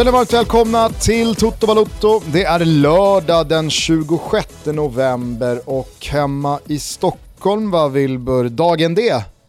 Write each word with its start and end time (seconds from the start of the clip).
Känner 0.00 0.12
varmt 0.12 0.32
välkomna 0.32 0.88
till 0.88 1.34
Toto 1.34 1.66
Balotto. 1.66 2.20
Det 2.32 2.44
är 2.44 2.64
lördag 2.64 3.48
den 3.48 3.70
26 3.70 4.66
november 4.66 5.60
och 5.66 6.06
hemma 6.10 6.60
i 6.66 6.78
Stockholm 6.78 7.70
var 7.70 7.88
Wilbur 7.88 8.48
dagen 8.48 8.94
D 8.94 9.02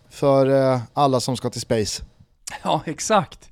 för 0.09 0.73
eh, 0.73 0.80
alla 0.94 1.20
som 1.20 1.38
ska 1.38 1.49
till 1.49 1.61
Space. 1.61 2.03
Ja, 2.63 2.81
exakt. 2.85 3.49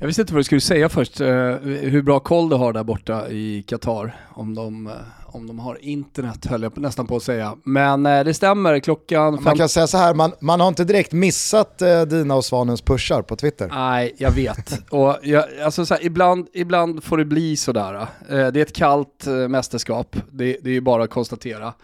Jag 0.00 0.06
visste 0.06 0.22
inte 0.22 0.32
vad 0.32 0.40
du 0.40 0.44
skulle 0.44 0.60
säga 0.60 0.88
först, 0.88 1.20
eh, 1.20 1.28
hur 1.64 2.02
bra 2.02 2.20
koll 2.20 2.48
du 2.48 2.56
har 2.56 2.72
där 2.72 2.84
borta 2.84 3.28
i 3.28 3.62
Qatar. 3.62 4.16
Om 4.34 4.54
de, 4.54 4.86
eh, 4.86 4.92
om 5.32 5.46
de 5.46 5.58
har 5.58 5.84
internet 5.84 6.46
höll 6.46 6.62
jag 6.62 6.78
nästan 6.78 7.06
på 7.06 7.16
att 7.16 7.22
säga. 7.22 7.56
Men 7.64 8.06
eh, 8.06 8.24
det 8.24 8.34
stämmer, 8.34 8.80
klockan... 8.80 9.38
Man 9.42 9.58
kan 9.58 9.68
säga 9.68 9.86
så 9.86 9.98
här, 9.98 10.14
man, 10.14 10.32
man 10.40 10.60
har 10.60 10.68
inte 10.68 10.84
direkt 10.84 11.12
missat 11.12 11.78
dina 12.06 12.34
och 12.34 12.44
Svanens 12.44 12.82
pushar 12.82 13.22
på 13.22 13.36
Twitter. 13.36 13.68
Nej, 13.68 14.14
jag 14.18 14.30
vet. 14.30 14.82
och 14.90 15.16
jag, 15.22 15.44
alltså 15.64 15.86
så 15.86 15.94
här, 15.94 16.04
ibland, 16.04 16.48
ibland 16.52 17.04
får 17.04 17.18
det 17.18 17.24
bli 17.24 17.56
sådär. 17.56 18.06
det 18.28 18.36
är 18.36 18.56
ett 18.56 18.76
kallt 18.76 19.26
mästerskap, 19.48 20.16
det, 20.30 20.56
det 20.62 20.70
är 20.70 20.74
ju 20.74 20.80
bara 20.80 21.04
att 21.04 21.10
konstatera. 21.10 21.74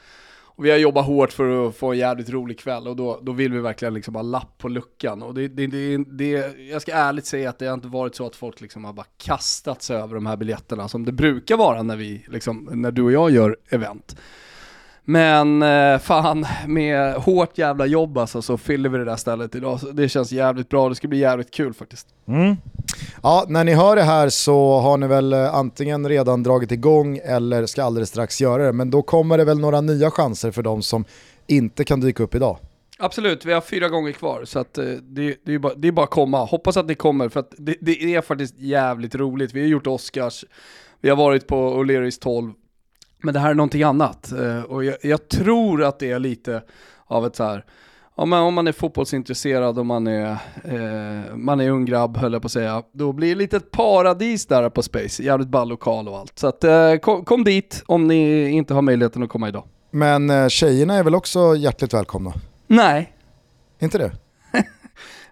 Och 0.58 0.64
vi 0.64 0.70
har 0.70 0.78
jobbat 0.78 1.06
hårt 1.06 1.32
för 1.32 1.68
att 1.68 1.76
få 1.76 1.92
en 1.92 1.98
jävligt 1.98 2.30
rolig 2.30 2.58
kväll 2.58 2.88
och 2.88 2.96
då, 2.96 3.18
då 3.22 3.32
vill 3.32 3.52
vi 3.52 3.60
verkligen 3.60 3.94
liksom 3.94 4.14
ha 4.14 4.22
lapp 4.22 4.58
på 4.58 4.68
luckan. 4.68 5.22
Och 5.22 5.34
det, 5.34 5.48
det, 5.48 5.66
det, 5.66 5.96
det, 5.96 6.56
jag 6.70 6.82
ska 6.82 6.92
ärligt 6.92 7.26
säga 7.26 7.50
att 7.50 7.58
det 7.58 7.66
har 7.66 7.74
inte 7.74 7.88
varit 7.88 8.14
så 8.14 8.26
att 8.26 8.36
folk 8.36 8.60
liksom 8.60 8.84
har 8.84 8.92
bara 8.92 9.06
kastat 9.16 9.82
sig 9.82 9.96
över 9.96 10.14
de 10.14 10.26
här 10.26 10.36
biljetterna 10.36 10.88
som 10.88 11.04
det 11.04 11.12
brukar 11.12 11.56
vara 11.56 11.82
när, 11.82 11.96
vi, 11.96 12.24
liksom, 12.28 12.68
när 12.72 12.90
du 12.90 13.02
och 13.02 13.12
jag 13.12 13.30
gör 13.30 13.56
event. 13.68 14.16
Men 15.10 15.62
eh, 15.62 15.98
fan, 15.98 16.46
med 16.66 17.14
hårt 17.14 17.58
jävla 17.58 17.86
jobb 17.86 18.18
alltså, 18.18 18.42
så 18.42 18.58
fyller 18.58 18.88
vi 18.88 18.98
det 18.98 19.04
där 19.04 19.16
stället 19.16 19.54
idag. 19.54 19.80
Så 19.80 19.86
det 19.86 20.08
känns 20.08 20.32
jävligt 20.32 20.68
bra, 20.68 20.88
det 20.88 20.94
ska 20.94 21.08
bli 21.08 21.18
jävligt 21.18 21.50
kul 21.50 21.74
faktiskt. 21.74 22.06
Mm. 22.26 22.56
Ja, 23.22 23.44
när 23.48 23.64
ni 23.64 23.74
hör 23.74 23.96
det 23.96 24.02
här 24.02 24.28
så 24.28 24.78
har 24.78 24.96
ni 24.96 25.06
väl 25.06 25.32
eh, 25.32 25.54
antingen 25.54 26.08
redan 26.08 26.42
dragit 26.42 26.72
igång 26.72 27.20
eller 27.24 27.66
ska 27.66 27.84
alldeles 27.84 28.08
strax 28.08 28.40
göra 28.40 28.66
det. 28.66 28.72
Men 28.72 28.90
då 28.90 29.02
kommer 29.02 29.38
det 29.38 29.44
väl 29.44 29.58
några 29.58 29.80
nya 29.80 30.10
chanser 30.10 30.50
för 30.50 30.62
de 30.62 30.82
som 30.82 31.04
inte 31.46 31.84
kan 31.84 32.00
dyka 32.00 32.22
upp 32.22 32.34
idag. 32.34 32.58
Absolut, 32.98 33.44
vi 33.44 33.52
har 33.52 33.60
fyra 33.60 33.88
gånger 33.88 34.12
kvar 34.12 34.44
så 34.44 34.58
att, 34.58 34.78
eh, 34.78 34.84
det, 34.84 35.36
det, 35.44 35.54
är 35.54 35.58
bara, 35.58 35.74
det 35.74 35.88
är 35.88 35.92
bara 35.92 36.04
att 36.04 36.10
komma. 36.10 36.44
Hoppas 36.44 36.76
att 36.76 36.86
ni 36.86 36.94
kommer 36.94 37.28
för 37.28 37.40
att 37.40 37.54
det, 37.56 37.76
det 37.80 38.14
är 38.14 38.20
faktiskt 38.20 38.54
jävligt 38.58 39.14
roligt. 39.14 39.54
Vi 39.54 39.60
har 39.60 39.68
gjort 39.68 39.86
Oscars, 39.86 40.44
vi 41.00 41.08
har 41.08 41.16
varit 41.16 41.46
på 41.46 41.82
O'Learys 41.82 42.20
12 42.20 42.52
men 43.22 43.34
det 43.34 43.40
här 43.40 43.50
är 43.50 43.54
någonting 43.54 43.82
annat 43.82 44.32
eh, 44.32 44.62
och 44.62 44.84
jag, 44.84 44.96
jag, 45.02 45.28
tror 45.28 45.84
att 45.84 45.98
det 45.98 46.10
är 46.10 46.18
lite 46.18 46.62
av 47.06 47.26
ett 47.26 47.36
så 47.36 47.44
här, 47.44 47.64
ja, 48.16 48.24
men 48.24 48.38
om 48.38 48.54
man 48.54 48.68
är 48.68 48.72
fotbollsintresserad 48.72 49.78
och 49.78 49.86
man 49.86 50.06
är, 50.06 50.30
eh, 50.64 51.36
man 51.36 51.60
är 51.60 51.70
ung 51.70 51.84
grabb 51.84 52.16
höll 52.16 52.32
jag 52.32 52.42
på 52.42 52.46
att 52.46 52.52
säga, 52.52 52.82
då 52.92 53.12
blir 53.12 53.28
det 53.28 53.34
lite 53.34 53.56
ett 53.56 53.70
paradis 53.70 54.46
där 54.46 54.70
på 54.70 54.82
Space, 54.82 55.22
jävligt 55.22 55.48
ball 55.48 55.68
lokal 55.68 56.08
och 56.08 56.18
allt. 56.18 56.38
Så 56.38 56.46
att, 56.46 56.64
eh, 56.64 56.96
kom, 56.96 57.24
kom, 57.24 57.44
dit 57.44 57.82
om 57.86 58.06
ni 58.06 58.48
inte 58.48 58.74
har 58.74 58.82
möjligheten 58.82 59.22
att 59.22 59.28
komma 59.28 59.48
idag. 59.48 59.64
Men 59.90 60.30
eh, 60.30 60.48
tjejerna 60.48 60.94
är 60.94 61.02
väl 61.02 61.14
också 61.14 61.56
hjärtligt 61.56 61.94
välkomna? 61.94 62.32
Nej. 62.66 63.12
Inte 63.78 63.98
det? 63.98 64.12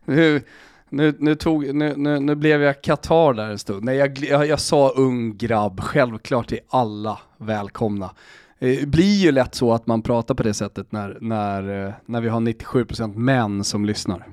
Nu, 0.89 1.14
nu, 1.19 1.35
tog, 1.35 1.74
nu, 1.74 1.95
nu, 1.97 2.20
nu 2.20 2.35
blev 2.35 2.63
jag 2.63 2.83
Qatar 2.83 3.35
där 3.35 3.51
en 3.51 3.58
stund. 3.58 3.85
Nej, 3.85 3.97
jag, 3.97 4.19
jag, 4.19 4.47
jag 4.47 4.61
sa 4.61 4.89
ung 4.89 5.36
grabb, 5.36 5.80
självklart 5.80 6.52
är 6.52 6.61
alla 6.69 7.19
välkomna. 7.39 8.11
Det 8.58 8.89
blir 8.89 9.17
ju 9.17 9.33
lätt 9.33 9.55
så 9.55 9.73
att 9.73 9.86
man 9.86 10.02
pratar 10.02 10.35
på 10.35 10.42
det 10.42 10.55
sättet 10.55 10.92
när, 10.92 11.19
när, 11.20 11.86
eh, 11.86 11.92
när 12.07 12.20
vi 12.20 12.29
har 12.29 12.41
97% 12.41 13.17
män 13.17 13.64
som 13.64 13.85
lyssnar. 13.85 14.27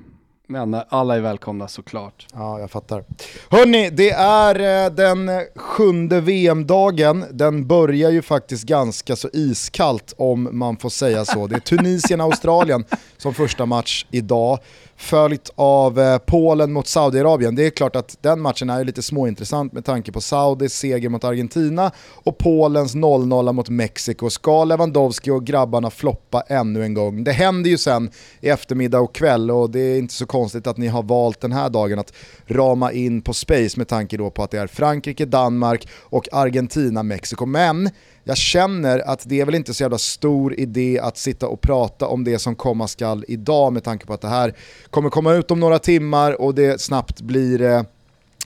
Men 0.46 0.76
alla 0.88 1.16
är 1.16 1.20
välkomna 1.20 1.68
såklart. 1.68 2.26
Ja, 2.34 2.60
jag 2.60 2.70
fattar. 2.70 3.04
Hörni, 3.50 3.90
det 3.90 4.10
är 4.10 4.84
eh, 4.84 4.92
den 4.92 5.30
sjunde 5.56 6.20
VM-dagen. 6.20 7.24
Den 7.30 7.66
börjar 7.66 8.10
ju 8.10 8.22
faktiskt 8.22 8.64
ganska 8.64 9.16
så 9.16 9.28
iskallt 9.32 10.14
om 10.16 10.48
man 10.52 10.76
får 10.76 10.88
säga 10.88 11.24
så. 11.24 11.46
Det 11.46 11.56
är 11.56 11.60
Tunisien-Australien 11.60 12.84
som 13.16 13.34
första 13.34 13.66
match 13.66 14.06
idag 14.10 14.58
följt 14.96 15.50
av 15.54 16.00
eh, 16.00 16.18
Polen 16.18 16.72
mot 16.72 16.86
Saudiarabien. 16.86 17.54
Det 17.54 17.66
är 17.66 17.70
klart 17.70 17.96
att 17.96 18.16
den 18.20 18.40
matchen 18.40 18.70
är 18.70 18.84
lite 18.84 19.02
småintressant 19.02 19.72
med 19.72 19.84
tanke 19.84 20.12
på 20.12 20.20
Saudis 20.20 20.74
seger 20.74 21.08
mot 21.08 21.24
Argentina 21.24 21.90
och 22.12 22.38
Polens 22.38 22.94
0-0 22.94 23.52
mot 23.52 23.68
Mexiko. 23.68 24.30
Ska 24.30 24.64
Lewandowski 24.64 25.30
och 25.30 25.44
grabbarna 25.44 25.90
floppa 25.90 26.40
ännu 26.40 26.82
en 26.82 26.94
gång? 26.94 27.24
Det 27.24 27.32
händer 27.32 27.70
ju 27.70 27.78
sen 27.78 28.10
i 28.40 28.48
eftermiddag 28.48 29.00
och 29.00 29.14
kväll 29.14 29.50
och 29.50 29.70
det 29.70 29.80
är 29.80 29.98
inte 29.98 30.14
så 30.14 30.26
konstigt 30.26 30.66
att 30.66 30.76
ni 30.76 30.86
har 30.86 31.02
valt 31.02 31.40
den 31.40 31.52
här 31.52 31.70
dagen 31.70 31.98
att 31.98 32.12
rama 32.46 32.92
in 32.92 33.22
på 33.22 33.34
Space 33.34 33.78
med 33.78 33.88
tanke 33.88 34.16
då 34.16 34.30
på 34.30 34.42
att 34.42 34.50
det 34.50 34.58
är 34.58 34.66
Frankrike, 34.66 35.24
Danmark 35.24 35.88
och 36.00 36.28
Argentina, 36.32 37.02
Mexiko. 37.02 37.46
Men 37.46 37.90
jag 38.24 38.36
känner 38.36 38.98
att 38.98 39.22
det 39.28 39.40
är 39.40 39.44
väl 39.44 39.54
inte 39.54 39.74
så 39.74 39.82
jävla 39.82 39.98
stor 39.98 40.60
idé 40.60 40.98
att 41.02 41.16
sitta 41.16 41.48
och 41.48 41.60
prata 41.60 42.06
om 42.06 42.24
det 42.24 42.38
som 42.38 42.56
komma 42.56 42.88
skall 42.88 43.24
idag 43.28 43.72
med 43.72 43.84
tanke 43.84 44.06
på 44.06 44.12
att 44.12 44.20
det 44.20 44.28
här 44.28 44.54
kommer 44.90 45.10
komma 45.10 45.32
ut 45.32 45.50
om 45.50 45.60
några 45.60 45.78
timmar 45.78 46.40
och 46.40 46.54
det 46.54 46.80
snabbt 46.80 47.20
blir 47.20 47.62
eh, 47.62 47.82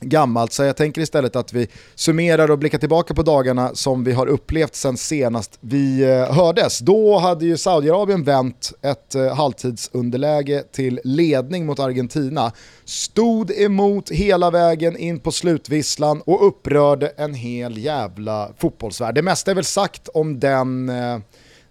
gammalt. 0.00 0.53
Så 0.53 0.62
jag 0.62 0.76
tänker 0.76 1.00
istället 1.00 1.36
att 1.36 1.53
vi 1.53 1.69
summerar 1.94 2.50
och 2.50 2.59
blickar 2.59 2.78
tillbaka 2.78 3.14
på 3.14 3.22
dagarna 3.22 3.75
som 3.75 4.04
vi 4.04 4.12
har 4.12 4.26
upplevt 4.26 4.75
sen 4.75 4.97
senast 4.97 5.59
vi 5.60 6.03
eh, 6.03 6.34
hördes. 6.34 6.78
Då 6.78 7.19
hade 7.19 7.44
ju 7.44 7.56
Saudiarabien 7.56 8.25
vänt 8.25 8.72
ett 8.82 9.14
eh, 9.14 9.34
halvtidsunderläge 9.34 10.64
till 10.72 11.00
ledning 11.04 11.66
mot 11.66 11.78
Argentina, 11.78 12.53
stod 12.84 13.50
emot 13.50 14.10
hela 14.10 14.50
vägen 14.50 14.97
in 14.97 15.20
på 15.20 15.32
slutvisslan 15.32 16.22
och 16.26 16.47
upprörde 16.47 17.12
en 17.16 17.34
hel 17.34 17.78
jävla 17.78 18.50
fotbollsvärld. 18.58 19.14
Det 19.14 19.22
mesta 19.22 19.50
är 19.50 19.54
väl 19.54 19.64
sagt 19.64 20.08
om 20.08 20.41
den 20.41 20.88
eh, 20.88 21.19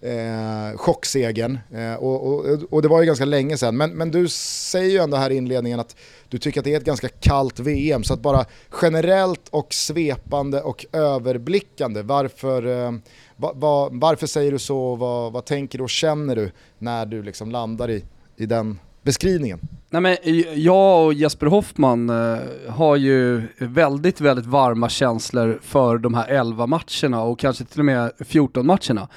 eh, 0.08 0.78
chocksegern. 0.78 1.60
Eh, 1.74 1.94
och, 1.94 2.28
och, 2.28 2.46
och, 2.70 2.82
det 2.82 2.88
var 2.88 3.02
ju 3.02 3.06
ganska 3.06 3.26
länge 3.26 3.58
sedan. 3.58 3.78
Men, 3.78 3.92
men 3.92 4.12
du 4.12 4.28
säger 4.28 4.92
ju 4.92 4.98
ändå 4.98 5.18
här 5.18 5.30
i 5.30 5.36
inledningen 5.36 5.80
att 5.80 5.96
du 6.30 6.38
tycker 6.38 6.62
att 6.62 6.66
det 6.66 6.74
är 6.74 6.78
ett 6.78 6.86
ganska 6.86 7.10
kallt 7.10 7.60
VM. 7.60 8.04
Så 8.04 8.14
att 8.14 8.20
bara 8.20 8.46
generellt 8.82 9.50
och 9.50 9.74
svepande 9.74 10.62
och 10.62 10.86
överblickande, 10.92 12.02
varför, 12.02 12.86
eh, 12.86 12.92
va, 13.36 13.52
va, 13.56 13.90
varför 13.92 14.28
säger 14.28 14.52
du 14.52 14.60
så? 14.60 14.96
Vad, 14.96 15.32
vad 15.32 15.46
tänker 15.46 15.78
du 15.78 15.84
och 15.84 15.90
känner 15.90 16.36
du 16.36 16.52
när 16.78 17.06
du 17.06 17.24
liksom 17.24 17.52
landar 17.52 17.90
i, 17.90 18.04
i 18.36 18.46
den 18.46 18.80
beskrivningen? 19.02 19.60
Nej, 19.90 20.02
men 20.02 20.18
jag 20.64 21.06
och 21.06 21.14
Jesper 21.14 21.48
Hoffman 21.48 22.10
eh, 22.10 22.38
har 22.70 22.96
ju 22.96 23.42
väldigt, 23.58 24.22
väldigt 24.22 24.46
varma 24.46 24.90
känslor 24.90 25.60
för 25.64 25.98
de 25.98 26.14
här 26.14 26.28
11 26.28 26.68
matcherna 26.68 27.22
och 27.22 27.40
kanske 27.40 27.64
till 27.64 27.80
och 27.80 27.86
med 27.86 28.12
14 28.20 28.66
matcherna 28.66 29.08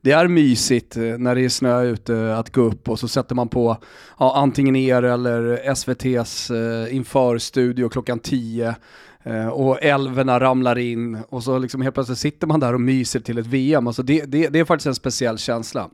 det 0.00 0.12
är 0.12 0.28
mysigt 0.28 0.96
eh, 0.96 1.02
när 1.02 1.34
det 1.34 1.44
är 1.44 1.48
snö 1.48 1.82
ute 1.82 2.16
eh, 2.16 2.38
att 2.38 2.52
gå 2.52 2.60
upp 2.60 2.88
och 2.88 2.98
så 2.98 3.08
sätter 3.08 3.34
man 3.34 3.48
på 3.48 3.76
ja, 4.18 4.36
antingen 4.36 4.76
er 4.76 5.02
eller 5.02 5.56
SVT's 5.56 6.54
eh, 6.54 6.96
införstudio 6.96 7.88
klockan 7.88 8.18
10 8.18 8.74
eh, 9.22 9.48
och 9.48 9.82
älvorna 9.82 10.40
ramlar 10.40 10.78
in 10.78 11.18
och 11.28 11.42
så 11.42 11.58
liksom 11.58 11.82
helt 11.82 11.94
plötsligt 11.94 12.18
sitter 12.18 12.46
man 12.46 12.60
där 12.60 12.74
och 12.74 12.80
myser 12.80 13.20
till 13.20 13.38
ett 13.38 13.46
VM. 13.46 13.86
Alltså 13.86 14.02
det, 14.02 14.24
det, 14.24 14.48
det 14.48 14.58
är 14.58 14.64
faktiskt 14.64 14.86
en 14.86 14.94
speciell 14.94 15.38
känsla. 15.38 15.90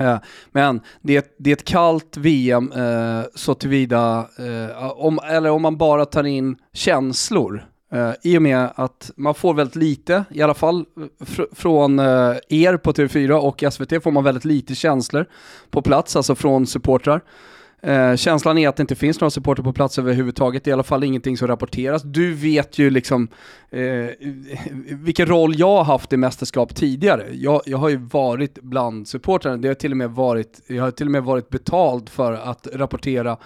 Eh, 0.00 0.18
men 0.52 0.80
det 1.02 1.16
är, 1.16 1.22
det 1.38 1.50
är 1.50 1.56
ett 1.56 1.64
kallt 1.64 2.16
VM 2.16 2.72
så 3.34 3.54
tillvida, 3.54 4.28
om, 4.96 5.18
eller 5.28 5.50
om 5.50 5.62
man 5.62 5.76
bara 5.76 6.04
tar 6.04 6.24
in 6.24 6.56
känslor 6.72 7.68
Uh, 7.94 8.12
I 8.22 8.38
och 8.38 8.42
med 8.42 8.70
att 8.74 9.10
man 9.16 9.34
får 9.34 9.54
väldigt 9.54 9.76
lite, 9.76 10.24
i 10.30 10.42
alla 10.42 10.54
fall 10.54 10.84
eh, 10.96 11.26
fr 11.26 11.42
från 11.52 11.98
uh, 11.98 12.36
er 12.48 12.76
på 12.76 12.92
TV4 12.92 13.30
och 13.30 13.64
SVT 13.72 14.02
får 14.02 14.10
man 14.10 14.24
väldigt 14.24 14.44
lite 14.44 14.74
känslor 14.74 15.26
på 15.70 15.82
plats, 15.82 16.16
alltså 16.16 16.34
från 16.34 16.66
supportrar. 16.66 17.20
Uh, 17.86 18.16
känslan 18.16 18.58
är 18.58 18.68
att 18.68 18.76
det 18.76 18.80
inte 18.80 18.94
finns 18.94 19.20
några 19.20 19.30
supporter 19.30 19.62
på 19.62 19.72
plats 19.72 19.98
överhuvudtaget, 19.98 20.66
i 20.66 20.72
alla 20.72 20.82
fall 20.82 21.04
ingenting 21.04 21.36
som 21.36 21.48
rapporteras. 21.48 22.02
Du 22.02 22.34
vet 22.34 22.78
ju 22.78 22.90
liksom 22.90 23.28
vilken 24.90 25.26
roll 25.26 25.58
jag 25.58 25.76
har 25.76 25.84
haft 25.84 26.12
i 26.12 26.16
mästerskap 26.16 26.74
tidigare. 26.74 27.26
Jag, 27.32 27.62
jag 27.66 27.78
har 27.78 27.88
ju 27.88 27.96
varit 27.96 28.58
bland 28.62 29.08
supportrarna, 29.08 29.56
det 29.56 29.68
har 29.68 29.74
till 29.74 29.90
och 29.90 29.96
med 29.96 30.10
varit, 30.10 30.60
jag 30.66 30.82
har 30.82 30.90
till 30.90 31.06
och 31.06 31.12
med 31.12 31.22
varit 31.22 31.48
betald 31.48 32.08
för 32.08 32.32
att 32.32 32.68
rapportera 32.72 33.36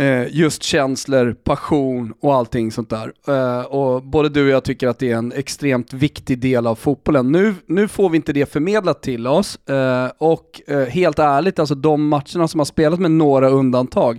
Eh, 0.00 0.26
just 0.30 0.62
känslor, 0.62 1.32
passion 1.44 2.14
och 2.20 2.34
allting 2.34 2.72
sånt 2.72 2.90
där. 2.90 3.12
Eh, 3.28 3.64
och 3.64 4.02
både 4.02 4.28
du 4.28 4.44
och 4.44 4.50
jag 4.50 4.64
tycker 4.64 4.88
att 4.88 4.98
det 4.98 5.10
är 5.10 5.16
en 5.16 5.32
extremt 5.32 5.92
viktig 5.92 6.38
del 6.38 6.66
av 6.66 6.74
fotbollen. 6.74 7.32
Nu, 7.32 7.54
nu 7.66 7.88
får 7.88 8.10
vi 8.10 8.16
inte 8.16 8.32
det 8.32 8.52
förmedlat 8.52 9.02
till 9.02 9.26
oss 9.26 9.68
eh, 9.68 10.08
och 10.18 10.60
eh, 10.66 10.86
helt 10.86 11.18
ärligt, 11.18 11.58
alltså 11.58 11.74
de 11.74 12.08
matcherna 12.08 12.48
som 12.48 12.60
har 12.60 12.64
spelat 12.64 13.00
med 13.00 13.10
några 13.10 13.48
undantag 13.48 14.18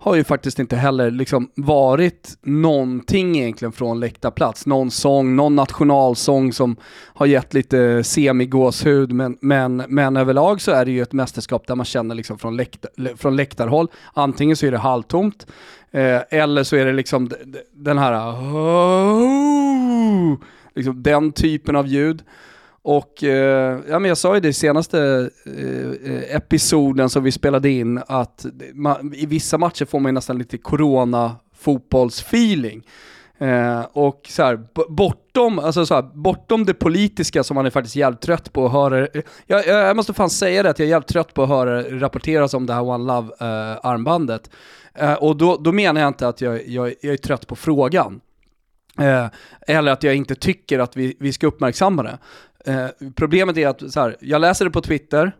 har 0.00 0.14
ju 0.14 0.24
faktiskt 0.24 0.58
inte 0.58 0.76
heller 0.76 1.10
liksom 1.10 1.50
varit 1.54 2.38
någonting 2.42 3.38
egentligen 3.38 3.72
från 3.72 4.00
läktarplats. 4.00 4.66
Någon 4.66 4.90
sång, 4.90 5.36
någon 5.36 5.56
nationalsång 5.56 6.52
som 6.52 6.76
har 7.14 7.26
gett 7.26 7.54
lite 7.54 8.04
semigåshud, 8.04 9.12
men, 9.12 9.38
men, 9.40 9.76
men 9.88 10.16
överlag 10.16 10.60
så 10.60 10.70
är 10.70 10.84
det 10.84 10.90
ju 10.90 11.02
ett 11.02 11.12
mästerskap 11.12 11.66
där 11.66 11.74
man 11.74 11.86
känner 11.86 12.14
liksom 12.14 12.38
från, 12.38 12.56
läktar, 12.56 13.16
från 13.16 13.36
läktarhåll, 13.36 13.88
antingen 14.14 14.56
så 14.56 14.66
är 14.66 14.70
det 14.70 14.78
halvtomt, 14.78 15.46
eh, 15.90 16.20
eller 16.30 16.64
så 16.64 16.76
är 16.76 16.86
det 16.86 16.92
liksom 16.92 17.30
den 17.72 17.98
här 17.98 18.12
liksom 20.74 21.02
den 21.02 21.32
typen 21.32 21.76
av 21.76 21.86
ljud. 21.86 22.22
Och 22.82 23.24
eh, 23.24 23.78
ja, 23.88 23.98
men 23.98 24.08
jag 24.08 24.18
sa 24.18 24.34
ju 24.34 24.40
det 24.40 24.48
i 24.48 24.52
senaste 24.52 25.30
eh, 25.46 26.36
episoden 26.36 27.10
som 27.10 27.24
vi 27.24 27.32
spelade 27.32 27.70
in 27.70 28.00
att 28.06 28.46
man, 28.74 29.14
i 29.14 29.26
vissa 29.26 29.58
matcher 29.58 29.84
får 29.84 30.00
man 30.00 30.14
nästan 30.14 30.38
lite 30.38 30.58
corona 30.58 31.36
fotbollsfeeling. 31.56 32.82
Eh, 33.38 33.80
och 33.92 34.26
så 34.28 34.42
här, 34.42 34.60
bortom, 34.88 35.58
alltså 35.58 35.86
så 35.86 35.94
här, 35.94 36.02
bortom 36.02 36.64
det 36.64 36.74
politiska 36.74 37.44
som 37.44 37.54
man 37.54 37.66
är 37.66 37.70
faktiskt 37.70 37.96
jävligt 37.96 38.20
trött 38.20 38.52
på 38.52 38.66
att 38.66 38.72
höra, 38.72 39.08
jag, 39.46 39.66
jag 39.66 39.96
måste 39.96 40.12
fan 40.12 40.30
säga 40.30 40.62
det 40.62 40.70
att 40.70 40.78
jag 40.78 40.86
är 40.86 40.90
jävligt 40.90 41.08
trött 41.08 41.34
på 41.34 41.42
att 41.42 41.48
höra 41.48 41.82
rapporteras 41.82 42.54
om 42.54 42.66
det 42.66 42.74
här 42.74 42.82
One 42.82 43.04
Love-armbandet. 43.04 44.50
Eh, 44.94 45.10
eh, 45.10 45.16
och 45.18 45.36
då, 45.36 45.56
då 45.56 45.72
menar 45.72 46.00
jag 46.00 46.08
inte 46.08 46.28
att 46.28 46.40
jag, 46.40 46.68
jag, 46.68 46.94
jag 47.00 47.12
är 47.12 47.16
trött 47.16 47.46
på 47.46 47.56
frågan. 47.56 48.20
Eh, 48.98 49.26
eller 49.66 49.92
att 49.92 50.02
jag 50.02 50.14
inte 50.14 50.34
tycker 50.34 50.78
att 50.78 50.96
vi, 50.96 51.16
vi 51.20 51.32
ska 51.32 51.46
uppmärksamma 51.46 52.02
det. 52.02 52.18
Eh, 52.64 52.86
problemet 53.14 53.56
är 53.56 53.68
att 53.68 53.92
så 53.92 54.00
här, 54.00 54.16
jag 54.20 54.40
läser 54.40 54.64
det 54.64 54.70
på 54.70 54.80
Twitter, 54.80 55.32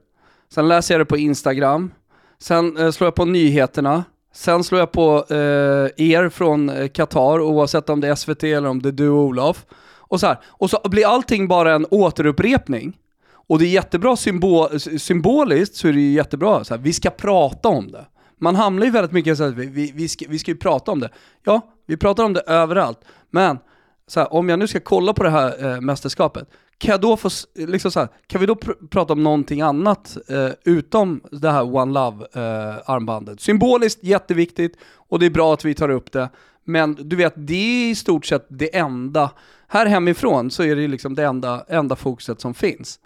sen 0.55 0.69
läser 0.69 0.95
jag 0.95 1.01
det 1.01 1.05
på 1.05 1.17
Instagram, 1.17 1.91
sen 2.39 2.77
eh, 2.77 2.91
slår 2.91 3.07
jag 3.07 3.15
på 3.15 3.25
nyheterna, 3.25 4.05
sen 4.35 4.65
slår 4.65 4.79
jag 4.79 4.93
på 4.93 5.25
eh, 5.31 6.07
er 6.07 6.29
från 6.29 6.69
eh, 6.69 6.89
Qatar, 6.89 7.41
oavsett 7.41 7.91
om 7.91 8.01
det 8.01 8.09
är 8.09 8.15
SVT 8.15 8.45
eller 8.45 8.69
om 8.69 8.83
det 8.83 8.89
är 8.89 8.93
du 8.93 9.09
och 9.09 9.19
Olof. 9.19 9.67
Och 10.11 10.21
så, 10.21 10.27
här, 10.27 10.39
och 10.47 10.71
så 10.71 10.81
blir 10.85 11.07
allting 11.07 11.49
bara 11.49 11.75
en 11.75 11.87
återupprepning. 11.91 12.97
Och 13.33 13.59
det 13.59 13.65
är 13.65 13.69
jättebra 13.69 14.17
symbol, 14.17 14.81
symboliskt, 14.81 15.77
så 15.77 15.89
är 15.89 15.93
det 15.93 16.01
jättebra, 16.01 16.65
så 16.65 16.75
här, 16.75 16.83
vi 16.83 16.93
ska 16.93 17.11
prata 17.11 17.69
om 17.69 17.93
det. 17.93 18.07
Man 18.39 18.57
hamnar 18.57 18.85
ju 18.85 18.91
väldigt 18.93 19.13
mycket 19.13 19.39
så 19.39 19.45
att 19.45 19.55
vi, 19.55 19.93
vi, 19.95 20.09
ska, 20.09 20.25
vi 20.29 20.39
ska 20.39 20.51
ju 20.51 20.57
prata 20.57 20.93
om 20.93 21.01
det. 21.01 21.11
Ja, 21.45 21.61
vi 21.87 21.97
pratar 21.97 22.25
om 22.25 22.33
det 22.33 22.41
överallt, 22.41 22.99
men 23.31 23.59
så 24.07 24.21
här, 24.21 24.33
om 24.33 24.49
jag 24.49 24.59
nu 24.59 24.67
ska 24.67 24.81
kolla 24.81 25.13
på 25.13 25.23
det 25.23 25.31
här 25.31 25.67
eh, 25.67 25.81
mästerskapet, 25.81 26.49
kan 26.81 26.91
jag 26.91 27.01
då 27.01 27.17
få, 27.17 27.31
liksom 27.55 27.91
så 27.91 28.01
här, 28.01 28.09
kan 28.27 28.41
vi 28.41 28.47
då 28.47 28.55
pr 28.55 28.73
prata 28.91 29.13
om 29.13 29.23
någonting 29.23 29.61
annat 29.61 30.17
eh, 30.29 30.51
utom 30.65 31.21
det 31.31 31.51
här 31.51 31.77
One 31.77 31.93
Love 31.93 32.27
eh, 32.33 32.91
armbandet? 32.91 33.41
Symboliskt 33.41 34.05
jätteviktigt 34.05 34.77
och 34.95 35.19
det 35.19 35.27
är 35.27 35.31
bra 35.31 35.55
att 35.55 35.65
vi 35.65 35.75
tar 35.75 35.89
upp 35.89 36.13
det, 36.13 36.29
men 36.65 36.95
du 36.95 37.17
vet, 37.17 37.33
det 37.37 37.55
är 37.55 37.91
i 37.91 37.95
stort 37.95 38.27
sett 38.27 38.47
det 38.49 38.77
enda, 38.77 39.31
här 39.69 39.87
hemifrån 39.87 40.51
så 40.51 40.63
är 40.63 40.77
det 40.77 40.89
liksom 40.89 41.15
det 41.15 41.25
enda, 41.25 41.65
enda 41.69 41.97
fokuset 41.97 42.41
som 42.41 42.55
finns. 42.55 43.01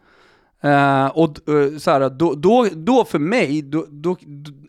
Uh, 0.64 1.06
och 1.06 1.38
uh, 1.48 1.78
så 1.78 1.90
här, 1.90 2.10
då, 2.10 2.34
då, 2.34 2.66
då 2.72 3.04
för 3.04 3.18
mig, 3.18 3.62
då, 3.62 3.86
då, 3.90 4.16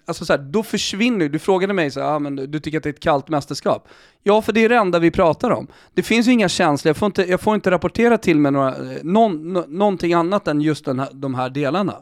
alltså 0.05 0.25
så 0.25 0.33
här, 0.33 0.39
då 0.39 0.63
försvinner, 0.63 1.29
du 1.29 1.39
frågade 1.39 1.73
mig 1.73 1.91
så 1.91 1.99
här, 1.99 2.07
ah, 2.07 2.19
men 2.19 2.35
du 2.35 2.59
tycker 2.59 2.77
att 2.77 2.83
det 2.83 2.89
är 2.89 2.93
ett 2.93 2.99
kallt 2.99 3.29
mästerskap. 3.29 3.87
Ja, 4.23 4.41
för 4.41 4.53
det 4.53 4.65
är 4.65 4.69
det 4.69 4.75
enda 4.75 4.99
vi 4.99 5.11
pratar 5.11 5.51
om. 5.51 5.67
Det 5.93 6.03
finns 6.03 6.27
ju 6.27 6.31
inga 6.31 6.49
känslor, 6.49 6.89
jag 6.89 6.97
får 6.97 7.05
inte, 7.05 7.23
jag 7.23 7.41
får 7.41 7.55
inte 7.55 7.71
rapportera 7.71 8.17
till 8.17 8.39
mig 8.39 8.51
några, 8.51 8.69
eh, 8.69 9.03
någon, 9.03 9.53
no, 9.53 9.65
någonting 9.67 10.13
annat 10.13 10.47
än 10.47 10.61
just 10.61 10.85
den 10.85 10.99
här, 10.99 11.09
de 11.13 11.35
här 11.35 11.49
delarna. 11.49 11.95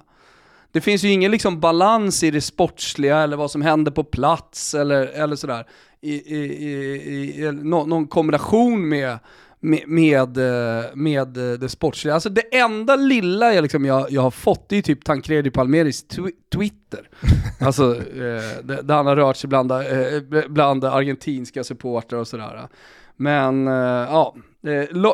Det 0.72 0.81
finns 0.81 1.04
ju 1.04 1.10
ingen 1.10 1.31
liksom 1.31 1.60
balans 1.60 2.24
i 2.24 2.31
det 2.31 2.42
sportsliga 2.42 3.18
eller 3.18 3.38
vad 3.38 3.51
som 3.51 3.62
händer 3.62 3.92
på 3.92 4.04
plats 4.04 4.74
eller, 4.74 5.07
eller 5.07 5.36
sådär. 5.36 5.66
I, 6.01 6.13
i, 6.13 6.38
i, 6.38 7.44
i 7.44 7.51
no, 7.51 7.86
någon 7.86 8.07
kombination 8.07 8.89
med 8.89 9.19
med, 9.63 9.83
med, 9.88 10.38
eh, 10.38 10.86
med 10.94 11.27
det 11.27 11.69
sportsliga. 11.69 12.13
Alltså 12.13 12.30
det 12.30 12.57
enda 12.57 12.95
lilla 12.95 13.54
jag, 13.54 13.62
liksom, 13.62 13.86
jag, 13.86 14.12
jag 14.12 14.21
har 14.21 14.31
fått 14.31 14.71
är 14.71 14.81
typ 14.81 15.06
Tancredi 15.06 15.51
Palmeris 15.51 16.07
tw 16.07 16.30
Twitter. 16.56 17.10
alltså 17.60 17.95
eh, 17.95 18.65
där 18.83 18.94
han 18.94 19.06
har 19.06 19.15
rört 19.15 19.38
sig 19.38 19.48
bland, 19.48 19.71
eh, 19.71 19.80
bland 20.50 20.86
argentinska 20.86 21.63
supportrar 21.63 22.19
och 22.19 22.27
sådär. 22.27 22.68
Men 23.15 23.68
eh, 23.68 23.74
ja, 24.10 24.36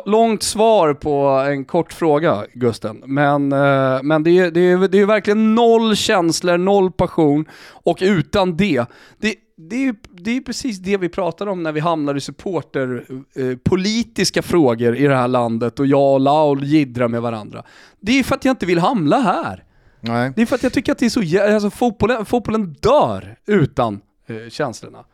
långt 0.06 0.42
svar 0.42 0.94
på 0.94 1.26
en 1.26 1.64
kort 1.64 1.92
fråga 1.92 2.44
Gusten. 2.54 3.02
Men, 3.06 3.52
eh, 3.52 4.02
men 4.02 4.22
det, 4.22 4.38
är, 4.38 4.50
det, 4.50 4.60
är, 4.60 4.88
det 4.88 4.98
är 4.98 5.06
verkligen 5.06 5.54
noll 5.54 5.96
känslor, 5.96 6.58
noll 6.58 6.92
passion 6.92 7.44
och 7.70 7.98
utan 8.00 8.56
det, 8.56 8.84
det 9.18 9.34
det 9.68 9.76
är 9.76 9.80
ju 9.80 9.94
det 10.10 10.36
är 10.36 10.40
precis 10.40 10.78
det 10.78 10.96
vi 10.96 11.08
pratar 11.08 11.46
om 11.46 11.62
när 11.62 11.72
vi 11.72 11.80
hamnar 11.80 12.14
i 12.14 12.20
supporter, 12.20 13.04
eh, 13.34 13.56
politiska 13.56 14.42
frågor 14.42 14.96
i 14.96 15.06
det 15.06 15.16
här 15.16 15.28
landet 15.28 15.80
och 15.80 15.86
jag 15.86 16.12
och 16.12 16.20
Laul 16.20 16.64
jiddrar 16.64 17.08
med 17.08 17.22
varandra. 17.22 17.64
Det 18.00 18.18
är 18.18 18.22
för 18.22 18.34
att 18.34 18.44
jag 18.44 18.52
inte 18.52 18.66
vill 18.66 18.78
hamna 18.78 19.16
här. 19.16 19.64
Nej. 20.00 20.32
Det 20.36 20.42
är 20.42 20.46
för 20.46 20.56
att 20.56 20.62
jag 20.62 20.72
tycker 20.72 20.92
att 20.92 20.98
det 20.98 21.06
är 21.06 21.10
så, 21.10 21.54
alltså 21.54 21.70
fotbollen, 21.70 22.24
fotbollen 22.24 22.76
dör 22.80 23.36
utan 23.46 24.00
eh, 24.26 24.50
känslorna. 24.50 25.04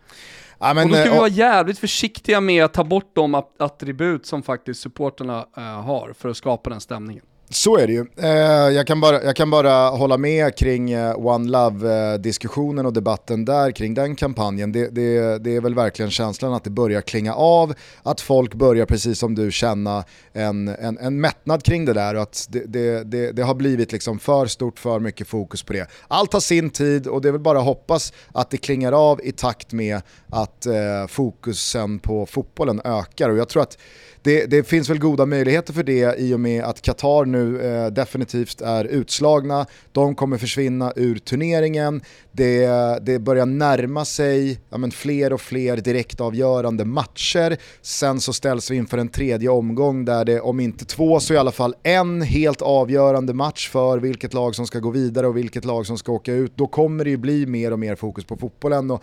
Ja, 0.58 0.74
men, 0.74 0.84
och 0.84 0.90
då 0.90 0.94
ska 0.94 1.04
vi 1.04 1.10
eh, 1.10 1.18
vara 1.18 1.28
jävligt 1.28 1.78
försiktiga 1.78 2.40
med 2.40 2.64
att 2.64 2.72
ta 2.72 2.84
bort 2.84 3.10
de 3.14 3.42
attribut 3.58 4.26
som 4.26 4.42
faktiskt 4.42 4.80
supporterna 4.80 5.46
eh, 5.56 5.62
har 5.62 6.12
för 6.18 6.28
att 6.28 6.36
skapa 6.36 6.70
den 6.70 6.80
stämningen. 6.80 7.24
Så 7.50 7.76
är 7.76 7.86
det 7.86 7.92
ju. 7.92 8.06
Eh, 8.16 8.30
jag, 8.74 8.86
kan 8.86 9.00
bara, 9.00 9.24
jag 9.24 9.36
kan 9.36 9.50
bara 9.50 9.88
hålla 9.88 10.18
med 10.18 10.56
kring 10.56 10.90
eh, 10.90 11.26
One 11.26 11.50
Love-diskussionen 11.50 12.84
eh, 12.84 12.86
och 12.86 12.92
debatten 12.92 13.44
där 13.44 13.70
kring 13.70 13.94
den 13.94 14.16
kampanjen. 14.16 14.72
Det, 14.72 14.88
det, 14.88 15.38
det, 15.38 15.56
är 15.56 15.60
väl 15.60 15.74
verkligen 15.74 16.10
känslan 16.10 16.54
att 16.54 16.64
det 16.64 16.70
börjar 16.70 17.00
klinga 17.00 17.34
av, 17.34 17.74
att 18.02 18.20
folk 18.20 18.54
börjar 18.54 18.86
precis 18.86 19.18
som 19.18 19.34
du 19.34 19.52
känna 19.52 20.04
en, 20.32 20.68
en, 20.68 20.98
en 20.98 21.20
mättnad 21.20 21.62
kring 21.62 21.84
det 21.84 21.92
där 21.92 22.14
och 22.14 22.22
att 22.22 22.46
det, 22.50 23.02
det, 23.04 23.32
det, 23.32 23.42
har 23.42 23.54
blivit 23.54 23.92
liksom 23.92 24.18
för 24.18 24.46
stort, 24.46 24.78
för 24.78 25.00
mycket 25.00 25.28
fokus 25.28 25.62
på 25.62 25.72
det. 25.72 25.90
Allt 26.08 26.32
har 26.32 26.40
sin 26.40 26.70
tid 26.70 27.06
och 27.06 27.20
det 27.20 27.28
är 27.28 27.32
väl 27.32 27.40
bara 27.40 27.58
att 27.58 27.64
hoppas 27.64 28.12
att 28.32 28.50
det 28.50 28.56
klingar 28.56 28.92
av 28.92 29.20
i 29.24 29.32
takt 29.32 29.72
med 29.72 30.00
att 30.30 30.66
eh, 30.66 31.06
fokusen 31.08 31.98
på 31.98 32.26
fotbollen 32.26 32.80
ökar 32.84 33.30
och 33.30 33.36
jag 33.36 33.48
tror 33.48 33.62
att 33.62 33.78
det, 34.26 34.46
det, 34.46 34.64
finns 34.64 34.90
väl 34.90 34.98
goda 34.98 35.26
möjligheter 35.26 35.72
för 35.72 35.82
det 35.82 36.18
i 36.18 36.34
och 36.34 36.40
med 36.40 36.64
att 36.64 36.82
Qatar 36.82 37.24
nu 37.24 37.60
eh, 37.60 37.86
definitivt 37.86 38.60
är 38.60 38.84
utslagna. 38.84 39.66
De 39.92 40.14
kommer 40.14 40.38
försvinna 40.38 40.92
ur 40.96 41.18
turneringen. 41.18 42.00
Det, 42.32 42.68
det 43.02 43.18
börjar 43.18 43.46
närma 43.46 44.04
sig 44.04 44.60
ja, 44.70 44.78
men 44.78 44.90
fler 44.90 45.32
och 45.32 45.40
fler 45.40 45.76
direktavgörande 45.76 46.84
matcher. 46.84 47.56
Sen 47.82 48.20
så 48.20 48.32
ställs 48.32 48.70
vi 48.70 48.76
inför 48.76 48.98
en 48.98 49.08
tredje 49.08 49.48
omgång 49.48 50.04
där 50.04 50.24
det, 50.24 50.40
om 50.40 50.60
inte 50.60 50.84
två 50.84 51.20
så 51.20 51.34
i 51.34 51.36
alla 51.36 51.52
fall 51.52 51.74
en 51.82 52.22
helt 52.22 52.62
avgörande 52.62 53.34
match 53.34 53.70
för 53.70 53.98
vilket 53.98 54.34
lag 54.34 54.54
som 54.54 54.66
ska 54.66 54.78
gå 54.78 54.90
vidare 54.90 55.26
och 55.26 55.36
vilket 55.36 55.64
lag 55.64 55.86
som 55.86 55.98
ska 55.98 56.12
åka 56.12 56.32
ut. 56.32 56.52
Då 56.56 56.66
kommer 56.66 57.04
det 57.04 57.10
ju 57.10 57.16
bli 57.16 57.46
mer 57.46 57.72
och 57.72 57.78
mer 57.78 57.94
fokus 57.94 58.24
på 58.24 58.36
fotbollen. 58.36 58.90
Och 58.90 59.02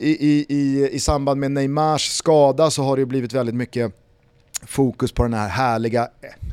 i, 0.00 0.10
i, 0.10 0.46
i, 0.48 0.88
I 0.92 1.00
samband 1.00 1.40
med 1.40 1.50
Neymars 1.50 2.10
skada 2.10 2.70
så 2.70 2.82
har 2.82 2.96
det 2.96 3.06
blivit 3.06 3.32
väldigt 3.32 3.54
mycket 3.54 3.92
fokus 4.66 5.12
på 5.12 5.22
den 5.22 5.34
här 5.34 5.48
härliga, 5.48 6.08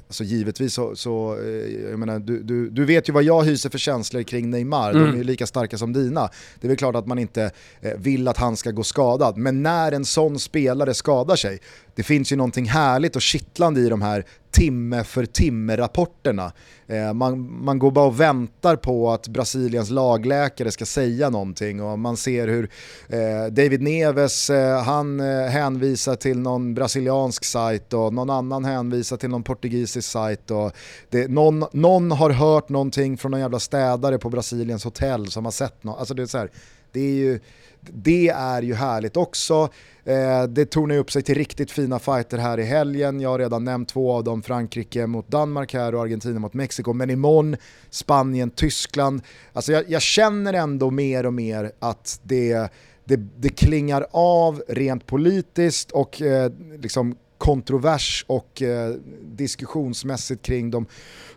alltså 0.08 0.24
givetvis 0.24 0.74
så, 0.74 0.96
så 0.96 1.38
eh, 1.40 1.90
jag 1.90 2.00
menar, 2.00 2.20
du, 2.20 2.44
du, 2.44 2.70
du 2.70 2.86
vet 2.86 3.10
ju 3.10 3.14
vad 3.14 3.24
jag 3.24 3.44
hyser 3.44 3.70
för 3.70 3.78
känslor 3.78 4.24
kring 4.24 4.50
Neymar, 4.50 4.92
mm. 4.92 5.04
de 5.04 5.12
är 5.12 5.18
ju 5.18 5.24
lika 5.24 5.48
starka 5.48 5.78
som 5.78 5.94
dina. 5.94 6.30
Det 6.60 6.68
är 6.68 6.70
väl 6.70 6.78
klart 6.78 6.96
att 6.96 7.08
man 7.08 7.20
inte 7.20 7.52
eh, 7.82 7.92
vill 7.98 8.28
att 8.28 8.38
han 8.38 8.58
ska 8.58 8.72
gå 8.72 8.84
skadad, 8.84 9.38
men 9.38 9.64
när 9.64 9.92
en 9.92 10.06
sån 10.06 10.40
spelare 10.40 10.94
skadar 10.94 11.36
sig, 11.36 11.60
det 11.96 12.04
finns 12.04 12.32
ju 12.32 12.36
någonting 12.36 12.66
härligt 12.66 13.16
och 13.16 13.22
kittlande 13.22 13.82
i 13.82 13.90
de 13.90 14.02
här 14.02 14.26
timme 14.52 15.04
för 15.04 15.26
timme-rapporterna. 15.26 16.52
Eh, 16.88 17.14
man, 17.14 17.64
man 17.64 17.80
går 17.80 17.92
bara 17.92 18.06
och 18.06 18.20
väntar 18.20 18.76
på 18.76 19.12
att 19.12 19.28
Brasiliens 19.28 19.90
lagläkare 19.90 20.72
ska 20.72 20.86
säga 20.86 21.30
någonting 21.30 21.82
och 21.82 22.00
man 22.00 22.18
ser 22.18 22.48
hur 22.48 22.70
eh, 23.10 23.52
David 23.52 23.82
Neves, 23.82 24.50
eh, 24.50 24.84
han 24.84 25.20
eh, 25.20 25.48
hänvisar 25.48 26.16
till 26.16 26.40
någon 26.40 26.74
brasiliansk 26.74 27.46
sajt 27.46 27.94
och 27.94 28.14
någon 28.14 28.30
annan 28.30 28.66
hänvisar 28.66 29.18
till 29.18 29.30
någon 29.30 29.44
portugisisk 29.44 30.10
sajt 30.10 30.52
och 30.52 30.72
det, 31.10 31.28
någon, 31.28 31.66
någon 31.74 32.12
har 32.12 32.30
hört 32.30 32.70
någonting 32.70 33.18
från 33.18 33.32
någon 33.32 33.42
jävla 33.42 33.60
städare 33.60 34.18
på 34.18 34.30
Brasiliens 34.30 34.84
hotell 34.84 35.32
som 35.32 35.46
har 35.46 35.52
sett 35.52 35.84
något. 35.84 36.00
Alltså 36.00 36.14
det 36.14 36.22
är 36.22 36.28
så 36.28 36.38
här, 36.38 36.52
det 36.92 37.00
är 37.00 37.14
ju 37.14 37.40
det 37.82 38.30
är 38.30 38.62
ju 38.62 38.74
härligt 38.74 39.18
också. 39.18 39.70
Eh, 40.04 40.44
det 40.44 40.66
tornar 40.66 40.98
upp 40.98 41.12
sig 41.12 41.22
till 41.22 41.36
riktigt 41.36 41.72
fina 41.72 42.00
fighter 42.00 42.38
här 42.38 42.60
i 42.60 42.64
helgen. 42.64 43.20
Jag 43.20 43.30
har 43.30 43.40
redan 43.40 43.64
nämnt 43.64 43.90
två 43.90 44.12
av 44.12 44.24
dem, 44.24 44.42
Frankrike 44.42 45.08
mot 45.08 45.28
Danmark 45.28 45.74
här 45.74 45.96
och 45.96 46.02
Argentina 46.02 46.40
mot 46.40 46.54
Mexiko. 46.54 46.94
Men 46.94 47.10
imorgon 47.10 47.56
Spanien, 47.90 48.50
Tyskland. 48.50 49.22
Alltså 49.54 49.72
jag, 49.72 49.90
jag 49.90 50.02
känner 50.02 50.54
ändå 50.54 50.92
mer 50.92 51.26
och 51.26 51.34
mer 51.34 51.72
att 51.80 52.20
det, 52.24 52.72
det, 53.06 53.16
det 53.16 53.50
klingar 53.50 54.06
av 54.12 54.64
rent 54.68 55.06
politiskt 55.06 55.92
och 55.92 56.22
eh, 56.22 56.52
liksom 56.80 57.16
kontrovers 57.38 58.26
och 58.28 58.62
eh, 58.62 58.96
diskussionsmässigt 59.22 60.42
kring 60.42 60.72
de, 60.72 60.86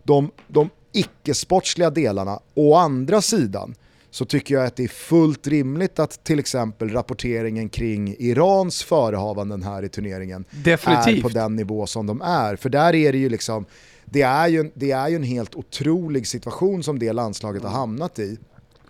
de, 0.03 0.31
de 0.49 0.71
icke-sportsliga 0.93 1.91
delarna. 1.91 2.41
Å 2.55 2.75
andra 2.75 3.23
sidan 3.23 3.75
så 4.15 4.25
tycker 4.25 4.55
jag 4.55 4.67
att 4.67 4.77
det 4.77 4.85
är 4.85 4.89
fullt 4.89 5.47
rimligt 5.47 5.99
att 5.99 6.25
till 6.25 6.39
exempel 6.39 6.91
rapporteringen 6.91 7.69
kring 7.69 8.17
Irans 8.19 8.83
förehavanden 8.83 9.63
här 9.63 9.83
i 9.83 9.89
turneringen 9.89 10.45
Definitivt. 10.51 11.19
är 11.19 11.23
på 11.23 11.29
den 11.29 11.57
nivå 11.57 11.87
som 11.87 12.07
de 12.07 12.23
är. 12.23 12.57
För 12.57 12.69
där 12.69 12.95
är 12.95 13.13
det 13.13 13.19
ju 13.19 13.29
liksom, 13.29 13.67
det 14.05 14.23
är 14.23 14.49
ju, 14.49 14.71
det 14.75 14.91
är 14.91 15.09
ju 15.09 15.17
en 15.17 15.23
helt 15.23 15.55
otrolig 15.55 16.27
situation 16.27 16.83
som 16.83 16.99
det 16.99 17.13
landslaget 17.13 17.63
har 17.63 17.71
hamnat 17.71 18.19
i. 18.19 18.39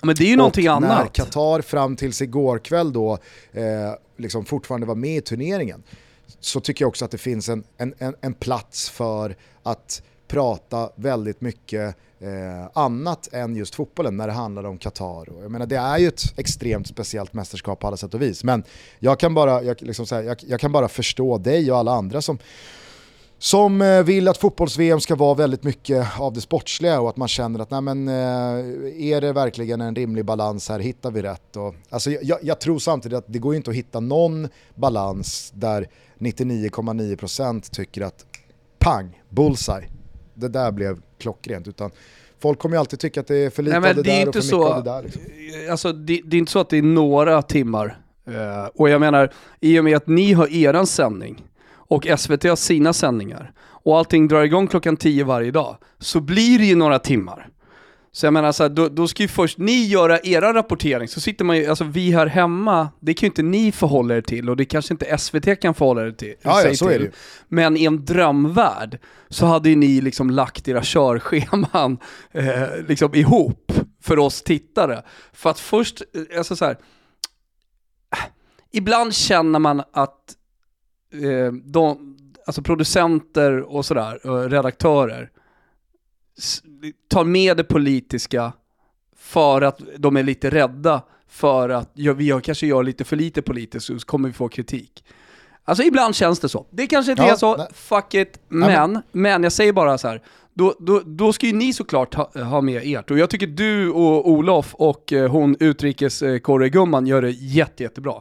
Men 0.02 0.14
det 0.14 0.24
är 0.24 0.28
ju 0.28 0.36
någonting 0.36 0.70
och 0.70 0.82
när 0.82 0.88
annat. 0.88 1.12
Qatar 1.12 1.60
fram 1.60 1.96
tills 1.96 2.22
igår 2.22 2.58
kväll 2.58 2.92
då 2.92 3.18
eh, 3.52 3.62
liksom 4.16 4.44
fortfarande 4.44 4.86
var 4.86 4.94
med 4.94 5.16
i 5.16 5.20
turneringen 5.20 5.82
så 6.40 6.60
tycker 6.60 6.82
jag 6.82 6.88
också 6.88 7.04
att 7.04 7.10
det 7.10 7.18
finns 7.18 7.48
en, 7.48 7.64
en, 7.76 7.94
en, 7.98 8.14
en 8.20 8.34
plats 8.34 8.90
för 8.90 9.36
att 9.62 10.02
prata 10.34 10.90
väldigt 10.96 11.40
mycket 11.40 11.96
eh, 12.20 12.68
annat 12.72 13.28
än 13.32 13.56
just 13.56 13.74
fotbollen 13.74 14.16
när 14.16 14.26
det 14.26 14.32
handlar 14.32 14.64
om 14.64 14.78
Qatar. 14.78 15.28
Jag 15.42 15.50
menar, 15.50 15.66
det 15.66 15.76
är 15.76 15.98
ju 15.98 16.08
ett 16.08 16.22
extremt 16.36 16.86
speciellt 16.86 17.32
mästerskap 17.32 17.80
på 17.80 17.86
alla 17.86 17.96
sätt 17.96 18.14
och 18.14 18.22
vis. 18.22 18.44
Men 18.44 18.64
jag 18.98 19.18
kan 19.18 19.34
bara, 19.34 19.62
jag, 19.62 19.82
liksom 19.82 20.06
här, 20.10 20.22
jag, 20.22 20.36
jag 20.46 20.60
kan 20.60 20.72
bara 20.72 20.88
förstå 20.88 21.38
dig 21.38 21.72
och 21.72 21.78
alla 21.78 21.92
andra 21.92 22.22
som 22.22 22.38
som 23.38 23.82
eh, 23.82 24.02
vill 24.02 24.28
att 24.28 24.38
fotbolls-VM 24.38 25.00
ska 25.00 25.14
vara 25.14 25.34
väldigt 25.34 25.64
mycket 25.64 26.20
av 26.20 26.32
det 26.32 26.40
sportsliga 26.40 27.00
och 27.00 27.08
att 27.08 27.16
man 27.16 27.28
känner 27.28 27.60
att 27.60 27.70
nej 27.70 27.80
men, 27.80 28.08
eh, 28.08 29.14
är 29.14 29.20
det 29.20 29.32
verkligen 29.32 29.80
en 29.80 29.94
rimlig 29.94 30.24
balans 30.24 30.68
här, 30.68 30.78
hittar 30.78 31.10
vi 31.10 31.22
rätt? 31.22 31.56
Och, 31.56 31.74
alltså, 31.90 32.10
jag, 32.10 32.38
jag 32.42 32.60
tror 32.60 32.78
samtidigt 32.78 33.18
att 33.18 33.24
det 33.26 33.38
går 33.38 33.54
inte 33.54 33.70
att 33.70 33.76
hitta 33.76 34.00
någon 34.00 34.48
balans 34.74 35.52
där 35.54 35.88
99,9% 36.18 37.70
tycker 37.70 38.00
att 38.00 38.26
pang, 38.78 39.22
bullseye, 39.28 39.88
det 40.34 40.48
där 40.48 40.72
blev 40.72 41.00
klockrent. 41.18 41.68
Utan 41.68 41.90
folk 42.40 42.58
kommer 42.58 42.76
ju 42.76 42.80
alltid 42.80 42.98
tycka 42.98 43.20
att 43.20 43.26
det 43.26 43.36
är 43.36 43.50
för 43.50 43.62
lite 43.62 43.80
Nej, 43.80 43.90
av 43.90 43.96
det 43.96 44.02
det 44.02 44.10
är 44.10 44.14
där 44.14 44.26
inte 44.26 44.38
och 44.38 44.44
för 44.44 44.50
så, 44.50 44.58
mycket 44.58 44.76
av 44.76 44.84
det 44.84 44.90
där. 44.90 45.02
Liksom. 45.02 45.22
Alltså, 45.70 45.92
det, 45.92 46.20
det 46.24 46.36
är 46.36 46.38
inte 46.38 46.52
så 46.52 46.58
att 46.58 46.70
det 46.70 46.78
är 46.78 46.82
några 46.82 47.42
timmar. 47.42 47.98
Uh, 48.28 48.66
och 48.74 48.88
jag 48.88 49.00
menar, 49.00 49.32
i 49.60 49.78
och 49.78 49.84
med 49.84 49.96
att 49.96 50.06
ni 50.06 50.32
har 50.32 50.52
eran 50.52 50.86
sändning 50.86 51.44
och 51.66 52.06
SVT 52.18 52.44
har 52.44 52.56
sina 52.56 52.92
sändningar 52.92 53.52
och 53.58 53.98
allting 53.98 54.28
drar 54.28 54.42
igång 54.42 54.66
klockan 54.66 54.96
10 54.96 55.24
varje 55.24 55.50
dag, 55.50 55.76
så 55.98 56.20
blir 56.20 56.58
det 56.58 56.64
ju 56.64 56.74
några 56.74 56.98
timmar. 56.98 57.48
Så 58.16 58.26
jag 58.26 58.32
menar 58.32 58.52
så 58.52 58.62
här, 58.62 58.70
då, 58.70 58.88
då 58.88 59.08
ska 59.08 59.22
ju 59.22 59.28
först 59.28 59.58
ni 59.58 59.86
göra 59.86 60.18
era 60.20 60.54
rapportering, 60.54 61.08
så 61.08 61.20
sitter 61.20 61.44
man 61.44 61.56
ju, 61.56 61.66
alltså 61.66 61.84
vi 61.84 62.10
här 62.10 62.26
hemma, 62.26 62.88
det 63.00 63.14
kan 63.14 63.26
ju 63.26 63.30
inte 63.30 63.42
ni 63.42 63.72
förhålla 63.72 64.16
er 64.16 64.20
till 64.20 64.50
och 64.50 64.56
det 64.56 64.64
kanske 64.64 64.94
inte 64.94 65.18
SVT 65.18 65.60
kan 65.60 65.74
förhålla 65.74 66.06
er 66.06 66.10
till. 66.10 66.34
Ja, 66.42 66.62
ja, 66.62 66.74
så 66.74 66.88
är 66.88 66.92
till. 66.92 67.00
det 67.00 67.04
ju. 67.04 67.12
Men 67.48 67.76
i 67.76 67.84
en 67.84 68.04
drömvärld 68.04 68.98
så 69.28 69.46
hade 69.46 69.68
ju 69.68 69.76
ni 69.76 70.00
liksom 70.00 70.30
lagt 70.30 70.68
era 70.68 70.82
körscheman 70.82 71.98
eh, 72.32 72.62
liksom 72.88 73.14
ihop 73.14 73.72
för 74.02 74.18
oss 74.18 74.42
tittare. 74.42 75.02
För 75.32 75.50
att 75.50 75.60
först, 75.60 76.02
eh, 76.14 76.38
alltså 76.38 76.56
så 76.56 76.64
här, 76.64 76.76
ibland 78.72 79.14
känner 79.14 79.58
man 79.58 79.82
att 79.92 80.34
eh, 81.12 81.52
de, 81.52 82.16
alltså 82.46 82.62
producenter 82.62 83.60
och 83.60 83.86
sådär, 83.86 84.48
redaktörer, 84.48 85.30
tar 87.08 87.24
med 87.24 87.56
det 87.56 87.64
politiska 87.64 88.52
för 89.16 89.62
att 89.62 89.80
de 89.98 90.16
är 90.16 90.22
lite 90.22 90.50
rädda 90.50 91.02
för 91.28 91.68
att 91.68 91.90
ja, 91.94 92.12
vi 92.12 92.40
kanske 92.42 92.66
gör 92.66 92.82
lite 92.82 93.04
för 93.04 93.16
lite 93.16 93.42
politiskt 93.42 93.86
så 93.86 93.98
kommer 93.98 94.28
vi 94.28 94.34
få 94.34 94.48
kritik. 94.48 95.04
Alltså 95.64 95.84
ibland 95.84 96.14
känns 96.14 96.40
det 96.40 96.48
så. 96.48 96.66
Det 96.70 96.86
kanske 96.86 97.12
inte 97.12 97.22
Ja, 97.22 97.32
är 97.32 97.36
så, 97.36 97.56
nej. 97.56 97.66
fuck 97.74 98.14
it, 98.14 98.40
Nej, 98.48 98.76
men, 98.88 99.02
men 99.12 99.42
jag 99.42 99.52
säger 99.52 99.72
bara 99.72 99.98
så 99.98 100.08
här. 100.08 100.22
Då, 100.54 100.74
då, 100.80 101.00
då 101.06 101.32
ska 101.32 101.46
ju 101.46 101.52
ni 101.52 101.72
såklart 101.72 102.14
ha, 102.14 102.30
ha 102.44 102.60
med 102.60 102.82
ert. 102.84 103.10
Och 103.10 103.18
jag 103.18 103.30
tycker 103.30 103.46
du 103.46 103.90
och 103.90 104.30
Olof 104.30 104.74
och 104.74 105.12
eh, 105.12 105.30
hon 105.30 105.56
utrikeskorregumman 105.60 107.06
gör 107.06 107.22
det 107.22 107.30
jätte, 107.30 107.82
jättebra. 107.82 108.20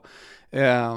Eh, 0.54 0.92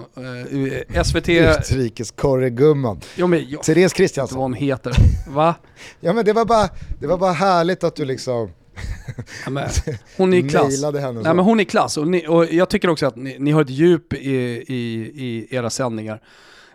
eh, 0.94 1.02
SVT... 1.02 1.28
Utrikeskorregumman. 1.28 3.00
Ja, 3.16 3.26
men, 3.26 3.48
jag, 3.48 3.62
Therese 3.62 3.92
Kristiansson. 3.92 4.38
vad 4.38 4.44
hon 4.44 4.54
heter. 4.54 4.92
Va? 5.28 5.54
Ja 6.00 6.12
men 6.12 6.24
det 6.24 6.32
var 6.32 6.44
bara, 6.44 6.68
det 7.00 7.06
var 7.06 7.18
bara 7.18 7.32
härligt 7.32 7.84
att 7.84 7.96
du 7.96 8.04
liksom 8.04 8.50
Ja, 9.44 9.50
men, 9.50 9.68
hon 10.16 10.32
är 10.32 10.38
i 10.38 10.48
klass. 10.48 10.82
henne. 10.82 11.20
Nej 11.20 11.34
men 11.34 11.38
hon 11.38 11.60
är 11.60 11.62
i 11.62 11.66
klass 11.66 11.96
och, 11.96 12.08
ni, 12.08 12.26
och 12.28 12.52
jag 12.52 12.70
tycker 12.70 12.90
också 12.90 13.06
att 13.06 13.16
ni, 13.16 13.36
ni 13.38 13.50
har 13.50 13.62
ett 13.62 13.70
djup 13.70 14.12
i, 14.12 14.36
i, 14.66 15.12
i 15.14 15.46
era 15.50 15.70
sändningar. 15.70 16.20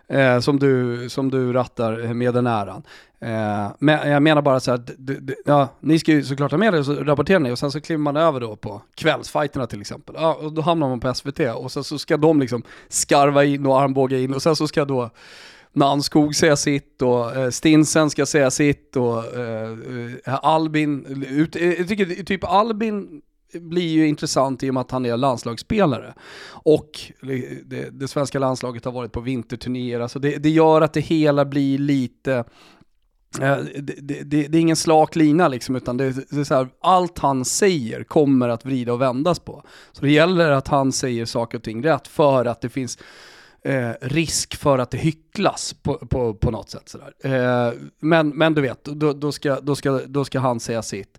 Eh, 0.08 0.40
som, 0.40 0.58
du, 0.58 1.08
som 1.08 1.30
du 1.30 1.52
rattar 1.52 2.14
med 2.14 2.34
den 2.34 2.46
äran. 2.46 2.82
Eh, 3.22 3.72
men 3.78 4.10
jag 4.10 4.22
menar 4.22 4.42
bara 4.42 4.60
så 4.60 4.70
här, 4.70 4.82
ja, 5.44 5.68
ni 5.80 5.98
ska 5.98 6.12
ju 6.12 6.24
såklart 6.24 6.50
ha 6.50 6.58
med 6.58 6.72
det 6.72 6.78
och 6.78 6.86
så 6.86 6.94
rapporterar 6.94 7.38
ni 7.38 7.50
och 7.50 7.58
sen 7.58 7.70
så 7.70 7.80
kliver 7.80 8.02
man 8.02 8.16
över 8.16 8.40
då 8.40 8.56
på 8.56 8.82
kvällsfighterna 8.94 9.66
till 9.66 9.80
exempel. 9.80 10.14
Ja, 10.18 10.34
och 10.34 10.52
då 10.52 10.62
hamnar 10.62 10.88
man 10.88 11.00
på 11.00 11.14
SVT 11.14 11.40
och 11.56 11.72
sen 11.72 11.84
så 11.84 11.98
ska 11.98 12.16
de 12.16 12.40
liksom 12.40 12.62
skarva 12.88 13.44
in 13.44 13.66
och 13.66 13.80
armbåga 13.80 14.18
in 14.18 14.34
och 14.34 14.42
sen 14.42 14.56
så 14.56 14.68
ska 14.68 14.84
då 14.84 15.10
Nanskog 15.72 16.34
säga 16.34 16.56
sitt 16.56 17.02
och 17.02 17.36
eh, 17.36 17.50
Stinsen 17.50 18.10
ska 18.10 18.26
säga 18.26 18.50
sitt 18.50 18.96
och 18.96 19.36
eh, 19.36 19.70
eh 20.24 20.44
Albin, 20.44 21.24
ut, 21.28 21.56
eh, 21.56 21.72
jag 21.72 21.88
tycker 21.88 22.24
typ 22.24 22.44
Albin 22.44 23.22
blir 23.54 23.88
ju 23.88 24.08
intressant 24.08 24.62
i 24.62 24.70
och 24.70 24.74
med 24.74 24.80
att 24.80 24.90
han 24.90 25.06
är 25.06 25.16
landslagsspelare. 25.16 26.14
Och 26.48 27.00
det, 27.64 27.90
det 27.90 28.08
svenska 28.08 28.38
landslaget 28.38 28.84
har 28.84 28.92
varit 28.92 29.12
på 29.12 29.20
vinterturnéer, 29.20 30.00
alltså 30.00 30.18
det, 30.18 30.36
det 30.36 30.50
gör 30.50 30.80
att 30.80 30.92
det 30.92 31.00
hela 31.00 31.44
blir 31.44 31.78
lite 31.78 32.44
Eh, 33.40 33.56
det, 33.56 34.22
det, 34.22 34.22
det, 34.22 34.58
är 34.58 34.60
ingen 34.60 34.76
slak 34.76 35.16
lina 35.16 35.48
liksom, 35.48 35.76
utan 35.76 35.96
det, 35.96 36.30
det 36.30 36.40
är 36.40 36.44
så 36.44 36.54
här, 36.54 36.68
allt 36.80 37.18
han 37.18 37.44
säger 37.44 38.04
kommer 38.04 38.48
att 38.48 38.64
vrida 38.64 38.92
och 38.92 39.00
vändas 39.00 39.38
på. 39.38 39.62
Så 39.92 40.04
det 40.04 40.10
gäller 40.10 40.50
att 40.50 40.68
han 40.68 40.92
säger 40.92 41.24
saker 41.24 41.58
och 41.58 41.64
ting 41.64 41.84
rätt 41.84 42.08
för 42.08 42.44
att 42.44 42.60
det 42.60 42.68
finns 42.68 42.98
eh, 43.62 43.90
risk 44.00 44.56
för 44.56 44.78
att 44.78 44.90
det 44.90 44.98
hycklas 44.98 45.74
på, 45.82 45.94
på, 45.94 46.34
på 46.34 46.50
något 46.50 46.70
sätt. 46.70 46.88
Sådär. 46.88 47.12
Eh, 47.24 47.72
men, 47.98 48.28
men 48.28 48.54
du 48.54 48.60
vet, 48.60 48.84
då, 48.84 49.12
då, 49.12 49.32
ska, 49.32 49.60
då, 49.60 49.76
ska, 49.76 50.00
då 50.06 50.24
ska 50.24 50.38
han 50.40 50.60
säga 50.60 50.82
sitt. 50.82 51.18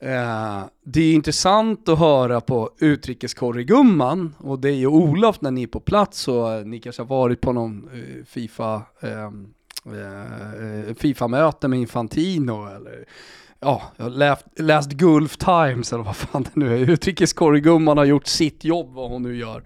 Eh, 0.00 0.62
det 0.84 1.00
är 1.00 1.14
intressant 1.14 1.88
att 1.88 1.98
höra 1.98 2.40
på 2.40 2.70
utrikeskorrigumman 2.78 4.34
och 4.38 4.58
det 4.58 4.68
är 4.68 4.74
ju 4.74 4.86
Olof 4.86 5.40
när 5.40 5.50
ni 5.50 5.62
är 5.62 5.66
på 5.66 5.80
plats 5.80 6.28
och 6.28 6.66
ni 6.66 6.80
kanske 6.80 7.02
har 7.02 7.06
varit 7.06 7.40
på 7.40 7.52
någon 7.52 7.88
eh, 7.92 8.24
FIFA, 8.24 8.82
ehm, 9.00 9.48
eh, 9.94 10.94
FIFA-möte 10.94 11.68
med 11.68 11.78
Infantino 11.78 12.66
eller 12.76 13.04
ja, 13.60 13.82
jag 13.96 14.12
läst, 14.12 14.46
läst 14.56 14.92
Gulf 14.92 15.36
Times 15.36 15.92
eller 15.92 16.04
vad 16.04 16.16
fan 16.16 16.42
det 16.42 16.50
nu 16.54 16.74
är. 16.82 16.90
Utrikeskorrigumman 16.90 17.98
har 17.98 18.04
gjort 18.04 18.26
sitt 18.26 18.64
jobb, 18.64 18.94
vad 18.94 19.10
hon 19.10 19.22
nu 19.22 19.36
gör. 19.36 19.62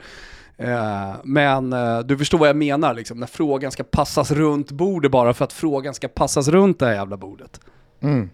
Eh, 0.57 1.15
men 1.25 1.73
eh, 1.73 1.99
du 2.01 2.19
förstår 2.19 2.39
vad 2.39 2.49
jag 2.49 2.57
menar, 2.57 2.95
liksom, 2.95 3.21
när 3.21 3.27
frågan 3.27 3.71
ska 3.73 3.83
passas 3.85 4.31
runt 4.31 4.71
bordet 4.71 5.11
bara 5.11 5.35
för 5.35 5.45
att 5.45 5.53
frågan 5.53 5.95
ska 5.95 6.09
passas 6.09 6.49
runt 6.49 6.79
det 6.79 6.87
här 6.87 6.95
jävla 6.95 7.17
bordet. 7.17 7.61
Mm. 8.03 8.31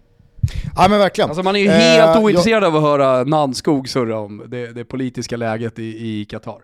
Ja 0.77 0.87
men 0.91 0.99
verkligen. 0.99 1.31
Alltså 1.31 1.43
man 1.43 1.57
är 1.57 1.61
ju 1.61 1.67
Eh, 1.67 1.73
helt 1.73 1.99
jag- 1.99 2.23
ointresserad 2.25 2.65
av 2.65 2.77
att 2.77 2.83
höra 2.83 3.25
Nannskog 3.25 3.89
surra 3.89 4.19
om 4.19 4.43
det, 4.47 4.67
det 4.67 4.85
politiska 4.85 5.37
läget 5.37 5.79
i, 5.79 5.83
i 6.21 6.25
Qatar. 6.25 6.59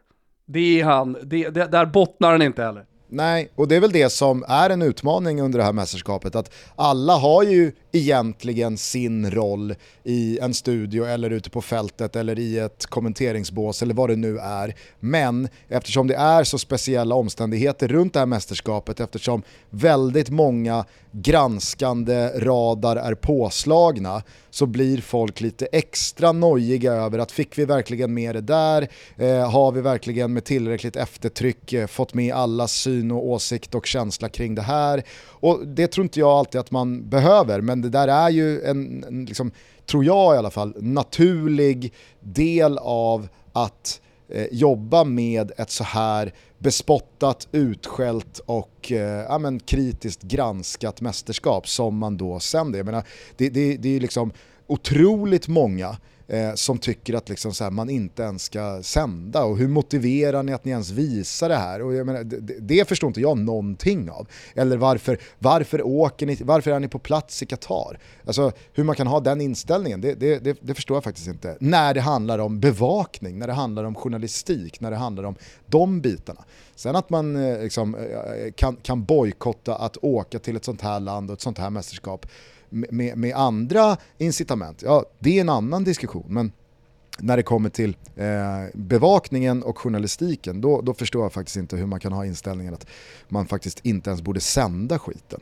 Det 0.46 0.80
är 0.80 0.84
han, 0.84 1.16
det, 1.22 1.48
det, 1.48 1.66
där 1.66 1.86
bottnar 1.86 2.30
han 2.32 2.42
inte 2.42 2.62
heller. 2.62 2.84
Nej, 3.08 3.50
och 3.54 3.68
det 3.68 3.76
är 3.76 3.80
väl 3.80 3.92
det 3.92 4.10
som 4.10 4.44
är 4.48 4.70
en 4.70 4.82
utmaning 4.82 5.40
under 5.40 5.58
det 5.58 5.64
här 5.64 5.72
mästerskapet, 5.72 6.34
att 6.34 6.50
alla 6.76 7.16
har 7.16 7.42
ju 7.42 7.72
egentligen 7.92 8.78
sin 8.78 9.30
roll 9.30 9.74
i 10.04 10.38
en 10.38 10.54
studio 10.54 11.04
eller 11.04 11.30
ute 11.30 11.50
på 11.50 11.62
fältet 11.62 12.16
eller 12.16 12.38
i 12.38 12.58
ett 12.58 12.86
kommenteringsbås 12.86 13.82
eller 13.82 13.94
vad 13.94 14.10
det 14.10 14.16
nu 14.16 14.38
är. 14.38 14.74
Men 15.00 15.48
eftersom 15.68 16.06
det 16.06 16.14
är 16.14 16.44
så 16.44 16.58
speciella 16.58 17.14
omständigheter 17.14 17.88
runt 17.88 18.12
det 18.12 18.18
här 18.18 18.26
mästerskapet, 18.26 19.00
eftersom 19.00 19.42
väldigt 19.70 20.30
många 20.30 20.84
granskande 21.16 22.28
radar 22.28 22.96
är 22.96 23.14
påslagna, 23.14 24.22
så 24.50 24.66
blir 24.66 25.00
folk 25.00 25.40
lite 25.40 25.66
extra 25.66 26.32
nojiga 26.32 26.92
över 26.92 27.18
att 27.18 27.32
fick 27.32 27.58
vi 27.58 27.64
verkligen 27.64 28.14
med 28.14 28.34
det 28.34 28.40
där? 28.40 28.88
Eh, 29.16 29.50
har 29.50 29.72
vi 29.72 29.80
verkligen 29.80 30.32
med 30.32 30.44
tillräckligt 30.44 30.96
eftertryck 30.96 31.72
eh, 31.72 31.86
fått 31.86 32.14
med 32.14 32.34
alla 32.34 32.68
syn 32.68 33.10
och 33.10 33.26
åsikt 33.26 33.74
och 33.74 33.86
känsla 33.86 34.28
kring 34.28 34.54
det 34.54 34.62
här? 34.62 35.02
Och 35.28 35.66
det 35.66 35.86
tror 35.86 36.04
inte 36.04 36.20
jag 36.20 36.30
alltid 36.30 36.60
att 36.60 36.70
man 36.70 37.08
behöver, 37.08 37.60
men 37.60 37.82
det 37.82 37.88
där 37.88 38.08
är 38.08 38.30
ju 38.30 38.62
en, 38.62 39.04
en 39.04 39.24
liksom, 39.24 39.50
tror 39.86 40.04
jag 40.04 40.34
i 40.34 40.38
alla 40.38 40.50
fall, 40.50 40.74
naturlig 40.78 41.92
del 42.20 42.78
av 42.78 43.28
att 43.52 44.00
eh, 44.28 44.46
jobba 44.50 45.04
med 45.04 45.52
ett 45.56 45.70
så 45.70 45.84
här 45.84 46.34
bespottat, 46.64 47.48
utskällt 47.52 48.38
och 48.46 48.92
eh, 48.92 49.24
ja, 49.28 49.38
men, 49.38 49.60
kritiskt 49.60 50.22
granskat 50.22 51.00
mästerskap 51.00 51.68
som 51.68 51.98
man 51.98 52.16
då 52.16 52.40
sänder. 52.40 52.78
Jag 52.78 52.86
menar, 52.86 53.04
det, 53.36 53.48
det, 53.48 53.76
det 53.76 53.88
är 53.88 53.92
ju 53.92 54.00
liksom 54.00 54.32
otroligt 54.66 55.48
många 55.48 55.96
eh, 56.28 56.54
som 56.54 56.78
tycker 56.78 57.14
att 57.14 57.28
liksom 57.28 57.54
så 57.54 57.64
här, 57.64 57.70
man 57.70 57.90
inte 57.90 58.22
ens 58.22 58.42
ska 58.42 58.82
sända 58.82 59.44
och 59.44 59.58
hur 59.58 59.68
motiverar 59.68 60.42
ni 60.42 60.52
att 60.52 60.64
ni 60.64 60.70
ens 60.70 60.90
visar 60.90 61.48
det 61.48 61.56
här? 61.56 61.82
Och 61.82 61.94
jag 61.94 62.06
menar, 62.06 62.24
det, 62.24 62.58
det 62.60 62.88
förstår 62.88 63.08
inte 63.08 63.20
jag 63.20 63.38
någonting 63.38 64.10
av. 64.10 64.28
Eller 64.54 64.76
varför, 64.76 65.18
varför, 65.38 65.86
åker 65.86 66.26
ni, 66.26 66.38
varför 66.40 66.70
är 66.70 66.80
ni 66.80 66.88
på 66.88 66.98
plats 66.98 67.42
i 67.42 67.46
Qatar? 67.46 67.98
Alltså 68.26 68.52
hur 68.72 68.84
man 68.84 68.96
kan 68.96 69.06
ha 69.06 69.20
den 69.20 69.40
inställningen, 69.40 70.00
det, 70.00 70.14
det, 70.14 70.38
det, 70.38 70.58
det 70.60 70.74
förstår 70.74 70.96
jag 70.96 71.04
faktiskt 71.04 71.28
inte. 71.28 71.56
När 71.60 71.94
det 71.94 72.00
handlar 72.00 72.38
om 72.38 72.60
bevakning, 72.60 73.38
när 73.38 73.46
det 73.46 73.52
handlar 73.52 73.84
om 73.84 73.94
journalistik, 73.94 74.80
när 74.80 74.90
det 74.90 74.96
handlar 74.96 75.24
om 75.24 75.34
de 75.66 76.00
bitarna. 76.00 76.44
Sen 76.76 76.96
att 76.96 77.10
man 77.10 77.36
eh, 77.36 77.62
liksom, 77.62 77.94
eh, 77.94 78.52
kan, 78.56 78.76
kan 78.76 79.04
bojkotta 79.04 79.76
att 79.76 79.96
åka 80.02 80.38
till 80.38 80.56
ett 80.56 80.64
sånt 80.64 80.80
här 80.80 81.00
land 81.00 81.30
och 81.30 81.34
ett 81.34 81.40
sånt 81.40 81.58
här 81.58 81.70
mästerskap 81.70 82.26
med, 82.74 83.18
med 83.18 83.34
andra 83.34 83.96
incitament, 84.18 84.82
ja 84.82 85.04
det 85.18 85.36
är 85.36 85.40
en 85.40 85.48
annan 85.48 85.84
diskussion. 85.84 86.26
Men 86.28 86.52
när 87.18 87.36
det 87.36 87.42
kommer 87.42 87.68
till 87.68 87.96
eh, 88.16 88.26
bevakningen 88.74 89.62
och 89.62 89.78
journalistiken, 89.78 90.60
då, 90.60 90.80
då 90.80 90.94
förstår 90.94 91.22
jag 91.22 91.32
faktiskt 91.32 91.56
inte 91.56 91.76
hur 91.76 91.86
man 91.86 92.00
kan 92.00 92.12
ha 92.12 92.26
inställningen 92.26 92.74
att 92.74 92.86
man 93.28 93.46
faktiskt 93.46 93.80
inte 93.86 94.10
ens 94.10 94.22
borde 94.22 94.40
sända 94.40 94.98
skiten. 94.98 95.40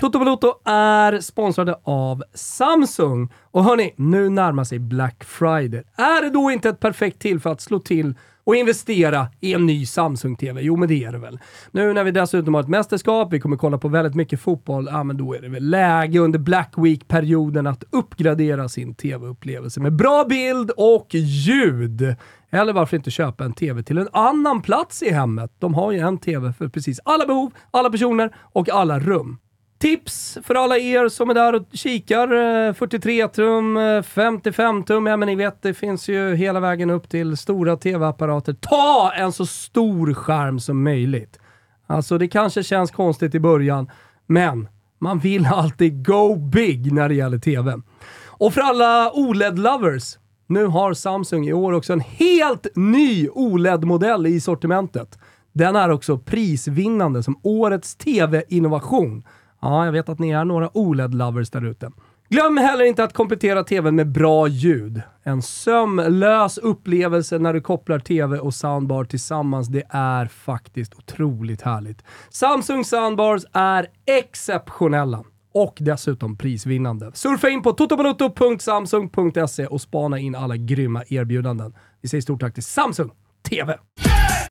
Toto 0.00 0.18
Valuto 0.18 0.54
är 0.64 1.20
sponsrade 1.20 1.80
av 1.82 2.22
Samsung. 2.34 3.32
Och 3.50 3.64
hörni, 3.64 3.94
nu 3.96 4.28
närmar 4.30 4.64
sig 4.64 4.78
Black 4.78 5.24
Friday. 5.24 5.82
Är 5.96 6.22
det 6.22 6.30
då 6.30 6.50
inte 6.50 6.68
ett 6.68 6.80
perfekt 6.80 7.18
tillfälle 7.18 7.52
att 7.52 7.60
slå 7.60 7.78
till 7.78 8.14
och 8.46 8.56
investera 8.56 9.28
i 9.40 9.54
en 9.54 9.66
ny 9.66 9.86
Samsung-TV? 9.86 10.60
Jo, 10.60 10.76
men 10.76 10.88
det 10.88 11.04
är 11.04 11.12
det 11.12 11.18
väl. 11.18 11.38
Nu 11.70 11.92
när 11.92 12.04
vi 12.04 12.10
dessutom 12.10 12.54
har 12.54 12.60
ett 12.60 12.68
mästerskap, 12.68 13.32
vi 13.32 13.40
kommer 13.40 13.56
kolla 13.56 13.78
på 13.78 13.88
väldigt 13.88 14.14
mycket 14.14 14.40
fotboll, 14.40 14.88
ja 14.92 15.04
men 15.04 15.16
då 15.16 15.34
är 15.34 15.40
det 15.40 15.48
väl 15.48 15.70
läge 15.70 16.18
under 16.18 16.38
Black 16.38 16.72
Week-perioden 16.76 17.66
att 17.66 17.84
uppgradera 17.90 18.68
sin 18.68 18.94
TV-upplevelse 18.94 19.80
med 19.80 19.92
bra 19.92 20.24
bild 20.24 20.70
och 20.76 21.06
ljud. 21.10 22.16
Eller 22.50 22.72
varför 22.72 22.96
inte 22.96 23.10
köpa 23.10 23.44
en 23.44 23.52
TV 23.52 23.82
till 23.82 23.98
en 23.98 24.08
annan 24.12 24.62
plats 24.62 25.02
i 25.02 25.10
hemmet? 25.10 25.52
De 25.58 25.74
har 25.74 25.92
ju 25.92 25.98
en 25.98 26.18
TV 26.18 26.52
för 26.52 26.68
precis 26.68 27.00
alla 27.04 27.26
behov, 27.26 27.52
alla 27.70 27.90
personer 27.90 28.34
och 28.52 28.68
alla 28.70 28.98
rum. 28.98 29.38
Tips 29.78 30.38
för 30.42 30.54
alla 30.54 30.78
er 30.78 31.08
som 31.08 31.30
är 31.30 31.34
där 31.34 31.52
och 31.52 31.62
kikar. 31.72 32.32
Eh, 32.68 32.72
43 32.72 33.28
tum, 33.28 33.76
eh, 33.76 34.02
55 34.02 34.82
tum, 34.82 35.06
ja 35.06 35.16
men 35.16 35.26
ni 35.26 35.34
vet 35.34 35.62
det 35.62 35.74
finns 35.74 36.08
ju 36.08 36.34
hela 36.34 36.60
vägen 36.60 36.90
upp 36.90 37.08
till 37.08 37.36
stora 37.36 37.76
tv-apparater. 37.76 38.52
Ta 38.52 39.12
en 39.16 39.32
så 39.32 39.46
stor 39.46 40.14
skärm 40.14 40.60
som 40.60 40.82
möjligt. 40.82 41.38
Alltså 41.86 42.18
det 42.18 42.28
kanske 42.28 42.62
känns 42.62 42.90
konstigt 42.90 43.34
i 43.34 43.40
början, 43.40 43.90
men 44.26 44.68
man 44.98 45.18
vill 45.18 45.46
alltid 45.46 46.06
go 46.06 46.36
big 46.36 46.92
när 46.92 47.08
det 47.08 47.14
gäller 47.14 47.38
tv. 47.38 47.80
Och 48.26 48.54
för 48.54 48.60
alla 48.60 49.10
OLED-lovers, 49.14 50.18
nu 50.46 50.66
har 50.66 50.94
Samsung 50.94 51.48
i 51.48 51.52
år 51.52 51.72
också 51.72 51.92
en 51.92 52.00
helt 52.00 52.66
ny 52.74 53.28
OLED-modell 53.28 54.26
i 54.26 54.40
sortimentet. 54.40 55.18
Den 55.52 55.76
är 55.76 55.90
också 55.90 56.18
prisvinnande 56.18 57.22
som 57.22 57.40
årets 57.42 57.96
tv-innovation. 57.96 59.24
Ja, 59.60 59.84
jag 59.84 59.92
vet 59.92 60.08
att 60.08 60.18
ni 60.18 60.30
är 60.30 60.44
några 60.44 60.70
OLED-lovers 60.74 61.50
där 61.50 61.64
ute. 61.64 61.90
Glöm 62.28 62.56
heller 62.56 62.84
inte 62.84 63.04
att 63.04 63.12
komplettera 63.12 63.64
TVn 63.64 63.96
med 63.96 64.12
bra 64.12 64.48
ljud. 64.48 65.02
En 65.22 65.42
sömlös 65.42 66.58
upplevelse 66.58 67.38
när 67.38 67.52
du 67.52 67.60
kopplar 67.60 67.98
TV 67.98 68.38
och 68.38 68.54
soundbar 68.54 69.04
tillsammans. 69.04 69.68
Det 69.68 69.82
är 69.88 70.26
faktiskt 70.26 70.94
otroligt 70.94 71.62
härligt. 71.62 72.04
Samsung 72.30 72.84
soundbars 72.84 73.42
är 73.52 73.86
exceptionella 74.06 75.24
och 75.54 75.76
dessutom 75.80 76.36
prisvinnande. 76.36 77.10
Surfa 77.14 77.48
in 77.48 77.62
på 77.62 77.72
totobaloto.samsung.se 77.72 79.66
och 79.66 79.80
spana 79.80 80.18
in 80.18 80.34
alla 80.34 80.56
grymma 80.56 81.02
erbjudanden. 81.08 81.74
Vi 82.00 82.08
säger 82.08 82.22
stort 82.22 82.40
tack 82.40 82.54
till 82.54 82.62
Samsung 82.62 83.10
TV. 83.50 83.78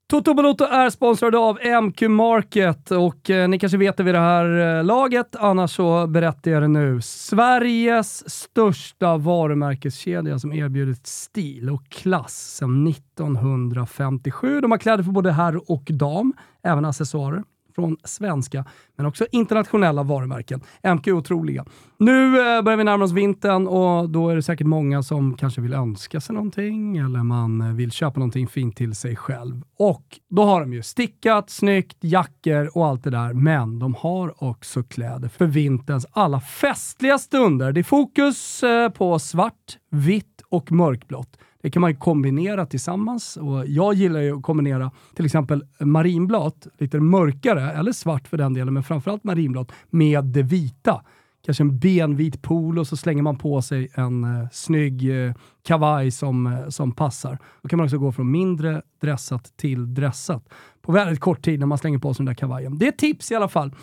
Toto 0.08 0.34
Balotto 0.34 0.64
är 0.64 0.90
sponsrade 0.90 1.38
av 1.38 1.58
MQ 1.82 2.02
Market 2.02 2.90
och 2.90 3.30
eh, 3.30 3.48
ni 3.48 3.58
kanske 3.58 3.78
vet 3.78 3.96
det 3.96 4.02
vid 4.02 4.14
det 4.14 4.20
här 4.20 4.76
eh, 4.78 4.84
laget, 4.84 5.36
annars 5.36 5.76
så 5.76 6.06
berättar 6.06 6.50
jag 6.50 6.62
det 6.62 6.68
nu. 6.68 7.00
Sveriges 7.00 8.30
största 8.30 9.16
varumärkeskedja 9.16 10.38
som 10.38 10.52
erbjudit 10.52 11.06
stil 11.06 11.70
och 11.70 11.88
klass 11.88 12.56
sedan 12.58 12.86
1957. 12.86 14.60
De 14.60 14.70
har 14.70 14.78
kläder 14.78 15.04
för 15.04 15.12
både 15.12 15.32
herr 15.32 15.70
och 15.70 15.84
dam, 15.84 16.32
även 16.62 16.84
accessoarer 16.84 17.42
från 17.76 17.96
svenska, 18.04 18.64
men 18.96 19.06
också 19.06 19.26
internationella 19.32 20.02
varumärken. 20.02 20.60
MQ 20.94 21.06
är 21.06 21.12
otroliga. 21.12 21.64
Nu 21.98 22.26
eh, 22.26 22.62
börjar 22.62 22.76
vi 22.76 22.84
närma 22.84 23.04
oss 23.04 23.12
vintern 23.12 23.66
och 23.66 24.10
då 24.10 24.28
är 24.28 24.36
det 24.36 24.42
säkert 24.42 24.66
många 24.66 25.02
som 25.02 25.36
kanske 25.36 25.60
vill 25.60 25.72
önska 25.72 26.20
sig 26.20 26.34
någonting 26.34 26.96
eller 26.96 27.22
man 27.22 27.60
eh, 27.60 27.72
vill 27.72 27.90
köpa 27.90 28.20
någonting 28.20 28.48
fint 28.48 28.76
till 28.76 28.94
sig 28.94 29.16
själv. 29.16 29.62
Och 29.78 30.20
då 30.28 30.44
har 30.44 30.60
de 30.60 30.72
ju 30.72 30.82
stickat, 30.82 31.50
snyggt, 31.50 31.96
jackor 32.00 32.76
och 32.76 32.86
allt 32.86 33.04
det 33.04 33.10
där, 33.10 33.32
men 33.32 33.78
de 33.78 33.94
har 33.94 34.44
också 34.44 34.82
kläder 34.82 35.28
för 35.28 35.46
vinterns 35.46 36.06
alla 36.10 36.40
festliga 36.40 37.18
stunder. 37.18 37.72
Det 37.72 37.80
är 37.80 37.84
fokus 37.84 38.62
eh, 38.62 38.88
på 38.88 39.18
svart, 39.18 39.78
vitt 39.90 40.42
och 40.48 40.72
mörkblått. 40.72 41.38
Det 41.66 41.70
kan 41.70 41.80
man 41.80 41.90
ju 41.90 41.96
kombinera 41.96 42.66
tillsammans 42.66 43.36
och 43.36 43.66
jag 43.66 43.94
gillar 43.94 44.20
ju 44.20 44.36
att 44.36 44.42
kombinera 44.42 44.90
till 45.14 45.24
exempel 45.24 45.64
marinblått, 45.80 46.66
lite 46.78 47.00
mörkare, 47.00 47.72
eller 47.72 47.92
svart 47.92 48.28
för 48.28 48.36
den 48.36 48.54
delen, 48.54 48.74
men 48.74 48.82
framförallt 48.82 49.24
marinblått, 49.24 49.72
med 49.90 50.24
det 50.24 50.42
vita. 50.42 51.02
Kanske 51.44 51.62
en 51.62 51.78
benvit 51.78 52.42
polo 52.42 52.80
och 52.80 52.86
så 52.86 52.96
slänger 52.96 53.22
man 53.22 53.38
på 53.38 53.62
sig 53.62 53.88
en 53.94 54.24
eh, 54.24 54.48
snygg 54.52 55.26
eh, 55.26 55.34
kavaj 55.66 56.10
som, 56.10 56.46
eh, 56.46 56.68
som 56.68 56.92
passar. 56.92 57.38
Då 57.62 57.68
kan 57.68 57.76
man 57.76 57.84
också 57.84 57.98
gå 57.98 58.12
från 58.12 58.30
mindre 58.30 58.82
dressat 59.00 59.56
till 59.56 59.94
dressat 59.94 60.48
på 60.82 60.92
väldigt 60.92 61.20
kort 61.20 61.44
tid 61.44 61.60
när 61.60 61.66
man 61.66 61.78
slänger 61.78 61.98
på 61.98 62.14
sig 62.14 62.18
den 62.18 62.26
där 62.26 62.34
kavajen. 62.34 62.78
Det 62.78 62.84
är 62.84 62.88
ett 62.88 62.98
tips 62.98 63.32
i 63.32 63.34
alla 63.34 63.48
fall. 63.48 63.74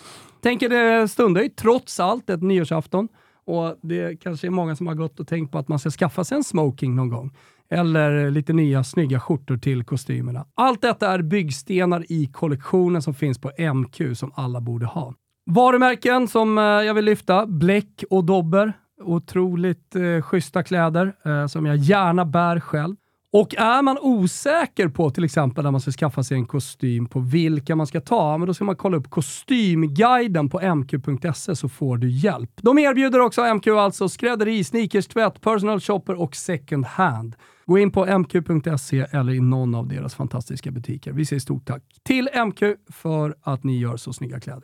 Tänker 0.41 0.69
det 0.69 1.07
stundar 1.07 1.41
ju 1.41 1.49
trots 1.49 1.99
allt 1.99 2.29
ett 2.29 2.41
nyårsafton 2.41 3.07
och 3.45 3.77
det 3.81 4.21
kanske 4.21 4.47
är 4.47 4.51
många 4.51 4.75
som 4.75 4.87
har 4.87 4.95
gått 4.95 5.19
och 5.19 5.27
tänkt 5.27 5.51
på 5.51 5.57
att 5.57 5.67
man 5.67 5.79
ska 5.79 5.89
skaffa 5.89 6.23
sig 6.23 6.37
en 6.37 6.43
smoking 6.43 6.95
någon 6.95 7.09
gång 7.09 7.31
eller 7.73 8.31
lite 8.31 8.53
nya 8.53 8.83
snygga 8.83 9.19
skjortor 9.19 9.57
till 9.57 9.83
kostymerna. 9.83 10.45
Allt 10.55 10.81
detta 10.81 11.12
är 11.12 11.21
byggstenar 11.21 12.05
i 12.09 12.27
kollektionen 12.27 13.01
som 13.01 13.13
finns 13.13 13.41
på 13.41 13.51
MQ 13.73 14.17
som 14.17 14.31
alla 14.36 14.62
borde 14.62 14.86
ha. 14.86 15.13
Varumärken 15.45 16.27
som 16.27 16.57
eh, 16.57 16.63
jag 16.63 16.93
vill 16.93 17.05
lyfta, 17.05 17.45
Bläck 17.45 18.03
och 18.09 18.23
Dobber. 18.23 18.73
Otroligt 19.01 19.95
eh, 19.95 20.21
schyssta 20.21 20.63
kläder 20.63 21.13
eh, 21.25 21.47
som 21.47 21.65
jag 21.65 21.77
gärna 21.77 22.25
bär 22.25 22.59
själv. 22.59 22.95
Och 23.36 23.55
är 23.55 23.81
man 23.81 23.97
osäker 24.01 24.88
på 24.88 25.09
till 25.09 25.23
exempel 25.23 25.63
när 25.63 25.71
man 25.71 25.81
ska 25.81 25.91
skaffa 25.91 26.23
sig 26.23 26.38
en 26.38 26.45
kostym 26.45 27.05
på 27.05 27.19
vilka 27.19 27.75
man 27.75 27.88
ska 27.88 28.01
ta, 28.01 28.38
men 28.38 28.47
då 28.47 28.53
ska 28.53 28.65
man 28.65 28.75
kolla 28.75 28.97
upp 28.97 29.09
kostymguiden 29.09 30.49
på 30.49 30.75
mq.se 30.75 31.55
så 31.55 31.69
får 31.69 31.97
du 31.97 32.09
hjälp. 32.09 32.51
De 32.62 32.79
erbjuder 32.79 33.19
också 33.19 33.53
MQ 33.53 33.67
alltså 33.67 34.09
skrädderi, 34.09 34.63
sneakers, 34.63 35.07
tvätt, 35.07 35.41
personal 35.41 35.79
shopper 35.79 36.21
och 36.21 36.36
second 36.36 36.86
hand. 36.86 37.36
Gå 37.65 37.78
in 37.78 37.91
på 37.91 38.06
mq.se 38.06 39.06
eller 39.12 39.34
i 39.34 39.39
någon 39.39 39.76
av 39.76 39.88
deras 39.88 40.15
fantastiska 40.15 40.71
butiker. 40.71 41.12
Vi 41.12 41.26
säger 41.26 41.39
stort 41.39 41.65
tack 41.65 41.84
till 42.04 42.30
MQ 42.45 42.63
för 42.89 43.36
att 43.41 43.63
ni 43.63 43.80
gör 43.80 43.97
så 43.97 44.13
snygga 44.13 44.39
kläder. 44.39 44.63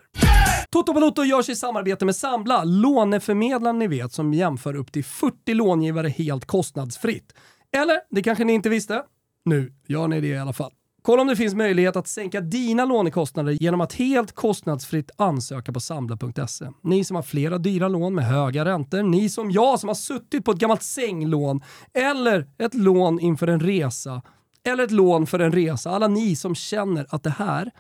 Toto 0.70 0.94
Balotto 0.94 1.24
görs 1.24 1.50
i 1.50 1.56
samarbete 1.56 2.06
med 2.06 2.16
Sambla, 2.16 2.64
låneförmedlaren 2.64 3.80
ni 3.80 3.88
vet 3.88 4.12
som 4.14 4.34
jämför 4.34 4.76
upp 4.76 4.92
till 4.92 5.04
40 5.04 5.54
långivare 5.54 6.10
helt 6.10 6.46
kostnadsfritt. 6.46 7.34
Eller, 7.78 7.98
det 8.10 8.24
kanske 8.24 8.44
ni 8.44 8.54
inte 8.54 8.70
visste? 8.70 9.04
Nu 9.46 9.74
gör 9.88 10.08
ni 10.08 10.22
det 10.22 10.28
i 10.28 10.38
alla 10.38 10.54
fall. 10.54 10.72
Kolla 11.10 11.22
om 11.22 11.28
det 11.28 11.36
finns 11.36 11.54
möjlighet 11.54 11.96
att 11.96 12.08
sänka 12.08 12.42
dina 12.42 12.86
lånekostnader 12.86 13.52
genom 13.52 13.82
att 13.82 13.94
helt 13.94 14.32
kostnadsfritt 14.32 15.12
ansöka 15.16 15.74
på 15.74 15.80
Sambla.se. 15.80 16.66
Ni 16.82 17.04
som 17.04 17.16
har 17.16 17.24
flera 17.24 17.58
dyra 17.58 17.88
lån 17.88 18.16
med 18.16 18.26
höga 18.26 18.66
räntor, 18.66 19.04
ni 19.04 19.30
som 19.30 19.52
jag 19.52 19.80
som 19.80 19.88
har 19.88 19.96
suttit 19.96 20.46
på 20.46 20.52
ett 20.52 20.58
gammalt 20.58 20.84
sänglån 20.84 21.62
eller 21.94 22.48
ett 22.58 22.74
lån 22.74 23.20
inför 23.20 23.48
en 23.48 23.60
resa 23.60 24.22
eller 24.64 24.84
ett 24.84 24.92
lån 24.92 25.28
för 25.28 25.40
en 25.40 25.52
resa. 25.52 25.92
Alla 25.92 26.08
ni 26.08 26.36
som 26.36 26.56
känner 26.56 27.06
att 27.10 27.24
det 27.24 27.30
här, 27.38 27.72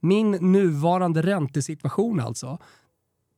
min 0.00 0.30
nuvarande 0.30 1.22
räntesituation 1.22 2.20
alltså, 2.20 2.58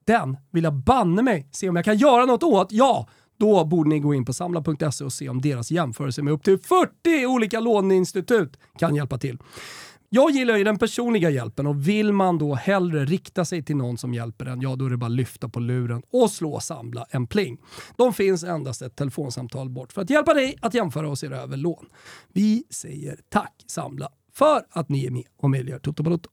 den 0.04 0.36
vill 0.50 0.64
jag 0.64 0.74
banne 0.74 1.22
mig 1.22 1.48
se 1.52 1.68
om 1.68 1.76
jag 1.76 1.84
kan 1.84 1.98
göra 1.98 2.26
något 2.26 2.42
åt. 2.42 2.72
Ja, 2.72 3.08
då 3.40 3.64
borde 3.64 3.90
ni 3.90 4.00
gå 4.00 4.14
in 4.14 4.24
på 4.24 4.32
samla.se 4.32 5.04
och 5.04 5.12
se 5.12 5.28
om 5.28 5.40
deras 5.40 5.70
jämförelse 5.70 6.22
med 6.22 6.32
upp 6.32 6.42
till 6.42 6.58
40 6.58 7.26
olika 7.26 7.60
låneinstitut 7.60 8.58
kan 8.78 8.94
hjälpa 8.94 9.18
till. 9.18 9.38
Jag 10.08 10.30
gillar 10.30 10.56
ju 10.56 10.64
den 10.64 10.78
personliga 10.78 11.30
hjälpen 11.30 11.66
och 11.66 11.88
vill 11.88 12.12
man 12.12 12.38
då 12.38 12.54
hellre 12.54 13.04
rikta 13.04 13.44
sig 13.44 13.62
till 13.62 13.76
någon 13.76 13.98
som 13.98 14.14
hjälper 14.14 14.46
en, 14.46 14.60
ja 14.60 14.76
då 14.76 14.86
är 14.86 14.90
det 14.90 14.96
bara 14.96 15.08
lyfta 15.08 15.48
på 15.48 15.60
luren 15.60 16.02
och 16.12 16.30
slå 16.30 16.60
Samla 16.60 17.06
en 17.10 17.26
pling. 17.26 17.58
De 17.96 18.12
finns 18.12 18.44
endast 18.44 18.82
ett 18.82 18.96
telefonsamtal 18.96 19.70
bort 19.70 19.92
för 19.92 20.02
att 20.02 20.10
hjälpa 20.10 20.34
dig 20.34 20.56
att 20.62 20.74
jämföra 20.74 21.08
och 21.08 21.18
se 21.18 21.26
över 21.26 21.56
lån. 21.56 21.86
Vi 22.32 22.64
säger 22.70 23.18
tack 23.28 23.54
Samla 23.66 24.08
för 24.34 24.62
att 24.70 24.88
ni 24.88 25.06
är 25.06 25.10
med 25.10 25.24
och 25.38 25.50
möjliggör 25.50 25.78
Toto 25.78 26.02
Balotto 26.02 26.30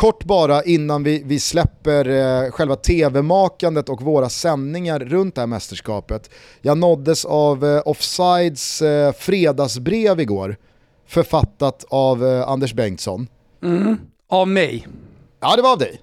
kort 0.00 0.24
bara 0.24 0.62
innan 0.62 1.02
vi, 1.02 1.22
vi 1.26 1.40
släpper 1.40 2.08
eh, 2.08 2.50
själva 2.50 2.76
tv-makandet 2.76 3.88
och 3.88 4.02
våra 4.02 4.28
sändningar 4.28 4.98
runt 4.98 5.34
det 5.34 5.40
här 5.40 5.46
mästerskapet. 5.46 6.30
Jag 6.60 6.78
nåddes 6.78 7.24
av 7.24 7.64
eh, 7.64 7.82
Offsides 7.84 8.82
eh, 8.82 9.12
fredagsbrev 9.12 10.20
igår, 10.20 10.56
författat 11.06 11.84
av 11.88 12.26
eh, 12.26 12.48
Anders 12.48 12.74
Bengtsson. 12.74 13.28
Mm. 13.62 13.96
Av 14.28 14.48
mig. 14.48 14.86
Ja 15.40 15.56
det 15.56 15.62
var 15.62 15.72
av 15.72 15.78
dig. 15.78 16.00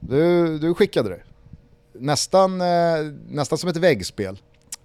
Du, 0.00 0.58
du 0.58 0.74
skickade 0.74 1.08
det. 1.08 1.22
Nästan, 1.92 2.60
eh, 2.60 2.66
nästan 3.28 3.58
som 3.58 3.70
ett 3.70 3.76
väggspel. 3.76 4.38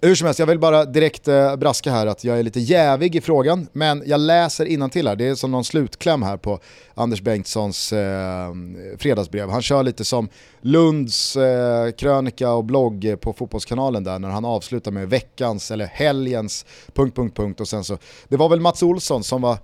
Hur 0.06 0.14
som 0.14 0.26
helst, 0.26 0.38
jag 0.38 0.46
vill 0.46 0.58
bara 0.58 0.84
direkt 0.84 1.28
eh, 1.28 1.56
braska 1.56 1.90
här 1.90 2.06
att 2.06 2.24
jag 2.24 2.38
är 2.38 2.42
lite 2.42 2.60
jävig 2.60 3.16
i 3.16 3.20
frågan, 3.20 3.68
men 3.72 4.02
jag 4.06 4.20
läser 4.20 4.88
till 4.88 5.08
här. 5.08 5.16
det 5.16 5.26
är 5.26 5.34
som 5.34 5.50
någon 5.50 5.64
slutkläm 5.64 6.22
här 6.22 6.36
på 6.36 6.60
Anders 6.94 7.20
Bengtssons 7.20 7.92
eh, 7.92 8.54
fredagsbrev. 8.98 9.50
Han 9.50 9.62
kör 9.62 9.82
lite 9.82 10.04
som 10.04 10.28
Lunds 10.60 11.36
eh, 11.36 11.90
krönika 11.90 12.50
och 12.50 12.64
blogg 12.64 13.16
på 13.20 13.32
Fotbollskanalen 13.32 14.04
där 14.04 14.18
när 14.18 14.28
han 14.28 14.44
avslutar 14.44 14.90
med 14.90 15.08
veckans 15.08 15.70
eller 15.70 15.86
helgens... 15.86 16.66
Punkt, 16.94 17.16
punkt, 17.16 17.36
punkt 17.36 17.60
och 17.60 17.68
sen 17.68 17.84
så... 17.84 17.98
Det 18.28 18.36
var 18.36 18.48
väl 18.48 18.60
Mats 18.60 18.82
Olsson 18.82 19.24
som 19.24 19.42
var 19.42 19.58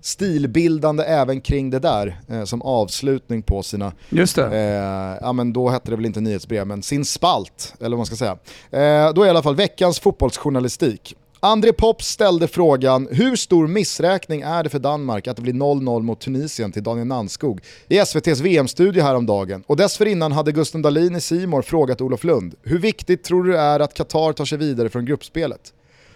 stilbildande 0.00 1.04
även 1.04 1.40
kring 1.40 1.70
det 1.70 1.78
där 1.78 2.20
eh, 2.28 2.44
som 2.44 2.62
avslutning 2.62 3.42
på 3.42 3.62
sina, 3.62 3.92
Just 4.08 4.36
det. 4.36 4.46
Eh, 4.46 5.18
ja 5.20 5.32
men 5.32 5.52
då 5.52 5.68
hette 5.68 5.90
det 5.90 5.96
väl 5.96 6.06
inte 6.06 6.20
nyhetsbrev 6.20 6.66
men 6.66 6.82
sin 6.82 7.04
spalt, 7.04 7.74
eller 7.78 7.90
vad 7.90 7.98
man 7.98 8.06
ska 8.06 8.16
säga. 8.16 8.38
Eh, 8.70 9.14
då 9.14 9.22
är 9.22 9.26
i 9.26 9.30
alla 9.30 9.42
fall 9.42 9.56
veckans 9.56 10.00
fotbollsjournalistik. 10.00 11.16
André 11.42 11.72
Pops 11.72 12.06
ställde 12.06 12.48
frågan 12.48 13.08
hur 13.10 13.36
stor 13.36 13.66
missräkning 13.66 14.40
är 14.40 14.62
det 14.62 14.68
för 14.68 14.78
Danmark 14.78 15.26
att 15.26 15.36
det 15.36 15.42
blir 15.42 15.52
0-0 15.52 16.02
mot 16.02 16.20
Tunisien 16.20 16.72
till 16.72 16.82
Daniel 16.82 17.06
Nannskog 17.06 17.60
i 17.88 17.98
SVTs 17.98 18.40
VM-studio 18.40 19.02
häromdagen 19.02 19.64
och 19.66 19.76
dessförinnan 19.76 20.32
hade 20.32 20.52
Gusten 20.52 20.82
Dahlin 20.82 21.16
i 21.16 21.20
Simor 21.20 21.62
frågat 21.62 22.00
Olof 22.00 22.24
Lund 22.24 22.54
hur 22.62 22.78
viktigt 22.78 23.24
tror 23.24 23.44
du 23.44 23.52
det 23.52 23.58
är 23.58 23.80
att 23.80 23.94
Qatar 23.94 24.32
tar 24.32 24.44
sig 24.44 24.58
vidare 24.58 24.88
från 24.88 25.04
gruppspelet? 25.04 25.72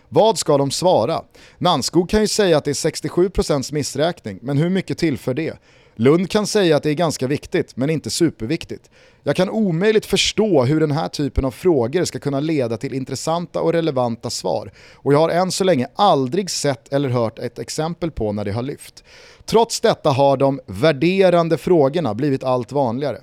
Vad 0.09 0.39
ska 0.39 0.59
de 0.59 0.71
svara? 0.71 1.23
Nanskog 1.59 2.11
kan 2.11 2.21
ju 2.21 2.29
säga 2.29 2.57
att 2.57 2.65
det 2.65 2.71
är 2.71 2.91
67% 2.91 3.75
missräkning, 3.75 4.39
men 4.43 4.59
hur 4.59 4.71
mycket 4.71 4.99
tillför 4.99 5.35
det? 5.35 5.59
Lund 5.97 6.31
kan 6.31 6.47
säga 6.47 6.77
att 6.77 6.83
det 6.83 6.91
är 6.91 6.95
ganska 6.95 7.27
viktigt, 7.27 7.77
men 7.77 7.91
inte 7.91 8.11
superviktigt. 8.11 8.91
Jag 9.23 9.37
kan 9.37 9.51
omöjligt 9.51 10.07
förstå 10.07 10.65
hur 10.65 10.81
den 10.81 10.91
här 10.91 11.09
typen 11.09 11.45
av 11.45 11.51
frågor 11.51 12.05
ska 12.05 12.19
kunna 12.19 12.41
leda 12.41 12.77
till 12.77 12.95
intressanta 12.95 13.61
och 13.61 13.73
relevanta 13.73 14.31
svar 14.31 14.73
och 14.95 15.13
jag 15.13 15.19
har 15.19 15.29
än 15.29 15.53
så 15.53 15.65
länge 15.65 15.87
aldrig 15.95 16.51
sett 16.51 16.93
eller 16.93 17.09
hört 17.09 17.39
ett 17.39 17.59
exempel 17.59 18.11
på 18.11 18.33
när 18.33 18.45
det 18.45 18.53
har 18.53 18.63
lyft. 18.63 19.05
Trots 19.45 19.81
detta 19.81 20.11
har 20.11 20.37
de 20.37 20.61
värderande 20.67 21.59
frågorna 21.59 22.15
blivit 22.15 22.45
allt 22.45 22.73
vanligare. 22.73 23.19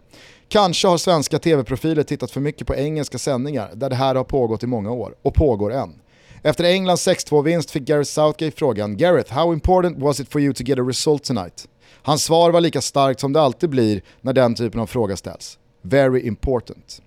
Kanske 0.48 0.88
har 0.88 0.98
svenska 0.98 1.40
tv-profiler 1.40 2.04
tittat 2.04 2.32
för 2.32 2.40
mycket 2.40 2.68
på 2.68 2.76
engelska 2.76 3.18
sändningar 3.18 3.72
där 3.74 3.90
det 3.90 3.96
här 3.96 4.16
har 4.16 4.24
pågått 4.24 4.64
i 4.64 4.68
många 4.68 4.92
år 4.92 5.16
och 5.22 5.34
pågår 5.34 5.74
än. 5.74 5.94
Efter 6.44 6.64
Englands 6.64 7.08
6-2-vinst 7.08 7.72
fick 7.72 7.84
Gareth 7.84 8.10
Southgate 8.10 8.58
frågan 8.58 8.98
“Gareth, 8.98 9.34
how 9.34 9.54
important 9.54 9.98
was 9.98 10.20
it 10.20 10.32
for 10.32 10.42
you 10.42 10.54
to 10.54 10.64
get 10.64 10.80
a 10.80 10.82
result 10.82 11.24
tonight?” 11.24 11.68
Hans 12.04 12.24
svar 12.24 12.52
var 12.52 12.62
lika 12.62 12.82
starkt 12.82 13.20
som 13.20 13.34
det 13.34 13.42
alltid 13.42 13.70
blir 13.70 14.02
när 14.22 14.34
den 14.34 14.56
typen 14.56 14.80
av 14.80 14.88
fråga 14.88 15.18
ställs. 15.18 15.60
“Very 15.82 16.22
important”. 16.22 17.02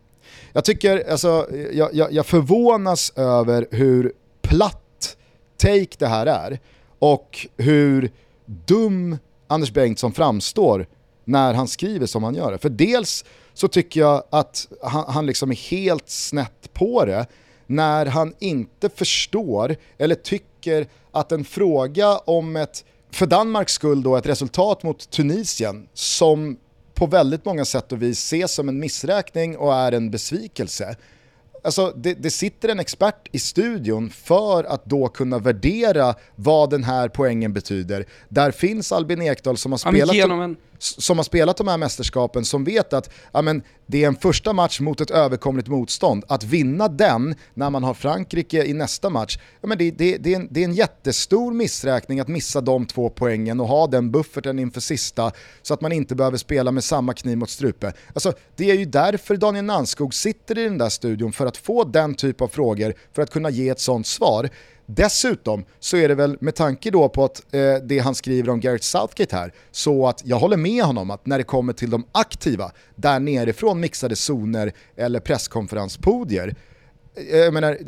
Jag 0.53 0.64
tycker, 0.64 1.11
alltså, 1.11 1.47
jag, 1.73 1.94
jag, 1.94 2.12
jag 2.12 2.27
förvånas 2.27 3.12
över 3.16 3.66
hur 3.70 4.12
platt 4.42 5.16
take 5.57 5.97
det 5.99 6.07
här 6.07 6.27
är 6.27 6.61
och 6.99 7.47
hur 7.57 8.11
dum 8.47 9.18
Anders 9.47 9.73
Bengtsson 9.73 10.12
framstår 10.12 10.87
när 11.25 11.55
han 11.55 11.68
skriver 11.68 12.07
som 12.07 12.23
han 12.23 12.35
gör. 12.35 12.57
För 12.57 12.68
dels 12.68 13.25
så 13.55 13.68
tycker 13.68 14.01
jag 14.01 14.23
att 14.31 14.68
han, 14.83 15.05
han 15.09 15.27
liksom 15.27 15.51
är 15.51 15.70
helt 15.70 16.09
snett 16.09 16.73
på 16.73 17.05
det 17.05 17.27
när 17.66 18.07
han 18.07 18.35
inte 18.38 18.88
förstår 18.88 19.77
eller 19.98 20.14
tycker 20.14 20.87
att 21.12 21.33
en 21.33 21.44
fråga 21.44 22.18
om 22.18 22.57
ett, 22.57 22.85
för 23.11 23.27
Danmarks 23.27 23.72
skull 23.72 24.03
då, 24.03 24.16
ett 24.16 24.27
resultat 24.27 24.83
mot 24.83 25.11
Tunisien 25.11 25.88
som 25.94 26.57
på 26.94 27.07
väldigt 27.07 27.44
många 27.44 27.64
sätt 27.64 27.92
och 27.92 28.03
vis 28.03 28.18
ses 28.18 28.55
som 28.55 28.68
en 28.68 28.79
missräkning 28.79 29.57
och 29.57 29.74
är 29.74 29.92
en 29.92 30.11
besvikelse 30.11 30.96
Alltså, 31.64 31.92
det, 31.96 32.14
det, 32.14 32.31
sitter 32.31 32.68
en 32.68 32.81
expert 32.81 33.29
i 33.33 33.38
studion 33.38 34.11
för 34.11 34.64
att 34.64 34.85
då 34.85 35.09
kunna 35.09 35.38
värdera 35.38 36.14
vad 36.35 36.70
den 36.70 36.85
här 36.85 37.09
poängen 37.09 37.53
betyder. 37.53 38.07
Där 38.29 38.50
finns 38.50 38.92
Albin 38.92 39.22
Ekdal 39.22 39.57
som 39.57 39.72
har 39.72 39.79
spelat, 39.79 40.16
en 40.16 40.57
som 40.79 41.19
har 41.19 41.25
spelat 41.25 41.57
de 41.57 41.69
här 41.69 41.79
mästerskapen 41.79 42.45
som 42.45 42.65
vet 42.65 42.93
att 42.93 43.11
ja, 43.33 43.43
men, 43.43 43.63
det 43.87 44.05
är 44.05 44.09
en 44.09 44.17
första 44.17 44.53
match 44.53 44.81
mot 44.81 45.01
ett 45.01 45.11
överkomligt 45.11 45.69
motstånd. 45.69 46.25
Att 46.29 46.43
vinna 46.45 46.89
den 46.89 47.35
när 47.55 47.71
man 47.71 47.85
har 47.85 47.95
Frankrike 47.95 48.65
i 48.65 48.73
nästa 48.73 49.11
match, 49.11 49.39
ja, 49.61 49.69
men 49.69 49.79
det, 49.79 49.91
det, 49.91 50.17
det, 50.17 50.33
är 50.33 50.37
en, 50.37 50.49
det 50.51 50.61
är 50.61 50.65
en 50.65 50.75
jättestor 50.75 51.53
missräkning 51.53 52.21
att 52.21 52.29
missa 52.29 52.61
de 52.61 52.87
två 52.87 53.11
poängen 53.11 53.61
och 53.61 53.69
ha 53.69 53.87
den 53.87 54.11
bufferten 54.11 54.59
inför 54.59 54.81
sista 54.81 55.33
så 55.63 55.75
att 55.75 55.81
man 55.81 55.93
inte 55.93 56.15
behöver 56.15 56.37
spela 56.37 56.71
med 56.71 56.85
samma 56.85 57.15
kniv 57.15 57.39
mot 57.39 57.51
strupe. 57.51 57.93
Alltså, 58.15 58.33
det 58.57 58.71
är 58.71 58.75
ju 58.75 58.85
därför 58.85 59.37
Daniel 59.37 59.65
Nanskog 59.65 60.15
sitter 60.15 60.59
i 60.59 60.65
den 60.65 60.79
där 60.79 60.89
studion 60.89 61.33
för 61.33 61.47
att 61.47 61.57
få 61.57 61.85
den 61.85 62.15
typ 62.15 62.41
av 62.41 62.49
frågor 62.49 62.95
för 63.13 63.23
att 63.23 63.31
kunna 63.31 63.51
ge 63.51 63.69
ett 63.69 63.81
sånt 63.81 64.07
svar. 64.07 64.49
Dessutom 64.87 65.64
så 65.81 65.97
är 65.97 66.09
det 66.09 66.14
väl 66.14 66.37
med 66.40 66.55
tanke 66.55 66.90
då 66.90 67.09
på 67.09 67.25
att 67.25 67.55
eh, 67.55 67.75
det 67.75 67.99
han 67.99 68.14
skriver 68.14 68.51
om 68.51 68.61
Gareth 68.61 68.85
Southgate 68.85 69.37
här, 69.37 69.53
så 69.70 70.07
att 70.07 70.23
jag 70.25 70.38
håller 70.38 70.57
med 70.57 70.85
honom 70.85 71.11
att 71.11 71.27
när 71.27 71.38
det 71.38 71.44
kommer 71.44 71.73
till 71.73 71.90
de 71.90 72.07
aktiva, 72.12 72.73
där 72.97 73.20
nerifrån 73.20 73.81
mixade 73.81 74.16
zoner 74.16 74.73
eller 74.97 75.20
presskonferenspodier, 75.20 76.57
eh, 77.14 77.38
jag 77.38 77.55
menar, 77.55 77.79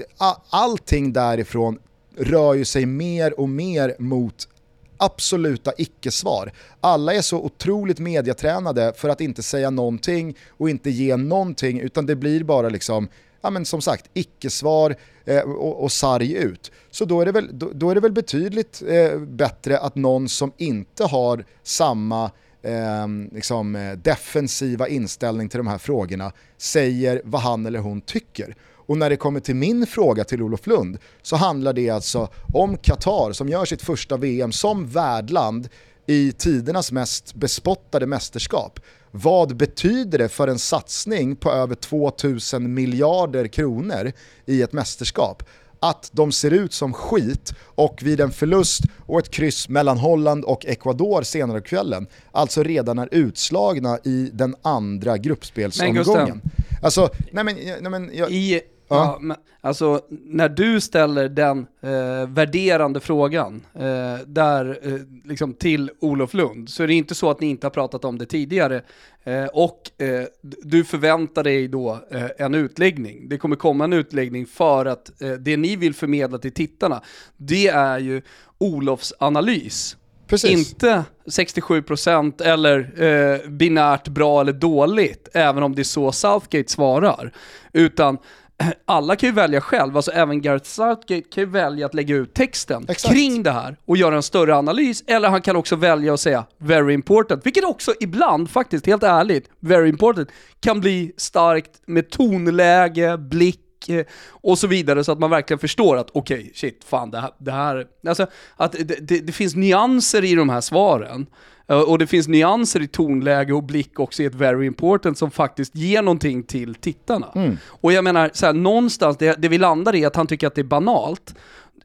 allting 0.50 1.12
därifrån 1.12 1.78
rör 2.16 2.54
ju 2.54 2.64
sig 2.64 2.87
mer 2.87 3.40
och 3.40 3.48
mer 3.48 3.96
mot 3.98 4.48
absoluta 4.96 5.72
icke-svar. 5.78 6.52
Alla 6.80 7.14
är 7.14 7.22
så 7.22 7.38
otroligt 7.38 7.98
mediatränade 7.98 8.92
för 8.96 9.09
att 9.09 9.20
inte 9.20 9.42
säga 9.42 9.70
någonting 9.70 10.37
och 10.48 10.70
inte 10.70 10.90
ge 10.90 11.16
någonting 11.16 11.80
utan 11.80 12.06
det 12.06 12.16
blir 12.16 12.44
bara 12.44 12.68
liksom 12.68 13.09
ja, 13.46 13.50
men 13.50 13.64
som 13.64 13.80
sagt, 13.80 14.11
icke-svar 14.14 14.96
eh, 15.24 15.40
och, 15.40 15.82
och 15.82 15.92
sarg 15.92 16.32
ut. 16.32 16.72
Så 16.90 17.04
då 17.04 17.20
är 17.20 17.26
det 17.26 17.32
väl, 17.32 17.59
då, 17.59 17.70
då 17.74 17.90
är 17.90 17.94
det 17.94 18.00
väl 18.00 18.12
betydligt 18.12 18.82
eh, 18.88 19.18
bättre 19.18 19.78
att 19.78 19.94
någon 19.94 20.28
som 20.28 20.52
inte 20.56 21.04
har 21.04 21.44
samma 21.62 22.30
ehm, 22.62 23.30
liksom, 23.32 23.76
eh, 23.76 23.82
liksom, 23.82 24.02
defensiva 24.02 24.88
inställning 24.88 25.48
till 25.48 25.59
de 25.59 25.66
här 25.66 25.78
frågorna 25.78 26.32
säger 26.59 27.22
vad 27.24 27.40
han 27.40 27.66
eller 27.66 27.78
hon 27.78 28.00
tycker. 28.00 28.56
Och 28.87 28.98
när 28.98 29.11
det 29.11 29.16
kommer 29.16 29.40
till 29.40 29.56
min 29.56 29.87
fråga 29.87 30.24
till 30.24 30.42
Olof 30.42 30.66
Lund 30.66 30.98
så 31.22 31.37
handlar 31.37 31.72
det 31.72 31.90
alltså 31.90 32.28
om 32.54 32.76
Qatar 32.76 33.32
som 33.32 33.48
gör 33.48 33.64
sitt 33.64 33.82
första 33.82 34.16
VM 34.16 34.52
som 34.52 34.88
värdland 34.88 35.68
i 36.06 36.32
tidernas 36.32 36.92
mest 36.92 37.35
bespottade 37.35 38.06
mästerskap. 38.06 38.80
Vad 39.22 39.57
betyder 39.57 40.18
det 40.18 40.29
för 40.29 40.48
en 40.48 40.59
satsning 40.59 41.37
på 41.37 41.52
över 41.52 41.74
2000 41.74 42.74
miljarder 42.74 43.46
kronor 43.46 44.12
i 44.46 44.62
ett 44.62 44.72
mästerskap? 44.72 45.42
Att 45.81 46.11
de 46.12 46.33
ser 46.33 46.50
ut 46.50 46.72
som 46.72 46.92
skit 46.92 47.52
och 47.61 48.02
vid 48.02 48.20
en 48.20 48.31
förlust 48.31 48.83
och 49.07 49.18
ett 49.18 49.31
kryss 49.31 49.68
mellan 49.68 49.98
Holland 49.98 50.44
och 50.44 50.66
Ecuador 50.66 51.22
senare 51.22 51.61
kvällen, 51.61 52.07
alltså 52.33 52.62
redan 52.62 52.98
är 52.98 53.09
utslagna 53.11 53.98
i 54.05 54.31
den 54.33 54.57
andra 54.62 55.18
gruppspelsomgången. 55.18 56.40
Alltså, 56.83 57.11
nej 57.33 57.44
men, 57.44 57.57
nej 57.81 57.90
men 57.90 58.11
jag... 58.14 58.31
I 58.31 58.61
Ja. 58.88 59.18
men, 59.20 59.37
alltså, 59.61 60.01
när 60.09 60.49
du 60.49 60.81
ställer 60.81 61.29
den 61.29 61.59
eh, 61.81 62.29
värderande 62.29 63.01
frågan 63.01 63.62
eh, 63.75 64.27
där, 64.27 64.79
eh, 64.83 65.01
liksom 65.25 65.55
till 65.55 65.90
Olof 66.01 66.35
Lund, 66.35 66.68
så 66.68 66.83
är 66.83 66.87
det 66.87 66.94
inte 66.94 67.14
så 67.14 67.31
att 67.31 67.40
ni 67.40 67.46
inte 67.46 67.66
har 67.66 67.70
pratat 67.70 68.05
om 68.05 68.18
det 68.18 68.27
tidigare. 68.27 68.83
Eh, 69.25 69.44
och 69.44 70.03
eh, 70.03 70.25
du 70.62 70.85
förväntar 70.85 71.44
dig 71.44 71.68
då 71.68 71.99
eh, 72.11 72.27
en 72.38 72.55
utläggning. 72.55 73.29
Det 73.29 73.38
kommer 73.38 73.57
komma 73.57 73.85
en 73.85 73.92
utläggning 73.92 74.46
för 74.46 74.87
att 74.87 75.11
det 75.40 75.57
ni 75.57 75.77
vill 75.77 75.94
förmedla 75.94 76.38
till 76.38 76.53
tittarna, 76.53 77.03
det 77.37 77.68
är 77.68 77.99
ju 77.99 78.22
Olofs 78.59 79.12
analys. 79.18 79.96
Precis. 80.27 80.51
Inte 80.51 81.05
67% 81.25 82.42
eller 82.42 83.03
eh, 83.03 83.49
binärt 83.51 84.09
bra 84.09 84.40
eller 84.40 84.53
dåligt, 84.53 85.29
även 85.33 85.62
om 85.62 85.75
det 85.75 85.83
är 85.83 85.85
så 85.85 86.12
Southgate 86.12 86.72
svarar. 86.72 87.33
Utan 87.72 88.18
alla 88.85 89.16
kan 89.16 89.29
ju 89.29 89.35
välja 89.35 89.61
själv, 89.61 89.97
alltså 89.97 90.11
även 90.11 90.42
Gareth 90.42 90.64
Southgate 90.64 91.23
kan 91.23 91.45
ju 91.45 91.51
välja 91.51 91.87
att 91.87 91.95
lägga 91.95 92.16
ut 92.16 92.35
texten 92.35 92.87
Exakt. 92.88 93.14
kring 93.14 93.42
det 93.42 93.51
här 93.51 93.77
och 93.85 93.97
göra 93.97 94.16
en 94.16 94.23
större 94.23 94.57
analys, 94.57 95.05
eller 95.07 95.29
han 95.29 95.42
kan 95.42 95.57
också 95.57 95.77
välja 95.77 96.14
att 96.14 96.21
säga 96.21 96.45
“very 96.59 96.95
important”, 96.95 97.47
vilket 97.47 97.64
också 97.64 97.95
ibland, 98.01 98.51
faktiskt, 98.51 98.87
helt 98.87 99.03
ärligt, 99.03 99.51
“very 99.61 99.88
important” 99.88 100.29
kan 100.61 100.81
bli 100.81 101.12
starkt 101.16 101.71
med 101.87 102.11
tonläge, 102.11 103.19
blick, 103.19 103.88
eh, 103.88 104.07
och 104.31 104.59
så 104.59 104.66
vidare 104.66 105.05
så 105.05 105.12
att 105.12 105.19
man 105.19 105.31
verkligen 105.31 105.59
förstår 105.59 105.97
att 105.97 106.11
okej, 106.12 106.38
okay, 106.38 106.51
shit, 106.55 106.85
fan 106.85 107.11
det 107.11 107.21
här, 107.21 107.31
det 107.38 107.53
här 107.53 107.87
alltså 108.09 108.27
att 108.57 108.73
det, 108.73 109.09
det, 109.09 109.21
det, 109.21 109.33
finns 109.33 109.55
nyanser 109.55 110.25
i 110.25 110.35
de 110.35 110.49
här 110.49 110.61
svaren 110.61 111.27
Och 111.66 111.98
det 111.98 112.07
finns 112.07 112.29
nyanser 112.29 112.83
i 112.83 112.88
tonläge 112.88 113.52
och 113.52 113.62
blick 113.62 114.00
också 114.00 114.22
i 114.22 114.26
ett 114.26 114.35
very 114.35 114.66
important 114.66 115.18
som 115.18 115.31
faktiskt 115.31 115.74
ger 115.76 116.02
någonting 116.02 116.42
till 116.42 116.74
tittarna. 116.74 117.26
Mm. 117.35 117.57
Och 117.68 117.92
jag 117.92 118.05
menar, 118.05 118.31
så 118.33 118.46
här, 118.46 118.52
någonstans, 118.52 119.16
det, 119.16 119.35
det 119.42 119.48
vi 119.48 119.59
landar 119.59 119.94
i 119.94 120.02
är 120.02 120.07
att 120.07 120.16
han 120.16 120.26
tycker 120.26 120.46
att 120.46 120.55
det 120.55 120.61
är 120.61 120.64
banalt. 120.64 121.35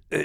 Eh, 0.10 0.20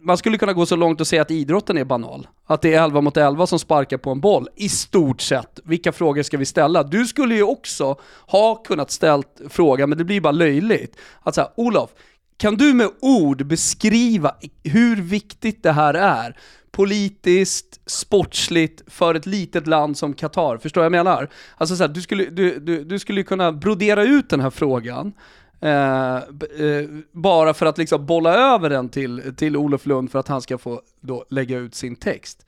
Man 0.00 0.16
skulle 0.16 0.38
kunna 0.38 0.52
gå 0.52 0.66
så 0.66 0.76
långt 0.76 1.00
och 1.00 1.06
säga 1.06 1.22
att 1.22 1.30
idrotten 1.30 1.78
är 1.78 1.84
banal. 1.84 2.28
Att 2.46 2.62
det 2.62 2.74
är 2.74 2.84
11 2.84 3.00
mot 3.00 3.16
11 3.16 3.46
som 3.46 3.58
sparkar 3.58 3.98
på 3.98 4.10
en 4.10 4.20
boll, 4.20 4.48
i 4.56 4.68
stort 4.68 5.20
sett. 5.20 5.60
Vilka 5.64 5.92
frågor 5.92 6.22
ska 6.22 6.36
vi 6.36 6.46
ställa? 6.46 6.82
Du 6.82 7.06
skulle 7.06 7.34
ju 7.34 7.42
också 7.42 7.96
ha 8.26 8.54
kunnat 8.54 8.90
ställt 8.90 9.40
frågan, 9.48 9.88
men 9.88 9.98
det 9.98 10.04
blir 10.04 10.20
bara 10.20 10.32
löjligt. 10.32 10.96
Att 11.22 11.34
säga, 11.34 11.48
Olof, 11.56 11.90
kan 12.36 12.56
du 12.56 12.74
med 12.74 12.88
ord 13.00 13.46
beskriva 13.46 14.34
hur 14.64 14.96
viktigt 14.96 15.62
det 15.62 15.72
här 15.72 15.94
är? 15.94 16.36
Politiskt, 16.70 17.80
sportsligt, 17.86 18.82
för 18.86 19.14
ett 19.14 19.26
litet 19.26 19.66
land 19.66 19.98
som 19.98 20.14
Qatar. 20.14 20.58
Förstår 20.58 20.84
jag 20.84 20.90
vad 20.90 20.98
jag 20.98 21.04
menar? 21.04 21.28
Alltså 21.56 21.76
så 21.76 21.82
här, 21.82 21.88
du, 21.88 22.02
skulle, 22.02 22.24
du, 22.24 22.58
du, 22.58 22.84
du 22.84 22.98
skulle 22.98 23.22
kunna 23.22 23.52
brodera 23.52 24.02
ut 24.02 24.28
den 24.28 24.40
här 24.40 24.50
frågan 24.50 25.12
Eh, 25.60 26.16
eh, 26.16 26.88
bara 27.12 27.54
för 27.54 27.66
att 27.66 27.78
liksom 27.78 28.06
bolla 28.06 28.34
över 28.34 28.70
den 28.70 28.88
till, 28.88 29.34
till 29.36 29.56
Olof 29.56 29.86
Lund 29.86 30.10
för 30.10 30.18
att 30.18 30.28
han 30.28 30.42
ska 30.42 30.58
få 30.58 30.82
då 31.00 31.24
lägga 31.30 31.58
ut 31.58 31.74
sin 31.74 31.96
text. 31.96 32.46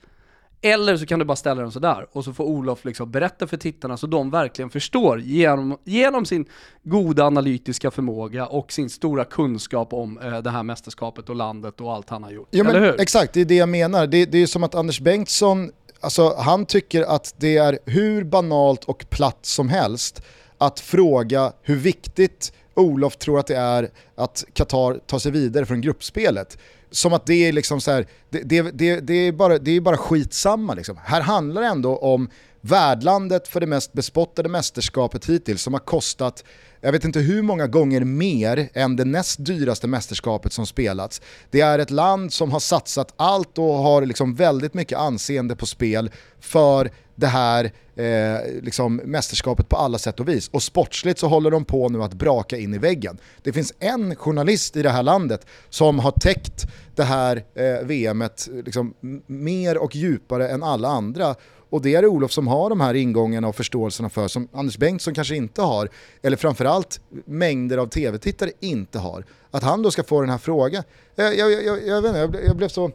Eller 0.65 0.97
så 0.97 1.05
kan 1.05 1.19
du 1.19 1.25
bara 1.25 1.35
ställa 1.35 1.61
den 1.61 1.71
sådär 1.71 2.07
och 2.11 2.23
så 2.23 2.33
får 2.33 2.43
Olof 2.43 2.85
liksom 2.85 3.11
berätta 3.11 3.47
för 3.47 3.57
tittarna 3.57 3.97
så 3.97 4.07
de 4.07 4.29
verkligen 4.29 4.69
förstår 4.69 5.19
genom, 5.19 5.77
genom 5.83 6.25
sin 6.25 6.45
goda 6.83 7.25
analytiska 7.25 7.91
förmåga 7.91 8.47
och 8.47 8.71
sin 8.71 8.89
stora 8.89 9.25
kunskap 9.25 9.93
om 9.93 10.17
eh, 10.17 10.37
det 10.37 10.49
här 10.49 10.63
mästerskapet 10.63 11.29
och 11.29 11.35
landet 11.35 11.81
och 11.81 11.93
allt 11.93 12.09
han 12.09 12.23
har 12.23 12.31
gjort. 12.31 12.47
Ja, 12.51 12.59
Eller 12.59 12.79
men, 12.79 12.83
hur? 12.83 13.01
exakt, 13.01 13.33
det 13.33 13.41
är 13.41 13.45
det 13.45 13.55
jag 13.55 13.69
menar. 13.69 14.07
Det, 14.07 14.25
det 14.25 14.37
är 14.37 14.47
som 14.47 14.63
att 14.63 14.75
Anders 14.75 14.99
Bengtsson, 14.99 15.71
alltså, 15.99 16.35
han 16.37 16.65
tycker 16.65 17.01
att 17.01 17.33
det 17.37 17.57
är 17.57 17.79
hur 17.85 18.23
banalt 18.23 18.83
och 18.83 19.05
platt 19.09 19.45
som 19.45 19.69
helst 19.69 20.21
att 20.57 20.79
fråga 20.79 21.53
hur 21.61 21.75
viktigt 21.75 22.53
Olof 22.75 23.17
tror 23.17 23.39
att 23.39 23.47
det 23.47 23.55
är 23.55 23.89
att 24.15 24.45
Qatar 24.53 24.99
tar 25.07 25.19
sig 25.19 25.31
vidare 25.31 25.65
från 25.65 25.81
gruppspelet. 25.81 26.57
Som 26.93 27.13
att 27.13 27.25
det 27.25 27.35
är 27.47 27.51
liksom 27.51 27.81
så 27.81 27.91
här, 27.91 28.07
det, 28.29 28.41
det, 28.41 28.61
det, 28.61 28.99
det, 28.99 29.13
är 29.13 29.31
bara, 29.31 29.57
det 29.57 29.71
är 29.71 29.81
bara 29.81 29.97
skitsamma 29.97 30.73
liksom. 30.73 30.99
Här 31.03 31.21
handlar 31.21 31.61
det 31.61 31.67
ändå 31.67 31.97
om 31.97 32.29
värdlandet 32.65 33.47
för 33.47 33.59
det 33.59 33.67
mest 33.67 33.93
bespottade 33.93 34.49
mästerskapet 34.49 35.29
hittills 35.29 35.61
som 35.61 35.73
har 35.73 35.79
kostat, 35.79 36.43
jag 36.81 36.91
vet 36.91 37.05
inte 37.05 37.19
hur 37.19 37.41
många 37.41 37.67
gånger 37.67 38.03
mer 38.03 38.69
än 38.73 38.95
det 38.95 39.05
näst 39.05 39.45
dyraste 39.45 39.87
mästerskapet 39.87 40.53
som 40.53 40.65
spelats. 40.65 41.21
Det 41.51 41.61
är 41.61 41.79
ett 41.79 41.91
land 41.91 42.33
som 42.33 42.51
har 42.51 42.59
satsat 42.59 43.13
allt 43.15 43.57
och 43.57 43.73
har 43.73 44.05
liksom 44.05 44.35
väldigt 44.35 44.73
mycket 44.73 44.97
anseende 44.97 45.55
på 45.55 45.65
spel 45.65 46.11
för 46.39 46.91
det 47.15 47.27
här 47.27 47.71
eh, 47.95 48.61
liksom 48.61 48.95
mästerskapet 48.95 49.69
på 49.69 49.75
alla 49.75 49.97
sätt 49.97 50.19
och 50.19 50.29
vis. 50.29 50.49
Och 50.49 50.63
sportsligt 50.63 51.19
så 51.19 51.27
håller 51.27 51.51
de 51.51 51.65
på 51.65 51.89
nu 51.89 52.03
att 52.03 52.13
braka 52.13 52.57
in 52.57 52.73
i 52.73 52.77
väggen. 52.77 53.17
Det 53.41 53.53
finns 53.53 53.73
en 53.79 54.15
journalist 54.15 54.75
i 54.75 54.81
det 54.81 54.89
här 54.89 55.03
landet 55.03 55.45
som 55.69 55.99
har 55.99 56.11
täckt 56.11 56.65
det 56.95 57.03
här 57.03 57.43
eh, 57.55 57.85
VMet 57.87 58.49
liksom, 58.65 58.93
mer 59.27 59.77
och 59.77 59.95
djupare 59.95 60.47
än 60.47 60.63
alla 60.63 60.87
andra. 60.87 61.35
Och 61.69 61.81
det 61.81 61.95
är 61.95 62.05
Olof 62.05 62.31
som 62.31 62.47
har 62.47 62.69
de 62.69 62.81
här 62.81 62.93
ingångarna 62.93 63.47
och 63.47 63.55
förståelserna 63.55 64.09
för 64.09 64.27
som 64.27 64.47
Anders 64.53 64.77
Bengtsson 64.77 65.13
kanske 65.13 65.35
inte 65.35 65.61
har. 65.61 65.89
Eller 66.21 66.37
framförallt 66.37 66.99
mängder 67.25 67.77
av 67.77 67.87
tv-tittare 67.87 68.49
inte 68.59 68.99
har. 68.99 69.25
Att 69.51 69.63
han 69.63 69.81
då 69.81 69.91
ska 69.91 70.03
få 70.03 70.21
den 70.21 70.29
här 70.29 70.37
frågan. 70.37 70.83
Jag, 71.15 71.37
jag, 71.37 71.51
jag, 71.51 71.87
jag, 71.87 72.01
vet 72.01 72.09
inte, 72.09 72.19
jag, 72.19 72.29
blev, 72.29 72.45
jag 72.45 72.55
blev 72.55 72.67
så 72.67 72.91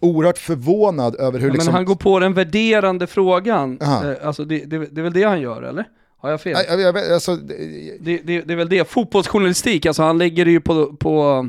oerhört 0.00 0.38
förvånad 0.38 1.16
över 1.16 1.38
hur 1.38 1.46
Ja, 1.46 1.52
liksom... 1.52 1.66
Men 1.66 1.74
han 1.74 1.84
går 1.84 1.94
på 1.94 2.18
den 2.18 2.34
värderande 2.34 3.06
frågan. 3.06 3.78
Aha. 3.82 4.10
Eh, 4.10 4.26
alltså 4.26 4.44
det, 4.44 4.64
det, 4.64 4.78
det 4.78 5.00
är 5.00 5.02
väl 5.02 5.12
det 5.12 5.22
han 5.22 5.40
gör, 5.40 5.62
eller? 5.62 5.84
Har 6.20 6.30
jag 6.30 6.40
fel? 6.40 6.56
Jag, 6.68 6.80
jag, 6.80 7.12
alltså, 7.12 7.36
Det, 7.36 8.18
det, 8.24 8.40
det 8.40 8.52
är 8.52 8.56
väl 8.56 8.68
det, 8.68 8.90
fotbollsjournalistik, 8.90 9.86
alltså 9.86 10.02
han 10.02 10.18
lägger 10.18 10.44
det 10.44 10.50
ju 10.50 10.60
på, 10.60 10.96
på, 10.96 11.48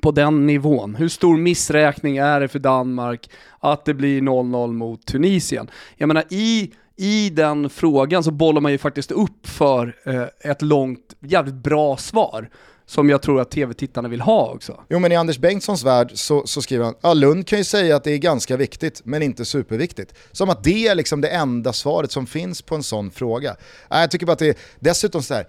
på 0.00 0.10
den 0.10 0.46
nivån. 0.46 0.94
Hur 0.94 1.08
stor 1.08 1.36
missräkning 1.36 2.16
är 2.16 2.40
det 2.40 2.48
för 2.48 2.58
Danmark 2.58 3.30
att 3.60 3.84
det 3.84 3.94
blir 3.94 4.20
0-0 4.20 4.72
mot 4.72 5.06
Tunisien? 5.06 5.70
Jag 5.96 6.06
menar 6.06 6.24
i, 6.28 6.72
i 6.96 7.30
den 7.30 7.70
frågan 7.70 8.24
så 8.24 8.30
bollar 8.30 8.60
man 8.60 8.72
ju 8.72 8.78
faktiskt 8.78 9.10
upp 9.10 9.46
för 9.46 9.96
eh, 10.04 10.50
ett 10.50 10.62
långt, 10.62 11.14
jävligt 11.20 11.54
bra 11.54 11.96
svar. 11.96 12.50
Som 12.86 13.10
jag 13.10 13.22
tror 13.22 13.40
att 13.40 13.50
tv-tittarna 13.50 14.08
vill 14.08 14.20
ha 14.20 14.50
också. 14.54 14.80
Jo 14.88 14.98
men 14.98 15.12
i 15.12 15.16
Anders 15.16 15.38
Bengtssons 15.38 15.84
värld 15.84 16.10
så, 16.14 16.46
så 16.46 16.62
skriver 16.62 16.84
han, 16.84 16.94
ja 17.00 17.14
Lund 17.14 17.46
kan 17.46 17.58
ju 17.58 17.64
säga 17.64 17.96
att 17.96 18.04
det 18.04 18.12
är 18.12 18.18
ganska 18.18 18.56
viktigt 18.56 19.00
men 19.04 19.22
inte 19.22 19.44
superviktigt. 19.44 20.14
Som 20.32 20.50
att 20.50 20.64
det 20.64 20.86
är 20.86 20.94
liksom 20.94 21.20
det 21.20 21.28
enda 21.28 21.72
svaret 21.72 22.12
som 22.12 22.26
finns 22.26 22.62
på 22.62 22.74
en 22.74 22.82
sån 22.82 23.10
fråga. 23.10 23.56
Äh, 23.90 24.00
jag 24.00 24.10
tycker 24.10 24.26
bara 24.26 24.32
att 24.32 24.38
det 24.38 24.48
är 24.48 24.56
dessutom 24.78 25.22
så 25.22 25.34
här, 25.34 25.46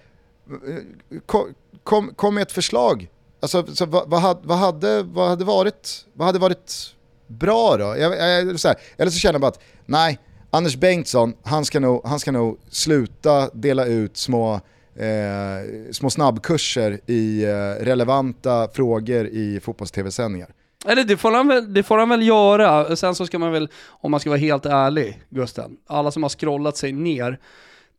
eh, 0.50 1.20
kom, 1.26 1.54
kom, 1.84 2.14
kom 2.16 2.36
med 2.36 2.42
ett 2.42 2.52
förslag. 2.52 3.08
Alltså, 3.39 3.75
så 3.75 3.86
vad, 3.86 4.10
vad, 4.10 4.21
hade, 4.21 4.39
vad, 4.43 4.58
hade, 4.58 5.04
vad, 5.04 5.30
hade 5.30 5.45
varit, 5.45 6.06
vad 6.13 6.25
hade 6.25 6.39
varit 6.39 6.95
bra 7.28 7.78
då? 7.78 7.97
Jag, 7.97 8.17
jag, 8.17 8.60
så 8.60 8.67
här, 8.67 8.78
eller 8.97 9.12
så 9.12 9.19
känner 9.19 9.34
jag 9.34 9.41
bara 9.41 9.47
att, 9.47 9.62
nej, 9.86 10.19
Anders 10.52 10.75
Bengtsson, 10.75 11.34
han 11.43 11.65
ska 11.65 11.80
nog, 11.80 12.02
han 12.06 12.19
ska 12.19 12.32
nog 12.32 12.60
sluta 12.69 13.49
dela 13.54 13.86
ut 13.86 14.17
små 14.17 14.62
eh, 14.95 15.91
små 15.91 16.10
snabbkurser 16.10 16.99
i 17.06 17.43
eh, 17.43 17.84
relevanta 17.86 18.67
frågor 18.73 19.28
i 19.28 19.60
fotbolls-tv-sändningar. 19.60 20.49
Eller 20.86 21.04
det 21.04 21.17
får, 21.17 21.32
han 21.32 21.47
väl, 21.47 21.73
det 21.73 21.84
får 21.84 21.97
han 21.97 22.10
väl 22.10 22.28
göra. 22.28 22.95
Sen 22.95 23.15
så 23.15 23.25
ska 23.25 23.39
man 23.39 23.52
väl, 23.52 23.69
om 23.88 24.12
man 24.12 24.19
ska 24.19 24.30
vara 24.30 24.39
helt 24.39 24.65
ärlig, 24.65 25.21
Gusten, 25.30 25.78
alla 25.88 26.12
som 26.12 26.23
har 26.23 26.30
scrollat 26.30 26.78
sig 26.78 26.91
ner 26.91 27.39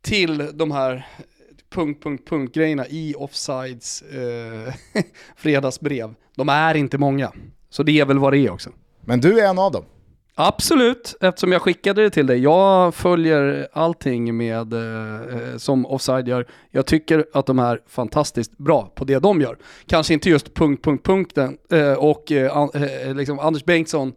till 0.02 0.50
de 0.52 0.70
här 0.70 1.06
punkt, 1.70 2.02
punkt, 2.02 2.28
punkt 2.28 2.54
grejerna 2.54 2.86
i 2.88 3.14
Offsides 3.14 4.02
eh, 4.02 4.74
fredagsbrev, 5.36 6.14
de 6.36 6.48
är 6.48 6.74
inte 6.74 6.98
många. 6.98 7.32
Så 7.70 7.82
det 7.82 8.00
är 8.00 8.04
väl 8.04 8.18
vad 8.18 8.32
det 8.32 8.38
är 8.38 8.50
också. 8.50 8.70
Men 9.00 9.20
du 9.20 9.40
är 9.40 9.48
en 9.48 9.58
av 9.58 9.72
dem. 9.72 9.84
Absolut, 10.42 11.16
eftersom 11.20 11.52
jag 11.52 11.62
skickade 11.62 12.02
det 12.02 12.10
till 12.10 12.26
dig. 12.26 12.38
Jag 12.38 12.94
följer 12.94 13.68
allting 13.72 14.36
med, 14.36 14.72
eh, 14.72 15.56
som 15.56 15.86
Offside 15.86 16.28
gör. 16.28 16.46
Jag 16.70 16.86
tycker 16.86 17.26
att 17.32 17.46
de 17.46 17.58
är 17.58 17.80
fantastiskt 17.86 18.58
bra 18.58 18.92
på 18.94 19.04
det 19.04 19.18
de 19.18 19.40
gör. 19.40 19.56
Kanske 19.86 20.14
inte 20.14 20.30
just 20.30 20.54
punkt, 20.54 20.84
punkt, 20.84 21.06
punkten 21.06 21.58
eh, 21.70 21.92
och 21.92 22.32
eh, 22.32 22.68
eh, 22.74 23.14
liksom 23.14 23.38
Anders, 23.38 23.64
Bengtsson, 23.64 24.12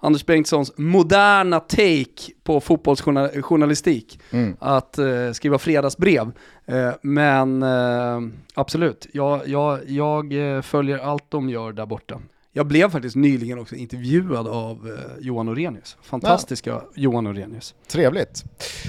Anders 0.00 0.26
Bengtssons 0.26 0.72
moderna 0.76 1.60
take 1.60 2.32
på 2.44 2.60
fotbollsjournalistik. 2.60 4.20
Mm. 4.30 4.56
Att 4.60 4.98
eh, 4.98 5.32
skriva 5.32 5.58
fredagsbrev. 5.58 6.32
Eh, 6.66 6.90
men 7.02 7.62
eh, 7.62 8.20
absolut, 8.54 9.06
jag, 9.12 9.48
jag, 9.48 9.80
jag 9.86 10.56
eh, 10.56 10.62
följer 10.62 10.98
allt 10.98 11.30
de 11.30 11.48
gör 11.48 11.72
där 11.72 11.86
borta. 11.86 12.20
Jag 12.56 12.66
blev 12.66 12.90
faktiskt 12.90 13.16
nyligen 13.16 13.58
också 13.58 13.74
intervjuad 13.74 14.48
av 14.48 14.88
eh, 14.88 15.24
Johan 15.24 15.48
Orenius. 15.48 15.96
Fantastiska 16.02 16.82
Johan 16.94 17.26
Orenius. 17.26 17.74
Trevligt. 17.88 18.44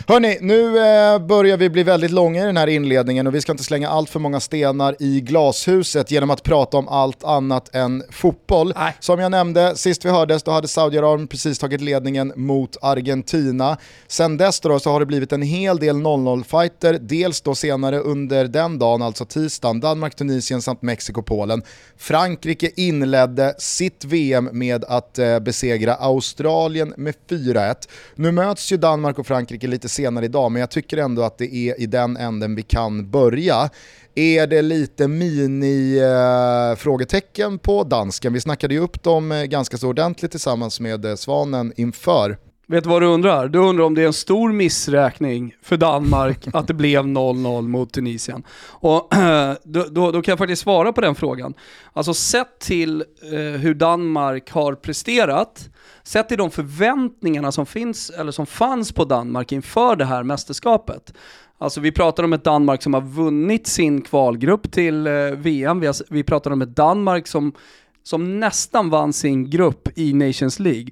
Hörni, 0.07 0.37
nu 0.41 0.77
eh, 0.77 1.19
börjar 1.19 1.57
vi 1.57 1.69
bli 1.69 1.83
väldigt 1.83 2.11
långa 2.11 2.43
i 2.43 2.45
den 2.45 2.57
här 2.57 2.67
inledningen 2.67 3.27
och 3.27 3.35
vi 3.35 3.41
ska 3.41 3.51
inte 3.51 3.63
slänga 3.63 3.89
allt 3.89 4.09
för 4.09 4.19
många 4.19 4.39
stenar 4.39 4.95
i 4.99 5.21
glashuset 5.21 6.11
genom 6.11 6.29
att 6.29 6.43
prata 6.43 6.77
om 6.77 6.87
allt 6.87 7.23
annat 7.23 7.75
än 7.75 8.03
fotboll. 8.11 8.73
Nej. 8.75 8.95
Som 8.99 9.19
jag 9.19 9.31
nämnde, 9.31 9.75
sist 9.75 10.05
vi 10.05 10.09
hördes 10.09 10.43
då 10.43 10.51
hade 10.51 10.67
Saudiarabien 10.67 11.27
precis 11.27 11.59
tagit 11.59 11.81
ledningen 11.81 12.33
mot 12.35 12.77
Argentina. 12.81 13.77
Sen 14.07 14.37
dess 14.37 14.59
då 14.59 14.79
så 14.79 14.91
har 14.91 14.99
det 14.99 15.05
blivit 15.05 15.31
en 15.31 15.41
hel 15.41 15.77
del 15.77 15.95
0-0-fighter, 15.95 16.99
dels 17.01 17.41
då 17.41 17.55
senare 17.55 17.99
under 17.99 18.45
den 18.45 18.79
dagen, 18.79 19.01
alltså 19.01 19.25
tisdagen, 19.25 19.79
Danmark, 19.79 20.15
Tunisien 20.15 20.61
samt 20.61 20.81
Mexiko, 20.81 21.21
Polen. 21.21 21.63
Frankrike 21.97 22.71
inledde 22.75 23.55
sitt 23.57 24.05
VM 24.05 24.49
med 24.51 24.83
att 24.83 25.19
eh, 25.19 25.39
besegra 25.39 25.93
Australien 25.93 26.93
med 26.97 27.15
4-1. 27.29 27.75
Nu 28.15 28.31
möts 28.31 28.71
ju 28.71 28.77
Danmark 28.77 29.19
och 29.19 29.27
Frankrike 29.27 29.67
lite 29.67 29.89
senare 29.89 30.25
idag, 30.25 30.51
men 30.51 30.59
jag 30.59 30.69
tycker 30.69 30.97
ändå 30.97 31.23
att 31.23 31.37
det 31.37 31.55
är 31.55 31.81
i 31.81 31.85
den 31.85 32.17
änden 32.17 32.55
vi 32.55 32.63
kan 32.63 33.11
börja. 33.11 33.69
Är 34.15 34.47
det 34.47 34.61
lite 34.61 35.07
mini-frågetecken 35.07 37.53
eh, 37.53 37.59
på 37.59 37.83
dansken? 37.83 38.33
Vi 38.33 38.41
snackade 38.41 38.73
ju 38.73 38.79
upp 38.79 39.03
dem 39.03 39.31
eh, 39.31 39.43
ganska 39.43 39.77
så 39.77 39.87
ordentligt 39.87 40.31
tillsammans 40.31 40.79
med 40.79 41.19
Svanen 41.19 41.73
inför. 41.75 42.37
Vet 42.69 42.83
du 42.83 42.89
vad 42.89 43.01
du 43.01 43.05
undrar? 43.05 43.47
Du 43.47 43.59
undrar 43.59 43.85
om 43.85 43.95
det 43.95 44.01
är 44.01 44.07
en 44.07 44.13
stor 44.13 44.51
missräkning 44.51 45.55
för 45.61 45.77
Danmark 45.77 46.47
att 46.53 46.67
det 46.67 46.73
blev 46.73 47.03
0-0 47.03 47.67
mot 47.67 47.93
Tunisien. 47.93 48.43
Och 48.69 49.13
då, 49.63 49.85
då, 49.89 50.11
då 50.11 50.21
kan 50.21 50.31
jag 50.31 50.37
faktiskt 50.37 50.61
svara 50.61 50.93
på 50.93 51.01
den 51.01 51.15
frågan. 51.15 51.53
Alltså 51.93 52.13
sett 52.13 52.59
till 52.59 53.03
eh, 53.31 53.37
hur 53.39 53.73
Danmark 53.73 54.51
har 54.51 54.73
presterat, 54.73 55.69
sett 56.03 56.29
till 56.29 56.37
de 56.37 56.51
förväntningarna 56.51 57.51
som 57.51 57.65
finns, 57.65 58.09
eller 58.09 58.31
som 58.31 58.45
fanns 58.45 58.91
på 58.91 59.05
Danmark 59.05 59.51
inför 59.51 59.95
det 59.95 60.05
här 60.05 60.23
mästerskapet. 60.23 61.13
Alltså 61.57 61.79
vi 61.79 61.91
pratar 61.91 62.23
om 62.23 62.33
ett 62.33 62.43
Danmark 62.43 62.83
som 62.83 62.93
har 62.93 63.01
vunnit 63.01 63.67
sin 63.67 64.01
kvalgrupp 64.01 64.71
till 64.71 65.07
eh, 65.07 65.13
VM, 65.13 65.79
vi, 65.79 65.87
har, 65.87 65.95
vi 66.13 66.23
pratar 66.23 66.51
om 66.51 66.61
ett 66.61 66.75
Danmark 66.75 67.27
som, 67.27 67.53
som 68.03 68.39
nästan 68.39 68.89
vann 68.89 69.13
sin 69.13 69.49
grupp 69.49 69.89
i 69.95 70.13
Nations 70.13 70.59
League. 70.59 70.87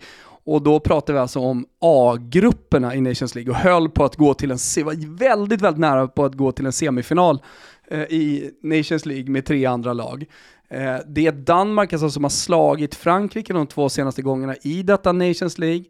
Och 0.45 0.63
då 0.63 0.79
pratar 0.79 1.13
vi 1.13 1.19
alltså 1.19 1.39
om 1.39 1.65
A-grupperna 1.79 2.95
i 2.95 3.01
Nations 3.01 3.35
League 3.35 3.51
och 3.51 3.57
höll 3.57 3.89
på 3.89 4.03
att 4.03 4.15
gå 4.15 4.33
till 4.33 4.51
en, 4.51 4.57
var 4.85 5.17
väldigt, 5.17 5.61
väldigt 5.61 5.79
nära 5.79 6.07
på 6.07 6.25
att 6.25 6.35
gå 6.35 6.51
till 6.51 6.65
en 6.65 6.71
semifinal 6.71 7.41
eh, 7.87 8.01
i 8.01 8.51
Nations 8.61 9.05
League 9.05 9.31
med 9.31 9.45
tre 9.45 9.65
andra 9.65 9.93
lag. 9.93 10.25
Eh, 10.69 10.95
det 11.07 11.27
är 11.27 11.31
Danmark 11.31 11.93
alltså 11.93 12.09
som 12.09 12.23
har 12.23 12.29
slagit 12.29 12.95
Frankrike 12.95 13.53
de 13.53 13.67
två 13.67 13.89
senaste 13.89 14.21
gångerna 14.21 14.55
i 14.61 14.83
detta 14.83 15.11
Nations 15.11 15.57
League. 15.57 15.83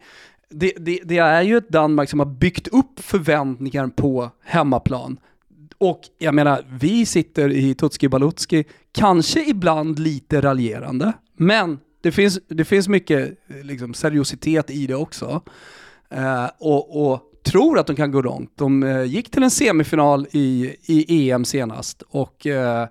Det, 0.50 0.74
det, 0.78 1.00
det, 1.04 1.18
är 1.18 1.42
ju 1.42 1.58
ett 1.58 1.70
Danmark 1.70 2.10
som 2.10 2.20
har 2.20 2.26
byggt 2.26 2.68
upp 2.68 3.00
förväntningar 3.00 3.88
på 3.88 4.30
hemmaplan. 4.44 5.18
Och 5.78 6.02
jag 6.18 6.36
menar, 6.36 6.66
vi 6.70 7.06
sitter 7.06 7.50
i 7.50 7.76
Tutski 7.76 8.10
Balutski, 8.10 8.64
kanske 8.92 9.50
ibland 9.50 10.00
lite 10.00 10.42
raljerande, 10.42 11.14
men 11.38 11.80
det 12.06 12.12
finns, 12.12 12.40
det 12.48 12.66
finns 12.66 12.88
mycket 12.88 13.38
liksom, 13.48 13.94
seriositet 13.94 14.70
i 14.70 14.88
det 14.88 14.96
också. 14.96 15.42
Uh, 16.14 16.50
och, 16.58 17.12
och, 17.12 17.22
tror 17.46 17.80
att 17.80 17.88
de 17.88 17.96
kan 17.96 18.12
gå 18.12 18.22
långt. 18.22 18.52
De 18.56 18.84
uh, 18.84 19.04
gick 19.04 19.32
till 19.32 19.44
en 19.44 19.52
semifinal 19.52 20.28
i, 20.32 20.76
i 20.82 21.32
EM 21.32 21.46
senast 21.46 22.02
och 22.02 22.46
uh, 22.46 22.86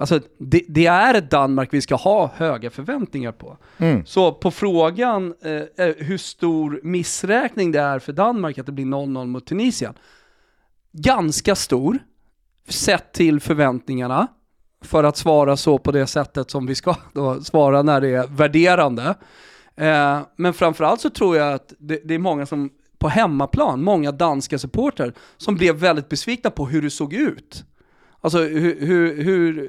Alltså, 0.00 0.20
det, 0.38 0.62
det, 0.68 0.86
är 0.86 1.14
ett 1.14 1.30
Danmark 1.30 1.68
vi 1.72 1.80
ska 1.80 1.94
ha 1.94 2.30
höga 2.34 2.70
förväntningar 2.70 3.32
på. 3.32 3.58
Mm. 3.78 4.06
Så 4.06 4.32
på 4.32 4.50
frågan 4.50 5.34
eh, 5.42 5.86
hur 5.96 6.18
stor 6.18 6.80
missräkning 6.82 7.72
det 7.72 7.80
är 7.80 7.98
för 7.98 8.12
Danmark 8.12 8.58
att 8.58 8.66
det 8.66 8.72
blir 8.72 8.84
0-0 8.84 9.26
mot 9.26 9.46
Tunisien. 9.46 9.94
Ganska 10.92 11.54
stor, 11.54 11.98
sett 12.68 13.12
till 13.12 13.40
förväntningarna 13.40 14.26
för 14.80 15.04
att 15.04 15.16
svara 15.16 15.56
så 15.56 15.78
på 15.78 15.92
det 15.92 16.06
sättet 16.06 16.50
som 16.50 16.66
vi 16.66 16.74
ska 16.74 16.94
då 17.12 17.40
svara 17.40 17.82
när 17.82 18.00
det 18.00 18.08
är 18.08 18.26
värderande. 18.26 19.14
Eh, 19.76 20.20
men 20.36 20.54
framförallt 20.54 21.00
så 21.00 21.10
tror 21.10 21.36
jag 21.36 21.52
att 21.52 21.72
det, 21.78 22.00
det, 22.04 22.14
är 22.14 22.18
många 22.18 22.46
som 22.46 22.70
på 22.98 23.08
hemmaplan, 23.08 23.82
många 23.82 24.12
danska 24.12 24.58
supportrar, 24.58 25.12
som 25.36 25.54
blev 25.54 25.74
väldigt 25.74 26.08
besvikna 26.08 26.50
på 26.50 26.66
hur 26.66 26.82
det 26.82 26.90
såg 26.90 27.12
ut. 27.12 27.64
Alltså 28.20 28.38
hur, 28.38 28.80
hur, 28.80 29.22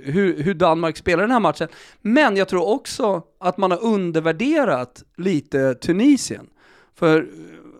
hur, 0.04 0.44
hur, 0.44 0.54
Danmark 0.54 0.98
spelar 0.98 1.24
den 1.24 1.32
här 1.32 1.40
matchen. 1.40 1.68
Men 2.02 2.38
jag 2.38 2.48
tror 2.48 2.68
också 2.68 3.24
att 3.40 3.58
man 3.58 3.72
har 3.72 3.84
undervärderat 3.84 5.04
lite 5.18 5.74
Tunisien. 5.74 6.48
För 6.96 7.28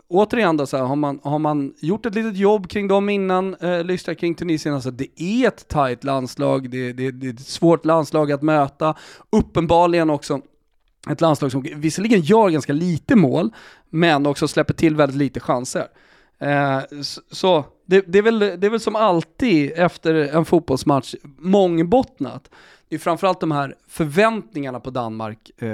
återigen 0.10 0.58
då, 0.58 0.66
så 0.66 0.78
här, 0.78 0.84
har, 0.84 0.96
man, 0.96 1.20
har 1.24 1.40
man 1.40 1.74
gjort 1.80 2.06
ett 2.06 2.16
litet 2.16 2.38
jobb 2.38 2.70
kring 2.70 2.88
dem 2.88 3.10
innan, 3.10 3.56
eh, 3.56 3.84
lyssnat 3.84 4.18
kring 4.18 4.36
Tunisien, 4.36 4.76
alltså 4.76 4.92
det 4.92 5.22
är 5.22 5.48
ett 5.48 5.68
tajt 5.68 6.04
landslag, 6.04 6.70
det, 6.70 6.94
det, 6.94 7.12
det 7.12 7.28
är 7.28 7.34
ett 7.34 7.40
svårt 7.40 7.86
landslag 7.86 8.32
att 8.32 8.42
möta, 8.42 8.96
uppenbarligen 9.30 10.10
också 10.10 10.42
ett 11.10 11.22
landslag 11.22 11.52
som 11.52 11.66
visserligen 11.76 12.22
gör 12.22 12.50
ganska 12.50 12.74
lite 12.74 13.16
mål, 13.16 13.50
men 13.90 14.26
också 14.26 14.48
släpper 14.48 14.74
till 14.74 14.96
väldigt 14.96 15.18
lite 15.18 15.40
chanser. 15.40 15.88
Eh, 16.40 16.80
så 17.32 17.66
det, 17.86 18.04
det, 18.08 18.18
är 18.18 18.22
väl, 18.22 18.40
det 18.40 18.66
är 18.66 18.70
väl 18.70 18.80
som 18.80 18.96
alltid 18.96 19.72
efter 19.76 20.14
en 20.16 20.46
fotbollsmatch 20.46 21.16
mångbottnat 21.38 22.50
är 22.90 22.98
framförallt 22.98 23.40
de 23.40 23.52
här 23.52 23.76
förväntningarna 23.88 24.80
på 24.80 24.90
Danmark 24.90 25.62
eh, 25.62 25.70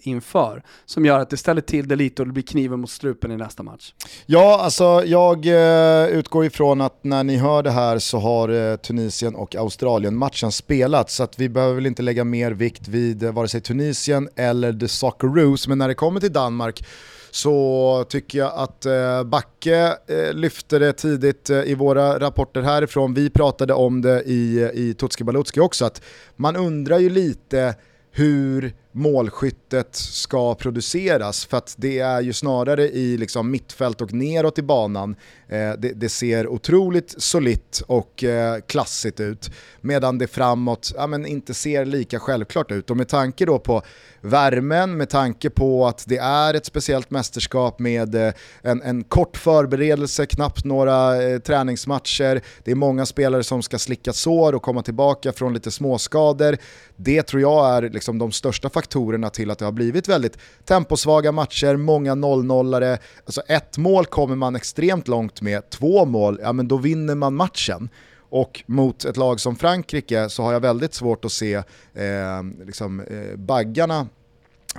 inför 0.00 0.62
som 0.84 1.04
gör 1.04 1.18
att 1.18 1.30
det 1.30 1.36
ställer 1.36 1.60
till 1.60 1.88
det 1.88 1.96
lite 1.96 2.22
och 2.22 2.26
det 2.26 2.32
blir 2.32 2.42
kniven 2.42 2.80
mot 2.80 2.90
strupen 2.90 3.32
i 3.32 3.36
nästa 3.36 3.62
match. 3.62 3.94
Ja, 4.26 4.60
alltså 4.62 5.02
jag 5.06 5.46
eh, 5.46 6.06
utgår 6.06 6.44
ifrån 6.44 6.80
att 6.80 7.04
när 7.04 7.24
ni 7.24 7.36
hör 7.36 7.62
det 7.62 7.70
här 7.70 7.98
så 7.98 8.18
har 8.18 8.48
eh, 8.48 8.76
Tunisien 8.76 9.34
och 9.34 9.56
Australien 9.56 10.16
matchen 10.16 10.52
spelats 10.52 11.14
så 11.14 11.22
att 11.22 11.38
vi 11.38 11.48
behöver 11.48 11.74
väl 11.74 11.86
inte 11.86 12.02
lägga 12.02 12.24
mer 12.24 12.52
vikt 12.52 12.88
vid 12.88 13.22
eh, 13.22 13.32
vare 13.32 13.48
sig 13.48 13.60
Tunisien 13.60 14.28
eller 14.36 14.72
the 14.72 14.88
Socceroos, 14.88 15.68
men 15.68 15.78
när 15.78 15.88
det 15.88 15.94
kommer 15.94 16.20
till 16.20 16.32
Danmark 16.32 16.82
så 17.30 18.04
tycker 18.08 18.38
jag 18.38 18.52
att 18.54 18.86
eh, 18.86 19.24
Backe 19.24 19.96
eh, 20.06 20.32
lyfte 20.32 20.78
det 20.78 20.92
tidigt 20.92 21.50
eh, 21.50 21.62
i 21.62 21.74
våra 21.74 22.18
rapporter 22.18 22.62
härifrån. 22.62 23.14
Vi 23.14 23.30
pratade 23.30 23.74
om 23.74 24.02
det 24.02 24.22
i, 24.22 24.70
i 24.74 24.94
Tutski 24.94 25.24
Balutski 25.24 25.60
också, 25.60 25.84
att 25.84 26.02
man 26.36 26.56
undrar 26.56 26.98
ju 26.98 27.10
lite 27.10 27.74
hur 28.10 28.74
målskyttet 28.96 29.94
ska 29.94 30.54
produceras 30.54 31.44
för 31.44 31.56
att 31.56 31.74
det 31.78 31.98
är 31.98 32.20
ju 32.20 32.32
snarare 32.32 32.88
i 32.88 33.16
liksom 33.16 33.50
mittfält 33.50 34.00
och 34.00 34.12
neråt 34.12 34.58
i 34.58 34.62
banan 34.62 35.16
eh, 35.48 35.72
det, 35.78 35.92
det, 35.94 36.08
ser 36.08 36.48
otroligt 36.48 37.14
solitt 37.18 37.82
och 37.86 38.24
eh, 38.24 38.60
klassigt 38.66 39.20
ut 39.20 39.50
medan 39.80 40.18
det 40.18 40.26
framåt 40.26 40.92
ja, 40.96 41.06
men 41.06 41.26
inte 41.26 41.54
ser 41.54 41.84
lika 41.84 42.18
självklart 42.18 42.70
ut 42.70 42.90
och 42.90 42.96
med 42.96 43.08
tanke 43.08 43.46
då 43.46 43.58
på 43.58 43.82
värmen, 44.20 44.96
med 44.96 45.08
tanke 45.08 45.50
på 45.50 45.86
att 45.86 46.04
det 46.06 46.18
är 46.18 46.54
ett 46.54 46.66
speciellt 46.66 47.10
mästerskap 47.10 47.78
med 47.78 48.14
eh, 48.14 48.32
en, 48.62 48.82
en 48.82 49.04
kort 49.04 49.36
förberedelse, 49.36 50.26
knappt 50.26 50.64
några 50.64 51.22
eh, 51.22 51.38
träningsmatcher, 51.38 52.40
det 52.64 52.70
är 52.70 52.74
många 52.74 53.06
spelare 53.06 53.44
som 53.44 53.62
ska 53.62 53.78
slicka 53.78 54.12
sår 54.12 54.54
och 54.54 54.62
komma 54.62 54.82
tillbaka 54.82 55.32
från 55.32 55.54
lite 55.54 55.70
småskador. 55.70 56.56
Det 56.96 57.22
tror 57.22 57.42
jag 57.42 57.76
är 57.76 57.90
liksom 57.90 58.18
de 58.18 58.32
största 58.32 58.70
faktorerna 58.70 58.85
faktorerna 58.86 59.30
till 59.30 59.50
att 59.50 59.58
det 59.58 59.64
har 59.64 59.72
blivit 59.72 60.08
väldigt 60.08 60.38
temposvaga 60.64 61.32
matcher, 61.32 61.76
många 61.76 62.14
0-0-are. 62.14 62.98
Alltså 63.24 63.40
ett 63.40 63.78
mål 63.78 64.06
kommer 64.06 64.36
man 64.36 64.56
extremt 64.56 65.08
långt 65.08 65.40
med, 65.40 65.70
två 65.70 66.04
mål, 66.04 66.38
ja 66.42 66.52
men 66.52 66.68
då 66.68 66.76
vinner 66.76 67.14
man 67.14 67.34
matchen. 67.34 67.88
Och 68.30 68.62
mot 68.66 69.04
ett 69.04 69.16
lag 69.16 69.40
som 69.40 69.56
Frankrike 69.56 70.28
så 70.28 70.42
har 70.42 70.52
jag 70.52 70.60
väldigt 70.60 70.94
svårt 70.94 71.24
att 71.24 71.32
se 71.32 71.54
eh, 71.94 72.42
liksom, 72.66 73.00
eh, 73.00 73.36
baggarna, 73.36 74.08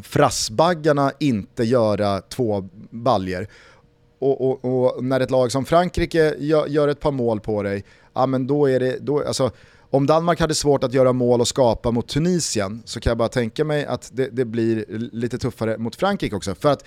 frassbaggarna 0.01 1.11
inte 1.19 1.63
göra 1.63 2.21
två 2.21 2.69
baljer. 2.89 3.47
Och, 4.19 4.41
och, 4.41 4.65
och, 4.65 5.03
när 5.03 5.19
ett 5.19 5.31
lag 5.31 5.51
som 5.51 5.65
Frankrike 5.65 6.35
gör, 6.39 6.67
gör, 6.67 6.87
ett 6.87 6.99
par 6.99 7.11
mål 7.11 7.39
på 7.39 7.63
dig, 7.63 7.83
ja 8.13 8.25
men 8.25 8.47
då 8.47 8.69
är 8.69 8.79
det, 8.79 8.97
då, 9.01 9.23
alltså, 9.23 9.51
om 9.89 10.05
Danmark 10.05 10.39
hade 10.39 10.55
svårt 10.55 10.83
att 10.83 10.93
göra 10.93 11.13
mål 11.13 11.41
och 11.41 11.47
skapa 11.47 11.91
mot 11.91 12.07
Tunisien 12.07 12.81
så 12.85 12.99
kan 12.99 13.11
jag 13.11 13.17
bara 13.17 13.29
tänka 13.29 13.63
mig 13.63 13.85
att 13.85 14.09
det, 14.13 14.29
det 14.31 14.45
blir 14.45 14.85
lite 15.11 15.37
tuffare 15.37 15.77
mot 15.77 15.95
Frankrike 15.95 16.35
också. 16.35 16.55
För 16.55 16.71
att 16.71 16.83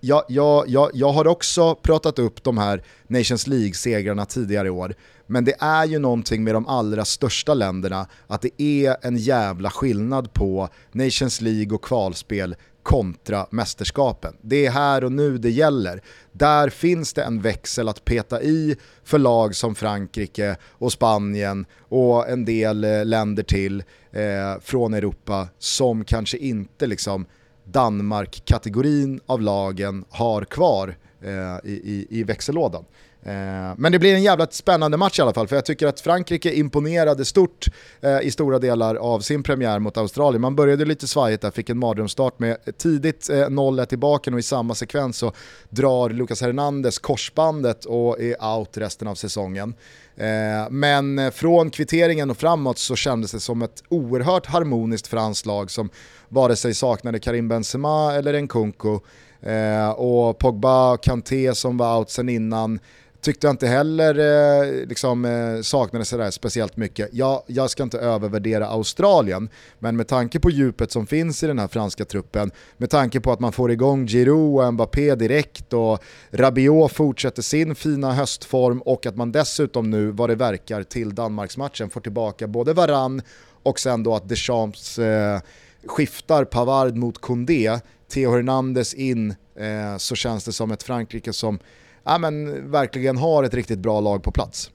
jag, 0.00 0.22
jag, 0.28 0.68
jag, 0.68 0.90
jag 0.94 1.12
har 1.12 1.26
också 1.26 1.74
pratat 1.74 2.18
upp 2.18 2.44
de 2.44 2.58
här 2.58 2.82
Nations 3.06 3.46
League-segrarna 3.46 4.24
tidigare 4.24 4.66
i 4.66 4.70
år, 4.70 4.94
men 5.26 5.44
det 5.44 5.54
är 5.58 5.84
ju 5.84 5.98
någonting 5.98 6.44
med 6.44 6.54
de 6.54 6.66
allra 6.66 7.04
största 7.04 7.54
länderna, 7.54 8.06
att 8.26 8.42
det 8.42 8.62
är 8.62 8.96
en 9.02 9.16
jävla 9.16 9.70
skillnad 9.70 10.32
på 10.32 10.68
Nations 10.92 11.40
League 11.40 11.74
och 11.74 11.84
kvalspel 11.84 12.56
kontra 12.84 13.46
mästerskapen. 13.50 14.36
Det 14.40 14.66
är 14.66 14.70
här 14.70 15.04
och 15.04 15.12
nu 15.12 15.38
det 15.38 15.50
gäller. 15.50 16.02
Där 16.32 16.68
finns 16.68 17.12
det 17.12 17.22
en 17.22 17.40
växel 17.40 17.88
att 17.88 18.04
peta 18.04 18.42
i 18.42 18.76
för 19.04 19.18
lag 19.18 19.54
som 19.54 19.74
Frankrike 19.74 20.56
och 20.70 20.92
Spanien 20.92 21.66
och 21.88 22.28
en 22.28 22.44
del 22.44 22.84
eh, 22.84 23.04
länder 23.04 23.42
till 23.42 23.82
eh, 24.12 24.60
från 24.60 24.94
Europa 24.94 25.48
som 25.58 26.04
kanske 26.04 26.36
inte 26.38 26.86
liksom 26.86 27.26
Danmark-kategorin 27.64 29.20
av 29.26 29.40
lagen 29.40 30.04
har 30.10 30.44
kvar 30.44 30.96
eh, 31.22 31.70
i, 31.70 31.72
i, 31.72 32.06
i 32.10 32.24
växellådan. 32.24 32.84
Eh, 33.26 33.74
men 33.76 33.92
det 33.92 33.98
blir 33.98 34.14
en 34.14 34.22
jävla 34.22 34.46
spännande 34.46 34.96
match 34.96 35.18
i 35.18 35.22
alla 35.22 35.34
fall, 35.34 35.48
för 35.48 35.56
jag 35.56 35.64
tycker 35.64 35.86
att 35.86 36.00
Frankrike 36.00 36.54
imponerade 36.54 37.24
stort 37.24 37.66
eh, 38.00 38.20
i 38.20 38.30
stora 38.30 38.58
delar 38.58 38.94
av 38.94 39.20
sin 39.20 39.42
premiär 39.42 39.78
mot 39.78 39.96
Australien. 39.96 40.40
Man 40.40 40.56
började 40.56 40.84
lite 40.84 41.06
svajigt 41.06 41.42
där, 41.42 41.50
fick 41.50 41.70
en 41.70 41.78
mardrömsstart 41.78 42.38
med 42.38 42.56
tidigt 42.78 43.30
0-1 43.30 43.94
i 43.94 43.96
baken 43.96 44.34
och 44.34 44.40
i 44.40 44.42
samma 44.42 44.74
sekvens 44.74 45.18
så 45.18 45.32
drar 45.70 46.10
Lucas 46.10 46.40
Hernandez 46.40 46.98
korsbandet 46.98 47.84
och 47.84 48.20
är 48.20 48.56
out 48.56 48.76
resten 48.76 49.08
av 49.08 49.14
säsongen. 49.14 49.74
Eh, 50.16 50.70
men 50.70 51.32
från 51.32 51.70
kvitteringen 51.70 52.30
och 52.30 52.36
framåt 52.36 52.78
så 52.78 52.96
kändes 52.96 53.32
det 53.32 53.40
som 53.40 53.62
ett 53.62 53.82
oerhört 53.88 54.46
harmoniskt 54.46 55.06
franskt 55.06 55.46
lag 55.46 55.70
som 55.70 55.90
vare 56.28 56.56
sig 56.56 56.74
saknade 56.74 57.18
Karim 57.18 57.48
Benzema 57.48 58.14
eller 58.14 58.40
Nkunku. 58.42 58.98
Eh, 59.46 59.90
och 59.90 60.38
Pogba 60.38 60.92
och 60.92 61.02
Kanté 61.02 61.54
som 61.54 61.76
var 61.76 61.98
out 61.98 62.10
sen 62.10 62.28
innan 62.28 62.78
tyckte 63.24 63.46
jag 63.46 63.52
inte 63.52 63.66
heller 63.66 64.18
eh, 64.18 64.86
liksom, 64.86 65.24
eh, 65.24 65.62
saknades 65.62 66.08
sådär 66.08 66.30
speciellt 66.30 66.76
mycket. 66.76 67.08
Jag, 67.12 67.42
jag 67.46 67.70
ska 67.70 67.82
inte 67.82 67.98
övervärdera 67.98 68.66
Australien, 68.66 69.48
men 69.78 69.96
med 69.96 70.08
tanke 70.08 70.40
på 70.40 70.50
djupet 70.50 70.92
som 70.92 71.06
finns 71.06 71.42
i 71.42 71.46
den 71.46 71.58
här 71.58 71.68
franska 71.68 72.04
truppen, 72.04 72.50
med 72.76 72.90
tanke 72.90 73.20
på 73.20 73.32
att 73.32 73.40
man 73.40 73.52
får 73.52 73.70
igång 73.70 74.06
Giroud 74.06 74.66
och 74.66 74.74
Mbappé 74.74 75.14
direkt 75.14 75.72
och 75.72 76.02
Rabiot 76.30 76.92
fortsätter 76.92 77.42
sin 77.42 77.74
fina 77.74 78.12
höstform 78.12 78.82
och 78.82 79.06
att 79.06 79.16
man 79.16 79.32
dessutom 79.32 79.90
nu, 79.90 80.10
vad 80.10 80.30
det 80.30 80.34
verkar, 80.34 80.82
till 80.82 81.14
Danmarksmatchen 81.14 81.90
får 81.90 82.00
tillbaka 82.00 82.46
både 82.46 82.72
Varann 82.72 83.22
och 83.62 83.80
sen 83.80 84.02
då 84.02 84.14
att 84.14 84.28
Deschamps 84.28 84.98
eh, 84.98 85.40
skiftar 85.86 86.44
Pavard 86.44 86.96
mot 86.96 87.20
Koundé, 87.20 87.78
Theo 88.14 88.30
Hernandez 88.30 88.94
in, 88.94 89.30
eh, 89.30 89.96
så 89.98 90.14
känns 90.14 90.44
det 90.44 90.52
som 90.52 90.70
ett 90.70 90.82
Frankrike 90.82 91.32
som 91.32 91.58
ja, 92.04 92.18
men, 92.18 92.70
verkligen 92.70 93.16
har 93.16 93.44
ett 93.44 93.54
riktigt 93.54 93.78
bra 93.78 94.00
lag 94.00 94.22
på 94.22 94.30
plats. 94.30 94.70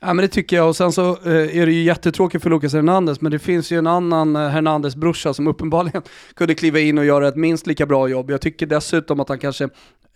Ja 0.00 0.14
men 0.14 0.22
det 0.22 0.28
tycker 0.28 0.56
jag 0.56 0.68
och 0.68 0.76
sen 0.76 0.92
så 0.92 1.10
eh, 1.10 1.58
är 1.58 1.66
det 1.66 1.72
ju 1.72 1.82
jättetråkigt 1.82 2.42
för 2.42 2.50
Lucas 2.50 2.72
Hernandez 2.72 3.20
men 3.20 3.32
det 3.32 3.38
finns 3.38 3.70
ju 3.70 3.78
en 3.78 3.86
annan 3.86 4.36
eh, 4.36 4.48
Hernandez-brorsa 4.48 5.34
som 5.34 5.46
uppenbarligen 5.46 6.02
kunde 6.34 6.54
kliva 6.54 6.80
in 6.80 6.98
och 6.98 7.04
göra 7.04 7.28
ett 7.28 7.36
minst 7.36 7.66
lika 7.66 7.86
bra 7.86 8.08
jobb. 8.08 8.30
Jag 8.30 8.40
tycker 8.40 8.66
dessutom 8.66 9.20
att 9.20 9.28
han 9.28 9.38
kanske 9.38 9.64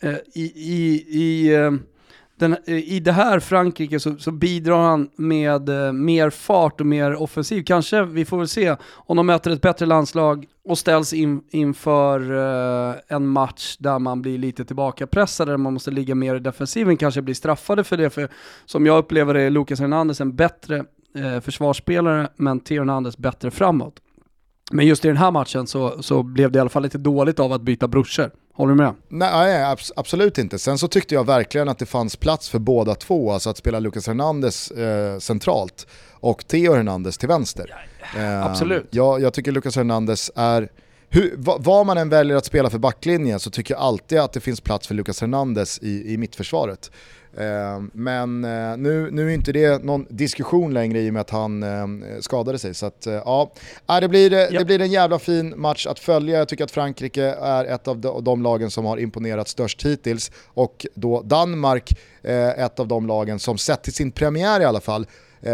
eh, 0.01 0.15
i, 0.35 0.53
i, 0.55 1.05
i 1.09 1.55
den, 2.39 2.57
eh, 2.67 2.93
i 2.93 3.01
det 3.01 3.13
här 3.13 3.41
Frankrike 3.41 4.01
så, 4.01 4.17
så 4.19 4.31
bidrar 4.31 4.83
han 4.83 5.09
med 5.17 5.69
eh, 5.69 5.93
mer 5.93 6.31
fart 6.31 6.81
och 6.81 6.87
mer 6.87 7.15
offensiv. 7.15 7.63
Kanske, 7.63 8.05
vi 8.05 8.25
får 8.25 8.39
väl 8.39 8.49
se, 8.49 8.77
om 8.93 9.17
de 9.17 9.27
möter 9.27 9.51
ett 9.51 9.63
bättre 9.63 9.87
landslag 9.87 10.47
och 10.65 10.79
ställs 10.79 11.13
in, 11.13 11.43
inför 11.51 12.21
eh, 12.91 12.95
en 13.09 13.27
match 13.27 13.77
där 13.79 13.99
man 13.99 14.23
blir 14.23 14.39
lite 14.39 14.65
tillbakapressad, 14.65 15.49
där 15.49 15.57
man 15.57 15.73
måste 15.73 15.91
ligga 15.91 16.15
mer 16.15 16.35
i 16.35 16.39
defensiven, 16.39 16.97
kanske 16.97 17.23
blir 17.23 17.35
straffade 17.35 17.85
för 17.85 17.97
det. 17.97 18.11
För 18.11 18.29
som 18.65 18.87
jag 18.87 18.99
upplever 18.99 19.35
det 19.35 19.43
är 19.43 19.51
Lucas 19.51 19.81
Hernandez 19.81 20.21
en 20.21 20.37
bättre 20.37 20.85
eh, 21.15 21.41
försvarsspelare, 21.41 22.29
men 22.37 22.61
Theo 22.61 22.79
Hernandez 22.79 23.19
bättre 23.19 23.51
framåt. 23.51 23.95
Men 24.71 24.87
just 24.87 25.05
i 25.05 25.09
den 25.09 25.17
här 25.17 25.31
matchen 25.31 25.67
så, 25.67 26.03
så 26.03 26.23
blev 26.23 26.53
det 26.53 26.57
i 26.57 26.61
alla 26.61 26.71
fall 26.71 26.83
lite 26.83 26.99
dåligt 26.99 27.41
av 27.41 27.53
att 27.53 27.63
byta 27.63 27.89
brorsor. 27.89 28.31
Håller 28.57 28.75
du 28.75 28.77
med? 28.77 28.95
Nej, 29.09 29.65
abs 29.65 29.93
absolut 29.97 30.39
inte. 30.39 30.59
Sen 30.59 30.79
så 30.79 30.89
tyckte 30.89 31.15
jag 31.15 31.27
verkligen 31.27 31.69
att 31.69 31.79
det 31.79 31.87
fanns 31.87 32.17
plats 32.17 32.49
för 32.49 32.59
båda 32.59 32.95
två, 32.95 33.33
alltså 33.33 33.51
att 33.51 33.57
spela 33.57 33.81
Lucas 33.81 34.07
Hernandez 34.07 34.71
eh, 34.71 35.19
centralt 35.19 35.87
och 36.13 36.47
Theo 36.47 36.75
Hernandez 36.75 37.19
till 37.19 37.29
vänster. 37.29 37.87
Eh, 38.17 38.47
absolut. 38.47 38.87
Jag, 38.91 39.21
jag 39.21 39.33
tycker 39.33 39.53
Lucas 39.53 39.77
Hernandez 39.77 40.31
är, 40.35 40.69
hur, 41.09 41.35
vad 41.37 41.87
man 41.87 41.99
än 41.99 42.09
väljer 42.09 42.37
att 42.37 42.45
spela 42.45 42.71
för 42.71 42.79
backlinjen 42.79 43.41
så 43.41 43.51
tycker 43.51 43.75
jag 43.75 43.81
alltid 43.81 44.19
att 44.19 44.33
det 44.33 44.41
finns 44.41 44.61
plats 44.61 44.87
för 44.87 44.95
Lucas 44.95 45.21
Hernandez 45.21 45.79
i, 45.83 46.13
i 46.13 46.17
mittförsvaret. 46.17 46.91
Eh, 47.39 47.83
men 47.93 48.45
eh, 48.45 48.77
nu, 48.77 49.11
nu 49.11 49.31
är 49.31 49.35
inte 49.35 49.53
det 49.53 49.85
någon 49.85 50.07
diskussion 50.11 50.75
längre 50.75 51.01
i 51.01 51.11
och 51.11 51.15
med 51.15 51.21
att 51.21 51.31
han 51.31 51.63
eh, 51.63 52.21
skadade 52.21 52.59
sig. 52.59 52.75
Så 52.75 52.87
att, 52.87 53.07
ja, 53.07 53.53
det 54.01 54.09
blir, 54.09 54.31
det 54.31 54.65
blir 54.65 54.81
en 54.81 54.91
jävla 54.91 55.19
fin 55.19 55.61
match 55.61 55.87
att 55.87 55.99
följa. 55.99 56.39
Jag 56.39 56.49
tycker 56.49 56.65
att 56.65 56.71
Frankrike 56.71 57.25
är 57.43 57.65
ett 57.65 57.89
av 57.89 57.99
de, 57.99 58.25
de 58.25 58.43
lagen 58.43 58.71
som 58.71 58.85
har 58.85 58.99
imponerat 58.99 59.49
störst 59.49 59.87
hittills. 59.87 60.31
Och 60.47 60.87
då 60.95 61.23
Danmark, 61.23 61.99
ett 62.57 62.81
av 62.81 62.89
de 62.89 63.07
lagen 63.07 63.39
som 63.39 63.59
sett 63.59 63.83
till 63.83 63.93
sin 63.93 64.11
premiär 64.11 64.61
i 64.61 64.65
alla 64.65 64.81
fall, 64.81 65.07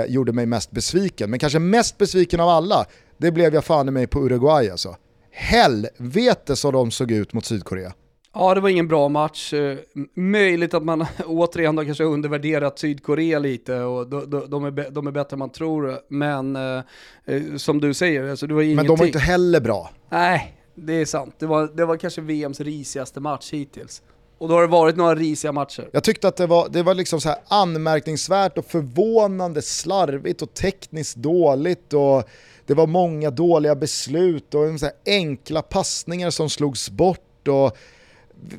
gjorde 0.07 0.33
mig 0.33 0.47
mest 0.47 0.71
besviken. 0.71 1.31
Men 1.31 1.39
kanske 1.39 1.59
mest 1.59 1.99
besviken 1.99 2.41
av 2.41 2.49
alla, 2.49 2.87
det 3.17 3.33
blev 3.33 3.55
jag 3.55 3.65
fan 3.65 3.89
i 3.89 3.91
mig 3.91 4.07
på 4.07 4.21
Uruguay 4.21 4.71
alltså. 4.71 4.97
Helvete 5.31 6.57
så 6.57 6.71
de 6.71 6.91
såg 6.91 7.11
ut 7.11 7.33
mot 7.33 7.45
Sydkorea. 7.45 7.93
Ja, 8.35 8.55
det 8.55 8.61
var 8.61 8.69
ingen 8.69 8.89
bra 8.89 9.09
match. 9.09 9.53
Eh, 9.53 9.79
möjligt 10.15 10.75
att 10.75 10.83
man 10.83 11.07
återigen 11.27 11.79
har 11.79 11.85
kanske 11.85 12.05
undervärderat 12.05 12.79
Sydkorea 12.79 13.39
lite 13.39 13.81
och 13.81 14.07
de, 14.49 14.65
är, 14.65 14.91
de 14.91 15.07
är 15.07 15.11
bättre 15.11 15.35
än 15.35 15.39
man 15.39 15.51
tror. 15.51 15.99
Men 16.09 16.57
eh, 16.57 16.83
eh, 17.25 17.43
som 17.57 17.81
du 17.81 17.95
säger, 17.95 18.31
alltså 18.31 18.47
det 18.47 18.55
var 18.55 18.63
ingenting. 18.63 18.77
Men 18.77 18.87
de 18.87 18.99
var 18.99 19.07
inte 19.07 19.19
heller 19.19 19.61
bra. 19.61 19.91
Nej, 20.09 20.57
det 20.75 20.93
är 20.93 21.05
sant. 21.05 21.35
Det 21.39 21.47
var, 21.47 21.71
det 21.75 21.85
var 21.85 21.97
kanske 21.97 22.21
VMs 22.21 22.61
risigaste 22.61 23.21
match 23.21 23.53
hittills. 23.53 24.03
Och 24.39 24.49
då 24.49 24.55
har 24.55 24.63
det 24.63 24.69
varit 24.69 24.97
några 24.97 25.15
risiga 25.15 25.53
matcher. 25.53 25.89
Jag 25.93 26.05
tyckte 26.05 26.29
att 26.29 26.37
det 26.37 26.47
var, 26.47 26.69
det 26.69 26.83
var 26.83 26.95
liksom 26.95 27.21
så 27.21 27.29
här 27.29 27.39
anmärkningsvärt 27.49 28.59
och 28.59 28.65
förvånande 28.65 29.63
slarvigt 29.63 30.43
och 30.43 30.55
tekniskt 30.55 31.17
dåligt. 31.17 31.93
och 31.93 32.29
det 32.67 32.75
var 32.75 32.87
många 32.87 33.31
dåliga 33.31 33.75
beslut 33.75 34.55
och 34.55 34.81
så 34.81 34.91
enkla 35.07 35.63
passningar 35.63 36.31
som 36.31 36.51
slogs 36.51 36.91
bort. 36.91 37.49
och 37.49 37.77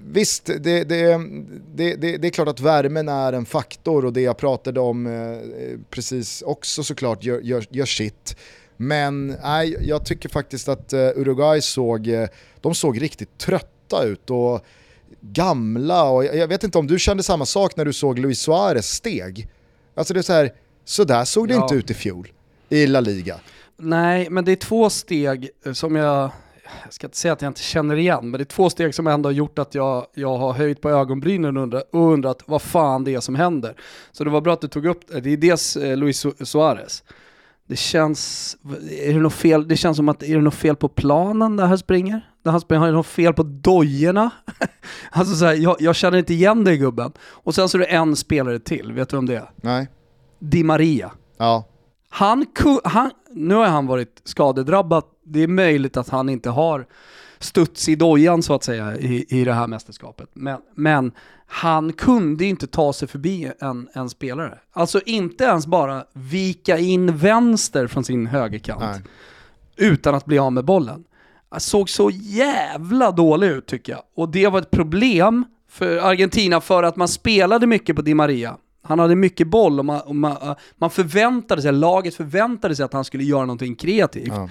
Visst, 0.06 0.46
det, 0.46 0.84
det, 0.84 1.20
det, 1.76 1.96
det, 1.96 2.28
är 2.28 2.30
klart 2.30 2.48
att 2.48 2.60
värmen 2.60 3.10
är 3.10 3.34
en 3.34 3.46
faktor 3.46 4.06
och 4.06 4.14
det 4.14 4.22
jag 4.22 4.38
pratade 4.38 4.80
om 4.80 5.08
eh, 5.08 5.80
precis 5.90 6.42
också 6.42 6.84
såklart 6.84 7.24
gör, 7.24 7.40
gör, 7.40 7.66
gör 7.70 7.86
sitt. 7.86 8.38
Men 8.78 9.28
nej, 9.28 9.78
jag 9.82 10.06
tycker 10.06 10.30
faktiskt 10.30 10.68
att 10.68 10.94
eh, 10.94 11.00
Uruguay 11.00 11.62
såg, 11.62 12.08
eh, 12.08 12.28
de 12.62 12.76
såg 12.76 13.02
riktigt 13.02 13.38
trötta 13.38 14.04
ut 14.04 14.30
och 14.30 14.66
gamla 15.22 16.04
och 16.04 16.26
jag 16.26 16.48
vet 16.48 16.64
inte 16.64 16.78
om 16.78 16.88
du 16.88 17.00
kände 17.00 17.24
samma 17.24 17.46
sak 17.46 17.76
när 17.76 17.86
du 17.86 17.94
såg 17.94 18.20
Luis 18.20 18.40
Suarez 18.40 18.88
steg. 18.88 19.48
Alltså 19.96 20.14
det 20.14 20.20
är 20.20 20.22
så 20.22 20.34
här, 20.34 20.54
så 20.86 21.04
där 21.04 21.26
såg 21.26 21.48
det 21.48 21.54
ja. 21.54 21.64
inte 21.64 21.76
ut 21.76 21.92
i 21.92 21.94
fjol 21.94 22.32
i 22.70 22.88
La 22.88 23.00
Liga. 23.00 23.40
Nej, 23.78 24.30
men 24.30 24.46
det 24.46 24.52
är 24.52 24.56
två 24.56 24.90
steg 24.90 25.50
som 25.74 25.96
jag 25.96 26.32
jag 26.84 26.93
ska 26.93 27.07
inte 27.07 27.17
säga 27.17 27.34
att 27.34 27.41
jag 27.41 27.49
inte 27.49 27.61
känner 27.61 27.95
igen, 27.95 28.30
men 28.30 28.38
det 28.38 28.43
är 28.43 28.45
två 28.45 28.69
steg 28.69 28.95
som 28.95 29.07
ändå 29.07 29.30
har 29.30 29.34
gjort 29.34 29.59
att 29.59 29.76
jag, 29.76 30.05
jag 30.13 30.38
har 30.38 30.53
höjt 30.53 30.82
på 30.82 30.89
ögonbrynen 30.89 31.57
och 31.57 31.63
undrat, 31.63 31.89
och 31.91 32.11
undrat 32.13 32.43
vad 32.45 32.61
fan 32.61 33.03
det 33.03 33.15
är 33.15 33.19
som 33.19 33.36
händer. 33.36 33.76
Så 34.11 34.24
det 34.24 34.30
var 34.30 34.41
bra 34.41 34.53
att 34.53 34.61
du 34.61 34.67
tog 34.67 34.86
upp 34.86 35.07
det. 35.07 35.21
Det 35.21 35.30
är 35.30 35.38
dels 35.38 35.78
eh, 35.78 35.97
Luis 35.97 36.26
Suarez. 36.39 37.03
Det 37.67 37.76
känns, 37.76 38.57
är 39.01 39.13
det 39.13 39.19
något 39.19 39.34
fel, 39.34 39.67
det 39.67 39.78
känns 39.78 39.97
som 39.97 40.09
att, 40.09 40.24
är 40.24 40.36
det 40.36 40.41
något 40.41 40.53
fel 40.53 40.76
på 40.76 40.89
planen 40.89 41.55
där 41.55 41.65
han 41.65 41.78
springer? 41.78 42.30
Där 42.43 42.51
han 42.51 42.61
springer, 42.61 42.80
har 42.80 42.88
det 42.88 42.93
något 42.93 43.05
fel 43.05 43.34
på 43.34 43.43
dojorna? 43.43 44.32
alltså 45.11 45.36
så 45.36 45.45
här, 45.45 45.53
jag, 45.53 45.76
jag, 45.80 45.95
känner 45.95 46.17
inte 46.17 46.34
igen 46.34 46.63
dig 46.63 46.78
gubben. 46.78 47.11
Och 47.21 47.55
sen 47.55 47.69
så 47.69 47.78
är 47.78 47.80
det 47.80 47.86
en 47.86 48.15
spelare 48.15 48.59
till, 48.59 48.91
vet 48.93 49.09
du 49.09 49.17
om 49.17 49.26
det 49.26 49.36
är? 49.36 49.51
Nej. 49.55 49.88
Di 50.39 50.63
Maria. 50.63 51.11
Ja. 51.38 51.65
Han, 52.09 52.45
han, 52.84 53.11
nu 53.32 53.55
har 53.55 53.65
han 53.65 53.88
varit 53.88 54.21
skadedrabbad, 54.24 55.03
det 55.24 55.43
är 55.43 55.47
möjligt 55.47 55.97
att 55.97 56.09
han 56.09 56.30
inte 56.30 56.49
har 56.49 56.86
studs 57.39 57.89
i 57.89 57.95
dojan 57.95 58.43
så 58.43 58.53
att 58.53 58.63
säga 58.63 58.97
i, 58.97 59.26
i 59.30 59.43
det 59.43 59.53
här 59.53 59.67
mästerskapet. 59.67 60.30
Men, 60.34 60.59
men 60.76 61.11
han 61.45 61.93
kunde 61.93 62.45
inte 62.45 62.67
ta 62.67 62.93
sig 62.93 63.07
förbi 63.07 63.51
en, 63.59 63.89
en 63.93 64.09
spelare. 64.09 64.57
Alltså 64.71 65.01
inte 65.05 65.43
ens 65.43 65.67
bara 65.67 66.03
vika 66.13 66.78
in 66.78 67.17
vänster 67.17 67.88
från 67.88 68.03
sin 68.03 68.28
högerkant 68.28 68.82
Nej. 68.82 69.01
utan 69.76 70.15
att 70.15 70.26
bli 70.26 70.39
av 70.39 70.53
med 70.53 70.65
bollen. 70.65 71.03
Han 71.49 71.59
såg 71.59 71.89
så 71.89 72.09
jävla 72.13 73.11
dålig 73.11 73.47
ut 73.47 73.65
tycker 73.65 73.93
jag. 73.93 74.01
Och 74.15 74.30
det 74.30 74.47
var 74.47 74.59
ett 74.59 74.71
problem 74.71 75.45
för 75.69 75.97
Argentina 75.97 76.61
för 76.61 76.84
att 76.84 76.95
man 76.95 77.07
spelade 77.07 77.67
mycket 77.67 77.95
på 77.95 78.01
Di 78.01 78.13
Maria. 78.13 78.57
Han 78.82 78.99
hade 78.99 79.15
mycket 79.15 79.47
boll 79.47 79.80
och 79.80 79.86
man, 79.86 80.01
och 80.01 80.15
man, 80.15 80.55
man 80.76 80.89
förväntade 80.89 81.61
sig, 81.61 81.71
laget 81.71 82.15
förväntade 82.15 82.76
sig 82.76 82.86
att 82.86 82.93
han 82.93 83.05
skulle 83.05 83.24
göra 83.24 83.45
någonting 83.45 83.76
kreativt. 83.76 84.28
Ja. 84.28 84.49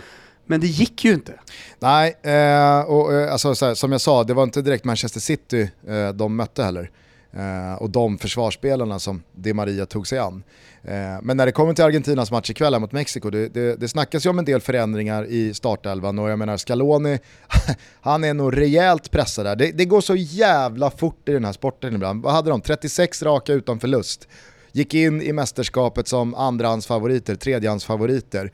Men 0.53 0.61
det 0.61 0.67
gick 0.67 1.05
ju 1.05 1.15
inte. 1.15 1.35
Nej, 1.79 2.17
eh, 2.23 2.81
och, 2.81 3.15
eh, 3.15 3.33
alltså, 3.33 3.49
här, 3.49 3.75
som 3.75 3.93
jag 3.93 4.01
sa, 4.01 4.25
det 4.25 4.35
var 4.35 4.43
inte 4.43 4.63
direkt 4.63 4.85
Manchester 4.85 5.21
City 5.21 5.71
eh, 5.89 6.09
de 6.09 6.37
mötte 6.37 6.65
heller. 6.65 6.91
Eh, 7.33 7.83
och 7.83 7.91
de 7.91 8.19
försvarsspelarna 8.19 8.99
som 8.99 9.23
Di 9.33 9.53
Maria 9.53 9.87
tog 9.87 10.07
sig 10.07 10.19
an. 10.19 10.43
Eh, 10.83 10.93
men 11.23 11.37
när 11.37 11.47
det 11.47 11.53
kommer 11.53 11.75
till 11.75 11.85
Argentinas 11.85 12.31
match 12.31 12.51
ikväll 12.51 12.81
mot 12.81 12.93
Mexiko, 12.93 13.31
det, 13.31 13.49
det, 13.49 13.77
det 13.77 13.89
snackas 13.89 14.27
ju 14.27 14.31
om 14.31 14.39
en 14.39 14.45
del 14.45 14.61
förändringar 14.61 15.25
i 15.25 15.55
startelvan 15.55 16.19
och 16.19 16.31
jag 16.31 16.39
menar 16.39 16.57
Scaloni, 16.57 17.19
han 18.01 18.25
är 18.25 18.35
nog 18.35 18.57
rejält 18.57 19.11
pressad 19.11 19.47
där. 19.47 19.57
Det, 19.57 19.73
det, 19.73 19.85
går 19.85 20.01
så 20.01 20.17
jävla 20.17 20.91
fort 20.91 21.29
i 21.29 21.33
den 21.33 21.45
här 21.45 21.53
sporten 21.53 21.95
ibland. 21.95 22.23
Vad 22.23 22.33
hade 22.33 22.51
de? 22.51 22.61
36 22.61 23.23
raka 23.23 23.53
utan 23.53 23.81
förlust. 23.81 24.29
Gick 24.73 24.95
in 24.95 25.23
i 25.23 25.33
mästerskapet 25.33 26.09
som 26.09 26.35
andrahandsfavoriter, 26.35 27.35
tredjehandsfavoriter. 27.35 28.53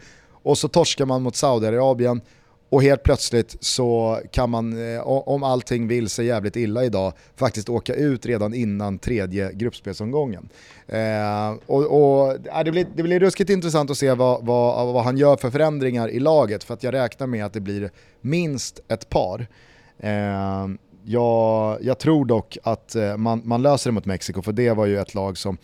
Och 0.48 0.58
så 0.58 0.68
torskar 0.68 1.06
man 1.06 1.22
mot 1.22 1.36
Saudiarabien 1.36 2.20
och 2.68 2.82
helt 2.82 3.02
plötsligt 3.02 3.56
så 3.60 4.20
kan 4.30 4.50
man, 4.50 4.94
eh, 4.94 5.00
om 5.06 5.42
allting 5.42 5.88
vill 5.88 6.08
sig 6.08 6.26
jävligt 6.26 6.56
illa 6.56 6.84
idag, 6.84 7.12
faktiskt 7.36 7.68
åka 7.68 7.94
ut 7.94 8.26
redan 8.26 8.54
innan 8.54 8.98
tredje 8.98 9.52
gruppspelsomgången. 9.52 10.48
Eh, 10.86 11.54
och, 11.66 11.84
och 11.84 12.32
eh, 12.32 12.64
det, 12.64 12.70
blir, 12.70 12.86
det 12.96 13.02
blir 13.02 13.20
ruskigt 13.20 13.50
intressant 13.50 13.90
att 13.90 13.98
se 13.98 14.12
vad, 14.12 14.46
vad, 14.46 14.92
vad, 14.92 15.04
han 15.04 15.16
gör 15.16 15.36
för 15.36 15.50
förändringar 15.50 16.08
i 16.08 16.18
laget, 16.18 16.64
för 16.64 16.74
att 16.74 16.82
jag 16.82 16.94
räknar 16.94 17.26
med 17.26 17.44
att 17.44 17.52
det 17.52 17.60
blir 17.60 17.90
minst 18.20 18.80
ett 18.88 19.08
par. 19.08 19.46
Eh, 19.98 20.68
jag, 21.04 21.78
jag, 21.82 21.98
tror 21.98 22.24
dock 22.24 22.58
att 22.62 22.94
eh, 22.94 23.16
man, 23.16 23.42
man 23.44 23.62
löser 23.62 23.90
det 23.90 23.94
mot 23.94 24.06
Mexiko, 24.06 24.42
för 24.42 24.52
det 24.52 24.72
var 24.72 24.86
ju 24.86 24.98
ett 24.98 25.14
lag 25.14 25.38
som 25.38 25.58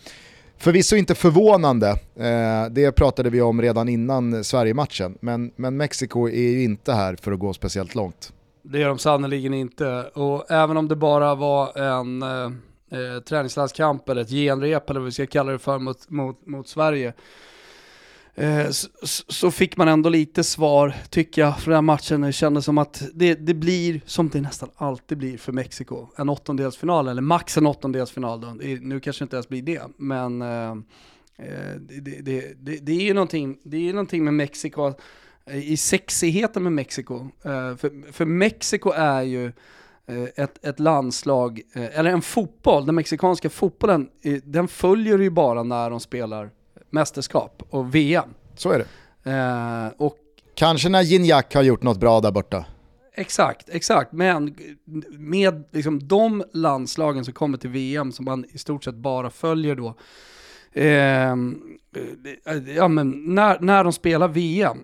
Förvisso 0.57 0.95
inte 0.95 1.15
förvånande, 1.15 1.89
eh, 2.15 2.71
det 2.71 2.91
pratade 2.91 3.29
vi 3.29 3.41
om 3.41 3.61
redan 3.61 3.89
innan 3.89 4.43
Sverige-matchen, 4.43 5.17
men, 5.19 5.51
men 5.55 5.77
Mexiko 5.77 6.29
är 6.29 6.49
ju 6.49 6.63
inte 6.63 6.93
här 6.93 7.15
för 7.21 7.31
att 7.31 7.39
gå 7.39 7.53
speciellt 7.53 7.95
långt. 7.95 8.33
Det 8.63 8.81
är 8.81 8.87
de 8.87 8.97
sannerligen 8.97 9.53
inte, 9.53 10.03
och 10.03 10.51
även 10.51 10.77
om 10.77 10.87
det 10.87 10.95
bara 10.95 11.35
var 11.35 11.77
en 11.77 12.23
eh, 12.23 12.29
eh 12.91 13.19
träningslandskamp 13.27 14.09
eller 14.09 14.21
ett 14.21 14.29
genrep 14.29 14.89
eller 14.89 14.99
vad 14.99 15.05
vi 15.05 15.11
ska 15.11 15.25
kalla 15.25 15.51
det 15.51 15.59
för 15.59 15.79
mot, 15.79 16.09
mot, 16.09 16.45
mot 16.45 16.67
Sverige, 16.67 17.13
Eh, 18.37 18.69
så, 18.69 18.87
så, 19.27 19.51
fick 19.51 19.77
man 19.77 19.87
ändå 19.87 20.09
lite 20.09 20.43
svar, 20.43 20.93
tycker 21.09 21.41
jag, 21.41 21.59
för 21.59 21.71
den 21.71 21.75
här 21.75 21.81
matchen. 21.81 22.21
Det 22.21 22.31
kändes 22.31 22.65
som 22.65 22.77
att 22.77 23.03
det, 23.13 23.33
det, 23.33 23.53
blir, 23.53 24.01
som 24.05 24.29
det 24.29 24.41
nästan 24.41 24.69
alltid 24.75 25.17
blir 25.17 25.37
för 25.37 25.51
Mexiko, 25.51 26.07
en 26.17 26.29
åttondelsfinal, 26.29 27.07
eller 27.07 27.21
max 27.21 27.57
en 27.57 27.67
åttondelsfinal 27.67 28.41
då. 28.41 28.47
Nu 28.81 28.99
kanske 28.99 29.21
det 29.21 29.25
inte 29.25 29.35
ens 29.35 29.49
blir 29.49 29.61
det, 29.61 29.81
men 29.97 30.41
eh, 30.41 30.71
eh 31.37 31.75
det, 31.79 32.21
det, 32.21 32.53
det, 32.59 32.77
det, 32.77 32.91
är 32.91 33.01
ju 33.01 33.13
någonting, 33.13 33.57
det 33.63 33.89
är 33.89 33.93
någonting 33.93 34.23
med 34.23 34.33
Mexiko, 34.33 34.93
eh, 35.45 35.71
i 35.71 35.77
sexigheten 35.77 36.63
med 36.63 36.71
Mexiko. 36.71 37.15
Eh, 37.43 37.75
för, 37.75 38.11
för 38.11 38.25
Mexiko 38.25 38.89
är 38.89 39.21
ju 39.21 39.45
eh, 40.05 40.23
ett, 40.35 40.65
ett 40.65 40.79
landslag, 40.79 41.61
eller 41.73 42.11
en 42.11 42.21
fotboll, 42.21 42.85
den 42.85 42.95
mexikanska 42.95 43.49
fotbollen, 43.49 44.09
den 44.43 44.67
följer 44.67 45.19
ju 45.19 45.29
bara 45.29 45.63
när 45.63 45.89
de 45.89 45.99
spelar 45.99 46.49
mästerskap 46.95 47.63
och 47.69 47.95
VM. 47.95 48.29
Så 48.55 48.71
är 48.71 48.79
det. 48.79 49.31
Eh, 49.31 50.05
och 50.05 50.17
Kanske 50.55 50.89
när 50.89 51.01
Gignac 51.01 51.45
har 51.53 51.61
gjort 51.61 51.83
något 51.83 51.99
bra 51.99 52.21
där 52.21 52.31
borta. 52.31 52.65
Exakt, 53.13 53.69
exakt. 53.69 54.11
Men 54.11 54.55
med 55.11 55.63
liksom 55.71 56.07
de 56.07 56.43
landslagen 56.53 57.25
som 57.25 57.33
kommer 57.33 57.57
till 57.57 57.69
VM 57.69 58.11
som 58.11 58.25
man 58.25 58.45
i 58.51 58.57
stort 58.57 58.83
sett 58.83 58.95
bara 58.95 59.29
följer 59.29 59.75
då, 59.75 59.95
eh, 60.73 61.35
ja, 62.75 62.87
men 62.87 63.35
när, 63.35 63.59
när 63.59 63.83
de 63.83 63.93
spelar 63.93 64.27
VM, 64.27 64.77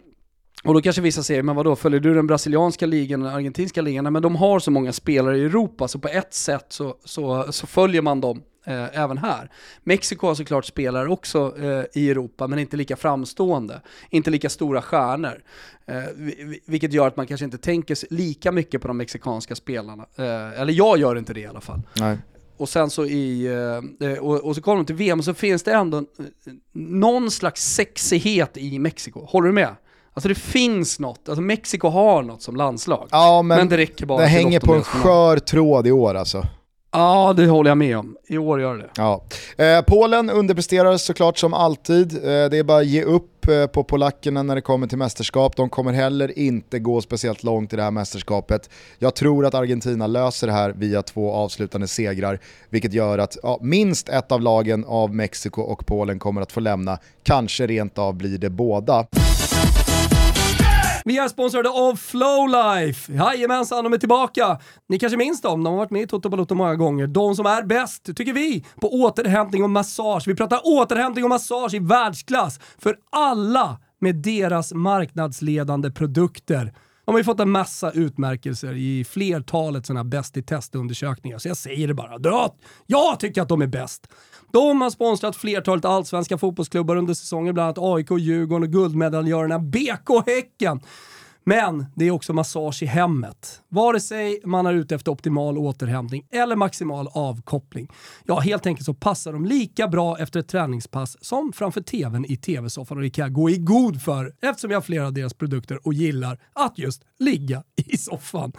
och 0.64 0.74
då 0.74 0.82
kanske 0.82 1.02
vissa 1.02 1.24
säger, 1.24 1.44
men 1.44 1.56
vadå, 1.56 1.76
följer 1.76 2.00
du 2.00 2.14
den 2.14 2.28
brasilianska 2.28 2.86
ligan 2.86 3.22
eller 3.22 3.36
argentinska 3.36 3.82
ligan? 3.82 4.04
Nej, 4.04 4.12
men 4.12 4.22
de 4.22 4.36
har 4.36 4.60
så 4.60 4.72
många 4.72 4.94
spelare 4.94 5.38
i 5.38 5.46
Europa, 5.46 5.88
så 5.88 6.00
på 6.00 6.08
ett 6.08 6.34
sätt 6.34 6.66
så, 6.70 6.96
så, 7.06 7.52
så 7.52 7.68
följer 7.68 8.02
man 8.02 8.22
dem 8.22 8.44
eh, 8.66 9.00
även 9.00 9.18
här. 9.18 9.52
Mexiko 9.84 10.28
har 10.28 10.36
såklart 10.36 10.66
spelare 10.66 11.10
också 11.10 11.54
eh, 11.58 12.02
i 12.02 12.10
Europa, 12.10 12.48
men 12.48 12.60
inte 12.60 12.78
lika 12.78 12.96
framstående. 12.96 13.82
Inte 14.10 14.30
lika 14.30 14.50
stora 14.50 14.82
stjärnor. 14.82 15.42
Eh, 15.86 16.04
vilket 16.66 16.94
gör 16.94 17.08
att 17.08 17.18
man 17.18 17.28
kanske 17.28 17.46
inte 17.46 17.58
tänker 17.58 17.98
lika 18.14 18.52
mycket 18.52 18.82
på 18.82 18.88
de 18.88 18.98
mexikanska 18.98 19.56
spelarna. 19.56 20.06
Eh, 20.16 20.62
eller 20.62 20.74
jag 20.74 20.98
gör 20.98 21.16
inte 21.16 21.34
det 21.34 21.40
i 21.40 21.48
alla 21.48 21.62
fall. 21.62 21.82
Nej. 21.94 22.18
Och 22.58 22.70
sen 22.70 22.90
så 22.90 23.06
i, 23.06 23.46
eh, 23.46 24.10
eh, 24.10 24.18
och, 24.18 24.46
och, 24.46 24.56
så 24.56 24.62
kommer 24.62 24.78
de 24.78 24.86
till 24.86 24.96
VM 24.96 25.20
och 25.20 25.26
så 25.26 25.34
finns 25.34 25.64
det 25.64 25.74
ändå 25.74 26.04
någon 26.74 27.32
slags 27.32 27.74
sexighet 27.74 28.58
i 28.58 28.80
Mexiko. 28.80 29.26
Håller 29.26 29.48
du 29.48 29.54
med? 29.54 29.76
Alltså 30.14 30.28
det 30.30 30.36
finns 30.36 31.00
något, 31.00 31.30
alltså 31.30 31.42
Mexiko 31.42 31.88
har 31.88 32.24
något 32.24 32.42
som 32.42 32.56
landslag. 32.56 33.08
Ja, 33.12 33.42
men, 33.42 33.58
men 33.58 33.70
det 33.70 33.78
räcker 33.78 34.06
bara 34.06 34.22
Det 34.22 34.28
hänger 34.28 34.60
på 34.60 34.74
en 34.74 34.84
skör 34.84 35.38
tråd 35.38 35.88
i 35.88 35.92
år 35.92 36.16
alltså. 36.16 36.46
Ja, 36.94 37.34
det 37.38 37.46
håller 37.46 37.70
jag 37.70 37.78
med 37.78 37.98
om. 37.98 38.18
I 38.28 38.38
år 38.38 38.62
gör 38.62 38.78
det. 38.78 38.90
Ja. 38.96 39.24
Eh, 39.58 39.82
Polen 39.82 40.30
underpresterar 40.30 40.98
såklart 40.98 41.38
som 41.38 41.54
alltid. 41.54 42.14
Eh, 42.14 42.22
det 42.24 42.58
är 42.58 42.64
bara 42.64 42.78
att 42.78 42.88
ge 42.88 43.04
upp 43.04 43.48
eh, 43.48 43.68
på 43.68 43.84
polackerna 43.84 44.44
när 44.44 44.56
det 44.56 44.62
kommer 44.62 44.88
till 44.88 44.98
mästerskap. 44.98 45.56
De 45.56 45.70
kommer 45.70 45.92
heller 45.94 46.40
inte 46.40 46.80
gå 46.80 47.02
speciellt 47.02 47.44
långt 47.44 47.74
i 47.74 47.76
det 47.76 47.84
här 47.84 47.92
mästerskapet. 47.92 48.70
Jag 49.00 49.16
tror 49.16 49.46
att 49.46 49.54
Argentina 49.54 50.08
löser 50.08 50.48
det 50.48 50.54
här 50.54 50.70
via 50.70 51.02
två 51.02 51.34
avslutande 51.34 51.88
segrar, 51.88 52.40
vilket 52.70 52.94
gör 52.94 53.18
att 53.18 53.38
ja, 53.44 53.60
minst 53.62 54.10
ett 54.10 54.32
av 54.32 54.42
lagen 54.42 54.86
av 54.86 55.16
Mexiko 55.16 55.62
och 55.62 55.86
Polen 55.86 56.20
kommer 56.20 56.42
att 56.42 56.52
få 56.52 56.60
lämna. 56.60 56.98
Kanske 57.24 57.68
rent 57.68 57.98
av 57.98 58.16
blir 58.16 58.38
det 58.38 58.50
båda. 58.50 59.06
Vi 61.06 61.18
är 61.18 61.28
sponsrade 61.28 61.70
av 61.70 61.96
Flowlife. 61.96 63.14
Jajamensan, 63.14 63.84
de 63.84 63.94
är 63.94 63.98
tillbaka. 63.98 64.60
Ni 64.90 65.00
kanske 65.00 65.18
minns 65.18 65.42
dem, 65.42 65.64
de 65.64 65.70
har 65.70 65.78
varit 65.78 65.92
med 65.92 66.02
i 66.02 66.08
Toto 66.08 66.30
Balotto 66.30 66.56
många 66.56 66.76
gånger. 66.76 67.08
De 67.08 67.36
som 67.36 67.46
är 67.46 67.64
bäst, 67.64 68.06
tycker 68.16 68.34
vi, 68.34 68.66
på 68.82 68.94
återhämtning 68.94 69.64
och 69.64 69.70
massage. 69.70 70.28
Vi 70.28 70.36
pratar 70.36 70.60
återhämtning 70.64 71.24
och 71.24 71.30
massage 71.30 71.74
i 71.74 71.80
världsklass 71.80 72.60
för 72.78 72.96
alla 73.12 73.78
med 74.00 74.16
deras 74.16 74.74
marknadsledande 74.74 75.92
produkter. 75.92 76.74
De 77.06 77.12
har 77.12 77.20
ju 77.20 77.24
fått 77.24 77.40
en 77.40 77.50
massa 77.50 77.92
utmärkelser 77.92 78.74
i 78.74 79.04
flertalet 79.04 79.86
sådana 79.86 80.04
bäst 80.04 80.38
i 80.38 80.44
testundersökningar, 80.44 81.38
så 81.38 81.48
jag 81.48 81.58
säger 81.58 81.88
det 81.88 81.94
bara. 81.94 82.50
Jag 82.88 83.20
tycker 83.20 83.42
att 83.42 83.50
de 83.50 83.62
är 83.62 83.68
bäst. 83.68 84.08
De 84.52 84.82
har 84.82 84.90
sponsrat 84.90 85.36
flertalet 85.36 85.86
allsvenska 85.86 86.38
fotbollsklubbar 86.38 86.96
under 86.96 87.14
säsongen, 87.14 87.54
bland 87.54 87.66
annat 87.66 87.96
AIK, 87.96 88.12
Djurgården 88.20 88.64
och 88.64 88.74
guldmedaljörerna 88.74 89.60
BK 89.60 90.26
Häcken. 90.26 90.80
Men 91.44 91.86
det 91.96 92.06
är 92.06 92.12
också 92.12 92.34
massage 92.34 92.84
i 92.84 92.86
hemmet. 92.86 93.62
Vare 93.70 94.00
sig 94.00 94.42
man 94.46 94.66
är 94.66 94.74
ute 94.74 94.96
efter 94.96 95.12
optimal 95.12 95.58
återhämtning 95.58 96.26
eller 96.32 96.56
maximal 96.56 97.08
avkoppling. 97.12 97.88
Ja, 98.26 98.40
helt 98.40 98.66
enkelt 98.66 98.86
så 98.86 98.94
passar 98.94 99.34
de 99.34 99.46
lika 99.46 99.88
bra 99.88 100.18
efter 100.18 100.40
ett 100.40 100.48
träningspass 100.48 101.18
som 101.22 101.54
framför 101.54 101.82
tvn 101.82 102.26
i 102.26 102.38
tv-soffan 102.38 102.98
och 102.98 103.04
det 103.04 103.10
kan 103.10 103.24
jag 103.24 103.34
gå 103.34 103.50
i 103.50 103.58
god 103.58 104.02
för 104.02 104.34
eftersom 104.42 104.72
jag 104.72 104.78
har 104.78 104.82
flera 104.82 105.06
av 105.06 105.14
deras 105.14 105.34
produkter 105.34 105.88
och 105.88 105.94
gillar 105.94 106.40
att 106.54 106.78
just 106.78 107.04
ligga 107.20 107.64
i 107.76 107.98
soffan. 107.98 108.52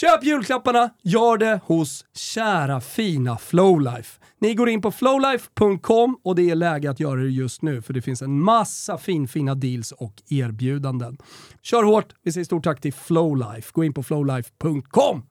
Köp 0.00 0.24
julklapparna, 0.24 0.90
gör 1.02 1.38
det 1.38 1.60
hos 1.64 2.04
kära 2.14 2.80
fina 2.80 3.38
Flowlife. 3.38 4.20
Ni 4.38 4.54
går 4.54 4.68
in 4.68 4.82
på 4.82 4.90
flowlife.com 4.90 6.18
och 6.24 6.34
det 6.34 6.50
är 6.50 6.54
läge 6.54 6.90
att 6.90 7.00
göra 7.00 7.20
det 7.20 7.30
just 7.30 7.62
nu 7.62 7.82
för 7.82 7.92
det 7.92 8.02
finns 8.02 8.22
en 8.22 8.40
massa 8.40 8.98
finfina 8.98 9.54
deals 9.54 9.92
och 9.92 10.22
erbjudanden. 10.28 11.16
Kör 11.62 11.82
hårt, 11.82 12.14
vi 12.22 12.32
säger 12.32 12.44
stort 12.44 12.64
tack 12.64 12.80
till 12.80 12.92
Flowlife. 12.92 13.70
Gå 13.72 13.84
in 13.84 13.92
på 13.92 14.02
flowlife.com. 14.02 15.22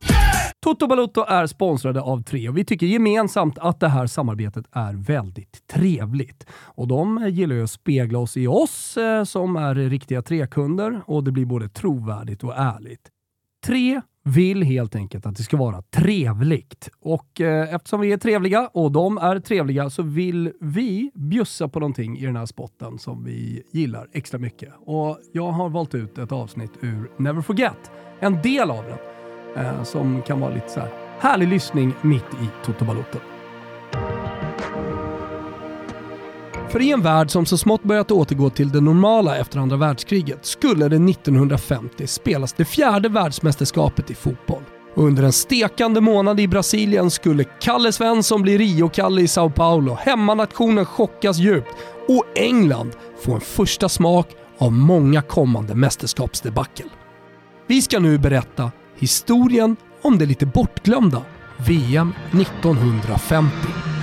Toto 0.63 0.87
Balotto 0.87 1.25
är 1.27 1.47
sponsrade 1.47 2.01
av 2.01 2.23
Tre 2.23 2.49
och 2.49 2.57
vi 2.57 2.65
tycker 2.65 2.85
gemensamt 2.85 3.57
att 3.57 3.79
det 3.79 3.87
här 3.87 4.07
samarbetet 4.07 4.65
är 4.71 4.93
väldigt 4.93 5.67
trevligt. 5.67 6.45
Och 6.51 6.87
de 6.87 7.29
gillar 7.29 7.55
ju 7.55 7.63
att 7.63 7.71
spegla 7.71 8.19
oss 8.19 8.37
i 8.37 8.47
oss 8.47 8.97
eh, 8.97 9.23
som 9.23 9.55
är 9.55 9.75
riktiga 9.75 10.21
Tre-kunder 10.21 11.01
och 11.05 11.23
det 11.23 11.31
blir 11.31 11.45
både 11.45 11.69
trovärdigt 11.69 12.43
och 12.43 12.53
ärligt. 12.57 13.09
Tre 13.65 14.01
vill 14.25 14.63
helt 14.63 14.95
enkelt 14.95 15.25
att 15.25 15.35
det 15.35 15.43
ska 15.43 15.57
vara 15.57 15.81
trevligt. 15.81 16.89
Och 16.99 17.41
eh, 17.41 17.75
eftersom 17.75 18.01
vi 18.01 18.11
är 18.11 18.17
trevliga 18.17 18.69
och 18.73 18.91
de 18.91 19.17
är 19.17 19.39
trevliga 19.39 19.89
så 19.89 20.03
vill 20.03 20.51
vi 20.59 21.11
bjussa 21.13 21.67
på 21.67 21.79
någonting 21.79 22.17
i 22.17 22.25
den 22.25 22.35
här 22.35 22.45
spotten 22.45 22.99
som 22.99 23.23
vi 23.23 23.63
gillar 23.71 24.07
extra 24.13 24.39
mycket. 24.39 24.73
Och 24.85 25.19
jag 25.33 25.51
har 25.51 25.69
valt 25.69 25.95
ut 25.95 26.17
ett 26.17 26.31
avsnitt 26.31 26.71
ur 26.81 27.11
Never 27.17 27.41
Forget. 27.41 27.91
En 28.19 28.41
del 28.41 28.71
av 28.71 28.83
den 28.83 29.65
eh, 29.65 29.83
som 29.83 30.21
kan 30.21 30.39
vara 30.39 30.53
lite 30.53 30.69
så 30.69 30.79
här 30.79 30.89
härlig 31.19 31.47
lyssning 31.47 31.93
mitt 32.01 32.33
i 32.41 32.65
Toto 32.65 32.85
Balotto. 32.85 33.19
För 36.75 36.81
i 36.81 36.91
en 36.91 37.01
värld 37.01 37.31
som 37.31 37.45
så 37.45 37.57
smått 37.57 37.83
börjat 37.83 38.11
återgå 38.11 38.49
till 38.49 38.71
det 38.71 38.81
normala 38.81 39.37
efter 39.37 39.59
andra 39.59 39.77
världskriget 39.77 40.45
skulle 40.45 40.87
det 40.87 41.11
1950 41.11 42.07
spelas 42.07 42.53
det 42.53 42.65
fjärde 42.65 43.09
världsmästerskapet 43.09 44.11
i 44.11 44.15
fotboll. 44.15 44.63
Och 44.95 45.03
under 45.03 45.23
en 45.23 45.31
stekande 45.31 46.01
månad 46.01 46.39
i 46.39 46.47
Brasilien 46.47 47.11
skulle 47.11 47.43
Kalle 47.43 47.91
Svensson 47.91 48.41
bli 48.41 48.57
Rio-Kalle 48.57 49.21
i 49.21 49.27
Sao 49.27 49.49
Paulo, 49.49 49.97
hemmanationen 50.01 50.85
chockas 50.85 51.37
djupt 51.37 51.75
och 52.07 52.23
England 52.35 52.91
få 53.25 53.33
en 53.33 53.41
första 53.41 53.89
smak 53.89 54.27
av 54.57 54.71
många 54.73 55.21
kommande 55.21 55.75
mästerskapsdebacle. 55.75 56.89
Vi 57.67 57.81
ska 57.81 57.99
nu 57.99 58.17
berätta 58.17 58.71
historien 58.97 59.75
om 60.01 60.17
det 60.17 60.25
lite 60.25 60.45
bortglömda 60.45 61.21
VM 61.57 62.13
1950. 62.31 63.94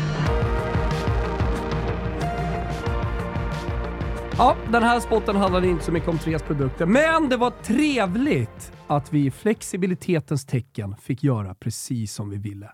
Ja, 4.38 4.56
den 4.70 4.82
här 4.82 5.00
spotten 5.00 5.36
handlade 5.36 5.68
inte 5.68 5.84
så 5.84 5.92
mycket 5.92 6.08
om 6.08 6.18
Tres 6.18 6.42
produkter, 6.42 6.86
men 6.86 7.28
det 7.28 7.36
var 7.36 7.50
trevligt 7.50 8.72
att 8.86 9.12
vi 9.12 9.26
i 9.26 9.30
flexibilitetens 9.30 10.46
tecken 10.46 10.96
fick 10.96 11.24
göra 11.24 11.54
precis 11.54 12.14
som 12.14 12.30
vi 12.30 12.36
ville. 12.36 12.70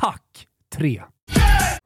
Tack 0.00 0.46
Tre! 0.76 1.02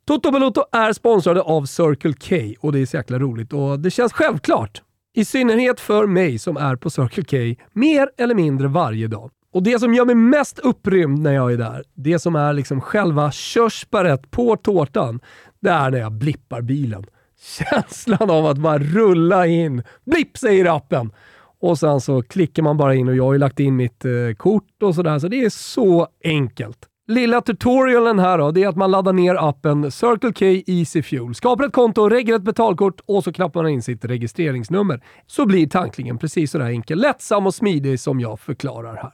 Toto 0.07 0.31
Balotto 0.31 0.65
är 0.73 0.93
sponsrade 0.93 1.43
av 1.43 1.65
Circle 1.65 2.13
K 2.13 2.37
och 2.61 2.73
det 2.73 2.79
är 2.79 2.87
så 2.87 2.97
jäkla 2.97 3.19
roligt 3.19 3.53
och 3.53 3.81
det 3.81 3.91
känns 3.91 4.13
självklart. 4.13 4.83
I 5.15 5.25
synnerhet 5.25 5.81
för 5.81 6.07
mig 6.07 6.39
som 6.39 6.57
är 6.57 6.77
på 6.77 6.91
Circle 6.91 7.25
K 7.25 7.63
mer 7.73 8.11
eller 8.19 8.35
mindre 8.35 8.69
varje 8.69 9.07
dag. 9.07 9.31
Och 9.53 9.63
det 9.63 9.79
som 9.79 9.95
gör 9.95 10.05
mig 10.05 10.15
mest 10.15 10.59
upprymd 10.59 11.19
när 11.19 11.33
jag 11.33 11.53
är 11.53 11.57
där, 11.57 11.85
det 11.95 12.19
som 12.19 12.37
är 12.37 12.53
liksom 12.53 12.81
själva 12.81 13.33
körsbäret 13.33 14.31
på 14.31 14.57
tårtan, 14.57 15.21
det 15.61 15.71
är 15.71 15.91
när 15.91 15.99
jag 15.99 16.13
blippar 16.13 16.63
bilen. 16.63 17.05
Känslan 17.41 18.31
av 18.31 18.47
att 18.47 18.59
bara 18.59 18.79
rulla 18.79 19.47
in. 19.47 19.83
Blipp 20.05 20.39
säger 20.39 20.77
appen! 20.77 21.13
Och 21.61 21.79
sen 21.79 22.01
så 22.01 22.23
klickar 22.23 22.63
man 22.63 22.77
bara 22.77 22.95
in 22.95 23.09
och 23.09 23.17
jag 23.17 23.25
har 23.25 23.33
ju 23.33 23.39
lagt 23.39 23.61
in 23.61 23.77
mitt 23.77 24.05
eh, 24.05 24.11
kort 24.37 24.83
och 24.83 24.95
sådär, 24.95 25.19
så 25.19 25.29
det 25.29 25.45
är 25.45 25.51
så 25.51 26.09
enkelt. 26.25 26.79
Lilla 27.09 27.41
tutorialen 27.41 28.19
här 28.19 28.39
då, 28.39 28.51
det 28.51 28.63
är 28.63 28.69
att 28.69 28.77
man 28.77 28.91
laddar 28.91 29.13
ner 29.13 29.49
appen 29.49 29.91
Circle 29.91 30.33
K 30.33 30.73
Easy 30.73 31.03
Fuel, 31.03 31.35
skapar 31.35 31.65
ett 31.65 31.73
konto, 31.73 32.09
reggar 32.09 32.37
ett 32.37 32.43
betalkort 32.43 33.01
och 33.07 33.25
så 33.25 33.33
knappar 33.33 33.63
man 33.63 33.73
in 33.73 33.83
sitt 33.83 34.05
registreringsnummer. 34.05 35.05
Så 35.27 35.47
blir 35.47 35.67
tanklingen 35.67 36.19
precis 36.19 36.51
sådär 36.51 36.67
enkel, 36.67 36.99
lättsam 36.99 37.47
och 37.47 37.55
smidig 37.55 38.01
som 38.01 38.21
jag 38.21 38.41
förklarar 38.41 38.97
här. 38.97 39.13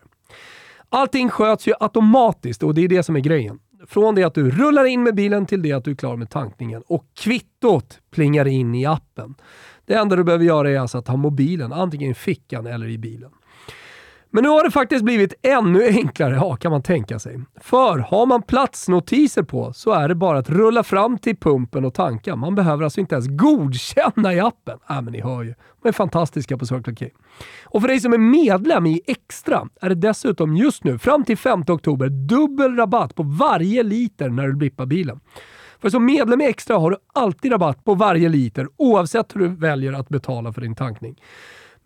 Allting 0.88 1.30
sköts 1.30 1.68
ju 1.68 1.72
automatiskt 1.80 2.62
och 2.62 2.74
det 2.74 2.84
är 2.84 2.88
det 2.88 3.02
som 3.02 3.16
är 3.16 3.20
grejen. 3.20 3.58
Från 3.88 4.14
det 4.14 4.24
att 4.24 4.34
du 4.34 4.50
rullar 4.50 4.84
in 4.84 5.02
med 5.02 5.14
bilen 5.14 5.46
till 5.46 5.62
det 5.62 5.72
att 5.72 5.84
du 5.84 5.90
är 5.90 5.94
klar 5.94 6.16
med 6.16 6.30
tankningen 6.30 6.82
och 6.86 7.04
kvittot 7.14 8.00
plingar 8.10 8.46
in 8.46 8.74
i 8.74 8.86
appen. 8.86 9.34
Det 9.86 9.94
enda 9.94 10.16
du 10.16 10.24
behöver 10.24 10.44
göra 10.44 10.70
är 10.70 10.78
alltså 10.78 10.98
att 10.98 11.08
ha 11.08 11.16
mobilen 11.16 11.72
antingen 11.72 12.10
i 12.10 12.14
fickan 12.14 12.66
eller 12.66 12.88
i 12.88 12.98
bilen. 12.98 13.30
Men 14.34 14.42
nu 14.42 14.48
har 14.48 14.64
det 14.64 14.70
faktiskt 14.70 15.04
blivit 15.04 15.34
ännu 15.42 15.86
enklare, 15.86 16.34
ja, 16.34 16.56
kan 16.56 16.70
man 16.70 16.82
tänka 16.82 17.18
sig. 17.18 17.40
För 17.60 17.98
har 17.98 18.26
man 18.26 18.42
platsnotiser 18.42 19.42
på 19.42 19.72
så 19.72 19.92
är 19.92 20.08
det 20.08 20.14
bara 20.14 20.38
att 20.38 20.50
rulla 20.50 20.82
fram 20.82 21.18
till 21.18 21.36
pumpen 21.36 21.84
och 21.84 21.94
tanka. 21.94 22.36
Man 22.36 22.54
behöver 22.54 22.84
alltså 22.84 23.00
inte 23.00 23.14
ens 23.14 23.26
godkänna 23.28 24.34
i 24.34 24.40
appen. 24.40 24.78
Äh, 24.90 25.02
men 25.02 25.12
ni 25.12 25.20
hör 25.20 25.42
ju. 25.42 25.54
De 25.82 25.88
är 25.88 25.92
fantastiska 25.92 26.58
på 26.58 26.66
Circle 26.66 26.94
K. 26.94 27.06
Och 27.64 27.80
för 27.80 27.88
dig 27.88 28.00
som 28.00 28.12
är 28.12 28.18
medlem 28.18 28.86
i 28.86 29.00
Extra 29.06 29.68
är 29.80 29.88
det 29.88 29.94
dessutom 29.94 30.56
just 30.56 30.84
nu, 30.84 30.98
fram 30.98 31.24
till 31.24 31.38
5 31.38 31.64
oktober, 31.68 32.08
dubbel 32.08 32.76
rabatt 32.76 33.14
på 33.14 33.22
varje 33.22 33.82
liter 33.82 34.28
när 34.28 34.46
du 34.46 34.54
blippar 34.54 34.86
bilen. 34.86 35.20
För 35.80 35.90
som 35.90 36.04
medlem 36.04 36.40
i 36.40 36.44
Extra 36.44 36.78
har 36.78 36.90
du 36.90 36.96
alltid 37.12 37.52
rabatt 37.52 37.84
på 37.84 37.94
varje 37.94 38.28
liter 38.28 38.68
oavsett 38.76 39.36
hur 39.36 39.40
du 39.40 39.48
väljer 39.48 39.92
att 39.92 40.08
betala 40.08 40.52
för 40.52 40.60
din 40.60 40.74
tankning. 40.74 41.16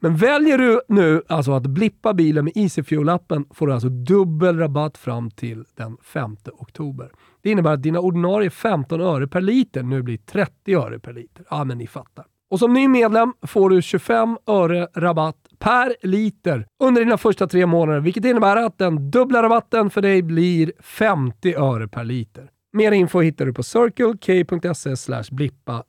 Men 0.00 0.16
väljer 0.16 0.58
du 0.58 0.80
nu 0.88 1.22
alltså 1.28 1.52
att 1.52 1.66
blippa 1.66 2.14
bilen 2.14 2.44
med 2.44 2.52
EasyFuel-appen 2.54 3.44
får 3.54 3.66
du 3.66 3.72
alltså 3.72 3.88
dubbel 3.88 4.58
rabatt 4.58 4.98
fram 4.98 5.30
till 5.30 5.64
den 5.76 5.96
5 6.02 6.36
oktober. 6.52 7.10
Det 7.42 7.50
innebär 7.50 7.72
att 7.72 7.82
dina 7.82 8.00
ordinarie 8.00 8.50
15 8.50 9.00
öre 9.00 9.28
per 9.28 9.40
liter 9.40 9.82
nu 9.82 10.02
blir 10.02 10.18
30 10.18 10.74
öre 10.74 10.98
per 10.98 11.12
liter. 11.12 11.44
Ja, 11.50 11.64
men 11.64 11.78
ni 11.78 11.86
fattar. 11.86 12.24
Och 12.50 12.58
som 12.58 12.72
ny 12.72 12.88
medlem 12.88 13.32
får 13.42 13.70
du 13.70 13.82
25 13.82 14.38
öre 14.46 14.88
rabatt 14.94 15.36
per 15.58 15.96
liter 16.02 16.66
under 16.84 17.04
dina 17.04 17.18
första 17.18 17.46
tre 17.46 17.66
månader, 17.66 18.00
vilket 18.00 18.24
innebär 18.24 18.56
att 18.56 18.78
den 18.78 19.10
dubbla 19.10 19.42
rabatten 19.42 19.90
för 19.90 20.02
dig 20.02 20.22
blir 20.22 20.72
50 20.80 21.54
öre 21.54 21.88
per 21.88 22.04
liter. 22.04 22.50
Mer 22.72 22.92
info 22.92 23.20
hittar 23.20 23.46
du 23.46 23.52
på 23.52 23.62
circlek.se 23.62 25.34
blippa 25.34 25.84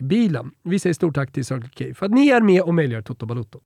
bilen. 0.00 0.50
Vi 0.62 0.78
säger 0.78 0.94
stort 0.94 1.14
tack 1.14 1.32
till 1.32 1.44
Circle 1.44 1.70
K 1.78 1.94
för 1.94 2.06
att 2.06 2.12
ni 2.12 2.28
är 2.28 2.40
med 2.40 2.62
och 2.62 2.74
möjliggör 2.74 3.02
Toto 3.02 3.26
Balotto. 3.26 3.60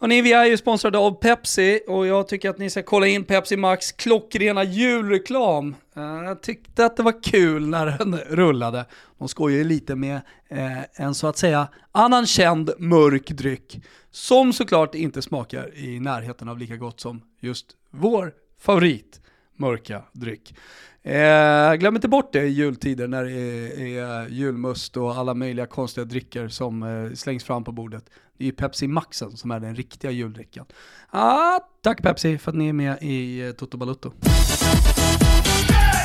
Hörrni, 0.00 0.22
vi 0.22 0.32
är 0.32 0.44
ju 0.44 0.56
sponsrade 0.56 0.98
av 0.98 1.10
Pepsi 1.10 1.80
och 1.88 2.06
jag 2.06 2.28
tycker 2.28 2.50
att 2.50 2.58
ni 2.58 2.70
ska 2.70 2.82
kolla 2.82 3.06
in 3.06 3.24
Pepsi 3.24 3.56
Max 3.56 3.92
klockrena 3.92 4.64
julreklam. 4.64 5.74
Eh, 5.96 6.02
jag 6.02 6.42
tyckte 6.42 6.86
att 6.86 6.96
det 6.96 7.02
var 7.02 7.22
kul 7.22 7.66
när 7.66 7.86
den 7.86 8.16
rullade. 8.30 8.84
De 9.18 9.28
skojar 9.28 9.58
ju 9.58 9.64
lite 9.64 9.94
med 9.96 10.20
eh, 10.48 10.82
en 10.94 11.14
så 11.14 11.26
att 11.26 11.38
säga 11.38 11.68
annan 11.92 12.26
känd 12.26 12.70
mörk 12.78 13.28
dryck 13.30 13.80
som 14.10 14.52
såklart 14.52 14.94
inte 14.94 15.22
smakar 15.22 15.78
i 15.78 16.00
närheten 16.00 16.48
av 16.48 16.58
lika 16.58 16.76
gott 16.76 17.00
som 17.00 17.22
just 17.40 17.66
vår 17.90 18.32
favorit 18.60 19.20
mörka 19.56 20.02
dryck. 20.12 20.54
Eh, 21.02 21.74
glöm 21.74 21.94
inte 21.96 22.08
bort 22.08 22.32
det 22.32 22.42
i 22.42 22.48
jultider 22.48 23.08
när 23.08 23.24
det 23.24 23.32
är, 23.32 23.80
är, 23.80 24.28
julmust 24.28 24.96
och 24.96 25.16
alla 25.16 25.34
möjliga 25.34 25.66
konstiga 25.66 26.04
drycker 26.04 26.48
som 26.48 26.82
eh, 26.82 27.14
slängs 27.14 27.44
fram 27.44 27.64
på 27.64 27.72
bordet. 27.72 28.10
Det 28.38 28.44
är 28.44 28.46
ju 28.46 28.52
Pepsi 28.52 28.88
Maxen 28.88 29.36
som 29.36 29.50
är 29.50 29.60
den 29.60 29.74
riktiga 29.74 30.10
juldrickan. 30.10 30.66
Ah, 31.10 31.60
tack 31.82 32.02
Pepsi 32.02 32.38
för 32.38 32.50
att 32.50 32.56
ni 32.56 32.68
är 32.68 32.72
med 32.72 32.98
i 33.02 33.46
eh, 33.46 33.52
Toto 33.52 33.76
Balutto. 33.76 34.12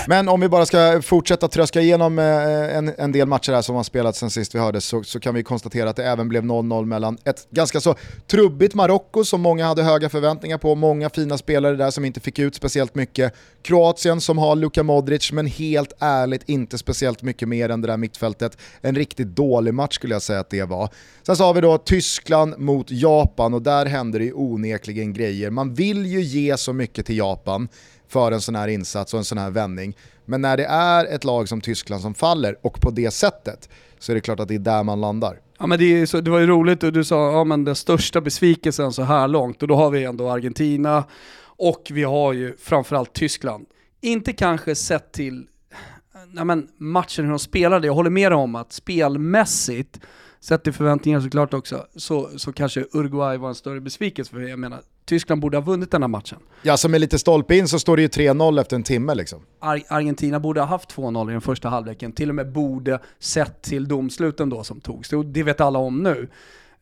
Men 0.08 0.30
om 0.30 0.40
vi 0.42 0.50
bara 0.50 0.66
ska 0.66 1.02
fortsätta 1.02 1.48
tröska 1.48 1.82
igenom 1.82 2.20
eh, 2.20 2.78
en, 2.78 2.92
en 2.98 3.12
del 3.12 3.28
matcher 3.28 3.52
här 3.52 3.62
som 3.62 3.76
har 3.76 3.84
spelats 3.84 4.20
sen 4.20 4.30
sist 4.30 4.56
vi 4.56 4.60
hördes 4.60 4.86
så, 4.86 5.04
så 5.04 5.20
kan 5.20 5.36
vi 5.36 5.44
konstatera 5.44 5.90
att 5.90 5.96
det 5.96 6.06
även 6.06 6.30
blev 6.30 6.44
0-0 6.44 6.86
mellan 6.86 7.18
ett 7.24 7.48
ganska 7.50 7.82
så 7.82 7.96
trubbigt 8.28 8.76
Marocko 8.76 9.24
som 9.24 9.42
många 9.42 9.66
hade 9.66 9.84
höga 9.84 10.10
förväntningar 10.10 10.58
på, 10.58 10.76
många 10.76 11.10
fina 11.10 11.38
spelare 11.38 11.76
där 11.76 11.92
som 11.92 12.06
inte 12.06 12.20
fick 12.20 12.40
ut 12.40 12.56
speciellt 12.56 12.96
mycket. 12.96 13.34
Kroatien 13.62 14.22
som 14.22 14.38
har 14.38 14.56
Luka 14.56 14.84
Modric 14.84 15.32
men 15.32 15.46
helt 15.48 15.94
ärligt 16.00 16.50
inte 16.50 16.78
speciellt 16.78 17.22
mycket 17.22 17.48
mer 17.48 17.70
än 17.70 17.82
det 17.82 17.88
där 17.88 17.98
mittfältet. 17.98 18.58
En 18.82 18.96
riktigt 18.96 19.28
dålig 19.28 19.74
match 19.74 19.96
skulle 19.96 20.16
jag 20.16 20.22
säga 20.22 20.40
att 20.40 20.50
det 20.50 20.64
var. 20.64 20.90
Sen 21.24 21.36
så 21.36 21.44
har 21.44 21.54
vi 21.54 21.62
då 21.62 21.78
Tyskland 21.78 22.60
mot 22.60 22.92
Japan 22.92 23.54
och 23.54 23.62
där 23.62 23.86
händer 23.86 24.20
det 24.20 24.26
ju 24.26 24.34
onekligen 24.34 25.14
grejer. 25.14 25.50
Man 25.50 25.74
vill 25.74 26.06
ju 26.06 26.22
ge 26.22 26.58
så 26.58 26.74
mycket 26.74 27.06
till 27.06 27.18
Japan 27.18 27.68
för 28.12 28.32
en 28.32 28.42
sån 28.42 28.56
här 28.56 28.68
insats 28.68 29.14
och 29.14 29.18
en 29.18 29.24
sån 29.24 29.38
här 29.38 29.52
vändning. 29.52 29.98
Men 30.26 30.42
när 30.42 30.58
det 30.58 30.66
är 30.66 31.06
ett 31.06 31.24
lag 31.24 31.50
som 31.50 31.62
Tyskland 31.62 32.02
som 32.02 32.14
faller, 32.14 32.58
och 32.62 32.82
på 32.82 32.92
det 32.92 33.12
sättet, 33.12 33.70
så 34.00 34.12
är 34.12 34.14
det 34.16 34.22
klart 34.22 34.40
att 34.40 34.48
det 34.48 34.56
är 34.56 34.60
där 34.60 34.84
man 34.84 35.02
landar. 35.02 35.40
Ja 35.60 35.68
men 35.68 35.80
det, 35.80 36.08
så, 36.08 36.22
det 36.22 36.32
var 36.32 36.40
ju 36.40 36.48
roligt 36.48 36.84
och 36.84 36.94
du 36.94 37.04
sa 37.04 37.32
ja, 37.32 37.44
men 37.44 37.66
den 37.66 37.76
största 37.76 38.22
besvikelsen 38.22 38.94
så 38.94 39.04
här 39.04 39.28
långt 39.28 39.62
och 39.62 39.68
då 39.68 39.76
har 39.76 39.90
vi 39.90 40.04
ändå 40.04 40.30
Argentina 40.30 41.04
och 41.44 41.92
vi 41.92 42.04
har 42.04 42.34
ju 42.34 42.58
framförallt 42.58 43.14
Tyskland. 43.14 43.66
Inte 44.02 44.34
kanske 44.34 44.76
sett 44.76 45.12
till 45.12 45.48
nej 46.32 46.46
men, 46.46 46.68
matchen 46.78 47.26
hur 47.26 47.32
de 47.32 47.40
spelade, 47.40 47.88
jag 47.88 47.94
håller 47.94 48.10
med 48.10 48.34
om 48.34 48.56
att 48.56 48.74
spelmässigt 48.74 50.00
sett 50.40 50.64
till 50.64 50.74
förväntningarna 50.74 51.24
såklart 51.24 51.54
också, 51.54 51.86
så, 51.96 52.30
så 52.38 52.54
kanske 52.54 52.86
Uruguay 52.92 53.38
var 53.38 53.50
en 53.50 53.56
större 53.56 53.82
besvikelse. 53.82 54.32
För 54.32 54.40
jag 54.40 54.60
menar, 54.60 54.82
Tyskland 55.06 55.42
borde 55.42 55.58
ha 55.58 55.62
vunnit 55.62 55.92
den 55.92 56.04
här 56.04 56.08
matchen. 56.08 56.40
Ja, 56.62 56.78
som 56.78 56.92
med 56.92 57.02
lite 57.02 57.20
stolpe 57.20 57.56
in 57.56 57.68
så 57.68 57.80
står 57.80 57.96
det 57.96 58.02
ju 58.02 58.08
3-0 58.08 58.62
efter 58.62 58.76
en 58.76 58.84
timme 58.84 59.16
liksom. 59.16 59.40
Ar 59.60 59.82
Argentina 59.88 60.40
borde 60.40 60.60
ha 60.60 60.68
haft 60.68 60.96
2-0 60.96 61.30
i 61.30 61.32
den 61.32 61.42
första 61.42 61.70
halvleken, 61.70 62.12
till 62.12 62.30
och 62.30 62.36
med 62.36 62.52
borde 62.52 63.00
sett 63.20 63.62
till 63.62 63.88
domsluten 63.88 64.50
då 64.50 64.64
som 64.64 64.82
togs. 64.82 65.10
Det 65.26 65.44
vet 65.44 65.62
alla 65.62 65.80
om 65.80 66.04
nu. 66.04 66.28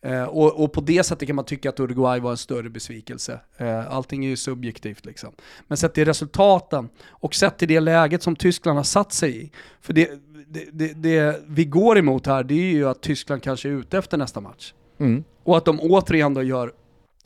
Eh, 0.02 0.24
och, 0.24 0.64
och, 0.64 0.74
på 0.74 0.82
det 0.82 1.04
sättet 1.04 1.28
kan 1.28 1.36
man 1.36 1.46
tycka 1.46 1.70
att 1.70 1.80
Uruguay 1.80 2.20
var 2.20 2.32
en 2.32 2.38
större 2.38 2.70
besvikelse. 2.70 3.40
Eh, 3.58 3.92
allting 3.92 4.26
är 4.26 4.30
ju 4.30 4.38
subjektivt 4.38 5.06
liksom. 5.06 5.34
Men 5.68 5.78
sett 5.78 5.94
till 5.94 6.06
resultaten 6.06 6.90
och 7.08 7.36
sett 7.36 7.58
till 7.58 7.68
det 7.68 7.80
läget 7.80 8.24
som 8.24 8.36
Tyskland 8.36 8.78
har 8.78 8.84
satt 8.84 9.14
sig 9.14 9.44
i. 9.44 9.52
För 9.82 9.94
det, 9.94 10.10
det, 10.48 10.66
det, 10.72 10.94
det 10.94 11.42
vi 11.48 11.66
går 11.66 11.98
emot 11.98 12.28
här, 12.28 12.44
det 12.44 12.54
är 12.54 12.74
ju 12.74 12.90
att 12.90 13.02
Tyskland 13.02 13.44
kanske 13.44 13.70
är 13.70 13.74
ute 13.74 13.98
efter 13.98 14.18
nästa 14.18 14.42
match. 14.42 14.74
Mm. 15.00 15.24
Och 15.44 15.58
att 15.58 15.66
de 15.66 15.80
återigen 15.80 16.34
då 16.34 16.44
gör 16.44 16.74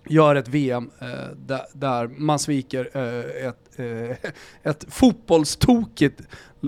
gör 0.07 0.35
ett 0.35 0.47
VM 0.47 0.89
eh, 0.99 1.07
där, 1.35 1.61
där, 1.73 2.07
man 2.07 2.39
sviker 2.39 2.89
eh, 2.93 3.47
ett, 3.47 3.79
eh, 3.79 4.29
ett 4.71 4.85
fotbollstokigt, 4.89 6.21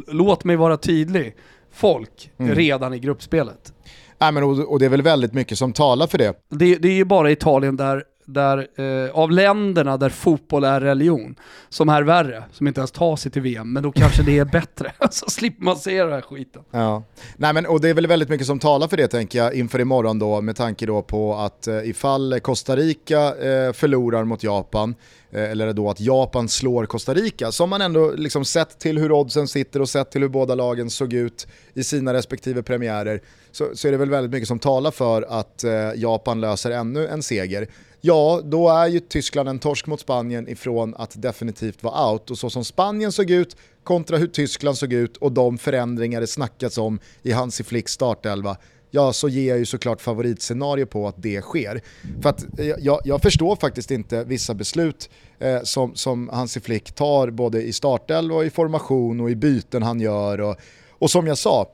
låt 0.07 0.43
mig 0.43 0.55
vara 0.55 0.77
tydlig, 0.77 1.36
folk 1.71 2.31
mm. 2.38 2.55
redan 2.55 2.93
i 2.93 2.99
gruppspelet. 2.99 3.73
Nej, 4.17 4.31
men, 4.31 4.43
och, 4.43 4.59
och, 4.71 4.79
det 4.79 4.86
är 4.86 4.89
väl 4.89 5.01
väldigt 5.01 5.33
mycket 5.33 5.57
som 5.57 5.73
talar 5.73 6.07
för 6.07 6.17
det. 6.17 6.33
Det, 6.49 6.75
det 6.75 6.88
är 6.88 6.93
ju 6.93 7.05
bara 7.05 7.31
Italien 7.31 7.77
där 7.77 8.03
där, 8.26 8.67
eh, 8.76 9.11
av 9.11 9.32
länderna 9.32 9.97
där 9.97 10.09
fotboll 10.09 10.63
är 10.63 10.82
religion, 10.82 11.36
som 11.69 11.89
är 11.89 12.03
värre, 12.03 12.43
som 12.51 12.67
inte 12.67 12.80
ens 12.80 12.91
tar 12.91 13.15
sig 13.15 13.32
till 13.32 13.41
VM, 13.41 13.73
men 13.73 13.84
då 13.84 13.91
kanske 13.91 14.23
det 14.23 14.38
är 14.38 14.45
bättre. 14.45 14.91
så 15.11 15.30
slipper 15.30 15.63
man 15.63 15.76
se 15.76 16.03
den 16.03 16.11
här 16.11 16.21
skiten. 16.21 16.61
Ja. 16.71 17.03
Nej, 17.38 17.53
men, 17.53 17.65
och 17.65 17.82
det 17.82 17.89
är 17.89 17.93
väl 17.93 18.07
väldigt 18.07 18.30
mycket 18.30 18.47
som 18.47 18.59
talar 18.59 18.88
för 18.88 18.97
det 18.97 19.07
tänker 19.07 19.39
jag 19.39 19.53
inför 19.53 19.82
imorgon 19.82 20.19
då, 20.19 20.41
med 20.41 20.55
tanke 20.55 20.86
då 20.86 21.01
på 21.01 21.36
att 21.36 21.67
eh, 21.67 21.89
ifall 21.89 22.39
Costa 22.39 22.76
Rica 22.76 23.36
eh, 23.36 23.73
förlorar 23.73 24.23
mot 24.23 24.43
Japan, 24.43 24.95
eh, 25.32 25.51
eller 25.51 25.73
då 25.73 25.89
att 25.89 25.99
Japan 25.99 26.49
slår 26.49 26.86
Costa 26.86 27.13
Rica, 27.13 27.51
som 27.51 27.69
man 27.69 27.82
ändå 27.82 28.11
liksom 28.11 28.45
sett 28.45 28.80
till 28.80 28.97
hur 28.97 29.11
oddsen 29.11 29.47
sitter 29.47 29.82
och 29.82 29.89
sett 29.89 30.11
till 30.11 30.21
hur 30.21 30.30
båda 30.30 30.55
lagen 30.55 30.89
såg 30.89 31.13
ut 31.13 31.47
i 31.73 31.84
sina 31.84 32.13
respektive 32.13 32.63
premiärer, 32.63 33.21
så, 33.51 33.65
så 33.73 33.88
är 33.88 33.91
det 33.91 33.97
väl 33.97 34.09
väldigt 34.09 34.32
mycket 34.32 34.47
som 34.47 34.59
talar 34.59 34.91
för 34.91 35.21
att 35.21 35.63
eh, 35.63 35.71
Japan 35.95 36.41
löser 36.41 36.71
ännu 36.71 37.07
en 37.07 37.23
seger 37.23 37.67
ja 38.06 38.41
då 38.43 38.70
är 38.70 38.88
ju 38.88 38.99
Tyskland 38.99 39.49
en 39.49 39.60
torsk 39.60 39.88
mot 39.88 39.99
Spanien 39.99 40.47
ifrån 40.47 40.95
att 40.97 41.22
definitivt 41.22 41.84
vara 41.84 42.12
out. 42.12 42.32
Och 42.32 42.38
så 42.38 42.49
som 42.49 42.66
Spanien 42.66 43.12
såg 43.12 43.32
ut 43.32 43.58
kontra 43.84 44.18
hur 44.18 44.28
Tyskland 44.28 44.78
såg 44.78 44.93
ut 44.93 45.18
och 45.18 45.32
de 45.32 45.58
förändringar 45.58 46.22
det 46.22 46.28
snackats 46.28 46.78
om 46.78 46.99
i 47.24 47.32
Hansi 47.32 47.64
Flicks 47.64 47.91
startelva, 47.91 48.58
ja 48.91 49.14
så 49.14 49.30
ger 49.30 49.49
jag 49.49 49.58
ju 49.58 49.66
såklart 49.66 50.01
favoritscenario 50.01 50.86
på 50.86 51.08
att 51.08 51.16
det 51.18 51.41
sker. 51.41 51.82
För 52.22 52.30
att 52.30 52.60
eh, 52.60 52.66
jag, 52.66 53.01
jag 53.03 53.22
förstår 53.22 53.56
faktiskt 53.56 53.91
inte 53.91 54.24
vissa 54.24 54.53
beslut 54.53 55.10
eh, 55.39 55.62
som, 55.64 55.95
som 55.95 56.30
Hansi 56.30 56.60
Flick 56.60 56.91
tar 56.91 57.30
både 57.30 57.62
i 57.62 57.74
startelva 57.74 58.36
och 58.36 58.45
i 58.45 58.49
formation 58.49 59.22
och 59.22 59.30
i 59.30 59.36
byten 59.36 59.84
han 59.84 59.99
gör. 59.99 60.41
Och, 60.41 60.56
och 60.89 61.12
som 61.12 61.28
jag 61.28 61.38
sa, 61.38 61.68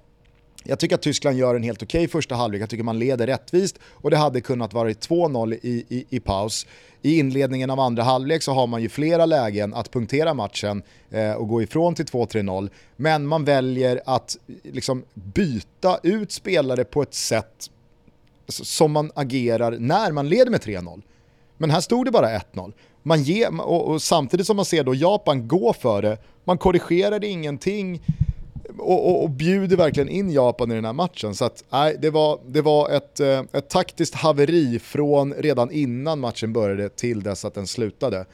jag 0.63 0.79
tycker 0.79 0.95
att 0.95 1.01
Tyskland 1.01 1.37
gör 1.37 1.55
en 1.55 1.63
helt 1.63 1.83
okej 1.83 1.99
okay 1.99 2.07
första 2.07 2.35
halvlek, 2.35 2.61
jag 2.61 2.69
tycker 2.69 2.83
man 2.83 2.99
leder 2.99 3.27
rättvist 3.27 3.79
och 3.83 4.09
det 4.09 4.17
hade 4.17 4.41
kunnat 4.41 4.73
vara 4.73 4.89
2-0 4.89 5.53
i, 5.53 5.85
i, 5.89 6.05
i, 6.09 6.19
paus. 6.19 6.67
I 7.01 7.19
inledningen 7.19 7.69
av 7.69 7.79
andra 7.79 8.03
halvlek 8.03 8.43
så 8.43 8.53
har 8.53 8.67
man 8.67 8.81
ju 8.81 8.89
flera 8.89 9.25
lägen 9.25 9.73
att 9.73 9.91
punktera 9.91 10.33
matchen 10.33 10.83
eh, 11.09 11.31
och 11.31 11.47
gå 11.47 11.61
ifrån 11.61 11.95
till 11.95 12.05
2-3-0. 12.05 12.69
Men 12.95 13.27
man 13.27 13.45
väljer 13.45 14.01
att 14.05 14.37
liksom, 14.63 15.03
byta 15.13 15.99
ut 16.03 16.31
spelare 16.31 16.83
på 16.83 17.01
ett 17.01 17.13
sätt 17.13 17.69
som 18.47 18.91
man 18.91 19.11
agerar 19.15 19.71
när 19.79 20.11
man 20.11 20.29
leder 20.29 20.51
med 20.51 20.61
3-0. 20.61 21.01
Men 21.57 21.69
här 21.69 21.81
stod 21.81 22.05
det 22.05 22.11
bara 22.11 22.37
1-0. 22.37 22.73
Man 23.03 23.23
ger, 23.23 23.61
och, 23.61 23.87
och, 23.87 24.01
samtidigt 24.01 24.47
som 24.47 24.55
man 24.55 24.65
ser 24.65 24.83
då 24.83 24.95
Japan 24.95 25.47
gå 25.47 25.73
för 25.73 26.01
det, 26.01 26.17
man 26.43 26.57
korrigerade 26.57 27.27
ingenting, 27.27 28.01
och, 28.77 29.09
och, 29.09 29.23
och, 29.23 29.29
bjuder 29.29 29.77
verkligen 29.77 30.09
in 30.09 30.31
Japan 30.31 30.71
i 30.71 30.75
den 30.75 30.85
här 30.85 30.93
matchen. 30.93 31.35
Så 31.35 31.45
att, 31.45 31.63
nej, 31.69 31.97
det 32.01 32.09
var, 32.09 32.39
det 32.47 32.61
var 32.61 32.89
ett, 32.89 33.19
eh, 33.19 33.43
ett 33.51 33.69
taktiskt 33.69 34.15
haveri 34.15 34.79
från 34.79 35.33
redan 35.33 35.71
innan 35.71 36.19
matchen 36.19 36.53
började 36.53 36.89
till 36.89 37.23
dess 37.23 37.45
att 37.45 37.53
den 37.53 37.67
slutade. 37.67 38.25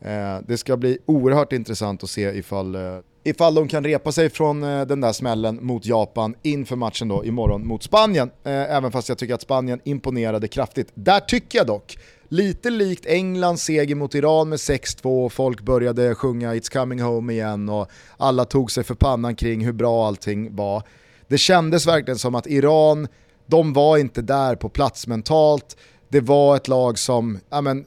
Eh, 0.00 0.38
det 0.46 0.58
ska 0.58 0.76
bli 0.76 0.98
oerhört 1.06 1.52
intressant 1.52 2.02
att 2.02 2.10
se 2.10 2.22
ifall, 2.22 2.74
eh, 2.74 2.98
ifall 3.24 3.54
de 3.54 3.68
kan 3.68 3.84
repa 3.84 4.12
sig 4.12 4.30
från 4.30 4.60
den 4.60 5.00
där 5.00 5.12
smällen 5.12 5.58
mot 5.62 5.86
Japan 5.86 6.34
inför 6.42 6.76
matchen 6.76 7.08
då 7.08 7.24
imorgon 7.24 7.66
mot 7.66 7.82
Spanien. 7.82 8.30
Även 8.44 8.92
fast 8.92 9.08
jag 9.08 9.18
tycker 9.18 9.34
att 9.34 9.42
Spanien 9.42 9.80
imponerade 9.84 10.48
kraftigt. 10.48 10.88
Där 10.94 11.20
tycker 11.20 11.58
jag 11.58 11.66
dock 11.66 11.98
Lite 12.28 12.70
likt 12.70 13.06
Englands 13.06 13.62
seger 13.62 13.94
mot 13.94 14.14
Iran 14.14 14.48
med 14.48 14.56
6-2, 14.56 15.28
folk 15.28 15.60
började 15.62 16.14
sjunga 16.14 16.54
It's 16.54 16.72
coming 16.72 17.00
home 17.00 17.32
igen 17.32 17.68
och 17.68 17.90
alla 18.16 18.44
tog 18.44 18.72
sig 18.72 18.84
för 18.84 18.94
pannan 18.94 19.36
kring 19.36 19.64
hur 19.64 19.72
bra 19.72 20.06
allting 20.06 20.56
var. 20.56 20.82
Det 21.28 21.38
kändes 21.38 21.86
verkligen 21.86 22.18
som 22.18 22.34
att 22.34 22.46
Iran, 22.46 23.08
de 23.46 23.72
var 23.72 23.98
inte 23.98 24.22
där 24.22 24.56
på 24.56 24.68
plats 24.68 25.06
mentalt, 25.06 25.76
det 26.08 26.20
var 26.20 26.56
ett 26.56 26.68
lag 26.68 26.98
som, 26.98 27.38
ja 27.50 27.60
men, 27.60 27.84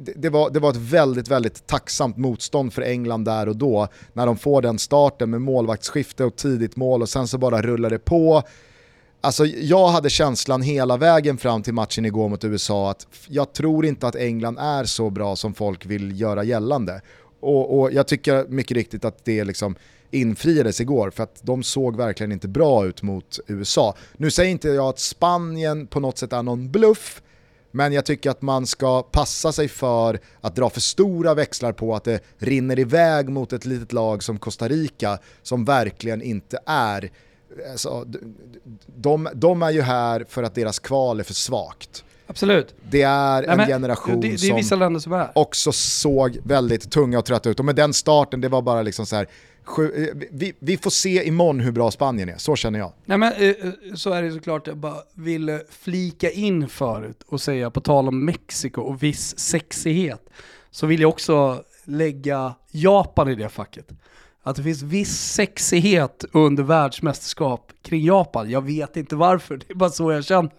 det, 0.00 0.12
det, 0.16 0.30
var, 0.30 0.50
det 0.50 0.60
var 0.60 0.70
ett 0.70 0.76
väldigt, 0.76 1.28
väldigt 1.28 1.66
tacksamt 1.66 2.16
motstånd 2.16 2.72
för 2.72 2.82
England 2.82 3.24
där 3.24 3.48
och 3.48 3.56
då. 3.56 3.88
När 4.12 4.26
de 4.26 4.36
får 4.36 4.62
den 4.62 4.78
starten 4.78 5.30
med 5.30 5.40
målvaktsskifte 5.40 6.24
och 6.24 6.36
tidigt 6.36 6.76
mål 6.76 7.02
och 7.02 7.08
sen 7.08 7.28
så 7.28 7.38
bara 7.38 7.62
rullar 7.62 7.90
det 7.90 7.98
på. 7.98 8.42
Alltså 9.26 9.46
jag 9.46 9.88
hade 9.88 10.10
känslan 10.10 10.62
hela 10.62 10.96
vägen 10.96 11.38
fram 11.38 11.62
till 11.62 11.74
matchen 11.74 12.04
igår 12.04 12.28
mot 12.28 12.44
USA 12.44 12.90
att 12.90 13.06
jag 13.28 13.52
tror 13.52 13.86
inte 13.86 14.06
att 14.06 14.16
England 14.16 14.58
är 14.58 14.84
så 14.84 15.10
bra 15.10 15.36
som 15.36 15.54
folk 15.54 15.86
vill 15.86 16.20
göra 16.20 16.44
gällande. 16.44 17.00
Och, 17.40 17.78
och 17.78 17.92
jag 17.92 18.06
tycker 18.06 18.46
mycket 18.48 18.76
riktigt 18.76 19.04
att 19.04 19.24
det 19.24 19.44
liksom 19.44 19.76
infriades 20.10 20.80
igår 20.80 21.10
för 21.10 21.22
att 21.22 21.38
de 21.42 21.62
såg 21.62 21.96
verkligen 21.96 22.32
inte 22.32 22.48
bra 22.48 22.86
ut 22.86 23.02
mot 23.02 23.40
USA. 23.46 23.94
Nu 24.16 24.30
säger 24.30 24.50
inte 24.50 24.68
jag 24.68 24.88
att 24.88 24.98
Spanien 24.98 25.86
på 25.86 26.00
något 26.00 26.18
sätt 26.18 26.32
är 26.32 26.42
någon 26.42 26.70
bluff, 26.70 27.22
men 27.70 27.92
jag 27.92 28.04
tycker 28.04 28.30
att 28.30 28.42
man 28.42 28.66
ska 28.66 29.02
passa 29.02 29.52
sig 29.52 29.68
för 29.68 30.20
att 30.40 30.56
dra 30.56 30.70
för 30.70 30.80
stora 30.80 31.34
växlar 31.34 31.72
på 31.72 31.94
att 31.94 32.04
det 32.04 32.20
rinner 32.38 32.78
iväg 32.78 33.28
mot 33.28 33.52
ett 33.52 33.64
litet 33.64 33.92
lag 33.92 34.22
som 34.22 34.38
Costa 34.38 34.68
Rica 34.68 35.18
som 35.42 35.64
verkligen 35.64 36.22
inte 36.22 36.58
är 36.66 37.10
Alltså, 37.70 38.06
de, 38.96 39.28
de 39.34 39.62
är 39.62 39.70
ju 39.70 39.82
här 39.82 40.26
för 40.28 40.42
att 40.42 40.54
deras 40.54 40.78
kval 40.78 41.20
är 41.20 41.24
för 41.24 41.34
svagt. 41.34 42.04
Absolut. 42.26 42.74
Det 42.90 43.02
är 43.02 43.42
en 43.42 43.56
men, 43.56 43.66
generation 43.66 44.20
det, 44.20 44.28
det 44.28 44.34
är 44.34 44.98
som 45.00 45.12
är. 45.12 45.30
också 45.34 45.72
såg 45.72 46.38
väldigt 46.44 46.90
tunga 46.90 47.18
och 47.18 47.24
trötta 47.24 47.50
ut. 47.50 47.58
Och 47.58 47.64
med 47.64 47.76
den 47.76 47.94
starten, 47.94 48.40
det 48.40 48.48
var 48.48 48.62
bara 48.62 48.82
liksom 48.82 49.06
så 49.06 49.16
här, 49.16 49.26
Eh, 49.78 50.08
vi, 50.30 50.52
vi, 50.58 50.76
får 50.76 50.90
se 50.90 51.26
imorgon 51.26 51.60
hur 51.60 51.72
bra 51.72 51.90
Spanien 51.90 52.28
är, 52.28 52.36
så 52.36 52.56
känner 52.56 52.78
jag. 52.78 52.92
Nej 53.04 53.18
men 53.18 53.32
eh, 53.32 53.48
eh, 53.48 53.72
så 53.94 54.12
är 54.12 54.22
det 54.22 54.32
såklart, 54.32 54.66
jag 54.66 54.76
bara 54.76 55.02
vill 55.14 55.60
flika 55.70 56.30
in 56.30 56.68
förut 56.68 57.22
och 57.26 57.40
säga 57.40 57.70
på 57.70 57.80
tal 57.80 58.08
om 58.08 58.24
Mexiko 58.24 58.82
och 58.82 59.02
viss 59.02 59.38
sexighet, 59.38 60.28
så 60.70 60.86
vill 60.86 61.00
jag 61.00 61.08
också 61.08 61.62
lägga 61.84 62.54
Japan 62.70 63.28
i 63.28 63.34
det 63.34 63.48
facket. 63.48 63.88
Att 64.46 64.56
det 64.56 64.62
finns 64.62 64.82
viss 64.82 65.32
sexighet 65.32 66.24
under 66.32 66.62
världsmästerskap 66.62 67.72
kring 67.82 68.04
Japan. 68.04 68.50
Jag 68.50 68.64
vet 68.64 68.96
inte 68.96 69.16
varför, 69.16 69.56
det 69.56 69.70
är 69.70 69.74
bara 69.74 69.90
så 69.90 70.12
jag 70.12 70.24
känner. 70.24 70.50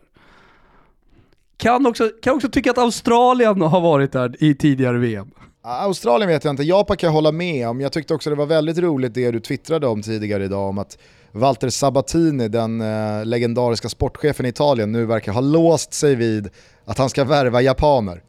Kan 1.58 1.86
också, 1.86 2.10
kan 2.22 2.36
också 2.36 2.50
tycka 2.50 2.72
att 2.72 2.78
Australien 2.78 3.62
har 3.62 3.82
varit 3.82 4.12
där 4.12 4.44
i 4.44 4.56
tidigare 4.56 4.98
VM. 4.98 5.32
Australien 5.62 6.30
vet 6.30 6.44
jag 6.44 6.52
inte, 6.52 6.64
Japan 6.64 6.98
kan 6.98 7.08
jag 7.08 7.14
hålla 7.14 7.32
med 7.32 7.68
om. 7.68 7.82
Jag 7.82 7.92
tyckte 7.92 8.14
också 8.14 8.30
det 8.30 8.36
var 8.36 8.46
väldigt 8.46 8.78
roligt 8.78 9.14
det 9.14 9.32
du 9.32 9.40
twittrade 9.40 9.88
om 9.88 10.02
tidigare 10.02 10.46
idag 10.46 10.70
om 10.70 10.78
att 10.78 10.98
Walter 11.32 11.70
Sabatini, 11.70 12.48
den 12.48 12.82
eh, 12.82 13.26
legendariska 13.26 13.90
sportchefen 13.90 14.46
i 14.46 14.50
Italien, 14.50 14.92
nu 14.92 15.06
verkar 15.06 15.32
ha 15.32 15.42
låst 15.42 15.94
sig 15.94 16.16
vid 16.16 16.50
att 16.86 16.98
han 16.98 17.10
ska 17.10 17.24
värva 17.24 17.62
japaner. 17.62 18.24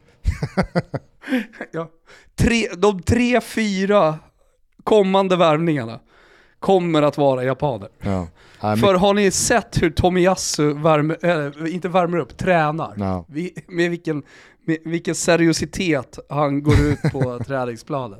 ja. 1.71 1.89
tre, 2.35 2.67
de 2.77 3.01
tre, 3.01 3.41
fyra 3.41 4.19
kommande 4.83 5.35
värvningarna 5.35 5.99
kommer 6.59 7.01
att 7.01 7.17
vara 7.17 7.43
japaner. 7.43 7.89
Ja. 8.01 8.27
För 8.59 8.93
har 8.93 9.13
ni 9.13 9.31
sett 9.31 9.81
hur 9.81 9.89
Tomiyasu 9.89 10.73
värmer, 10.73 11.17
äh, 11.65 11.73
inte 11.73 11.89
värmer 11.89 12.17
upp, 12.17 12.37
tränar? 12.37 12.93
No. 12.95 13.25
Vi, 13.27 13.53
med 13.67 13.89
vilken 13.89 14.23
med 14.65 14.77
vilken 14.85 15.15
seriositet 15.15 16.19
han 16.29 16.63
går 16.63 16.79
ut 16.79 17.01
på 17.11 17.39
träningsplanen. 17.47 18.19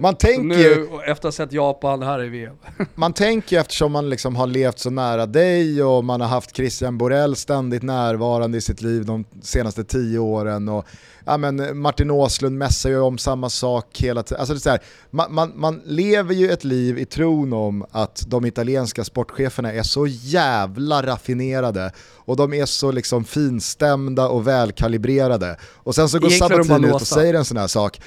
Man 0.00 0.14
tänker 0.14 0.42
nu, 0.42 0.54
ju, 0.54 0.86
efter 1.06 1.10
att 1.10 1.22
ha 1.22 1.32
sett 1.32 1.52
Japan 1.52 2.02
här 2.02 2.24
i 2.24 2.28
VM. 2.28 2.56
man 2.94 3.12
tänker 3.12 3.56
ju 3.56 3.60
eftersom 3.60 3.92
man 3.92 4.10
liksom 4.10 4.36
har 4.36 4.46
levt 4.46 4.78
så 4.78 4.90
nära 4.90 5.26
dig 5.26 5.82
och 5.82 6.04
man 6.04 6.20
har 6.20 6.28
haft 6.28 6.56
Christian 6.56 6.98
Borell 6.98 7.36
ständigt 7.36 7.82
närvarande 7.82 8.58
i 8.58 8.60
sitt 8.60 8.82
liv 8.82 9.04
de 9.04 9.24
senaste 9.42 9.84
tio 9.84 10.18
åren 10.18 10.68
och 10.68 10.86
ja, 11.24 11.36
men 11.36 11.78
Martin 11.80 12.10
Åslund 12.10 12.58
mässar 12.58 12.90
ju 12.90 13.00
om 13.00 13.18
samma 13.18 13.50
sak 13.50 13.98
hela 14.00 14.22
tiden. 14.22 14.40
Alltså 14.40 14.54
det 14.54 14.58
är 14.58 14.60
så 14.60 14.70
här, 14.70 14.80
man, 15.10 15.34
man, 15.34 15.52
man, 15.54 15.80
lever 15.84 16.34
ju 16.34 16.50
ett 16.50 16.64
liv 16.64 16.98
i 16.98 17.04
tron 17.04 17.52
om 17.52 17.86
att 17.90 18.24
de 18.26 18.46
italienska 18.46 19.04
sportcheferna 19.04 19.72
är 19.72 19.82
så 19.82 20.06
jävla 20.06 21.02
raffinerade 21.02 21.92
och 22.16 22.36
de 22.36 22.54
är 22.54 22.66
så 22.66 22.92
liksom 22.92 23.24
finstämda 23.24 24.28
och 24.28 24.46
välkalibrerade. 24.46 25.56
Och 25.62 25.94
sen 25.94 26.08
så 26.08 26.18
går 26.18 26.30
Sabatini 26.30 26.88
ut 26.88 26.94
och 26.94 27.06
säger 27.06 27.34
en 27.34 27.44
sån 27.44 27.56
här 27.56 27.66
sak 27.66 28.00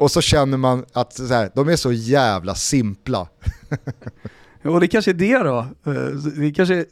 och 0.00 0.10
så 0.10 0.20
känner 0.20 0.56
man 0.56 0.84
att 0.92 1.12
så 1.12 1.26
här, 1.26 1.50
de 1.54 1.68
är 1.68 1.76
så 1.76 1.92
jävla 1.92 2.54
simpla. 2.54 3.28
Och 4.64 4.80
det 4.80 4.88
kanske 4.88 5.10
är 5.10 5.14
det 5.14 5.38
då. 5.38 5.58
Eh, 5.58 5.92
det 6.36 6.52
kanske, 6.52 6.84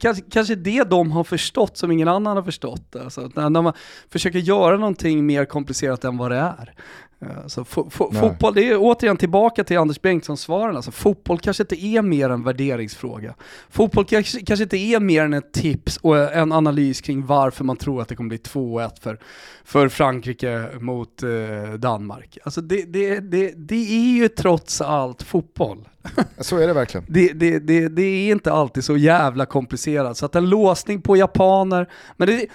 kanske, 0.00 0.22
kanske 0.30 0.54
det 0.54 0.84
de 0.84 1.12
har 1.12 1.24
förstått 1.24 1.76
som 1.76 1.90
ingen 1.90 2.08
annan 2.08 2.36
har 2.36 2.44
förstått. 2.44 2.96
Alltså, 2.96 3.30
när 3.34 3.62
man 3.62 3.72
försöker 4.10 4.38
göra 4.38 4.76
någonting 4.76 5.26
mer 5.26 5.44
komplicerat 5.44 6.04
än 6.04 6.16
vad 6.16 6.30
det 6.30 6.36
är. 6.36 6.74
Eh, 7.22 7.46
så 7.46 7.64
fotboll, 7.64 8.54
det 8.54 8.68
är 8.68 8.76
återigen 8.78 9.16
tillbaka 9.16 9.64
till 9.64 9.78
Anders 9.78 10.02
Bengtsson-svaren. 10.02 10.76
Alltså, 10.76 10.90
fotboll 10.90 11.38
kanske 11.38 11.62
inte 11.62 11.84
är 11.84 12.02
mer 12.02 12.30
en 12.30 12.44
värderingsfråga. 12.44 13.34
Fotboll 13.70 14.04
kanske, 14.04 14.40
kanske 14.40 14.62
inte 14.62 14.76
är 14.76 15.00
mer 15.00 15.24
än 15.24 15.34
ett 15.34 15.52
tips 15.52 15.96
och 15.96 16.34
en 16.34 16.52
analys 16.52 17.00
kring 17.00 17.26
varför 17.26 17.64
man 17.64 17.76
tror 17.76 18.02
att 18.02 18.08
det 18.08 18.16
kommer 18.16 18.28
bli 18.28 18.38
2-1 18.38 19.00
för, 19.00 19.18
för 19.64 19.88
Frankrike 19.88 20.68
mot 20.80 21.22
eh, 21.22 21.72
Danmark. 21.78 22.38
Alltså 22.44 22.60
det, 22.60 22.82
det, 22.82 23.20
det, 23.20 23.52
det 23.56 23.96
är 23.96 24.14
ju 24.14 24.28
trots 24.28 24.80
allt 24.80 25.22
fotboll. 25.22 25.88
Så 26.38 26.56
är 26.56 26.66
det 26.66 26.72
verkligen. 26.72 27.06
Det, 27.08 27.32
det, 27.32 27.58
det, 27.58 27.88
det, 27.88 28.02
är 28.02 28.32
inte 28.32 28.52
alltid 28.52 28.84
så 28.84 28.96
jävla 28.96 29.46
komplicerat. 29.46 30.16
Så 30.16 30.26
att 30.26 30.36
en 30.36 30.48
låsning 30.50 31.02
på 31.02 31.16
japaner, 31.16 31.88
men 32.16 32.28
det, 32.28 32.46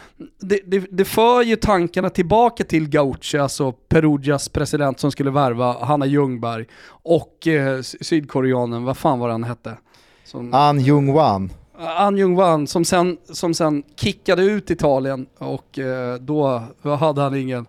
det, 0.64 0.80
det, 0.92 1.06
för 1.06 1.42
ju 1.42 1.56
tankarna 1.56 2.10
tillbaka 2.10 2.64
till 2.64 2.90
Gaucho, 2.90 3.38
alltså 3.38 3.72
Perugias 3.72 4.50
president 4.50 5.00
som 5.00 5.12
skulle 5.12 5.32
värva 5.32 5.86
Hanna 5.86 6.06
Ljungberg 6.06 6.66
och 6.88 7.48
eh, 7.48 7.82
sydkoreanen, 7.82 8.84
vad 8.84 8.98
fan 8.98 9.20
var 9.20 9.30
han 9.30 9.44
hette? 9.44 9.78
Som, 10.24 10.54
An 10.54 10.80
Jung-Wan. 10.80 11.50
An 11.78 12.18
Jung-Wan 12.18 12.66
som 12.66 12.86
sen, 12.86 13.18
som 13.30 13.54
sen 13.54 13.84
kickade 13.96 14.44
ut 14.44 14.72
Italien 14.72 15.26
och 15.38 15.80
eh, 15.80 16.16
då 16.16 16.64
hade 17.00 17.22
han 17.22 17.36
ingen 17.36 17.66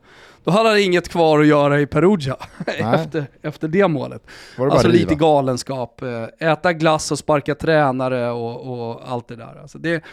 då 0.46 0.52
hade 0.52 0.68
han 0.68 0.78
inget 0.78 1.08
kvar 1.08 1.40
att 1.40 1.46
göra 1.46 1.80
i 1.80 1.86
Perugia 1.86 2.36
efter, 2.66 3.26
efter 3.42 3.68
det 3.68 3.88
målet. 3.88 4.22
Det 4.56 4.62
alltså 4.62 4.88
lite 4.88 5.14
galenskap, 5.14 6.02
eh, 6.02 6.50
äta 6.50 6.72
glass 6.72 7.12
och 7.12 7.18
sparka 7.18 7.54
tränare 7.54 8.30
och, 8.30 8.90
och 8.90 9.12
allt 9.12 9.28
det 9.28 9.36
där. 9.36 9.58
Alltså 9.62 9.78
det, 9.78 10.04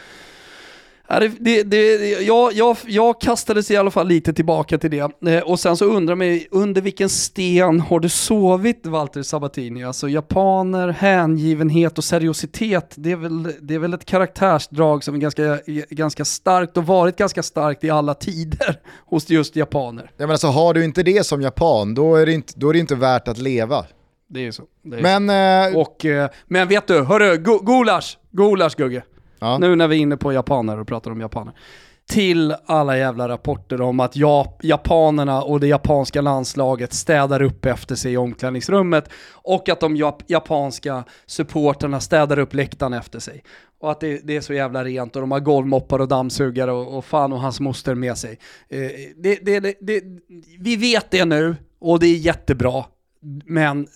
det, 1.40 1.64
det, 1.64 2.10
jag, 2.22 2.54
jag, 2.54 2.78
jag 2.86 3.22
kastades 3.22 3.72
i 3.72 3.78
alla 3.78 3.92
fall 3.92 4.08
lite 4.08 4.34
tillbaka 4.34 4.78
till 4.78 4.92
det. 4.92 5.32
Eh, 5.32 5.44
och 5.44 5.60
sen 5.60 5.78
så 5.78 5.86
undrar 5.86 6.16
mig, 6.16 6.48
under 6.52 6.82
vilken 6.82 7.10
sten 7.10 7.80
har 7.80 8.00
du 8.00 8.10
sovit 8.10 8.86
Walter 8.86 9.24
Sabatini? 9.24 9.84
Alltså 9.84 10.10
japaner, 10.10 10.90
hängivenhet 10.90 11.98
och 11.98 12.04
seriositet, 12.04 12.94
det 12.96 13.12
är 13.12 13.16
väl, 13.16 13.44
det 13.62 13.76
är 13.76 13.80
väl 13.80 13.94
ett 13.94 14.06
karaktärsdrag 14.06 15.04
som 15.04 15.16
är 15.16 15.20
ganska, 15.20 15.60
ganska 15.90 16.26
starkt 16.26 16.78
och 16.78 16.86
varit 16.86 17.16
ganska 17.16 17.44
starkt 17.44 17.84
i 17.84 17.90
alla 17.90 18.14
tider 18.14 18.80
hos 19.06 19.30
just 19.30 19.56
japaner. 19.56 20.04
Ja 20.04 20.12
men 20.18 20.32
alltså 20.32 20.48
har 20.48 20.74
du 20.74 20.84
inte 20.84 21.04
det 21.04 21.26
som 21.26 21.42
japan, 21.42 21.96
då 21.96 22.16
är 22.16 22.26
det 22.26 22.34
inte, 22.34 22.54
då 22.56 22.70
är 22.70 22.74
det 22.74 22.80
inte 22.80 22.96
värt 22.96 23.28
att 23.28 23.38
leva. 23.38 23.86
Det 24.30 24.48
är 24.48 24.52
så. 24.52 24.64
Är 24.94 25.02
men, 25.02 25.28
så. 25.28 25.78
Eh, 25.78 25.82
och, 25.82 26.06
eh, 26.06 26.30
men 26.48 26.68
vet 26.68 26.88
du, 26.88 27.04
hörru, 27.04 27.38
gulasch, 27.38 28.18
gulasch 28.32 28.76
Gugge. 28.78 29.04
Ja. 29.44 29.58
Nu 29.58 29.76
när 29.76 29.88
vi 29.88 29.96
är 29.96 30.00
inne 30.00 30.18
på 30.18 30.34
japaner 30.34 30.80
och 30.80 30.88
pratar 30.88 31.12
om 31.12 31.22
japaner. 31.22 31.54
Till 32.06 32.56
alla 32.66 32.98
jävla 32.98 33.30
rapporter 33.30 33.82
om 33.82 34.00
att 34.00 34.16
ja, 34.16 34.58
japanerna 34.62 35.44
och 35.44 35.60
det 35.60 35.68
japanska 35.68 36.22
landslaget 36.22 36.94
städar 36.94 37.42
upp 37.42 37.66
efter 37.66 37.96
sig 37.96 38.14
i 38.14 38.18
omklädningsrummet 38.18 39.10
och 39.32 39.70
att 39.70 39.80
de 39.80 39.96
jap 39.96 40.24
japanska 40.28 41.04
supporterna 41.26 42.00
städar 42.00 42.40
upp 42.40 42.54
läktaren 42.54 42.94
efter 42.94 43.20
sig. 43.20 43.44
Och 43.80 43.92
att 43.92 44.00
det, 44.00 44.22
det, 44.24 44.36
är 44.36 44.42
så 44.42 44.54
jävla 44.54 44.84
rent 44.84 45.16
och 45.16 45.22
de 45.22 45.32
har 45.32 45.40
golvmoppar 45.40 46.00
och 46.00 46.08
dammsugare 46.08 46.72
och, 46.72 46.98
och 46.98 47.06
fan 47.06 47.34
och 47.34 47.40
hans 47.40 47.60
moster 47.60 47.96
med 47.96 48.18
sig. 48.18 48.40
Eh, 48.70 48.80
det, 49.16 49.36
det, 49.80 50.04
vi 50.60 50.76
vet 50.76 51.12
det 51.12 51.26
nu 51.26 51.56
och 51.80 52.00
det 52.00 52.08
är 52.08 52.18
jättebra. 52.18 52.86
Men 53.46 53.88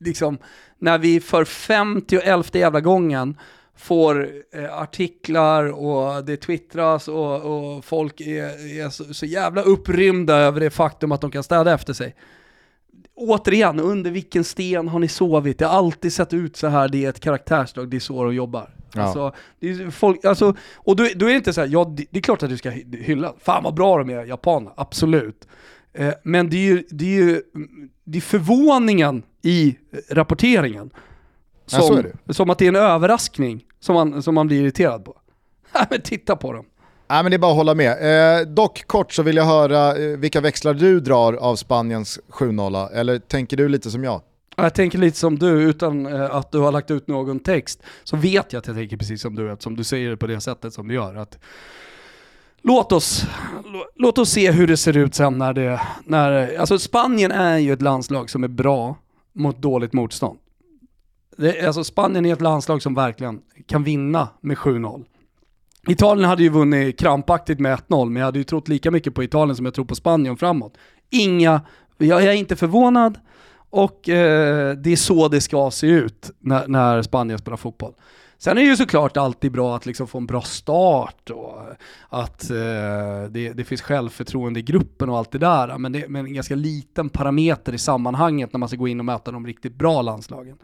liksom, 0.00 0.38
när 0.78 0.98
vi 0.98 1.20
för 1.20 1.44
50 1.44 2.16
och 2.16 2.24
11 2.24 2.44
jävla 2.52 2.80
gången 2.80 3.36
får 3.78 4.28
eh, 4.52 4.78
artiklar 4.78 5.64
och 5.64 6.24
det 6.24 6.36
twittras 6.36 7.08
och, 7.08 7.42
och 7.42 7.84
folk 7.84 8.20
är, 8.20 8.80
är 8.80 8.90
så, 8.90 9.14
så, 9.14 9.26
jävla 9.26 9.62
upprymda 9.62 10.36
över 10.36 10.60
det 10.60 10.70
faktum 10.70 11.12
att 11.12 11.20
de 11.20 11.30
kan 11.30 11.42
städa 11.42 11.74
efter 11.74 11.92
sig. 11.92 12.14
Återigen, 13.14 13.80
under 13.80 14.10
vilken 14.10 14.44
sten 14.44 14.88
har 14.88 14.98
ni 14.98 15.08
sovit? 15.08 15.58
Det 15.58 15.66
har 15.66 15.78
alltid 15.78 16.12
sett 16.12 16.34
ut 16.34 16.56
så 16.56 16.66
här, 16.66 16.88
det 16.88 17.04
är 17.04 17.08
ett 17.08 17.20
karaktärsdrag, 17.20 17.88
det 17.90 17.96
är 17.96 18.00
så 18.00 18.24
de 18.24 18.34
jobbar. 18.34 18.70
Ja. 18.92 19.02
Alltså, 19.02 19.32
det 19.60 19.70
är 19.70 19.90
folk, 19.90 20.24
alltså, 20.24 20.56
och 20.74 20.96
då, 20.96 21.08
då 21.16 21.26
är 21.26 21.30
det 21.30 21.36
inte 21.36 21.52
så 21.52 21.60
här, 21.60 21.68
ja 21.68 21.84
det, 21.96 22.04
det, 22.10 22.18
är 22.18 22.22
klart 22.22 22.42
att 22.42 22.50
du 22.50 22.56
ska 22.56 22.70
hylla, 22.70 23.34
fan 23.40 23.62
vad 23.62 23.74
bra 23.74 23.98
de 23.98 24.10
är, 24.10 24.24
japaner, 24.24 24.72
absolut. 24.76 25.48
Eh, 25.92 26.14
men 26.22 26.50
det 26.50 26.56
är 26.56 26.74
ju, 26.74 26.84
det 26.90 27.04
är 27.04 27.22
ju 27.22 27.42
det 28.04 28.18
är 28.18 28.22
förvåningen 28.22 29.22
i 29.42 29.76
rapporteringen 30.10 30.90
som, 31.66 32.04
ja, 32.26 32.32
som 32.32 32.50
att 32.50 32.58
det 32.58 32.64
är 32.64 32.68
en 32.68 32.76
överraskning 32.76 33.64
som 33.80 33.94
man, 33.94 34.22
som 34.22 34.34
man 34.34 34.46
blir 34.46 34.62
irriterad 34.62 35.04
på. 35.04 35.16
men 35.90 36.02
titta 36.02 36.36
på 36.36 36.52
dem. 36.52 36.64
Nej, 37.10 37.22
men 37.22 37.30
det 37.30 37.36
är 37.36 37.38
bara 37.38 37.50
att 37.50 37.56
hålla 37.56 37.74
med. 37.74 38.40
Eh, 38.40 38.46
dock 38.46 38.86
kort 38.86 39.12
så 39.12 39.22
vill 39.22 39.36
jag 39.36 39.44
höra 39.44 39.96
eh, 39.96 40.16
vilka 40.16 40.40
växlar 40.40 40.74
du 40.74 41.00
drar 41.00 41.32
av 41.32 41.56
Spaniens 41.56 42.20
7-0, 42.28 42.92
eller 42.92 43.18
tänker 43.18 43.56
du 43.56 43.68
lite 43.68 43.90
som 43.90 44.04
jag? 44.04 44.20
Jag 44.56 44.74
tänker 44.74 44.98
lite 44.98 45.18
som 45.18 45.38
du, 45.38 45.62
utan 45.62 46.06
eh, 46.06 46.34
att 46.34 46.52
du 46.52 46.58
har 46.58 46.72
lagt 46.72 46.90
ut 46.90 47.08
någon 47.08 47.40
text, 47.40 47.82
så 48.04 48.16
vet 48.16 48.52
jag 48.52 48.60
att 48.60 48.66
jag 48.66 48.76
tänker 48.76 48.96
precis 48.96 49.22
som 49.22 49.34
du, 49.34 49.52
eftersom 49.52 49.76
du 49.76 49.84
säger 49.84 50.10
det 50.10 50.16
på 50.16 50.26
det 50.26 50.40
sättet 50.40 50.74
som 50.74 50.88
du 50.88 50.94
gör. 50.94 51.14
Att 51.14 51.38
låt, 52.62 52.92
oss, 52.92 53.26
låt 53.94 54.18
oss 54.18 54.30
se 54.30 54.50
hur 54.50 54.66
det 54.66 54.76
ser 54.76 54.96
ut 54.96 55.14
sen 55.14 55.38
när 55.38 55.52
det... 55.52 55.80
När, 56.04 56.58
alltså 56.58 56.78
Spanien 56.78 57.32
är 57.32 57.58
ju 57.58 57.72
ett 57.72 57.82
landslag 57.82 58.30
som 58.30 58.44
är 58.44 58.48
bra 58.48 58.96
mot 59.32 59.62
dåligt 59.62 59.92
motstånd. 59.92 60.38
Det, 61.38 61.66
alltså 61.66 61.84
Spanien 61.84 62.26
är 62.26 62.32
ett 62.32 62.40
landslag 62.40 62.82
som 62.82 62.94
verkligen 62.94 63.40
kan 63.66 63.84
vinna 63.84 64.28
med 64.40 64.56
7-0. 64.56 65.04
Italien 65.88 66.28
hade 66.28 66.42
ju 66.42 66.48
vunnit 66.48 66.98
krampaktigt 66.98 67.60
med 67.60 67.78
1-0, 67.78 68.08
men 68.10 68.20
jag 68.20 68.24
hade 68.24 68.38
ju 68.38 68.44
trott 68.44 68.68
lika 68.68 68.90
mycket 68.90 69.14
på 69.14 69.22
Italien 69.22 69.56
som 69.56 69.64
jag 69.64 69.74
tror 69.74 69.84
på 69.84 69.94
Spanien 69.94 70.36
framåt. 70.36 70.76
Inga, 71.10 71.60
jag 71.98 72.24
är 72.24 72.32
inte 72.32 72.56
förvånad, 72.56 73.18
och 73.70 74.08
eh, 74.08 74.76
det 74.76 74.92
är 74.92 74.96
så 74.96 75.28
det 75.28 75.40
ska 75.40 75.70
se 75.70 75.86
ut 75.86 76.30
när, 76.38 76.68
när 76.68 77.02
Spanien 77.02 77.38
spelar 77.38 77.56
fotboll. 77.56 77.94
Sen 78.38 78.58
är 78.58 78.62
det 78.62 78.68
ju 78.68 78.76
såklart 78.76 79.16
alltid 79.16 79.52
bra 79.52 79.76
att 79.76 79.86
liksom 79.86 80.06
få 80.06 80.18
en 80.18 80.26
bra 80.26 80.40
start 80.40 81.30
och 81.30 81.62
att 82.08 82.50
eh, 82.50 82.56
det, 83.30 83.52
det, 83.52 83.64
finns 83.64 83.82
självförtroende 83.82 84.60
i 84.60 84.62
gruppen 84.62 85.08
och 85.08 85.18
allt 85.18 85.30
det 85.30 85.38
där. 85.38 85.78
Men 85.78 85.92
det 85.92 86.02
är 86.02 86.16
en 86.16 86.34
ganska 86.34 86.54
liten 86.54 87.08
parameter 87.08 87.72
i 87.72 87.78
sammanhanget 87.78 88.52
när 88.52 88.58
man 88.58 88.68
ska 88.68 88.78
gå 88.78 88.88
in 88.88 88.98
och 88.98 89.04
möta 89.04 89.30
de 89.30 89.46
riktigt 89.46 89.74
bra 89.74 90.02
landslagen. 90.02 90.58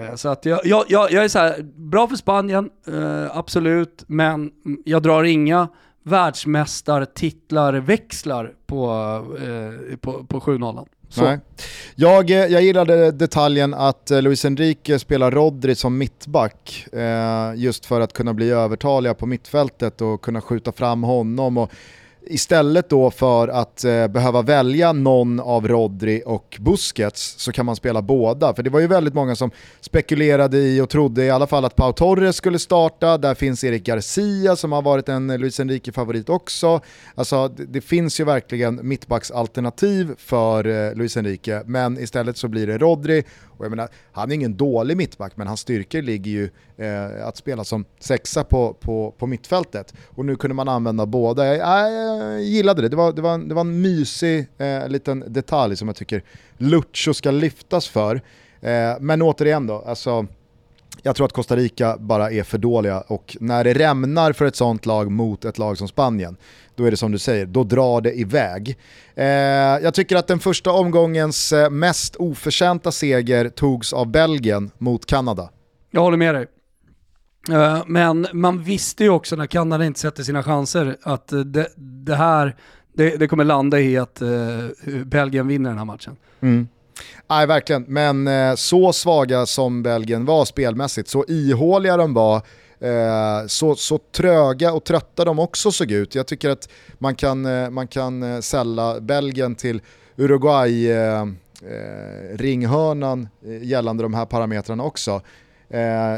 Eh, 0.00 0.14
så 0.14 0.28
att 0.28 0.44
jag, 0.44 0.60
jag, 0.64 0.84
jag, 0.88 1.12
är 1.12 1.28
så 1.28 1.38
här, 1.38 1.62
bra 1.62 2.08
för 2.08 2.16
Spanien, 2.16 2.70
eh, 2.86 3.36
absolut, 3.36 4.04
men 4.06 4.50
jag 4.84 5.02
drar 5.02 5.24
inga 5.24 5.68
världsmästartitlar 6.02 7.72
växlar 7.72 8.52
på, 8.66 8.90
eh, 9.38 9.96
på, 9.96 10.24
på 10.24 10.40
7-0. 10.40 10.86
Nej. 11.16 11.38
Jag, 11.94 12.30
eh, 12.30 12.36
jag 12.36 12.62
gillade 12.62 13.10
detaljen 13.10 13.74
att 13.74 14.10
eh, 14.10 14.22
Luis 14.22 14.44
Enrique 14.44 14.98
spelar 14.98 15.30
Rodri 15.30 15.74
som 15.74 15.98
mittback, 15.98 16.86
eh, 16.92 17.52
just 17.56 17.86
för 17.86 18.00
att 18.00 18.12
kunna 18.12 18.34
bli 18.34 18.50
övertaliga 18.50 19.14
på 19.14 19.26
mittfältet 19.26 20.00
och 20.00 20.22
kunna 20.22 20.40
skjuta 20.40 20.72
fram 20.72 21.02
honom. 21.02 21.58
Och 21.58 21.70
istället 22.30 22.88
då 22.88 23.10
för 23.10 23.48
att 23.48 23.84
eh, 23.84 24.08
behöva 24.08 24.42
välja 24.42 24.92
någon 24.92 25.40
av 25.40 25.68
Rodri 25.68 26.22
och 26.26 26.56
Busquets 26.60 27.34
så 27.38 27.52
kan 27.52 27.66
man 27.66 27.76
spela 27.76 28.02
båda. 28.02 28.54
För 28.54 28.62
det 28.62 28.70
var 28.70 28.80
ju 28.80 28.86
väldigt 28.86 29.14
många 29.14 29.36
som 29.36 29.50
spekulerade 29.80 30.58
i 30.58 30.80
och 30.80 30.90
trodde 30.90 31.24
i 31.24 31.30
alla 31.30 31.46
fall 31.46 31.64
att 31.64 31.76
Pau 31.76 31.92
Torres 31.92 32.36
skulle 32.36 32.58
starta. 32.58 33.18
Där 33.18 33.34
finns 33.34 33.64
Erik 33.64 33.84
Garcia 33.84 34.56
som 34.56 34.72
har 34.72 34.82
varit 34.82 35.08
en 35.08 35.40
Luis 35.40 35.60
Enrique-favorit 35.60 36.28
också. 36.28 36.80
Alltså 37.14 37.48
det, 37.48 37.64
det, 37.64 37.80
finns 37.80 38.20
ju 38.20 38.24
verkligen 38.24 38.80
mittbacksalternativ 38.82 40.14
för 40.18 40.66
eh, 40.66 40.94
Luis 40.94 41.16
Enrique, 41.16 41.62
men 41.66 41.98
istället 41.98 42.36
så 42.36 42.48
blir 42.48 42.66
det 42.66 42.78
Rodri 42.78 43.24
och 43.58 43.64
jag 43.64 43.70
menar, 43.70 43.88
han 44.12 44.30
är 44.30 44.34
ingen 44.34 44.56
dålig 44.56 44.96
mittback, 44.96 45.32
men 45.36 45.46
hans 45.46 45.60
styrkor 45.60 46.02
ligger 46.02 46.30
ju 46.30 46.50
eh, 46.76 47.26
att 47.26 47.36
spela 47.36 47.64
som 47.64 47.84
sexa 47.98 48.44
på, 48.44 48.74
på, 48.74 49.14
på 49.18 49.26
mittfältet. 49.26 49.94
Och 50.06 50.24
nu 50.24 50.36
kunde 50.36 50.54
man 50.54 50.68
använda 50.68 51.06
båda. 51.06 51.46
Jag, 51.46 51.56
jag, 51.56 52.17
jag 52.18 52.42
gillade 52.42 52.82
det, 52.82 52.88
det 52.88 52.96
var, 52.96 53.12
det 53.12 53.22
var, 53.22 53.38
det 53.38 53.54
var 53.54 53.60
en 53.60 53.80
mysig 53.80 54.46
eh, 54.58 54.88
liten 54.88 55.24
detalj 55.26 55.76
som 55.76 55.88
jag 55.88 55.96
tycker 55.96 56.22
Lucho 56.56 57.14
ska 57.14 57.30
lyftas 57.30 57.88
för. 57.88 58.20
Eh, 58.60 58.94
men 59.00 59.22
återigen 59.22 59.66
då, 59.66 59.84
alltså, 59.86 60.26
jag 61.02 61.16
tror 61.16 61.26
att 61.26 61.32
Costa 61.32 61.56
Rica 61.56 61.96
bara 61.98 62.30
är 62.30 62.42
för 62.42 62.58
dåliga 62.58 63.00
och 63.00 63.36
när 63.40 63.64
det 63.64 63.74
rämnar 63.74 64.32
för 64.32 64.44
ett 64.44 64.56
sånt 64.56 64.86
lag 64.86 65.10
mot 65.10 65.44
ett 65.44 65.58
lag 65.58 65.78
som 65.78 65.88
Spanien, 65.88 66.36
då 66.74 66.84
är 66.84 66.90
det 66.90 66.96
som 66.96 67.12
du 67.12 67.18
säger, 67.18 67.46
då 67.46 67.64
drar 67.64 68.00
det 68.00 68.18
iväg. 68.18 68.78
Eh, 69.14 69.26
jag 69.82 69.94
tycker 69.94 70.16
att 70.16 70.26
den 70.26 70.40
första 70.40 70.72
omgångens 70.72 71.52
eh, 71.52 71.70
mest 71.70 72.16
oförtjänta 72.16 72.92
seger 72.92 73.48
togs 73.48 73.92
av 73.92 74.06
Belgien 74.06 74.70
mot 74.78 75.06
Kanada. 75.06 75.50
Jag 75.90 76.00
håller 76.00 76.16
med 76.16 76.34
dig. 76.34 76.46
Eh, 77.50 77.82
men 77.86 78.26
man 78.32 78.62
visste 78.62 79.04
ju 79.04 79.10
också 79.10 79.36
när 79.36 79.46
Kanada 79.46 79.84
inte 79.84 80.00
sätter 80.00 80.22
sina 80.22 80.42
chanser 80.42 80.96
att 81.02 81.32
eh, 81.32 81.40
det, 81.40 81.68
det 81.76 82.14
här 82.14 82.56
det, 82.92 83.16
det, 83.16 83.28
kommer 83.28 83.44
landa 83.44 83.80
i 83.80 83.98
att 83.98 84.22
uh, 84.22 85.04
Belgien 85.04 85.48
vinner 85.48 85.70
den 85.70 85.78
här 85.78 85.84
matchen. 85.84 86.16
Mm. 86.40 86.68
Nej, 87.30 87.46
verkligen. 87.46 87.82
Men 87.88 88.28
eh, 88.28 88.54
så 88.54 88.92
svaga 88.92 89.46
som 89.46 89.82
Belgien 89.82 90.24
var 90.24 90.44
spelmässigt, 90.44 91.08
så 91.08 91.24
ihåliga 91.28 91.96
de 91.96 92.14
var, 92.14 92.36
eh, 92.80 93.46
så, 93.46 93.74
så 93.74 93.98
tröga 93.98 94.72
och 94.72 94.84
trötta 94.84 95.24
de 95.24 95.38
också 95.38 95.72
såg 95.72 95.90
ut. 95.90 96.14
Jag 96.14 96.26
tycker 96.26 96.50
att 96.50 96.68
man 96.98 97.14
kan, 97.14 97.42
man 97.74 97.88
kan 97.88 98.42
sälla 98.42 99.00
Belgien 99.00 99.54
till 99.54 99.80
Uruguay 100.16 100.90
eh, 100.90 101.22
eh, 101.62 102.36
ringhörnan 102.36 103.28
gällande 103.62 104.02
de 104.02 104.14
här 104.14 104.26
parametrarna 104.26 104.84
också 104.84 105.22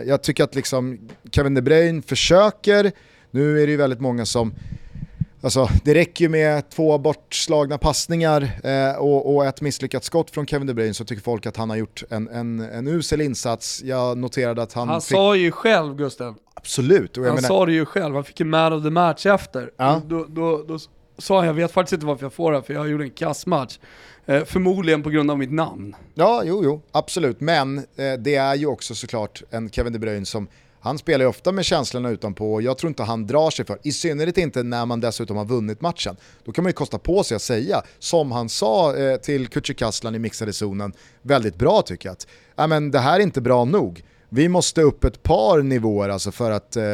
jag 0.07 0.22
tycker 0.22 0.44
att 0.44 0.55
liksom 0.55 1.09
Kevin 1.32 1.55
De 1.55 1.62
Bruyne 1.62 2.03
försöker, 2.03 2.92
nu 3.30 3.62
är 3.62 3.66
det 3.66 3.70
ju 3.70 3.76
väldigt 3.76 4.01
många 4.01 4.26
som 4.26 4.55
Alltså, 5.42 5.68
det 5.84 5.94
räcker 5.94 6.24
ju 6.24 6.28
med 6.28 6.70
två 6.70 6.98
bortslagna 6.98 7.78
passningar 7.78 8.51
eh, 8.64 8.98
och, 8.98 9.34
och, 9.34 9.46
ett 9.46 9.61
misslyckat 9.61 10.05
skott 10.05 10.30
från 10.30 10.46
Kevin 10.46 10.66
De 10.66 10.74
Bruyne 10.74 10.94
så 10.94 11.05
tycker 11.05 11.22
folk 11.22 11.46
att 11.46 11.57
han 11.57 11.70
har 11.70 11.76
gjort 11.76 12.03
en, 12.11 12.28
en, 12.28 12.61
en 12.61 12.88
usel 12.88 13.20
insats. 13.20 13.82
Jag 13.84 14.18
noterade 14.18 14.62
att 14.62 14.72
han... 14.72 14.88
Han 14.88 15.01
fick... 15.01 15.16
sa 15.16 15.36
ju 15.36 15.53
själv 15.53 15.96
Gusten. 15.96 16.34
Absolut. 16.55 17.16
han 17.16 17.24
menar... 17.24 17.40
sa 17.40 17.66
det 17.66 17.72
ju 17.72 17.84
själv, 17.84 18.14
han 18.14 18.24
fick 18.24 18.40
en 18.40 18.51
man 18.51 18.72
of 18.72 18.82
the 18.82 18.90
match 18.90 19.26
efter. 19.26 19.70
Ja. 19.76 20.03
Då, 20.07 20.26
då, 20.28 20.64
då 20.68 20.78
sa 21.18 21.36
han, 21.36 21.46
jag 21.46 21.55
vet 21.55 21.72
faktiskt 21.72 21.92
inte 21.92 22.07
varför 22.07 22.24
jag 22.24 22.32
får 22.32 22.53
det, 22.53 22.62
för 22.62 22.74
jag 22.74 22.90
gjorde 22.90 23.05
en 23.05 23.11
kassmatch. 23.11 23.78
Eh, 24.31 24.45
förmodligen 24.45 25.03
på 25.03 25.11
grund 25.11 25.31
av 25.31 25.39
mitt 25.39 25.53
namn. 25.53 25.97
Ja, 26.14 26.43
jo, 26.45 26.64
jo, 26.64 26.83
absolut. 26.93 27.41
Men 27.41 27.78
eh, 27.78 28.12
det 28.18 28.35
är 28.35 28.55
ju 28.55 28.66
också 28.66 28.95
såklart 28.95 29.43
en 29.51 29.70
Kevin 29.70 29.93
De 29.93 29.99
Bruyne 29.99 30.26
som 30.26 30.49
han 30.81 30.99
spelar 30.99 31.24
ju 31.24 31.28
ofta 31.28 31.53
med 31.53 31.64
känslorna 31.64 32.11
utanpå 32.11 32.55
och 32.55 32.62
jag 32.62 32.78
tror 32.78 32.89
inte 32.89 33.03
han 33.03 33.26
drar 33.26 33.51
sig 33.51 33.64
för, 33.64 33.78
i 33.83 33.93
synnerhet 33.93 34.39
inte 34.39 34.62
när 34.62 34.87
man 34.87 35.01
dessutom 35.01 35.37
har 35.37 35.45
vunnit 35.45 35.81
matchen. 35.81 36.16
Då 36.45 36.53
kan 36.53 36.64
man 36.64 36.68
ju 36.68 36.72
kosta 36.72 36.99
på 36.99 37.24
sig 37.24 37.35
att 37.35 37.43
säga, 37.43 37.83
som 37.99 38.33
han 38.33 38.49
sa 38.49 38.97
eh, 38.97 39.16
till 39.16 39.49
Kücükaslan 39.49 40.16
i 40.16 40.18
mixade 40.18 40.53
zonen, 40.53 40.93
väldigt 41.22 41.57
bra 41.57 41.83
tycker 41.83 42.09
jag, 42.09 42.12
att 42.12 42.26
äh, 42.59 42.66
men 42.66 42.91
det 42.91 42.99
här 42.99 43.18
är 43.18 43.22
inte 43.22 43.41
bra 43.41 43.64
nog. 43.64 44.05
Vi 44.28 44.49
måste 44.49 44.83
upp 44.83 45.05
ett 45.05 45.22
par 45.22 45.62
nivåer 45.62 46.09
alltså 46.09 46.33
för 46.33 46.51
att 46.51 46.76
eh, 46.76 46.85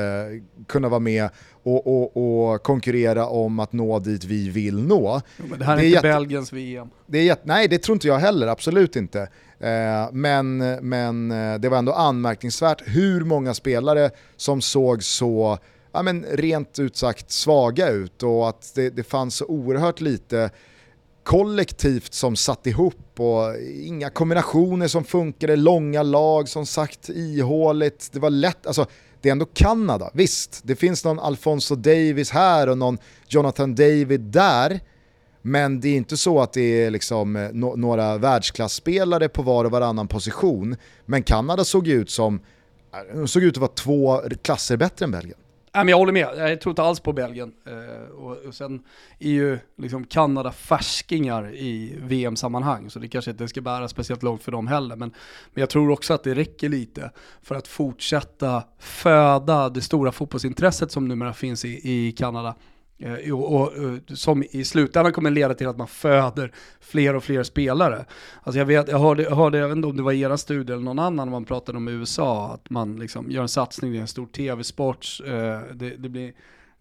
kunna 0.67 0.89
vara 0.89 1.01
med 1.01 1.29
och, 1.67 1.87
och, 1.87 2.53
och, 2.53 2.63
konkurrera 2.63 3.27
om 3.27 3.61
att 3.61 3.73
nå 3.73 3.99
dit 3.99 4.25
vi 4.25 4.49
vill 4.49 4.83
nå. 4.83 5.21
men 5.37 5.59
det 5.59 5.65
här 5.65 5.77
är, 5.77 5.81
det 5.81 5.87
är 5.87 5.89
inte 5.89 6.03
Belgiens 6.03 6.53
VM. 6.53 6.89
Det 7.07 7.29
är 7.29 7.37
nej, 7.43 7.69
det 7.69 7.79
tror 7.79 7.97
inte 7.97 8.09
jag 8.09 8.19
heller, 8.19 8.47
absolut 8.47 8.97
inte. 8.97 9.21
Eh, 9.61 10.13
men, 10.13 10.59
men 10.89 11.31
eh, 11.31 11.59
det 11.59 11.69
var 11.69 11.79
ändå 11.79 11.93
anmärkningsvärt 11.93 12.83
hur 12.87 13.25
många 13.25 13.55
spelare 13.55 14.11
som 14.37 14.61
såg 14.61 15.03
så 15.03 15.59
ja, 15.93 16.03
men 16.03 16.25
rent 16.31 16.79
ut 16.79 16.97
sagt 16.97 17.31
svaga 17.31 17.89
ut 17.89 18.23
och 18.23 18.49
att 18.49 18.73
det, 18.75 18.91
det 18.91 19.05
fanns 19.05 19.37
så 19.37 19.47
oerhört 19.47 20.01
lite 20.01 20.51
kollektivt 21.23 22.15
som 22.15 22.37
satt 22.37 22.67
ihop 22.67 23.21
och 23.21 23.57
inga 23.83 24.11
kombinationer 24.11 24.89
som 24.89 25.05
funkade, 25.05 25.57
långa 25.57 26.03
lag 26.03 26.49
som 26.49 26.67
sagt 26.67 27.09
ihåligt, 27.09 28.09
det 28.13 28.19
var 28.19 28.31
lätt, 28.31 28.67
alltså 28.67 28.87
det 29.27 29.31
är 29.31 29.33
ändå 29.33 29.47
Kanada, 29.47 30.11
visst, 30.13 30.61
det 30.65 30.77
finns 30.77 31.05
någon 31.05 31.19
Alfonso 31.19 31.75
Davis 31.75 32.31
här 32.31 32.69
och 32.69 32.79
någon 32.79 32.99
Jonathan 33.29 33.75
David 33.75 34.21
där, 34.21 34.81
men 35.43 35.81
det 35.81 35.89
är 35.89 35.97
inte 35.97 36.17
så 36.17 36.41
att 36.41 36.53
det 36.53 36.85
är 36.85 36.91
liksom 36.91 37.37
eh, 37.37 37.51
no 37.53 37.77
några 37.77 38.19
världsklasspelare 38.19 39.29
på 39.29 39.43
var 39.43 39.65
och 39.65 39.71
varannan 39.71 40.09
position, 40.09 40.77
men 41.07 41.23
Kanada 41.23 41.65
såg 41.65 41.89
ut 41.89 42.11
som, 42.11 42.41
eh, 43.15 43.25
såg 43.25 43.43
ut 43.43 43.55
att 43.55 43.61
vara 43.61 43.71
två 43.75 44.21
klasser 44.43 44.77
bättre 44.77 45.05
än 45.05 45.11
Belgien 45.11 45.39
jag 45.85 45.97
håller 45.97 46.13
med, 46.13 46.29
jag 46.37 46.61
tror 46.61 46.71
inte 46.71 46.83
alls 46.83 47.01
på 47.01 47.13
Belgien. 47.13 47.53
Eh, 47.67 48.11
och, 48.11 48.55
sen 48.55 48.83
är 49.19 49.31
ju 49.31 49.59
liksom 49.77 50.05
Kanada 50.05 50.53
färskingar 50.53 51.55
i 51.55 51.99
VM-sammanhang, 52.03 52.91
så 52.91 52.99
det 52.99 53.09
kanske 53.09 53.31
inte 53.31 53.49
ska 53.49 53.61
bära 53.61 53.89
speciellt 53.89 54.23
långt 54.23 54.43
för 54.43 54.53
dem 54.53 54.67
heller. 54.67 54.97
Men, 54.97 55.09
men 55.55 55.61
jag 55.61 55.71
tror 55.71 55.91
också 55.91 56.15
att 56.15 56.25
det 56.25 56.35
räcker 56.35 56.69
lite 56.69 57.11
för 57.43 57.55
att 57.55 57.69
fortsätta 57.69 58.63
föda 58.79 59.69
det 59.69 59.81
stora 59.81 60.13
fotbollsintresset 60.13 60.93
som 60.93 61.09
numera 61.09 61.33
finns 61.33 61.65
i, 61.65 61.81
i 61.93 62.13
Kanada. 62.13 62.55
Eh, 62.99 63.35
och, 63.35 63.55
och, 63.55 63.73
som 64.09 64.45
i 64.51 64.65
slutändan 64.65 65.13
kommer 65.13 65.31
leda 65.31 65.55
till 65.55 65.67
att 65.67 65.77
man 65.77 65.89
föder 65.89 66.53
fler 66.81 67.17
och 67.17 67.25
fler 67.25 67.43
spelare. 67.43 68.05
Alltså 68.43 68.59
jag, 68.59 68.67
vet, 68.67 68.89
jag, 68.89 68.99
hörde, 68.99 69.23
jag 69.23 69.37
hörde, 69.37 69.59
jag 69.59 69.69
vet 69.69 69.77
inte 69.77 69.89
om 69.89 69.97
det 69.97 70.03
var 70.03 70.13
era 70.13 70.39
studie 70.39 70.73
eller 70.73 70.85
någon 70.85 70.99
annan, 70.99 71.31
man 71.31 71.45
pratade 71.45 71.79
om 71.79 71.89
USA, 71.89 72.53
att 72.55 72.71
man 72.71 72.97
liksom 72.97 73.31
gör 73.31 73.43
en 73.43 73.49
satsning, 73.49 73.93
det 73.93 73.99
är 73.99 74.01
en 74.01 74.09
stor 74.09 74.27
tv-sport, 74.27 75.07
eh, 75.27 75.61
det, 75.75 75.97
det, 75.97 76.09
blir 76.09 76.33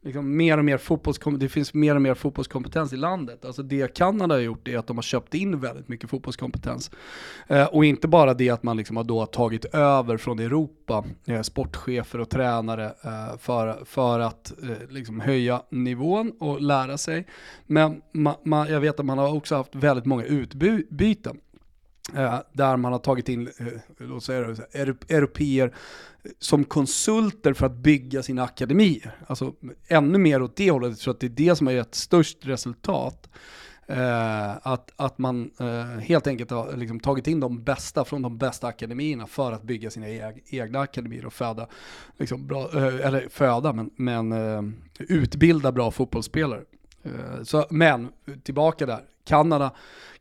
liksom 0.06 0.38
mer 0.38 0.58
och 0.58 0.66
mer 0.66 0.78
fotbollskom- 0.78 1.38
det 1.38 1.50
finns 1.50 1.74
mer 1.74 1.96
och 1.96 2.02
mer 2.02 2.14
fotbollskompetens 2.14 2.94
i 2.94 2.98
landet. 2.98 3.46
Alltså 3.46 3.64
det 3.64 3.96
Kanada 3.96 4.36
har 4.36 4.40
gjort 4.40 4.68
är 4.68 4.78
att 4.78 4.88
de 4.88 4.98
har 4.98 5.02
köpt 5.02 5.34
in 5.34 5.60
väldigt 5.60 5.88
mycket 5.88 6.10
fotbollskompetens. 6.10 6.92
Eh, 7.48 7.66
och 7.66 7.86
inte 7.86 8.08
bara 8.08 8.34
det 8.34 8.50
att 8.50 8.64
man 8.64 8.78
liksom 8.78 8.98
har 8.98 9.04
då 9.04 9.26
tagit 9.26 9.66
över 9.66 10.18
från 10.18 10.40
Europa, 10.40 11.04
eh, 11.26 11.42
sportchefer 11.42 12.20
och 12.20 12.30
tränare 12.30 12.86
eh, 12.86 13.38
för, 13.38 13.86
för 13.86 14.20
att 14.20 14.54
eh, 14.64 14.90
liksom 14.90 15.20
höja 15.20 15.62
nivån 15.70 16.32
och 16.40 16.62
lära 16.62 16.98
sig. 16.98 17.28
Men 17.66 18.02
ma- 18.14 18.44
ma- 18.44 18.72
jag 18.72 18.80
vet 18.80 19.00
att 19.00 19.06
man 19.06 19.18
har 19.18 19.34
också 19.36 19.56
haft 19.56 19.76
väldigt 19.76 20.06
många 20.06 20.24
utbyten. 20.24 21.38
Eh, 22.16 22.40
där 22.54 22.78
man 22.78 22.92
har 22.92 23.00
tagit 23.00 23.30
in, 23.30 23.50
eh, 23.60 23.66
låt 23.98 24.24
säga 24.24 24.48
det, 24.48 24.56
så 24.56 24.64
europeer 25.10 25.74
som 26.40 26.64
konsulter 26.64 27.54
för 27.54 27.66
att 27.66 27.76
bygga 27.76 28.24
sina 28.24 28.44
akademier. 28.44 29.16
Alltså 29.28 29.54
ännu 29.88 30.18
mer 30.18 30.42
åt 30.42 30.56
det 30.56 30.72
hållet, 30.72 30.90
jag 30.90 31.00
tror 31.00 31.14
att 31.14 31.20
det 31.20 31.28
är 31.28 31.30
det 31.30 31.56
som 31.56 31.68
har 31.68 31.74
gett 31.74 31.96
störst 31.96 32.38
resultat. 32.42 33.30
Eh, 33.88 34.68
att, 34.68 34.92
att 34.96 35.18
man 35.18 35.52
eh, 35.60 36.00
helt 36.00 36.28
enkelt 36.28 36.52
har 36.52 36.78
liksom 36.78 37.00
tagit 37.00 37.28
in 37.28 37.40
de 37.40 37.64
bästa 37.64 38.06
från 38.06 38.22
de 38.22 38.38
bästa 38.38 38.68
akademierna 38.68 39.28
för 39.28 39.52
att 39.52 39.64
bygga 39.64 39.90
sina 39.90 40.08
eg 40.08 40.44
egna 40.46 40.80
akademier 40.80 41.26
och 41.26 41.34
föda, 41.34 41.68
liksom 42.18 42.48
bra, 42.48 42.70
eh, 42.74 43.08
eller 43.08 43.28
föda, 43.30 43.74
men, 43.74 43.90
men 43.96 44.32
eh, 44.32 44.62
utbilda 45.00 45.72
bra 45.72 45.92
fotbollsspelare. 45.92 46.62
Eh, 47.04 47.44
så, 47.44 47.66
men 47.70 48.10
tillbaka 48.44 48.86
där, 48.86 49.02
Kanada, 49.26 49.72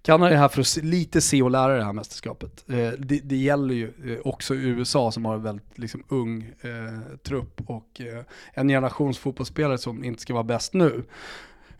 Kanada 0.06 0.32
är 0.32 0.36
här 0.36 0.48
för 0.48 0.60
att 0.60 0.76
lite 0.76 1.20
se 1.20 1.42
och 1.42 1.50
lära 1.50 1.76
det 1.76 1.84
här 1.84 1.92
mästerskapet. 1.92 2.64
Eh, 2.68 2.92
det, 2.98 3.20
det 3.24 3.36
gäller 3.36 3.74
ju 3.74 3.92
eh, 4.06 4.18
också 4.24 4.54
USA 4.54 5.10
som 5.10 5.24
har 5.24 5.34
en 5.34 5.42
väldigt 5.42 5.78
liksom, 5.78 6.04
ung 6.08 6.42
eh, 6.60 7.16
trupp 7.22 7.60
och 7.66 8.00
eh, 8.00 8.24
en 8.54 8.68
generations 8.68 9.18
fotbollsspelare 9.18 9.78
som 9.78 10.04
inte 10.04 10.22
ska 10.22 10.34
vara 10.34 10.44
bäst 10.44 10.74
nu, 10.74 11.04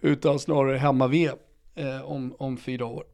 utan 0.01 0.39
snarare 0.39 0.77
hemma-VM 0.79 1.37
eh, 1.75 2.01
om, 2.01 2.35
om 2.39 2.57
fyra 2.57 2.87
år. 2.87 3.05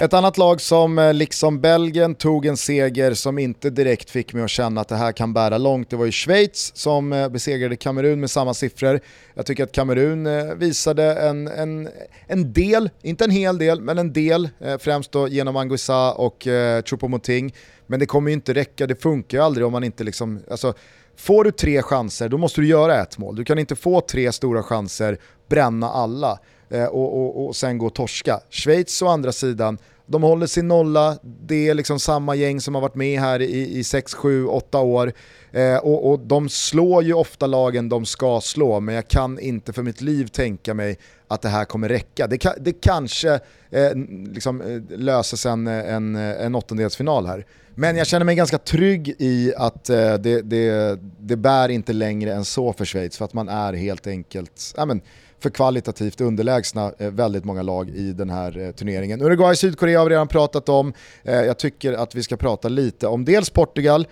Ett 0.00 0.14
annat 0.14 0.38
lag 0.38 0.60
som 0.60 0.98
eh, 0.98 1.14
liksom 1.14 1.60
Belgien 1.60 2.14
tog 2.14 2.46
en 2.46 2.56
seger 2.56 3.14
som 3.14 3.38
inte 3.38 3.70
direkt 3.70 4.10
fick 4.10 4.32
mig 4.32 4.44
att 4.44 4.50
känna 4.50 4.80
att 4.80 4.88
det 4.88 4.96
här 4.96 5.12
kan 5.12 5.32
bära 5.32 5.58
långt. 5.58 5.90
Det 5.90 5.96
var 5.96 6.04
ju 6.04 6.12
Schweiz 6.12 6.72
som 6.76 7.12
eh, 7.12 7.28
besegrade 7.28 7.76
Kamerun 7.76 8.20
med 8.20 8.30
samma 8.30 8.54
siffror. 8.54 9.00
Jag 9.34 9.46
tycker 9.46 9.64
att 9.64 9.72
Kamerun 9.72 10.26
eh, 10.26 10.54
visade 10.54 11.14
en, 11.14 11.48
en, 11.48 11.88
en 12.26 12.52
del, 12.52 12.90
inte 13.02 13.24
en 13.24 13.30
hel 13.30 13.58
del, 13.58 13.80
men 13.80 13.98
en 13.98 14.12
del, 14.12 14.48
främst 14.78 15.12
då 15.12 15.28
genom 15.28 15.56
Anguissa 15.56 16.12
och 16.12 16.46
eh, 16.46 16.82
Choupo-Moting. 16.82 17.54
Men 17.86 18.00
det 18.00 18.06
kommer 18.06 18.30
ju 18.30 18.34
inte 18.34 18.54
räcka, 18.54 18.86
det 18.86 19.02
funkar 19.02 19.38
ju 19.38 19.44
aldrig 19.44 19.66
om 19.66 19.72
man 19.72 19.84
inte 19.84 20.04
liksom, 20.04 20.40
alltså, 20.50 20.74
Får 21.18 21.44
du 21.44 21.50
tre 21.50 21.82
chanser, 21.82 22.28
då 22.28 22.38
måste 22.38 22.60
du 22.60 22.66
göra 22.66 23.02
ett 23.02 23.18
mål. 23.18 23.36
Du 23.36 23.44
kan 23.44 23.58
inte 23.58 23.76
få 23.76 24.00
tre 24.00 24.32
stora 24.32 24.62
chanser, 24.62 25.18
bränna 25.48 25.90
alla 25.90 26.38
Eh, 26.70 26.84
och, 26.84 27.16
och, 27.16 27.46
och 27.46 27.56
sen 27.56 27.78
gå 27.78 27.86
och 27.86 27.94
torska. 27.94 28.40
Schweiz 28.50 29.02
å 29.02 29.06
andra 29.06 29.32
sidan, 29.32 29.78
de 30.06 30.22
håller 30.22 30.46
sin 30.46 30.68
nolla, 30.68 31.18
det 31.22 31.68
är 31.68 31.74
liksom 31.74 31.98
samma 31.98 32.34
gäng 32.34 32.60
som 32.60 32.74
har 32.74 32.82
varit 32.82 32.94
med 32.94 33.20
här 33.20 33.42
i, 33.42 33.78
i 33.78 33.84
6, 33.84 34.14
7, 34.14 34.46
8 34.46 34.80
år. 34.80 35.12
Eh, 35.52 35.76
och, 35.76 36.10
och 36.10 36.18
de 36.20 36.48
slår 36.48 37.02
ju 37.02 37.12
ofta 37.12 37.46
lagen 37.46 37.88
de 37.88 38.06
ska 38.06 38.40
slå, 38.40 38.80
men 38.80 38.94
jag 38.94 39.08
kan 39.08 39.38
inte 39.38 39.72
för 39.72 39.82
mitt 39.82 40.00
liv 40.00 40.26
tänka 40.26 40.74
mig 40.74 40.98
att 41.28 41.42
det 41.42 41.48
här 41.48 41.64
kommer 41.64 41.88
räcka. 41.88 42.26
Det, 42.26 42.56
det 42.60 42.72
kanske 42.72 43.40
eh, 43.70 43.94
liksom, 44.32 44.60
eh, 44.60 44.98
löses 44.98 45.46
en, 45.46 45.66
en, 45.66 46.16
en 46.16 46.54
åttondelsfinal 46.54 47.26
här. 47.26 47.46
Men 47.78 47.96
jag 47.96 48.06
känner 48.06 48.26
mig 48.26 48.34
ganska 48.34 48.58
trygg 48.58 49.14
i 49.18 49.54
att 49.56 49.90
eh, 49.90 50.14
det, 50.14 50.42
det, 50.42 50.98
det 51.20 51.36
bär 51.36 51.68
inte 51.68 51.92
längre 51.92 52.32
än 52.32 52.44
så 52.44 52.72
för 52.72 52.84
Schweiz, 52.84 53.16
för 53.16 53.24
att 53.24 53.32
man 53.32 53.48
är 53.48 53.72
helt 53.72 54.06
enkelt 54.06 54.74
ja, 54.76 54.84
men, 54.84 55.00
för 55.40 55.50
kvalitativt 55.50 56.20
underlägsna 56.20 56.92
eh, 56.98 57.10
väldigt 57.10 57.44
många 57.44 57.62
lag 57.62 57.90
i 57.90 58.12
den 58.12 58.30
här 58.30 58.58
eh, 58.58 58.70
turneringen. 58.70 59.22
Uruguay 59.22 59.56
Sydkorea 59.56 59.98
har 59.98 60.06
vi 60.06 60.10
redan 60.10 60.28
pratat 60.28 60.68
om. 60.68 60.92
Eh, 61.22 61.34
jag 61.34 61.58
tycker 61.58 61.92
att 61.92 62.14
vi 62.14 62.22
ska 62.22 62.36
prata 62.36 62.68
lite 62.68 63.06
om 63.06 63.24
dels 63.24 63.50
Portugal 63.50 64.06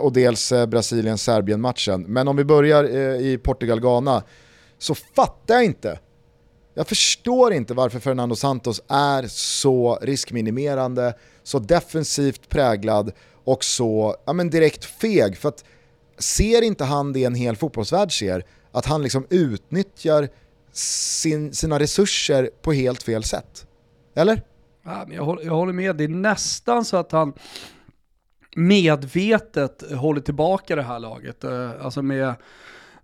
och 0.00 0.12
dels 0.12 0.52
Brasilien-Serbien-matchen. 0.68 2.02
Men 2.02 2.28
om 2.28 2.36
vi 2.36 2.44
börjar 2.44 2.84
i 3.20 3.38
Portugal-Ghana 3.38 4.22
så 4.78 4.94
fattar 4.94 5.54
jag 5.54 5.64
inte 5.64 5.98
jag 6.74 6.86
förstår 6.86 7.52
inte 7.52 7.74
varför 7.74 7.98
Fernando 7.98 8.36
Santos 8.36 8.82
är 8.88 9.26
så 9.28 9.98
riskminimerande, 10.02 11.14
så 11.42 11.58
defensivt 11.58 12.48
präglad 12.48 13.12
och 13.44 13.64
så 13.64 14.16
ja, 14.24 14.32
men 14.32 14.50
direkt 14.50 14.84
feg. 14.84 15.36
För 15.36 15.48
att 15.48 15.64
ser 16.18 16.62
inte 16.62 16.84
han 16.84 17.12
det 17.12 17.24
en 17.24 17.34
hel 17.34 17.56
fotbollsvärld 17.56 18.18
ser? 18.18 18.44
Att 18.72 18.86
han 18.86 19.02
liksom 19.02 19.26
utnyttjar 19.30 20.28
sin, 20.72 21.52
sina 21.52 21.78
resurser 21.78 22.50
på 22.62 22.72
helt 22.72 23.02
fel 23.02 23.24
sätt. 23.24 23.66
Eller? 24.14 24.42
Ja, 24.84 25.04
men 25.06 25.16
jag, 25.16 25.24
håller, 25.24 25.42
jag 25.42 25.54
håller 25.54 25.72
med, 25.72 25.96
det 25.96 26.04
är 26.04 26.08
nästan 26.08 26.84
så 26.84 26.96
att 26.96 27.12
han 27.12 27.32
medvetet 28.56 29.92
håller 29.92 30.20
tillbaka 30.20 30.76
det 30.76 30.82
här 30.82 30.98
laget. 30.98 31.44
Eh, 31.44 31.70
alltså 31.84 32.02
med 32.02 32.34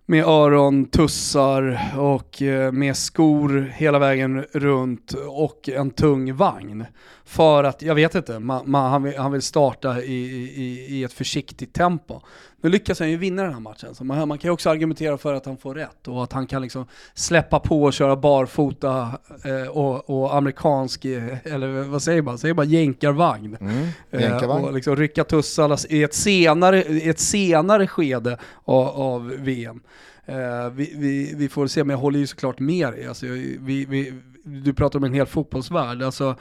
med 0.09 0.25
öron, 0.25 0.85
tussar 0.85 1.93
och 1.97 2.41
eh, 2.41 2.71
med 2.71 2.97
skor 2.97 3.71
hela 3.75 3.99
vägen 3.99 4.45
runt 4.51 5.13
och 5.13 5.69
en 5.69 5.91
tung 5.91 6.35
vagn. 6.35 6.85
För 7.27 7.63
att, 7.63 7.81
jag 7.81 7.95
vet 7.95 8.15
inte, 8.15 8.39
man, 8.39 8.71
man, 8.71 8.91
han, 8.91 9.03
vill, 9.03 9.17
han 9.17 9.31
vill 9.31 9.41
starta 9.41 10.01
i, 10.01 10.13
i, 10.13 10.85
i 10.89 11.03
ett 11.03 11.13
försiktigt 11.13 11.73
tempo. 11.73 12.21
Nu 12.61 12.69
lyckas 12.69 12.99
han 12.99 13.09
ju 13.09 13.17
vinna 13.17 13.43
den 13.43 13.53
här 13.53 13.59
matchen, 13.59 13.95
så 13.95 14.03
man, 14.03 14.27
man 14.27 14.37
kan 14.37 14.49
ju 14.49 14.53
också 14.53 14.69
argumentera 14.69 15.17
för 15.17 15.33
att 15.33 15.45
han 15.45 15.57
får 15.57 15.75
rätt 15.75 16.07
och 16.07 16.23
att 16.23 16.33
han 16.33 16.47
kan 16.47 16.61
liksom 16.61 16.85
släppa 17.13 17.59
på 17.59 17.83
och 17.83 17.93
köra 17.93 18.15
barfota 18.15 19.19
eh, 19.43 19.67
och, 19.67 20.09
och, 20.09 20.35
amerikansk, 20.35 21.05
eh, 21.05 21.37
eller 21.43 21.83
vad 21.83 22.01
säger 22.01 22.21
man, 22.21 22.37
säger 22.37 22.53
bara 22.53 22.65
jänkarvagn. 22.65 23.57
Mm, 23.61 23.87
jänkarvagn. 24.11 24.63
Eh, 24.63 24.67
och 24.67 24.73
liksom 24.73 24.95
rycka 24.95 25.23
tussarna 25.23 25.77
i 25.89 26.03
ett 26.03 26.13
senare, 26.13 26.81
ett 26.81 27.19
senare 27.19 27.87
skede 27.87 28.37
av, 28.65 28.87
av 28.87 29.27
VM. 29.27 29.81
Eh, 30.25 30.69
vi, 30.69 30.93
vi, 30.95 31.33
vi, 31.35 31.49
får 31.49 31.67
se, 31.67 31.83
men 31.83 31.93
jag 31.93 32.01
håller 32.01 32.19
ju 32.19 32.27
såklart 32.27 32.59
med 32.59 32.93
dig. 32.93 33.07
Alltså, 33.07 33.25
vi, 33.25 33.85
vi, 33.89 34.13
du 34.43 34.73
pratar 34.73 34.99
om 34.99 35.03
en 35.03 35.13
hel 35.13 35.25
fotbollsvärld. 35.25 36.01
Alltså, 36.01 36.35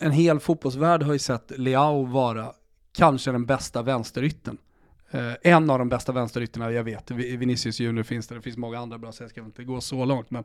en 0.00 0.12
hel 0.12 0.40
fotbollsvärld 0.40 1.02
har 1.02 1.12
ju 1.12 1.18
sett 1.18 1.58
Leao 1.58 2.04
vara 2.04 2.52
kanske 2.92 3.32
den 3.32 3.46
bästa 3.46 3.82
vänsterytten. 3.82 4.58
Uh, 5.14 5.32
en 5.42 5.70
av 5.70 5.78
de 5.78 5.88
bästa 5.88 6.12
vänsterytterna 6.12 6.70
jag 6.70 6.84
vet. 6.84 7.10
Vinicius 7.10 7.80
Junior 7.80 8.02
finns 8.02 8.26
det, 8.26 8.34
det 8.34 8.42
finns 8.42 8.56
många 8.56 8.78
andra 8.78 8.98
bra, 8.98 9.12
så 9.12 9.22
jag 9.22 9.30
ska 9.30 9.40
inte 9.40 9.64
gå 9.64 9.80
så 9.80 10.04
långt. 10.04 10.30
Men 10.30 10.44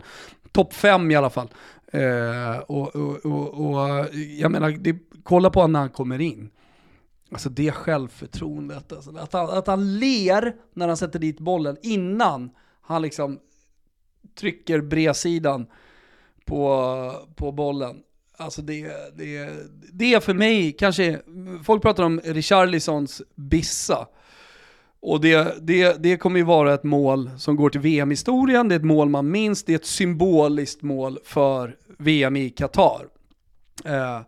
topp 0.51 0.73
fem 0.73 1.11
i 1.11 1.15
alla 1.15 1.29
fall. 1.29 1.49
Uh, 1.93 2.57
och, 2.57 2.95
och, 2.95 3.25
och, 3.25 3.65
och, 3.65 4.07
jag 4.13 4.51
menar, 4.51 4.69
det, 4.69 4.97
kolla 5.23 5.49
på 5.49 5.67
när 5.67 5.79
han 5.79 5.89
kommer 5.89 6.21
in. 6.21 6.49
Alltså 7.31 7.49
det 7.49 7.71
självförtroendet, 7.71 8.91
alltså, 8.91 9.17
att, 9.17 9.33
han, 9.33 9.49
att 9.49 9.67
han 9.67 9.99
ler 9.99 10.55
när 10.73 10.87
han 10.87 10.97
sätter 10.97 11.19
dit 11.19 11.39
bollen 11.39 11.77
innan 11.81 12.49
han 12.81 13.01
liksom 13.01 13.39
trycker 14.35 14.81
bredsidan 14.81 15.67
på, 16.45 17.11
på 17.35 17.51
bollen. 17.51 18.03
Alltså 18.37 18.61
det, 18.61 18.87
det, 19.17 19.49
det 19.93 20.13
är 20.13 20.19
för 20.19 20.33
mig 20.33 20.71
kanske, 20.71 21.19
folk 21.63 21.81
pratar 21.81 22.03
om 22.03 22.21
Richarlisons 22.23 23.21
bissa. 23.35 24.07
Och 25.01 25.21
det, 25.21 25.55
det, 25.61 26.03
det 26.03 26.17
kommer 26.17 26.39
ju 26.39 26.45
vara 26.45 26.73
ett 26.73 26.83
mål 26.83 27.29
som 27.37 27.55
går 27.55 27.69
till 27.69 27.81
VM-historien, 27.81 28.67
det 28.67 28.75
är 28.75 28.79
ett 28.79 28.85
mål 28.85 29.09
man 29.09 29.31
minns, 29.31 29.63
det 29.63 29.73
är 29.73 29.75
ett 29.75 29.85
symboliskt 29.85 30.81
mål 30.81 31.19
för 31.23 31.75
VM 31.97 32.35
i 32.35 32.49
Qatar. 32.49 33.05
Eh, 33.85 34.21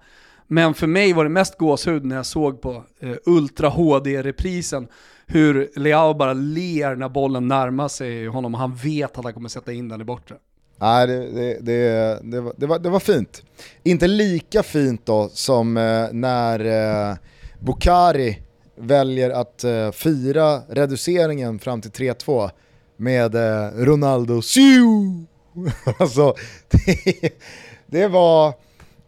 men 0.48 0.74
för 0.74 0.88
mig 0.88 1.14
var 1.14 1.24
det 1.24 1.30
mest 1.30 1.58
gåshud 1.58 2.06
när 2.06 2.16
jag 2.16 2.26
såg 2.26 2.62
på 2.62 2.84
eh, 3.00 3.16
Ultra 3.26 3.70
HD-reprisen 3.70 4.88
hur 5.26 5.80
Leao 5.80 6.14
bara 6.14 6.34
ler 6.34 6.96
när 6.96 7.10
bollen 7.10 7.48
närmar 7.48 7.88
sig 7.88 8.28
honom 8.28 8.54
och 8.54 8.60
han 8.60 8.76
vet 8.76 9.18
att 9.18 9.24
han 9.24 9.34
kommer 9.34 9.50
sätta 9.50 9.74
in 9.74 9.90
den 9.90 10.02
i 10.02 10.04
bortre. 10.04 10.36
Nej, 10.80 11.08
det, 11.08 11.30
det, 11.32 11.60
det, 11.62 12.20
det, 12.24 12.42
var, 12.42 12.54
det, 12.58 12.68
var, 12.68 12.80
det 12.80 12.90
var 12.90 13.00
fint. 13.00 13.44
Inte 13.84 14.08
lika 14.08 14.64
fint 14.64 15.06
då 15.06 15.30
som 15.34 15.78
eh, 15.78 16.08
när 16.12 16.60
eh, 17.10 17.16
Bukari 17.60 18.38
väljer 18.76 19.30
att 19.30 19.64
eh, 19.64 19.92
fira 19.92 20.62
reduceringen 20.70 21.60
fram 21.60 21.82
till 21.82 21.92
3-2 21.92 22.50
med 22.98 23.36
eh, 23.36 23.72
Ronaldo 23.76 24.42
Siu! 24.42 25.26
alltså, 26.00 26.36
det, 26.70 27.30
det, 27.86 28.08
var, 28.08 28.54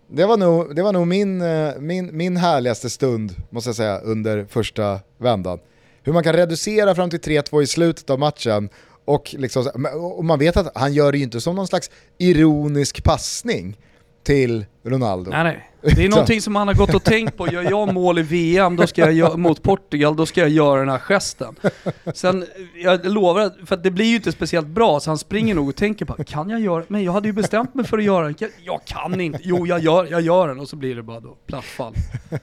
det 0.08 0.26
var 0.26 0.38
nog, 0.38 0.76
det 0.76 0.82
var 0.82 0.94
nog 0.94 1.08
min, 1.08 1.42
eh, 1.42 1.72
min, 1.80 2.18
min 2.18 2.38
härligaste 2.38 2.90
stund, 2.90 3.36
måste 3.50 3.68
jag 3.68 3.76
säga, 3.76 4.00
under 4.00 4.46
första 4.46 5.00
vändan. 5.18 5.60
Hur 6.04 6.14
man 6.14 6.24
kan 6.24 6.34
reducera 6.34 6.96
fram 6.96 7.10
till 7.10 7.20
3-2 7.20 7.62
i 7.62 7.68
slutet 7.68 8.10
av 8.10 8.20
matchen 8.20 8.70
och, 9.10 9.36
liksom, 9.38 9.88
och 10.18 10.26
man 10.26 10.40
vet 10.40 10.58
att 10.58 10.78
han 10.78 10.94
gör 10.94 11.12
det 11.12 11.18
ju 11.18 11.24
inte 11.24 11.42
som 11.42 11.56
någon 11.56 11.68
slags 11.68 11.92
ironisk 12.18 13.04
passning 13.04 13.78
till 14.24 14.66
Ronaldo. 14.84 15.32
Nej, 15.32 15.44
nej. 15.44 15.70
Det 15.96 16.06
är 16.06 16.10
någonting 16.10 16.42
som 16.42 16.56
han 16.56 16.68
har 16.68 16.76
gått 16.76 16.94
och 16.94 17.04
tänkt 17.04 17.38
på. 17.38 17.48
Gör 17.48 17.64
jag 17.64 17.94
mål 17.94 18.20
i 18.20 18.22
VM 18.22 18.76
då 18.76 18.88
ska 18.88 19.02
jag 19.02 19.14
göra, 19.14 19.38
mot 19.38 19.64
Portugal, 19.64 20.16
då 20.16 20.26
ska 20.26 20.42
jag 20.42 20.50
göra 20.50 20.80
den 20.80 20.90
här 20.90 21.00
gesten. 21.00 21.56
Sen, 22.14 22.46
jag 22.84 23.06
lovar, 23.06 23.66
för 23.66 23.78
det 23.78 23.92
blir 23.92 24.06
ju 24.06 24.16
inte 24.16 24.32
speciellt 24.32 24.68
bra, 24.68 25.00
så 25.00 25.10
han 25.10 25.18
springer 25.18 25.56
nog 25.56 25.70
och 25.70 25.76
tänker 25.76 26.06
på 26.06 26.24
kan 26.24 26.50
jag 26.50 26.60
göra 26.60 26.84
Men 26.88 27.04
jag 27.04 27.12
hade 27.12 27.28
ju 27.28 27.34
bestämt 27.34 27.76
mig 27.76 27.86
för 27.86 27.98
att 27.98 28.04
göra 28.04 28.26
den. 28.26 28.36
Jag 28.64 28.86
kan 28.86 29.22
inte. 29.22 29.40
Jo, 29.44 29.68
jag 29.68 29.80
gör, 29.80 30.08
jag 30.12 30.22
gör 30.22 30.48
den. 30.48 30.60
Och 30.60 30.70
så 30.70 30.76
blir 30.76 30.96
det 30.96 31.04
bara 31.04 31.20
då 31.20 31.38
platt 31.48 31.66
fall. 31.66 31.94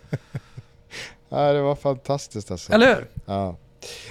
Ja, 1.29 1.53
det 1.53 1.62
var 1.62 1.77
fantastiskt 1.77 2.51
alltså. 2.51 2.73
Eller 2.73 2.87
hur? 2.95 3.09
Ja. 3.27 3.57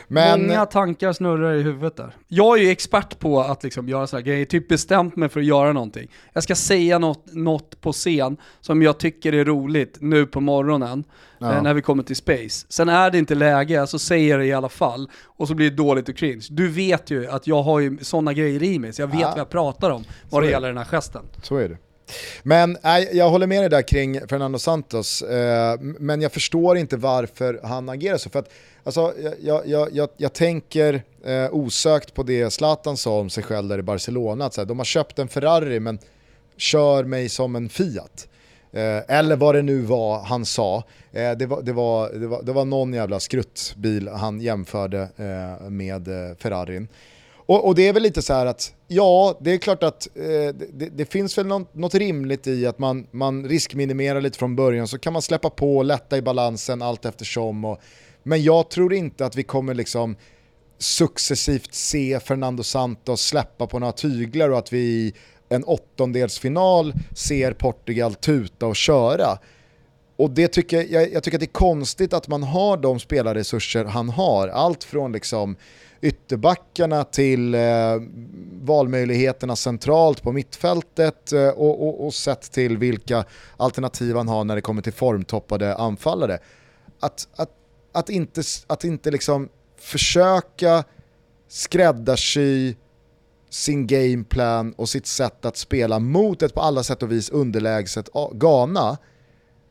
Men, 0.07 0.47
Många 0.47 0.65
tankar 0.65 1.13
snurrar 1.13 1.53
i 1.53 1.61
huvudet 1.61 1.95
där. 1.97 2.15
Jag 2.27 2.57
är 2.59 2.63
ju 2.63 2.69
expert 2.69 3.19
på 3.19 3.39
att 3.41 3.63
liksom 3.63 3.89
göra 3.89 4.07
sådana 4.07 4.21
grejer, 4.21 4.45
typ 4.45 4.67
bestämt 4.67 5.15
mig 5.15 5.29
för 5.29 5.39
att 5.39 5.45
göra 5.45 5.73
någonting. 5.73 6.11
Jag 6.33 6.43
ska 6.43 6.55
säga 6.55 6.99
något, 6.99 7.25
något 7.33 7.81
på 7.81 7.91
scen 7.91 8.37
som 8.61 8.81
jag 8.81 8.97
tycker 8.97 9.33
är 9.33 9.45
roligt 9.45 9.97
nu 9.99 10.25
på 10.25 10.41
morgonen, 10.41 11.03
Ja. 11.39 11.53
eh, 11.53 11.61
när 11.63 11.73
vi 11.73 11.81
kommer 11.81 12.03
till 12.03 12.15
Space. 12.15 12.65
Sen 12.69 12.89
är 12.89 13.11
det 13.11 13.17
inte 13.17 13.35
läge, 13.35 13.87
så 13.87 13.99
säger 13.99 14.29
jag 14.31 14.39
det 14.39 14.45
i 14.45 14.53
alla 14.53 14.69
fall, 14.69 15.09
och 15.25 15.47
så 15.47 15.53
blir 15.53 15.69
det 15.69 15.75
dåligt 15.75 16.09
och 16.09 16.15
cringe. 16.15 16.45
Du 16.49 16.67
vet 16.69 17.09
ju 17.09 17.27
att 17.27 17.47
jag 17.47 17.63
har 17.63 17.79
ju 17.79 17.97
sådana 18.01 18.33
grejer 18.33 18.63
i 18.63 18.79
mig, 18.79 18.93
så 18.93 19.01
jag 19.01 19.07
vet 19.07 19.19
Ja. 19.19 19.29
vad 19.29 19.39
jag 19.39 19.49
pratar 19.49 19.89
om 19.89 20.03
Så 20.03 20.09
vad 20.29 20.43
är 20.43 20.47
det. 20.47 20.51
gäller 20.51 20.67
den 20.67 20.77
här 20.77 20.85
gesten. 20.85 21.21
Så 21.43 21.57
är 21.57 21.69
det. 21.69 21.77
Men 22.43 22.77
nej, 22.83 23.09
jag 23.13 23.29
håller 23.29 23.47
med 23.47 23.61
dig 23.61 23.69
där 23.69 23.81
kring 23.81 24.27
Fernando 24.27 24.59
Santos, 24.59 25.21
eh, 25.21 25.79
men 25.79 26.21
jag 26.21 26.31
förstår 26.31 26.77
inte 26.77 26.97
varför 26.97 27.59
han 27.63 27.89
agerar 27.89 28.17
så. 28.17 28.29
För 28.29 28.39
att, 28.39 28.49
alltså, 28.83 29.13
jag, 29.41 29.67
jag, 29.67 29.89
jag, 29.91 30.09
jag 30.17 30.33
tänker 30.33 31.03
eh, 31.25 31.47
osökt 31.51 32.13
på 32.13 32.23
det 32.23 32.49
Zlatan 32.49 32.97
sa 32.97 33.19
om 33.19 33.29
sig 33.29 33.43
själv 33.43 33.67
där 33.67 33.79
i 33.79 33.83
Barcelona, 33.83 34.45
att 34.45 34.53
så 34.53 34.61
här, 34.61 34.65
de 34.65 34.77
har 34.77 34.85
köpt 34.85 35.19
en 35.19 35.27
Ferrari 35.27 35.79
men 35.79 35.99
kör 36.57 37.03
mig 37.03 37.29
som 37.29 37.55
en 37.55 37.69
Fiat. 37.69 38.27
Eh, 38.71 39.01
eller 39.07 39.35
vad 39.35 39.55
det 39.55 39.61
nu 39.61 39.81
var 39.81 40.19
han 40.19 40.45
sa. 40.45 40.83
Eh, 41.11 41.31
det, 41.31 41.45
var, 41.45 41.61
det, 41.61 41.73
var, 41.73 42.09
det, 42.09 42.27
var, 42.27 42.43
det 42.43 42.51
var 42.51 42.65
någon 42.65 42.93
jävla 42.93 43.19
skruttbil 43.19 44.07
han 44.07 44.41
jämförde 44.41 45.09
eh, 45.17 45.69
med 45.69 46.07
eh, 46.07 46.35
Ferrarin. 46.37 46.87
Och, 47.45 47.67
och 47.67 47.75
det 47.75 47.87
är 47.87 47.93
väl 47.93 48.03
lite 48.03 48.21
så 48.21 48.33
här 48.33 48.45
att, 48.45 48.73
ja, 48.87 49.37
det 49.41 49.51
är 49.51 49.57
klart 49.57 49.83
att 49.83 50.07
eh, 50.15 50.55
det, 50.73 50.89
det 50.89 51.05
finns 51.05 51.37
väl 51.37 51.47
något, 51.47 51.75
något 51.75 51.95
rimligt 51.95 52.47
i 52.47 52.65
att 52.67 52.79
man, 52.79 53.07
man 53.11 53.45
riskminimerar 53.45 54.21
lite 54.21 54.37
från 54.37 54.55
början 54.55 54.87
så 54.87 54.97
kan 54.97 55.13
man 55.13 55.21
släppa 55.21 55.49
på 55.49 55.77
och 55.77 55.85
lätta 55.85 56.17
i 56.17 56.21
balansen 56.21 56.81
allt 56.81 57.05
eftersom. 57.05 57.65
Och, 57.65 57.79
men 58.23 58.43
jag 58.43 58.69
tror 58.69 58.93
inte 58.93 59.25
att 59.25 59.35
vi 59.35 59.43
kommer 59.43 59.73
liksom 59.73 60.15
successivt 60.77 61.73
se 61.73 62.19
Fernando 62.19 62.63
Santos 62.63 63.21
släppa 63.21 63.67
på 63.67 63.79
några 63.79 63.93
tyglar 63.93 64.49
och 64.49 64.57
att 64.57 64.73
vi 64.73 64.79
i 64.79 65.13
en 65.49 65.63
åttondelsfinal 65.63 66.93
ser 67.15 67.53
Portugal 67.53 68.15
tuta 68.15 68.67
och 68.67 68.75
köra. 68.75 69.37
Och 70.17 70.29
det 70.29 70.47
tycker 70.47 70.77
jag, 70.77 70.91
jag, 70.91 71.13
jag 71.13 71.23
tycker 71.23 71.37
att 71.37 71.41
det 71.41 71.45
är 71.45 71.59
konstigt 71.59 72.13
att 72.13 72.27
man 72.27 72.43
har 72.43 72.77
de 72.77 72.99
spelarresurser 72.99 73.85
han 73.85 74.09
har. 74.09 74.47
Allt 74.47 74.83
från 74.83 75.11
liksom 75.11 75.55
ytterbackarna 76.05 77.03
till 77.03 77.55
eh, 77.55 77.61
valmöjligheterna 78.61 79.55
centralt 79.55 80.21
på 80.21 80.31
mittfältet 80.31 81.31
eh, 81.31 81.47
och, 81.47 81.87
och, 81.87 82.05
och 82.05 82.13
sett 82.13 82.51
till 82.51 82.77
vilka 82.77 83.25
alternativ 83.57 84.15
han 84.15 84.27
har 84.27 84.43
när 84.43 84.55
det 84.55 84.61
kommer 84.61 84.81
till 84.81 84.93
formtoppade 84.93 85.75
anfallare. 85.75 86.39
Att, 86.99 87.27
att, 87.35 87.49
att 87.91 88.09
inte, 88.09 88.41
att 88.67 88.83
inte 88.83 89.11
liksom 89.11 89.49
försöka 89.77 90.83
skräddarsy 91.47 92.75
sin 93.49 93.87
gameplan 93.87 94.73
och 94.73 94.89
sitt 94.89 95.07
sätt 95.07 95.45
att 95.45 95.57
spela 95.57 95.99
mot 95.99 96.41
ett 96.41 96.53
på 96.53 96.61
alla 96.61 96.83
sätt 96.83 97.03
och 97.03 97.11
vis 97.11 97.29
underlägset 97.29 98.09
Ghana 98.33 98.97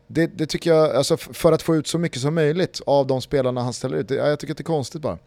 det, 0.06 0.26
det 0.26 0.46
tycker 0.46 0.70
jag, 0.70 0.96
alltså 0.96 1.16
för 1.16 1.52
att 1.52 1.62
få 1.62 1.76
ut 1.76 1.86
så 1.86 1.98
mycket 1.98 2.20
som 2.20 2.34
möjligt 2.34 2.80
av 2.86 3.06
de 3.06 3.20
spelarna 3.20 3.62
han 3.62 3.72
ställer 3.72 3.96
ut, 3.96 4.08
det, 4.08 4.14
jag 4.14 4.38
tycker 4.38 4.52
att 4.52 4.58
det 4.58 4.62
är 4.62 4.64
konstigt 4.64 5.02
bara. 5.02 5.18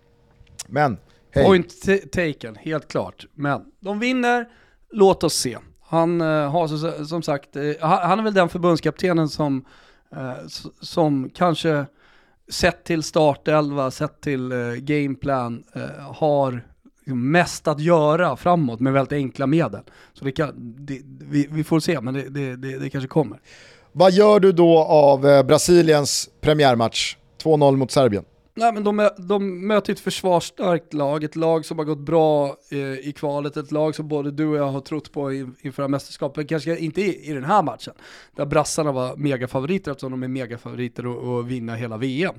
Men, 0.67 0.97
hej. 1.31 1.45
Point 1.45 1.73
taken, 2.11 2.55
helt 2.55 2.87
klart. 2.87 3.25
Men 3.33 3.65
de 3.79 3.99
vinner, 3.99 4.47
låt 4.91 5.23
oss 5.23 5.33
se. 5.33 5.57
Han 5.89 6.21
eh, 6.21 6.51
har 6.51 7.05
som 7.05 7.21
sagt, 7.21 7.55
eh, 7.55 7.63
han, 7.79 8.19
är 8.19 8.23
väl 8.23 8.33
den 8.33 8.49
förbundskaptenen 8.49 9.29
som, 9.29 9.65
eh, 10.11 10.33
som 10.81 11.29
kanske 11.35 11.85
sett 12.51 12.83
till 12.83 13.03
startelva, 13.03 13.91
sett 13.91 14.21
till 14.21 14.53
gameplan, 14.77 15.63
har 16.13 16.51
liksom 16.99 17.31
mest 17.31 17.67
att 17.67 17.79
göra 17.79 18.35
framåt 18.35 18.79
med 18.79 18.93
väldigt 18.93 19.13
enkla 19.13 19.47
medel. 19.47 19.81
Så 20.13 20.25
det 20.25 20.31
kan, 20.31 20.53
det, 20.77 21.01
vi, 21.19 21.47
vi 21.51 21.63
får 21.63 21.79
se, 21.79 22.01
men 22.01 22.13
det, 22.13 22.55
det, 22.55 22.55
det, 22.55 22.89
kanske 22.89 23.07
kommer. 23.07 23.39
Vad 23.91 24.11
gör 24.11 24.39
du 24.39 24.51
då 24.51 24.77
av 24.79 25.21
Brasiliens 25.21 26.29
premiärmatch? 26.41 27.17
2-0 27.43 27.75
mot 27.75 27.91
Serbien. 27.91 28.23
Nej 28.57 28.73
men 28.73 28.83
de, 28.83 29.09
de 29.17 29.67
möter 29.67 29.93
ett 29.93 29.99
försvarsstarkt 29.99 30.93
lag, 30.93 31.23
ett 31.23 31.35
lag 31.35 31.65
som 31.65 31.77
har 31.77 31.85
gått 31.85 31.99
bra 31.99 32.57
eh, 32.71 32.79
i 32.79 33.13
kvalet, 33.15 33.57
ett 33.57 33.71
lag 33.71 33.95
som 33.95 34.07
både 34.07 34.31
du 34.31 34.47
och 34.47 34.57
jag 34.57 34.67
har 34.67 34.81
trott 34.81 35.11
på 35.11 35.33
inför 35.33 35.71
det 35.75 35.81
här 35.81 35.87
mästerskapet, 35.87 36.49
kanske 36.49 36.77
inte 36.77 37.01
i, 37.01 37.29
i 37.29 37.33
den 37.33 37.43
här 37.43 37.63
matchen, 37.63 37.93
där 38.35 38.45
brassarna 38.45 38.91
var 38.91 39.15
megafavoriter 39.15 39.91
eftersom 39.91 40.11
de 40.11 40.23
är 40.23 40.27
megafavoriter 40.27 41.07
och, 41.07 41.37
och 41.37 41.51
vinna 41.51 41.75
hela 41.75 41.97
VM. 41.97 42.35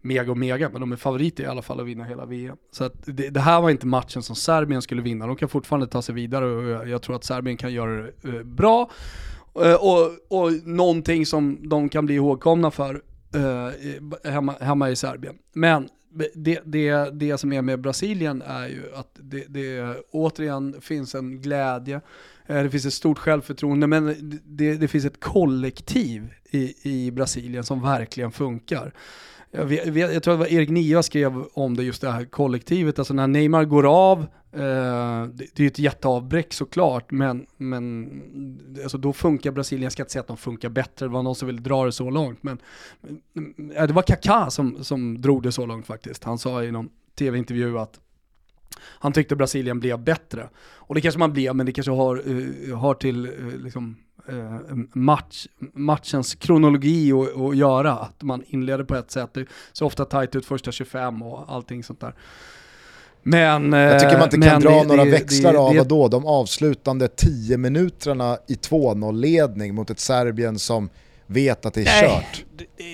Mega 0.00 0.30
och 0.30 0.38
mega, 0.38 0.68
men 0.68 0.80
de 0.80 0.92
är 0.92 0.96
favoriter 0.96 1.44
i 1.44 1.46
alla 1.46 1.62
fall 1.62 1.80
att 1.80 1.86
vinna 1.86 2.04
hela 2.04 2.26
VM. 2.26 2.56
Så 2.70 2.84
att 2.84 2.94
det, 3.04 3.28
det 3.28 3.40
här 3.40 3.60
var 3.60 3.70
inte 3.70 3.86
matchen 3.86 4.22
som 4.22 4.36
Serbien 4.36 4.82
skulle 4.82 5.02
vinna, 5.02 5.26
de 5.26 5.36
kan 5.36 5.48
fortfarande 5.48 5.86
ta 5.86 6.02
sig 6.02 6.14
vidare 6.14 6.44
och 6.44 6.68
jag, 6.68 6.88
jag 6.88 7.02
tror 7.02 7.16
att 7.16 7.24
Serbien 7.24 7.56
kan 7.56 7.72
göra 7.72 7.90
det 7.90 8.28
eh, 8.28 8.42
bra. 8.42 8.90
Eh, 9.64 9.74
och, 9.74 10.10
och 10.28 10.52
någonting 10.64 11.26
som 11.26 11.68
de 11.68 11.88
kan 11.88 12.06
bli 12.06 12.14
ihågkomna 12.14 12.70
för 12.70 13.02
eh, 13.34 14.32
hemma, 14.32 14.54
hemma 14.60 14.90
i 14.90 14.96
Serbien. 14.96 15.38
Men 15.52 15.88
det, 16.34 16.60
det, 16.64 17.10
det 17.12 17.38
som 17.38 17.52
är 17.52 17.62
med 17.62 17.80
Brasilien 17.80 18.42
är 18.42 18.68
ju 18.68 18.82
att 18.94 19.10
det, 19.14 19.44
det 19.48 19.96
återigen 20.10 20.80
finns 20.80 21.14
en 21.14 21.42
glädje, 21.42 22.00
eh, 22.46 22.62
det 22.62 22.70
finns 22.70 22.86
ett 22.86 22.92
stort 22.92 23.18
självförtroende, 23.18 23.86
men 23.86 24.40
det, 24.44 24.74
det 24.74 24.88
finns 24.88 25.04
ett 25.04 25.20
kollektiv 25.20 26.34
i, 26.50 26.74
i 26.82 27.10
Brasilien 27.10 27.64
som 27.64 27.82
verkligen 27.82 28.32
funkar. 28.32 28.92
Jag, 29.50 29.64
vet, 29.64 30.12
jag 30.12 30.22
tror 30.22 30.34
det 30.34 30.38
var 30.38 30.52
Erik 30.52 30.68
Niva 30.68 31.02
skrev 31.02 31.44
om 31.52 31.76
det, 31.76 31.84
just 31.84 32.02
det 32.02 32.10
här 32.10 32.24
kollektivet, 32.24 32.98
alltså 32.98 33.14
när 33.14 33.26
Neymar 33.26 33.64
går 33.64 33.86
av, 33.86 34.20
eh, 34.52 35.24
det, 35.32 35.46
det 35.54 35.58
är 35.58 35.60
ju 35.60 35.66
ett 35.66 35.78
jätteavbräck 35.78 36.52
såklart, 36.52 37.10
men, 37.10 37.46
men 37.56 38.10
alltså 38.82 38.98
då 38.98 39.12
funkar 39.12 39.50
Brasilien, 39.50 39.82
jag 39.82 39.92
ska 39.92 40.02
inte 40.02 40.12
säga 40.12 40.20
att 40.20 40.28
de 40.28 40.36
funkar 40.36 40.68
bättre, 40.68 41.06
det 41.06 41.12
var 41.12 41.22
någon 41.22 41.34
som 41.34 41.46
ville 41.46 41.60
dra 41.60 41.84
det 41.84 41.92
så 41.92 42.10
långt, 42.10 42.42
men 42.42 42.58
eh, 43.74 43.86
det 43.86 43.92
var 43.92 44.02
Kaká 44.02 44.50
som, 44.50 44.84
som 44.84 45.20
drog 45.20 45.42
det 45.42 45.52
så 45.52 45.66
långt 45.66 45.86
faktiskt. 45.86 46.24
Han 46.24 46.38
sa 46.38 46.64
i 46.64 46.70
någon 46.70 46.88
tv-intervju 47.18 47.78
att 47.78 48.00
han 48.80 49.12
tyckte 49.12 49.36
Brasilien 49.36 49.80
blev 49.80 49.98
bättre. 49.98 50.48
Och 50.76 50.94
det 50.94 51.00
kanske 51.00 51.18
man 51.18 51.32
blev, 51.32 51.54
men 51.56 51.66
det 51.66 51.72
kanske 51.72 51.90
har, 51.92 52.16
eh, 52.70 52.78
har 52.78 52.94
till 52.94 53.24
eh, 53.26 53.32
liksom, 53.64 53.96
eh, 54.28 54.76
match, 54.92 55.46
matchens 55.74 56.34
kronologi 56.34 57.12
att, 57.12 57.56
göra. 57.56 57.92
Att 57.92 58.22
man 58.22 58.42
inleder 58.46 58.84
på 58.84 58.94
ett 58.94 59.10
sätt, 59.10 59.30
det 59.34 59.46
ser 59.72 59.84
ofta 59.84 60.04
tajt 60.04 60.36
ut 60.36 60.46
första 60.46 60.72
25 60.72 61.22
och 61.22 61.44
allting 61.52 61.84
sånt 61.84 62.00
där. 62.00 62.14
Men, 63.22 63.72
Jag 63.72 64.00
tycker 64.00 64.18
man 64.18 64.28
inte 64.34 64.48
kan 64.48 64.60
dra 64.60 64.70
det- 64.70 64.86
några 64.88 65.04
det- 65.04 65.10
växlar 65.10 65.52
det- 65.52 65.58
av 65.58 65.72
det- 65.72 65.78
vadå, 65.78 66.08
de 66.08 66.26
avslutande 66.26 67.08
10 67.08 67.56
minuterna 67.58 68.38
i 68.48 68.54
2-0-ledning 68.54 69.74
mot 69.74 69.90
ett 69.90 70.00
Serbien 70.00 70.58
som 70.58 70.88
vet 71.26 71.66
att 71.66 71.74
det 71.74 71.80
är 71.80 71.84
Nej, 71.84 72.02
kört. 72.02 72.44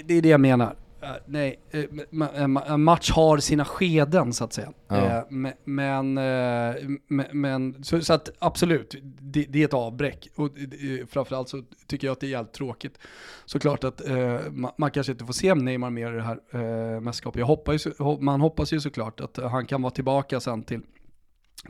det 0.06 0.18
är 0.18 0.22
det 0.22 0.28
jag 0.28 0.40
menar. 0.40 0.74
Eh, 1.04 1.10
nej, 1.26 1.60
eh, 1.70 1.80
en 1.80 2.58
ma- 2.58 2.72
en 2.74 2.82
match 2.84 3.10
har 3.10 3.38
sina 3.38 3.64
skeden 3.64 4.32
så 4.32 4.44
att 4.44 4.52
säga. 4.52 4.72
Ja. 4.88 4.96
Eh, 4.96 5.22
me- 5.30 5.52
Men, 5.64 6.18
eh, 6.18 6.74
me- 7.08 7.32
men 7.34 7.84
så, 7.84 8.00
så 8.00 8.12
att 8.12 8.30
absolut, 8.38 8.94
det, 9.20 9.46
det 9.48 9.60
är 9.60 9.64
ett 9.64 9.74
avbräck. 9.74 10.28
Och 10.36 10.46
eh, 10.58 11.06
framförallt 11.08 11.48
så 11.48 11.62
tycker 11.86 12.06
jag 12.06 12.12
att 12.12 12.20
det 12.20 12.26
är 12.26 12.30
jävligt 12.30 12.52
tråkigt. 12.52 12.98
Såklart 13.44 13.84
att 13.84 14.00
eh, 14.08 14.14
ma- 14.14 14.72
man 14.78 14.90
kanske 14.90 15.12
inte 15.12 15.24
får 15.24 15.32
se 15.32 15.54
Neymar 15.54 15.90
mer 15.90 16.12
i 16.12 16.16
det 16.16 16.22
här 16.22 16.38
eh, 16.50 17.00
mästerskapet. 17.00 17.38
Jag 17.38 17.46
hoppas 17.46 17.86
man 18.20 18.40
hoppas 18.40 18.72
ju 18.72 18.80
såklart 18.80 19.20
att 19.20 19.36
han 19.36 19.66
kan 19.66 19.82
vara 19.82 19.90
tillbaka 19.90 20.40
sen 20.40 20.62
till 20.62 20.80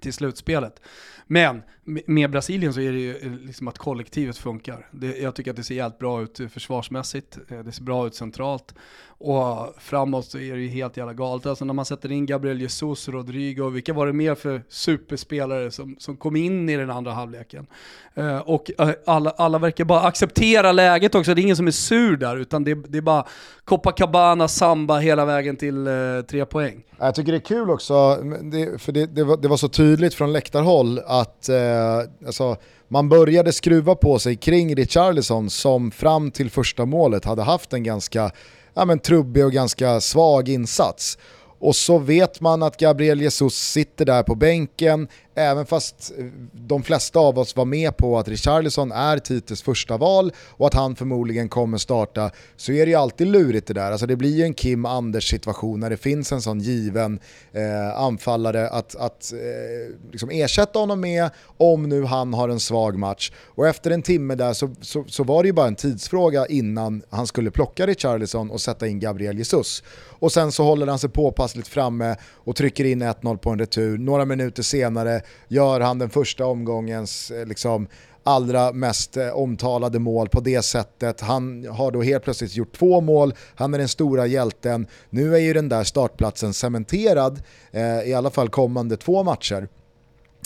till 0.01 0.13
slutspelet. 0.13 0.81
Men 1.27 1.63
med- 1.85 2.31
Brasilien 2.31 2.75
så 2.75 2.81
är 2.81 2.93
det 2.93 2.99
ju 2.99 3.17
eh, 3.17 3.33
liksom 3.33 3.69
att 3.69 3.79
kollektivet 3.79 4.37
funkar. 4.37 4.87
Det, 4.91 5.19
jag 5.19 5.35
tycker 5.35 5.51
att 5.51 5.57
det 5.57 5.63
ser 5.63 5.75
jävligt 5.75 5.99
bra 5.99 6.23
ut 6.23 6.41
eh, 6.41 6.49
försvarsmässigt, 6.49 7.39
eh, 7.49 7.59
det 7.59 7.73
ser 7.73 7.83
bra 7.83 8.07
ut 8.07 8.15
centralt 8.15 8.75
och 9.19 9.75
framåt 9.79 10.25
så 10.25 10.39
är 10.39 10.55
det 10.55 10.61
ju 10.61 10.69
helt 10.69 10.97
jävla 10.97 11.13
galet. 11.13 11.47
Alltså 11.47 11.65
när 11.65 11.75
man 11.75 11.85
sätter 11.85 12.13
in 12.13 12.27
Gabriel 12.27 12.61
Jesus, 12.61 13.09
Rodrigo, 13.09 13.69
vilka 13.71 13.93
var 13.93 14.07
det 14.07 14.13
mer 14.13 14.35
för 14.35 14.63
superspelare 14.69 15.71
som, 15.71 15.97
som 15.99 16.17
kom 16.17 16.37
in 16.37 16.69
i 16.69 16.77
den 16.77 16.91
andra 16.91 17.13
halvleken? 17.13 17.67
Eh, 18.15 18.39
och 18.39 18.71
alla, 19.07 19.31
alla 19.31 19.59
verkar 19.59 19.85
bara 19.85 20.01
acceptera 20.01 20.73
läget 20.73 21.15
också, 21.15 21.35
det 21.35 21.41
är 21.41 21.43
ingen 21.43 21.57
som 21.57 21.67
är 21.67 21.71
sur 21.71 22.17
där 22.17 22.37
utan 22.37 22.65
det, 22.65 22.75
det 22.75 22.99
är 22.99 23.03
bara 23.03 23.27
Copacabana, 23.65 24.49
samba 24.49 24.99
hela 24.99 25.25
vägen 25.25 25.57
till 25.57 25.87
eh, 25.87 25.93
tre 26.31 26.45
poäng. 26.45 26.83
Jag 26.99 27.15
tycker 27.15 27.33
det 27.33 27.39
är 27.39 27.41
kul 27.41 27.71
också, 27.71 28.17
det, 28.43 28.83
för 28.83 28.93
det, 28.93 29.07
det, 29.07 29.25
var, 29.25 29.37
det 29.37 29.49
var 29.49 29.57
så 29.57 29.69
tydligt 29.69 29.84
tydligt 29.85 30.15
från 30.15 30.33
läktarhåll 30.33 31.01
att 31.07 31.49
eh, 31.49 31.99
alltså, 32.27 32.57
man 32.89 33.09
började 33.09 33.53
skruva 33.53 33.95
på 33.95 34.19
sig 34.19 34.37
kring 34.37 34.77
Richarlison 34.77 35.51
som 35.51 35.91
fram 35.91 36.31
till 36.31 36.51
första 36.51 36.85
målet 36.85 37.25
hade 37.25 37.43
haft 37.43 37.73
en 37.73 37.83
ganska 37.83 38.31
ja, 38.75 38.85
men, 38.85 38.99
trubbig 38.99 39.45
och 39.45 39.53
ganska 39.53 40.01
svag 40.01 40.49
insats. 40.49 41.19
Och 41.59 41.77
så 41.77 41.99
vet 41.99 42.41
man 42.41 42.63
att 42.63 42.77
Gabriel 42.77 43.21
Jesus 43.21 43.55
sitter 43.55 44.05
där 44.05 44.23
på 44.23 44.35
bänken, 44.35 45.09
även 45.35 45.67
fast 45.67 46.13
eh, 46.19 46.25
de 46.53 46.83
flesta 46.83 47.19
av 47.19 47.39
oss 47.39 47.57
var 47.57 47.65
med 47.65 47.97
på 47.97 48.19
att 48.19 48.29
Richarlison 48.29 48.93
är 48.93 49.19
Tites 49.19 49.63
första 49.63 49.97
val 49.97 50.33
och 50.39 50.67
att 50.67 50.75
han 50.75 50.97
förmodligen 50.97 51.49
kommer 51.49 51.79
starta, 51.79 52.31
så 52.57 52.73
är 52.73 52.87
det 52.87 52.91
ju 52.91 52.97
alltid 52.97 53.27
lurigt 53.27 53.67
det 53.67 53.75
där. 53.75 53.93
Alltså 53.93 54.07
det 54.07 54.17
blir 54.17 54.37
ju 54.37 54.43
en 54.43 54.55
Kim 54.55 54.87
Anders 54.87 55.31
situation 55.31 55.81
när 55.81 55.91
det 55.91 55.97
finns 55.97 56.33
en 56.33 56.43
sån 56.43 56.61
given 56.61 57.19
eh, 57.53 58.01
anfallare 58.01 58.69
att, 58.69 58.97
att 58.97 59.33
eh, 59.33 59.95
liksom 60.11 60.31
ersätta 60.31 60.79
honom 60.79 61.01
med 61.01 61.31
om 61.57 61.89
nu 61.89 62.05
han 62.05 62.35
har 62.35 62.49
en 62.49 62.61
svag 62.61 62.99
match. 62.99 63.33
Och 63.45 63.67
efter 63.67 63.91
en 63.91 64.03
timme 64.03 64.35
där 64.35 64.53
så, 64.53 64.71
så, 64.81 65.05
så 65.09 65.25
var 65.25 65.43
det 65.43 65.47
ju 65.47 65.53
bara 65.53 65.67
en 65.67 65.77
tidsfråga 65.77 66.47
innan 66.47 67.03
han 67.11 67.27
skulle 67.27 67.51
plocka 67.51 67.87
Richarlison 67.87 68.51
och 68.51 68.61
sätta 68.61 68.87
in 68.87 69.01
Gabriel 69.01 69.39
Jesus. 69.39 69.83
Och 70.25 70.33
sen 70.33 70.53
så 70.53 70.65
håller 70.65 70.87
han 70.87 70.99
sig 70.99 71.11
påpassligt 71.11 71.69
framme 71.69 72.17
och 72.33 72.57
trycker 72.57 72.85
in 72.85 73.03
1-0 73.03 73.37
på 73.37 73.51
en 73.51 73.59
retur. 73.59 73.99
Några 73.99 74.25
minuter 74.25 74.63
senare 74.63 75.21
gör 75.49 75.81
han 75.81 75.99
den 75.99 76.11
första 76.11 76.47
omgångens 76.47 77.31
eh, 77.31 77.47
liksom, 77.47 77.89
allra 78.25 78.73
mest 78.73 79.17
eh, 79.17 79.29
omtalade 79.29 79.99
mål 79.99 80.29
på 80.29 80.41
det 80.41 80.63
sättet. 80.63 81.21
Han 81.21 81.67
har 81.67 81.91
då 81.91 82.03
helt 82.03 82.25
plötsligt 82.25 82.57
gjort 82.57 82.77
två 82.77 83.01
mål, 83.01 83.35
han 83.55 83.75
är 83.75 83.79
den 83.79 83.89
stora 83.89 84.27
hjälten. 84.27 84.87
Nu 85.11 85.35
är 85.35 85.39
ju 85.39 85.53
den 85.53 85.69
där 85.69 85.85
startplatsen 85.85 86.55
cementerad, 86.55 87.43
eh, 87.73 88.01
i 88.01 88.15
alla 88.15 88.31
fall 88.31 88.49
kommande 88.49 88.97
två 88.97 89.23
matcher. 89.23 89.69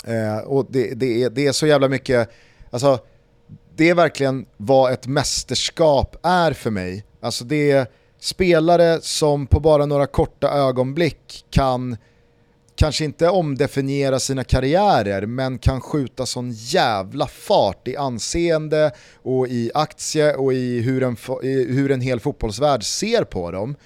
Eh, 0.04 0.38
och 0.38 0.66
det, 0.70 0.94
det, 0.94 1.22
är, 1.22 1.30
det 1.30 1.46
är 1.46 1.52
så 1.52 1.66
jävla 1.66 1.88
mycket, 1.88 2.30
alltså 2.70 2.98
det 3.76 3.88
är 3.90 3.94
verkligen 3.94 4.46
vad 4.56 4.92
ett 4.92 5.06
mästerskap 5.06 6.16
är 6.22 6.52
för 6.52 6.70
mig. 6.70 7.04
Alltså 7.20 7.44
det 7.44 7.70
är 7.70 7.86
spelare 8.20 9.00
som 9.02 9.46
på 9.46 9.60
bara 9.60 9.86
några 9.86 10.06
korta 10.06 10.50
ögonblick 10.50 11.44
kan 11.50 11.96
kanske 12.78 13.04
inte 13.04 13.28
omdefiniera 13.28 14.18
sina 14.18 14.44
karriärer 14.44 15.26
men 15.26 15.58
kan 15.58 15.80
skjuta 15.80 16.26
sån 16.26 16.50
jävla 16.52 17.26
fart 17.26 17.88
i 17.88 17.96
anseende 17.96 18.90
och 19.22 19.48
i 19.48 19.70
aktie 19.74 20.34
och 20.34 20.52
i 20.52 20.80
hur 20.80 21.02
en, 21.02 21.16
hur 21.42 21.90
en 21.90 22.00
hel 22.00 22.20
fotbollsvärld 22.20 22.84
ser 22.84 23.24
på 23.24 23.50
dem. 23.50 23.76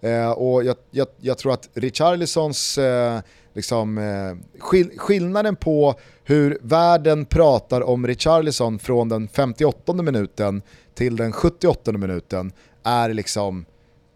Eh, 0.00 0.30
och 0.30 0.64
jag, 0.64 0.76
jag, 0.90 1.06
jag, 1.20 1.38
tror 1.38 1.52
att 1.52 1.68
Richarlisons 1.74 2.78
eh, 2.78 3.20
liksom, 3.54 3.98
eh, 3.98 4.60
skill 4.60 4.90
skillnaden 4.96 5.56
på 5.56 5.94
hur 6.24 6.58
världen 6.62 7.24
pratar 7.24 7.80
om 7.80 8.06
Richarlison 8.06 8.78
från 8.78 9.08
den 9.08 9.28
58 9.28 9.92
minuten 9.92 10.62
till 10.94 11.16
den 11.16 11.32
78 11.32 11.92
minuten 11.92 12.52
är 12.82 13.14
liksom, 13.14 13.64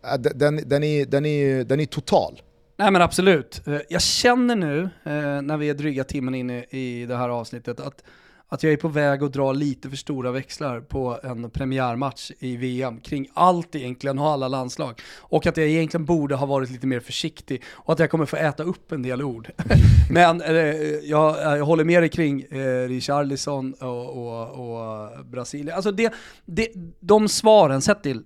eh, 0.04 0.18
den, 0.18 0.60
den, 0.66 0.82
är, 0.82 1.06
den, 1.06 1.26
är, 1.26 1.64
den 1.64 1.80
är 1.80 1.86
total. 1.86 2.42
Nej 2.78 2.90
men 2.90 3.02
absolut. 3.02 3.62
Eh, 3.66 3.78
jag 3.88 4.02
känner 4.02 4.56
nu, 4.56 4.82
eh, 4.82 5.42
när 5.42 5.56
vi 5.56 5.70
är 5.70 5.74
dryga 5.74 6.04
timmen 6.04 6.34
inne 6.34 6.64
i 6.70 7.06
det 7.06 7.16
här 7.16 7.28
avsnittet, 7.28 7.80
att, 7.80 8.02
att 8.48 8.62
jag 8.62 8.72
är 8.72 8.76
på 8.76 8.88
väg 8.88 9.22
att 9.22 9.32
dra 9.32 9.52
lite 9.52 9.90
för 9.90 9.96
stora 9.96 10.32
växlar 10.32 10.80
på 10.80 11.18
en 11.22 11.50
premiärmatch 11.50 12.30
i 12.38 12.56
VM 12.56 13.00
kring 13.00 13.28
allt 13.34 13.74
egentligen 13.74 14.18
och 14.18 14.28
alla 14.28 14.48
landslag. 14.48 15.00
Och 15.16 15.46
att 15.46 15.56
jag 15.56 15.66
egentligen 15.66 16.04
borde 16.04 16.34
ha 16.34 16.46
varit 16.46 16.70
lite 16.70 16.86
mer 16.86 17.00
försiktig 17.00 17.62
och 17.68 17.92
att 17.92 17.98
jag 17.98 18.10
kommer 18.10 18.26
få 18.26 18.36
äta 18.36 18.62
upp 18.62 18.92
en 18.92 19.02
del 19.02 19.22
ord. 19.22 19.50
men 20.10 20.40
eh, 20.40 20.56
jag, 21.02 21.58
jag, 21.58 21.64
håller 21.64 21.84
med 21.84 22.02
dig 22.02 22.08
kring 22.08 22.42
eh, 22.42 22.88
Richarlison 22.88 23.72
och, 23.72 24.08
och, 24.08 24.50
och 24.50 25.26
Brasilien. 25.26 25.76
Alltså 25.76 25.92
det, 25.92 26.12
det, 26.44 26.68
de 27.00 27.28
svaren, 27.28 27.82
sett 27.82 28.02
till 28.02 28.22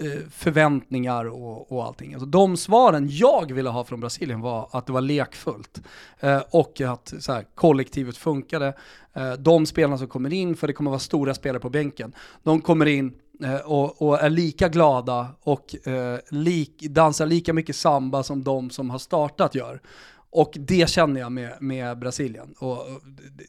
Eh, 0.00 0.28
förväntningar 0.30 1.24
och, 1.24 1.72
och 1.72 1.84
allting. 1.84 2.14
Alltså 2.14 2.26
de 2.26 2.56
svaren 2.56 3.08
jag 3.10 3.52
ville 3.52 3.68
ha 3.68 3.84
från 3.84 4.00
Brasilien 4.00 4.40
var 4.40 4.68
att 4.70 4.86
det 4.86 4.92
var 4.92 5.00
lekfullt 5.00 5.82
eh, 6.20 6.42
och 6.50 6.80
att 6.80 7.14
så 7.18 7.32
här, 7.32 7.46
kollektivet 7.54 8.16
funkade. 8.16 8.74
Eh, 9.14 9.32
de 9.32 9.66
spelarna 9.66 9.98
som 9.98 10.06
kommer 10.06 10.32
in, 10.32 10.56
för 10.56 10.66
det 10.66 10.72
kommer 10.72 10.90
vara 10.90 11.00
stora 11.00 11.34
spelare 11.34 11.60
på 11.60 11.70
bänken, 11.70 12.12
de 12.42 12.60
kommer 12.60 12.86
in 12.86 13.14
eh, 13.44 13.56
och, 13.56 14.02
och, 14.02 14.20
är 14.20 14.30
lika 14.30 14.68
glada 14.68 15.28
och 15.40 15.88
eh, 15.88 16.18
lik, 16.30 16.82
dansar 16.82 17.26
lika 17.26 17.52
mycket 17.52 17.76
samba 17.76 18.22
som 18.22 18.44
de 18.44 18.70
som 18.70 18.90
har 18.90 18.98
startat 18.98 19.54
gör. 19.54 19.80
Och 20.30 20.52
det 20.58 20.88
känner 20.88 21.20
jag 21.20 21.32
med, 21.32 21.52
med 21.60 21.98
Brasilien. 21.98 22.54
Och 22.58 22.86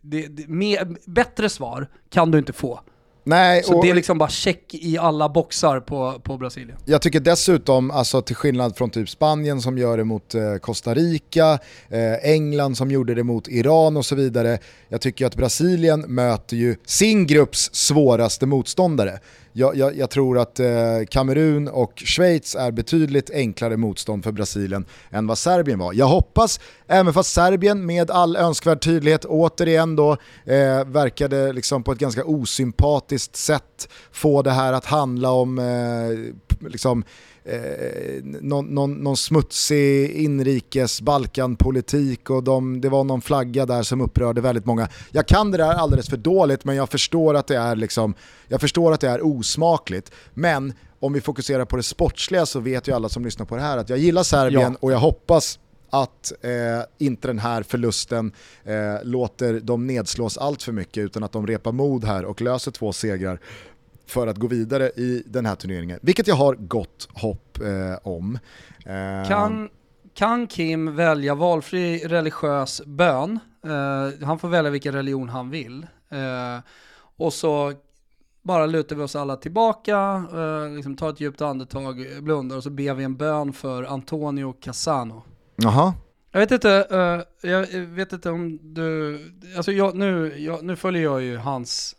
det, 0.01 0.27
det, 0.27 0.47
med, 0.47 0.97
bättre 1.05 1.49
svar 1.49 1.87
kan 2.09 2.31
du 2.31 2.37
inte 2.37 2.53
få. 2.53 2.79
Nej, 3.23 3.63
så 3.63 3.81
det 3.81 3.89
är 3.89 3.93
liksom 3.93 4.17
bara 4.17 4.29
check 4.29 4.73
i 4.73 4.97
alla 4.97 5.29
boxar 5.29 5.79
på, 5.79 6.19
på 6.23 6.37
Brasilien. 6.37 6.77
Jag 6.85 7.01
tycker 7.01 7.19
dessutom, 7.19 7.91
alltså 7.91 8.21
till 8.21 8.35
skillnad 8.35 8.77
från 8.77 8.89
typ 8.89 9.09
Spanien 9.09 9.61
som 9.61 9.77
gör 9.77 9.97
det 9.97 10.03
mot 10.03 10.35
eh, 10.35 10.55
Costa 10.55 10.93
Rica, 10.93 11.59
eh, 11.89 12.13
England 12.13 12.75
som 12.77 12.91
gjorde 12.91 13.15
det 13.15 13.23
mot 13.23 13.47
Iran 13.47 13.97
och 13.97 14.05
så 14.05 14.15
vidare. 14.15 14.59
Jag 14.89 15.01
tycker 15.01 15.25
att 15.25 15.35
Brasilien 15.35 16.01
möter 16.01 16.55
ju 16.55 16.75
sin 16.85 17.27
grupps 17.27 17.69
svåraste 17.73 18.45
motståndare 18.45 19.19
jag, 19.53 19.77
jag, 19.77 19.97
jag, 19.97 20.09
tror 20.09 20.39
att 20.39 20.59
eh, 20.59 20.67
Kamerun 21.09 21.67
och 21.67 21.93
Schweiz 22.05 22.55
är 22.55 22.71
betydligt 22.71 23.29
enklare 23.29 23.77
motstånd 23.77 24.23
för 24.23 24.31
Brasilien 24.31 24.85
än 25.09 25.27
vad 25.27 25.37
Serbien 25.37 25.79
var. 25.79 25.93
Jag 25.93 26.05
hoppas, 26.05 26.59
även 26.87 27.13
fast 27.13 27.33
Serbien 27.33 27.85
med 27.85 28.11
all 28.11 28.35
önskvärd 28.35 28.81
tydlighet 28.81 29.25
återigen 29.25 29.95
då 29.95 30.11
eh, 30.45 30.85
verkade 30.85 31.53
liksom 31.53 31.83
på 31.83 31.91
ett 31.91 31.97
ganska 31.97 32.25
osympatiskt 32.25 33.35
sätt 33.35 33.89
få 34.11 34.41
det 34.41 34.51
här 34.51 34.73
att 34.73 34.85
handla 34.85 35.31
om 35.31 35.59
eh, 35.59 36.69
liksom, 36.69 37.03
eh, 37.43 38.23
någon, 38.23 38.65
någon, 38.65 38.93
någon, 38.93 39.17
smutsig 39.17 40.11
inrikes 40.11 41.01
Balkanpolitik 41.01 42.29
och 42.29 42.43
de, 42.43 42.81
det 42.81 42.89
var 42.89 43.03
någon 43.03 43.21
flagga 43.21 43.65
där 43.65 43.83
som 43.83 44.01
upprörde 44.01 44.41
väldigt 44.41 44.65
många. 44.65 44.87
Jag 45.11 45.27
kan 45.27 45.51
det 45.51 45.57
där 45.57 45.73
alldeles 45.73 46.09
för 46.09 46.17
dåligt 46.17 46.65
men 46.65 46.75
jag 46.75 46.89
förstår 46.89 47.33
att 47.33 47.47
det 47.47 47.57
är, 47.57 47.75
liksom, 47.75 48.13
jag 48.47 48.61
förstår 48.61 48.91
att 48.91 49.01
det 49.01 49.09
är 49.09 49.25
osmakligt. 49.25 50.11
Men 50.33 50.73
om 50.99 51.13
vi 51.13 51.21
fokuserar 51.21 51.65
på 51.65 51.77
det 51.77 51.83
sportsliga 51.83 52.45
så 52.45 52.59
vet 52.59 52.87
ju 52.87 52.91
alla 52.91 53.09
som 53.09 53.25
lyssnar 53.25 53.45
på 53.45 53.55
det 53.55 53.61
här 53.61 53.77
att 53.77 53.89
jag 53.89 53.99
gillar 53.99 54.23
Serbien 54.23 54.71
ja. 54.71 54.77
och 54.79 54.91
jag 54.91 54.99
hoppas 54.99 55.59
att 55.91 56.31
eh, 56.41 56.51
inte 56.97 57.27
den 57.27 57.39
här 57.39 57.63
förlusten 57.63 58.31
eh, 58.63 59.03
låter 59.03 59.59
dem 59.59 59.87
nedslås 59.87 60.37
allt 60.37 60.63
för 60.63 60.71
mycket 60.71 61.03
utan 61.03 61.23
att 61.23 61.31
de 61.31 61.47
repar 61.47 61.71
mod 61.71 62.03
här 62.03 62.25
och 62.25 62.41
löser 62.41 62.71
två 62.71 62.93
segrar 62.93 63.39
för 64.11 64.27
att 64.27 64.37
gå 64.37 64.47
vidare 64.47 64.89
i 64.89 65.23
den 65.25 65.45
här 65.45 65.55
turneringen. 65.55 65.99
Vilket 66.01 66.27
jag 66.27 66.35
har 66.35 66.55
gott 66.55 67.07
hopp 67.13 67.59
eh, 67.61 68.07
om. 68.07 68.39
Eh, 68.85 69.27
kan, 69.27 69.69
kan 70.13 70.47
Kim 70.47 70.95
välja 70.95 71.35
valfri 71.35 71.97
religiös 71.97 72.81
bön? 72.85 73.39
Eh, 73.63 74.25
han 74.25 74.39
får 74.39 74.47
välja 74.47 74.71
vilken 74.71 74.93
religion 74.93 75.29
han 75.29 75.49
vill. 75.49 75.87
Eh, 76.09 76.63
och 77.17 77.33
så 77.33 77.73
bara 78.41 78.65
lutar 78.65 78.95
vi 78.95 79.03
oss 79.03 79.15
alla 79.15 79.35
tillbaka, 79.35 80.25
eh, 80.33 80.75
liksom 80.75 80.95
tar 80.95 81.09
ett 81.09 81.19
djupt 81.19 81.41
andetag, 81.41 82.05
blundar 82.21 82.57
och 82.57 82.63
så 82.63 82.69
ber 82.69 82.93
vi 82.93 83.03
en 83.03 83.15
bön 83.15 83.53
för 83.53 83.83
Antonio 83.83 84.53
Cassano. 84.53 85.23
Jaha. 85.55 85.93
Jag 86.31 86.39
vet 86.39 86.51
inte, 86.51 86.87
uh, 86.91 87.49
jag 87.51 87.67
vet 87.79 88.13
inte 88.13 88.29
om 88.29 88.59
du, 88.61 89.19
alltså 89.57 89.71
jag, 89.71 89.95
nu, 89.95 90.39
jag, 90.39 90.63
nu 90.63 90.75
följer 90.75 91.03
jag 91.03 91.21
ju 91.21 91.37
hans 91.37 91.95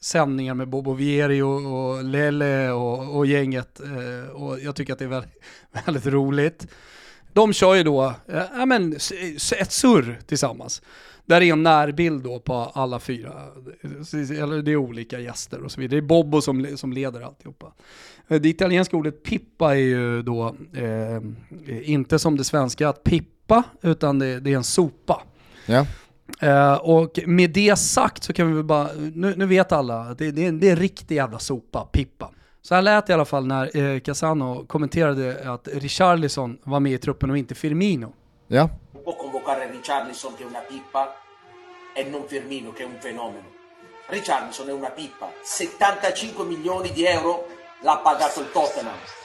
sändningar 0.00 0.54
med 0.54 0.68
Bobo 0.68 0.92
Vieri 0.94 1.42
och, 1.42 1.66
och 1.66 2.04
Lele 2.04 2.70
och, 2.70 3.16
och 3.16 3.26
gänget. 3.26 3.80
Eh, 3.80 4.30
och 4.30 4.60
jag 4.60 4.76
tycker 4.76 4.92
att 4.92 4.98
det 4.98 5.04
är 5.04 5.08
väldigt, 5.08 5.42
väldigt 5.86 6.06
roligt. 6.06 6.66
De 7.32 7.52
kör 7.52 7.74
ju 7.74 7.82
då 7.82 8.14
eh, 8.26 8.42
ja, 8.52 8.66
men, 8.66 8.92
ett 9.58 9.72
surr 9.72 10.18
tillsammans. 10.26 10.82
Där 11.26 11.40
är 11.40 11.52
en 11.52 11.62
närbild 11.62 12.24
då 12.24 12.40
på 12.40 12.54
alla 12.54 13.00
fyra, 13.00 13.32
eller 14.12 14.62
det 14.62 14.70
är 14.70 14.76
olika 14.76 15.20
gäster 15.20 15.64
och 15.64 15.72
så 15.72 15.80
vidare. 15.80 16.00
Det 16.00 16.04
är 16.04 16.08
Bobbo 16.08 16.40
som, 16.40 16.76
som 16.76 16.92
leder 16.92 17.20
alltihopa. 17.20 17.72
Eh, 18.28 18.40
det 18.40 18.48
italienska 18.48 18.96
ordet 18.96 19.22
pippa 19.22 19.74
är 19.74 19.80
ju 19.80 20.22
då 20.22 20.56
eh, 20.72 21.22
inte 21.90 22.18
som 22.18 22.36
det 22.36 22.44
svenska 22.44 22.88
att 22.88 23.04
pippa, 23.04 23.62
utan 23.82 24.18
det, 24.18 24.40
det 24.40 24.52
är 24.52 24.56
en 24.56 24.64
sopa. 24.64 25.22
Ja. 25.66 25.86
Uh, 26.42 26.74
och 26.74 27.18
med 27.26 27.50
det 27.50 27.78
sagt 27.78 28.24
så 28.24 28.32
kan 28.32 28.48
vi 28.48 28.54
väl 28.54 28.64
bara, 28.64 28.88
nu, 29.14 29.34
nu 29.36 29.46
vet 29.46 29.72
alla 29.72 30.00
att 30.00 30.18
det, 30.18 30.30
det, 30.30 30.44
är 30.44 30.48
en, 30.48 30.60
det 30.60 30.68
är 30.68 30.72
en 30.72 30.78
riktig 30.78 31.14
jävla 31.14 31.38
sopa, 31.38 31.84
Pippa. 31.84 32.30
Så 32.62 32.74
här 32.74 32.82
lät 32.82 33.06
det 33.06 33.10
i 33.10 33.14
alla 33.14 33.24
fall 33.24 33.46
när 33.46 33.76
eh, 33.76 34.00
Casano 34.00 34.64
kommenterade 34.66 35.52
att 35.52 35.68
Richarlison 35.72 36.58
var 36.64 36.80
med 36.80 36.92
i 36.92 36.98
truppen 36.98 37.30
och 37.30 37.38
inte 37.38 37.54
Firmino. 37.54 38.12
Ja. 38.46 38.68
Può 39.04 39.16
convocare 39.16 39.70
Richarlison 39.70 40.34
che 40.36 40.42
è 40.42 40.46
una 40.46 40.60
pippa 40.60 41.08
e 41.96 42.04
non 42.04 42.22
Firmino 42.28 42.72
che 42.72 42.82
è 42.82 42.86
un 42.86 43.00
fenomeno. 43.00 43.44
Richarlison 44.08 44.68
è 44.68 44.72
una 44.72 44.90
pippa. 44.90 45.30
75 45.44 46.44
milioni 46.44 46.92
di 46.92 47.04
euro 47.04 47.46
l'ha 47.82 47.96
pagato 47.96 48.40
il 48.40 48.50
Tottenham. 48.52 49.19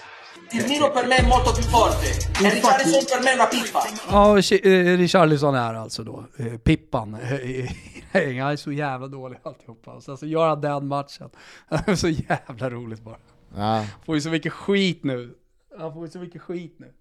Firmino 0.50 0.92
per 0.92 1.08
me 1.08 1.16
è 1.18 1.28
molto 1.28 1.52
più 1.54 1.64
forte. 1.64 2.06
E 2.46 2.50
Richarlison 2.50 3.06
per 3.12 3.24
me 3.24 3.32
è 3.32 3.34
una 3.34 3.46
pippa. 3.48 3.80
Ja, 4.10 4.38
eh, 4.38 4.96
Richarlison 4.96 5.56
är 5.56 5.74
alltså 5.74 6.04
då 6.04 6.26
eh, 6.38 6.58
Pippan. 6.58 7.14
Han 8.12 8.22
är 8.52 8.56
så 8.56 8.72
jävla 8.72 9.08
dålig 9.08 9.40
alltihopa. 9.44 9.92
Och 9.92 10.04
sen 10.04 10.18
så 10.18 10.26
gör 10.26 10.48
han 10.50 10.62
den 10.62 10.88
matchen. 10.88 11.30
Det 11.70 11.92
är 11.92 11.96
så 11.96 12.10
jävla 12.10 12.70
roligt 12.70 13.02
bara. 13.04 13.18
Ja. 13.58 13.86
Får 14.06 14.16
ju 14.16 14.22
så 14.22 14.30
mycket 14.30 14.54
skit 14.54 15.04
nu. 15.04 15.34
Han 15.80 15.94
får 15.94 16.06
ju 16.06 16.12
så 16.12 16.20
mycket 16.20 16.42
skit 16.42 16.76
nu. 16.80 16.94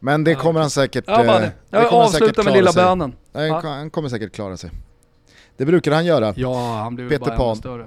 Men 0.00 0.24
det 0.24 0.34
kommer 0.34 0.60
han 0.60 0.70
säkert, 0.70 1.04
Ja, 1.06 1.24
bara 1.24 1.36
eh, 1.36 1.40
det. 1.40 1.52
Jag 1.70 1.88
kommer 1.88 2.02
han 2.02 2.10
säkert 2.12 2.22
avslutar 2.38 2.42
med 2.44 2.52
klara 2.52 2.56
lilla 2.56 2.72
sig. 2.72 2.82
bönen. 2.82 3.16
Han 3.62 3.90
kommer 3.90 4.08
säkert 4.08 4.34
klara 4.34 4.56
sig. 4.56 4.70
Det 5.56 5.66
brukar 5.66 5.92
han 5.92 6.04
göra. 6.06 6.34
Ja, 6.36 6.74
han 6.82 6.94
blir 6.94 7.08
Peter 7.08 7.26
bara 7.26 7.36
Pan. 7.36 7.56
större. 7.56 7.86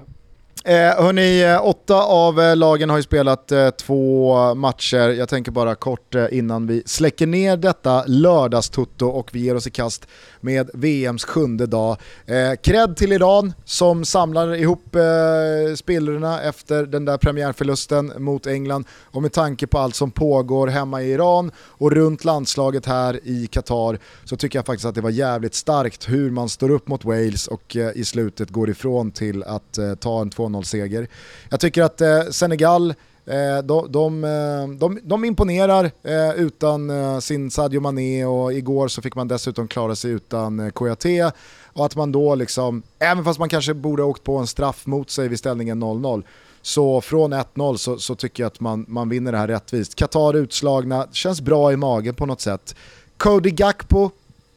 Eh, 0.64 1.02
hörni, 1.02 1.42
eh, 1.42 1.66
åtta 1.66 2.02
av 2.02 2.40
eh, 2.40 2.56
lagen 2.56 2.90
har 2.90 2.96
ju 2.96 3.02
spelat 3.02 3.52
eh, 3.52 3.70
två 3.70 4.54
matcher. 4.54 5.08
Jag 5.08 5.28
tänker 5.28 5.52
bara 5.52 5.74
kort 5.74 6.14
eh, 6.14 6.26
innan 6.30 6.66
vi 6.66 6.82
släcker 6.86 7.26
ner 7.26 7.56
detta 7.56 8.04
lördagstutto 8.06 9.06
och 9.06 9.30
vi 9.32 9.40
ger 9.40 9.54
oss 9.54 9.66
i 9.66 9.70
kast 9.70 10.06
med 10.40 10.70
VMs 10.74 11.24
sjunde 11.24 11.66
dag. 11.66 11.96
Eh, 12.26 12.52
cred 12.62 12.96
till 12.96 13.12
Iran 13.12 13.52
som 13.64 14.04
samlar 14.04 14.54
ihop 14.54 14.94
eh, 14.94 15.74
spillrorna 15.74 16.42
efter 16.42 16.86
den 16.86 17.04
där 17.04 17.18
premiärförlusten 17.18 18.12
mot 18.18 18.46
England 18.46 18.84
och 18.90 19.22
med 19.22 19.32
tanke 19.32 19.66
på 19.66 19.78
allt 19.78 19.94
som 19.94 20.10
pågår 20.10 20.66
hemma 20.66 21.02
i 21.02 21.12
Iran 21.12 21.50
och 21.56 21.92
runt 21.92 22.24
landslaget 22.24 22.86
här 22.86 23.20
i 23.24 23.46
Qatar 23.46 23.98
så 24.24 24.36
tycker 24.36 24.58
jag 24.58 24.66
faktiskt 24.66 24.86
att 24.86 24.94
det 24.94 25.00
var 25.00 25.10
jävligt 25.10 25.54
starkt 25.54 26.08
hur 26.08 26.30
man 26.30 26.48
står 26.48 26.70
upp 26.70 26.88
mot 26.88 27.04
Wales 27.04 27.46
och 27.46 27.76
eh, 27.76 27.90
i 27.94 28.04
slutet 28.04 28.50
går 28.50 28.70
ifrån 28.70 29.10
till 29.10 29.42
att 29.42 29.78
eh, 29.78 29.94
ta 29.94 30.20
en 30.20 30.30
2-0-seger. 30.30 31.08
Jag 31.48 31.60
tycker 31.60 31.82
att 31.82 32.00
eh, 32.00 32.22
Senegal 32.30 32.94
Eh, 33.26 33.62
de, 33.64 33.92
de, 33.92 34.24
eh, 34.24 34.68
de, 34.78 34.98
de 35.02 35.24
imponerar 35.24 35.90
eh, 36.02 36.30
utan 36.36 36.90
eh, 36.90 37.18
sin 37.18 37.50
Sadio 37.50 37.80
Mané 37.80 38.24
och 38.24 38.52
igår 38.52 38.88
så 38.88 39.02
fick 39.02 39.14
man 39.14 39.28
dessutom 39.28 39.68
klara 39.68 39.96
sig 39.96 40.10
utan 40.10 40.60
eh, 40.60 40.70
Kouyaté 40.70 41.30
och 41.72 41.86
att 41.86 41.96
man 41.96 42.12
då 42.12 42.34
liksom, 42.34 42.82
även 42.98 43.24
fast 43.24 43.38
man 43.38 43.48
kanske 43.48 43.74
borde 43.74 44.02
ha 44.02 44.08
åkt 44.10 44.24
på 44.24 44.36
en 44.36 44.46
straff 44.46 44.86
mot 44.86 45.10
sig 45.10 45.28
vid 45.28 45.38
ställningen 45.38 45.82
0-0 45.82 46.22
så 46.62 47.00
från 47.00 47.34
1-0 47.34 47.76
så, 47.76 47.98
så 47.98 48.14
tycker 48.14 48.42
jag 48.42 48.46
att 48.46 48.60
man, 48.60 48.84
man 48.88 49.08
vinner 49.08 49.32
det 49.32 49.38
här 49.38 49.48
rättvist. 49.48 49.94
Qatar 49.94 50.36
utslagna, 50.36 51.06
känns 51.12 51.40
bra 51.40 51.72
i 51.72 51.76
magen 51.76 52.14
på 52.14 52.26
något 52.26 52.40
sätt. 52.40 52.74
Cody 53.16 53.50
Gakpo, 53.50 54.10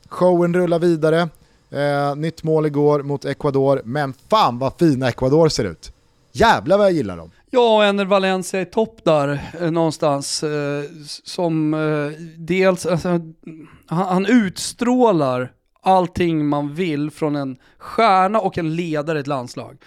showen 0.09 0.53
rullar 0.53 0.79
vidare. 0.79 1.29
Eh, 1.69 2.15
nytt 2.15 2.43
mål 2.43 2.65
igår 2.65 3.03
mot 3.03 3.25
Ecuador, 3.25 3.81
men 3.85 4.13
fan 4.29 4.59
vad 4.59 4.73
fina 4.79 5.09
Ecuador 5.09 5.49
ser 5.49 5.63
ut. 5.63 5.91
Jävlar 6.31 6.77
vad 6.77 6.85
jag 6.85 6.93
gillar 6.93 7.17
dem. 7.17 7.31
Ja, 7.55 7.75
och 7.75 7.85
Ener 7.85 8.05
Valencia 8.05 8.61
i 8.61 8.65
topp 8.65 9.03
där 9.03 9.51
eh, 9.59 9.71
någonstans. 9.71 10.43
Eh, 10.43 10.83
som 11.23 11.73
eh, 11.73 12.19
dels, 12.37 12.85
alltså, 12.85 13.09
han, 13.09 14.07
han 14.07 14.25
utstrålar 14.25 15.51
allting 15.81 16.45
man 16.45 16.73
vill 16.73 17.11
från 17.11 17.35
en 17.35 17.57
stjärna 17.77 18.39
och 18.39 18.57
en 18.57 18.75
ledare 18.75 19.17
i 19.17 19.21
ett 19.21 19.27
landslag. 19.27 19.77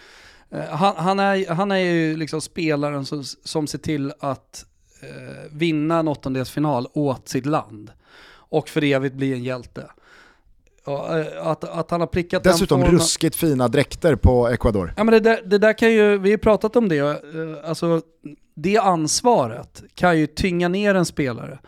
Eh, 0.50 0.64
han, 0.64 0.96
han, 0.96 1.18
är, 1.18 1.54
han 1.54 1.70
är 1.70 1.76
ju 1.76 2.16
liksom 2.16 2.40
spelaren 2.40 3.06
som, 3.06 3.24
som 3.24 3.66
ser 3.66 3.78
till 3.78 4.12
att 4.20 4.64
eh, 5.02 5.50
vinna 5.52 5.98
en 5.98 6.08
åttondelsfinal 6.08 6.86
åt 6.92 7.28
sitt 7.28 7.46
land. 7.46 7.90
Och 8.28 8.68
för 8.68 8.84
evigt 8.84 9.14
bli 9.14 9.32
en 9.32 9.44
hjälte. 9.44 9.90
Eh, 10.86 11.46
att, 11.46 11.64
att 11.64 11.90
han 11.90 12.00
har 12.00 12.06
prickat 12.06 12.44
den 12.44 12.52
Dessutom 12.52 12.80
formen- 12.80 12.92
ruskigt 12.92 13.36
fina 13.36 13.68
dräkter 13.68 14.16
på 14.16 14.48
Ecuador. 14.48 14.94
Ja 14.96 15.04
men 15.04 15.12
det 15.12 15.20
där, 15.20 15.42
det 15.46 15.58
där 15.58 15.72
kan 15.78 15.92
ju, 15.92 16.18
vi 16.18 16.30
har 16.30 16.38
pratat 16.38 16.76
om 16.76 16.88
det, 16.88 16.98
eh, 16.98 17.14
alltså 17.64 18.00
det 18.56 18.76
ansvaret 18.78 19.82
kan 19.94 20.18
ju 20.18 20.26
tynga 20.26 20.68
ner 20.68 20.94
en 20.94 21.04
spelare. 21.06 21.58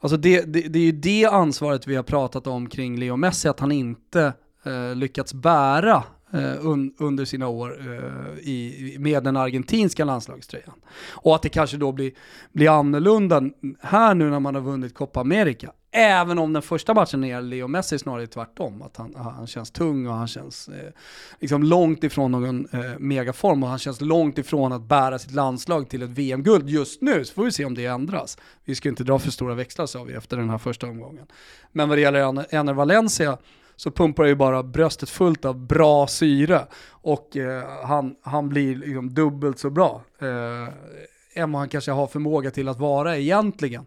Alltså 0.00 0.16
det, 0.16 0.40
det, 0.52 0.60
det 0.60 0.78
är 0.78 0.82
ju 0.82 0.92
det 0.92 1.24
ansvaret 1.24 1.86
vi 1.86 1.96
har 1.96 2.02
pratat 2.02 2.46
om 2.46 2.68
kring 2.68 2.98
Leo 2.98 3.16
Messi, 3.16 3.48
att 3.48 3.60
han 3.60 3.72
inte 3.72 4.32
eh, 4.66 4.94
lyckats 4.94 5.34
bära 5.34 6.02
Eh, 6.34 6.66
un, 6.66 6.94
under 6.98 7.24
sina 7.24 7.48
år 7.48 7.78
eh, 7.80 8.38
i, 8.38 8.96
med 8.98 9.24
den 9.24 9.36
argentinska 9.36 10.04
landslagströjan. 10.04 10.74
Och 11.10 11.34
att 11.34 11.42
det 11.42 11.48
kanske 11.48 11.76
då 11.76 11.92
blir, 11.92 12.12
blir 12.52 12.78
annorlunda 12.78 13.42
här 13.80 14.14
nu 14.14 14.30
när 14.30 14.40
man 14.40 14.54
har 14.54 14.62
vunnit 14.62 14.94
Copa 14.94 15.20
America. 15.20 15.72
Även 15.90 16.38
om 16.38 16.52
den 16.52 16.62
första 16.62 16.94
matchen 16.94 17.24
är 17.24 17.42
Leo 17.42 17.68
Messi 17.68 17.98
snarare 17.98 18.26
tvärtom. 18.26 18.82
Att 18.82 18.96
han, 18.96 19.14
han 19.16 19.46
känns 19.46 19.70
tung 19.70 20.06
och 20.06 20.14
han 20.14 20.28
känns 20.28 20.68
eh, 20.68 20.92
liksom 21.40 21.62
långt 21.62 22.04
ifrån 22.04 22.32
någon 22.32 22.68
eh, 22.72 22.98
megaform 22.98 23.62
och 23.62 23.68
han 23.68 23.78
känns 23.78 24.00
långt 24.00 24.38
ifrån 24.38 24.72
att 24.72 24.82
bära 24.82 25.18
sitt 25.18 25.32
landslag 25.32 25.88
till 25.88 26.02
ett 26.02 26.10
VM-guld 26.10 26.70
just 26.70 27.02
nu. 27.02 27.24
Så 27.24 27.34
får 27.34 27.44
vi 27.44 27.52
se 27.52 27.64
om 27.64 27.74
det 27.74 27.86
ändras. 27.86 28.38
Vi 28.64 28.74
ska 28.74 28.88
inte 28.88 29.04
dra 29.04 29.18
för 29.18 29.30
stora 29.30 29.54
växlar 29.54 29.86
sa 29.86 30.02
vi 30.04 30.14
efter 30.14 30.36
den 30.36 30.50
här 30.50 30.58
första 30.58 30.86
omgången. 30.86 31.26
Men 31.72 31.88
vad 31.88 31.98
det 31.98 32.02
gäller 32.02 32.20
Enner 32.20 32.54
Ener 32.54 32.72
Valencia 32.72 33.38
så 33.76 33.90
pumpar 33.90 34.24
ju 34.24 34.34
bara 34.34 34.62
bröstet 34.62 35.10
fullt 35.10 35.44
av 35.44 35.66
bra 35.66 36.06
syre 36.06 36.66
och 36.90 37.36
eh, 37.36 37.64
han, 37.84 38.16
han 38.22 38.48
blir 38.48 38.76
liksom 38.76 39.14
dubbelt 39.14 39.58
så 39.58 39.70
bra 39.70 40.02
eh, 40.18 40.74
än 41.34 41.52
vad 41.52 41.60
han 41.60 41.68
kanske 41.68 41.90
har 41.90 42.06
förmåga 42.06 42.50
till 42.50 42.68
att 42.68 42.78
vara 42.78 43.16
egentligen. 43.16 43.86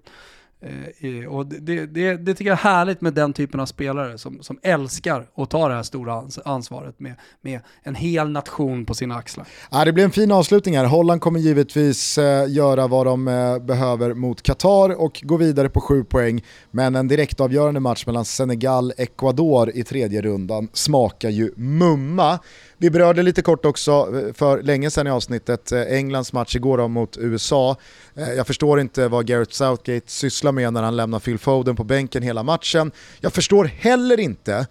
Eh, 0.62 1.28
och 1.30 1.46
det, 1.46 1.86
det, 1.86 2.18
det 2.18 2.34
tycker 2.34 2.50
jag 2.50 2.60
är 2.60 2.64
härligt 2.64 3.02
med 3.02 3.14
den 3.14 3.34
typen 3.34 3.60
av 3.60 3.66
spelare 3.66 4.18
som, 4.18 4.44
som 4.44 4.60
älskar 4.62 5.28
att 5.36 5.50
ta 5.50 5.68
det 5.68 5.76
här 5.76 5.84
stora 5.84 6.24
ansvaret 6.46 7.00
med, 7.00 7.16
med 7.42 7.60
en 7.84 7.96
hel 7.96 8.30
nation 8.30 8.86
på 8.86 8.94
sina 8.94 9.16
axlar. 9.16 9.48
Ja, 9.72 9.86
det 9.86 9.94
blir 9.94 10.04
en 10.04 10.12
fin 10.12 10.32
avslutning 10.32 10.78
här. 10.78 10.86
Holland 10.86 11.22
kommer 11.22 11.40
givetvis 11.40 12.18
eh, 12.18 12.50
göra 12.50 12.88
vad 12.88 13.06
de 13.06 13.28
eh, 13.28 13.60
behöver 13.60 14.14
mot 14.14 14.42
Qatar 14.42 15.02
och 15.02 15.22
gå 15.24 15.38
vidare 15.38 15.70
på 15.70 15.82
sju 15.82 16.04
poäng. 16.04 16.44
Men 16.72 16.96
en 16.96 17.08
direktavgörande 17.08 17.80
match 17.80 18.06
mellan 18.06 18.26
Senegal-Ecuador 18.26 19.72
i 19.74 19.84
tredje 19.84 20.22
rundan 20.22 20.68
smakar 20.74 21.30
ju 21.30 21.54
mumma. 21.56 22.40
Vi 22.80 22.90
berörde 22.90 23.24
lite 23.24 23.42
kort 23.42 23.66
också 23.66 23.92
eh, 23.92 24.34
för 24.34 24.62
länge 24.62 24.92
sedan 24.92 25.08
i 25.08 25.10
avsnittet 25.10 25.72
eh, 25.72 25.82
Englands 25.82 26.34
match 26.34 26.56
igår 26.56 26.88
mot 26.88 27.18
USA. 27.18 27.76
Eh, 28.16 28.34
jag 28.34 28.48
förstår 28.48 28.80
inte 28.80 29.08
vad 29.08 29.28
Gareth 29.28 29.52
Southgate 29.52 30.12
sysslar 30.12 30.52
med 30.52 30.74
när 30.74 30.84
han 30.84 30.96
lämnar 30.96 31.20
Phil 31.20 31.40
Foden 31.40 31.76
på 31.76 31.84
bänken 31.84 32.24
hela 32.24 32.44
matchen. 32.44 32.92
Jag 33.20 33.34
förstår 33.34 33.66
heller 33.66 34.20
inte 34.20 34.68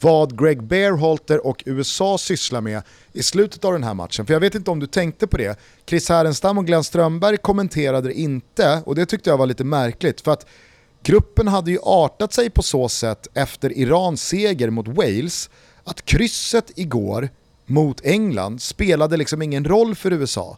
vad 0.00 0.40
Greg 0.40 0.62
Bearholter 0.62 1.46
och 1.46 1.62
USA 1.66 2.18
sysslar 2.18 2.60
med 2.60 2.82
i 3.12 3.22
slutet 3.22 3.64
av 3.64 3.72
den 3.72 3.84
här 3.84 3.94
matchen. 3.94 4.26
För 4.26 4.32
jag 4.32 4.40
vet 4.40 4.54
inte 4.54 4.70
om 4.70 4.80
du 4.80 4.86
tänkte 4.86 5.26
på 5.26 5.36
det. 5.36 5.58
Chris 5.86 6.08
Härenstam 6.08 6.58
och 6.58 6.66
Glenn 6.66 6.84
Strömberg 6.84 7.36
kommenterade 7.36 8.08
det 8.08 8.14
inte 8.14 8.82
och 8.84 8.94
det 8.94 9.06
tyckte 9.06 9.30
jag 9.30 9.36
var 9.36 9.46
lite 9.46 9.64
märkligt. 9.64 10.20
För 10.20 10.32
att 10.32 10.46
gruppen 11.02 11.48
hade 11.48 11.70
ju 11.70 11.78
artat 11.82 12.32
sig 12.32 12.50
på 12.50 12.62
så 12.62 12.88
sätt 12.88 13.28
efter 13.34 13.78
Irans 13.78 14.22
seger 14.22 14.70
mot 14.70 14.88
Wales 14.88 15.50
att 15.84 16.04
krysset 16.04 16.70
igår 16.78 17.28
mot 17.66 18.04
England 18.04 18.62
spelade 18.62 19.16
liksom 19.16 19.42
ingen 19.42 19.64
roll 19.64 19.94
för 19.94 20.12
USA. 20.12 20.56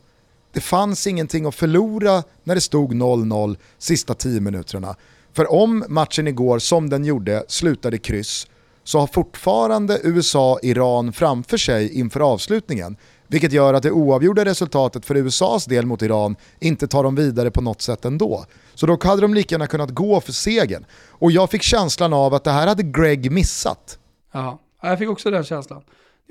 Det 0.52 0.60
fanns 0.60 1.06
ingenting 1.06 1.46
att 1.46 1.54
förlora 1.54 2.22
när 2.44 2.54
det 2.54 2.60
stod 2.60 2.92
0-0 2.92 3.56
sista 3.78 4.14
10 4.14 4.40
minuterna. 4.40 4.96
För 5.32 5.52
om 5.52 5.84
matchen 5.88 6.28
igår, 6.28 6.58
som 6.58 6.90
den 6.90 7.04
gjorde, 7.04 7.44
slutade 7.48 7.98
kryss 7.98 8.46
så 8.84 8.98
har 8.98 9.06
fortfarande 9.06 10.00
USA 10.02 10.58
Iran 10.62 11.12
framför 11.12 11.56
sig 11.56 11.98
inför 11.98 12.20
avslutningen. 12.20 12.96
Vilket 13.28 13.52
gör 13.52 13.74
att 13.74 13.82
det 13.82 13.90
oavgjorda 13.90 14.44
resultatet 14.44 15.06
för 15.06 15.16
USAs 15.16 15.64
del 15.64 15.86
mot 15.86 16.02
Iran 16.02 16.36
inte 16.60 16.88
tar 16.88 17.02
dem 17.02 17.14
vidare 17.14 17.50
på 17.50 17.60
något 17.60 17.82
sätt 17.82 18.04
ändå. 18.04 18.44
Så 18.74 18.86
då 18.86 18.98
hade 19.02 19.22
de 19.22 19.34
lika 19.34 19.54
gärna 19.54 19.66
kunnat 19.66 19.90
gå 19.90 20.20
för 20.20 20.32
segern. 20.32 20.84
Och 21.08 21.32
jag 21.32 21.50
fick 21.50 21.62
känslan 21.62 22.12
av 22.12 22.34
att 22.34 22.44
det 22.44 22.50
här 22.50 22.66
hade 22.66 22.82
Greg 22.82 23.32
missat. 23.32 23.98
Ja, 24.32 24.58
jag 24.82 24.98
fick 24.98 25.08
också 25.08 25.30
den 25.30 25.44
känslan. 25.44 25.82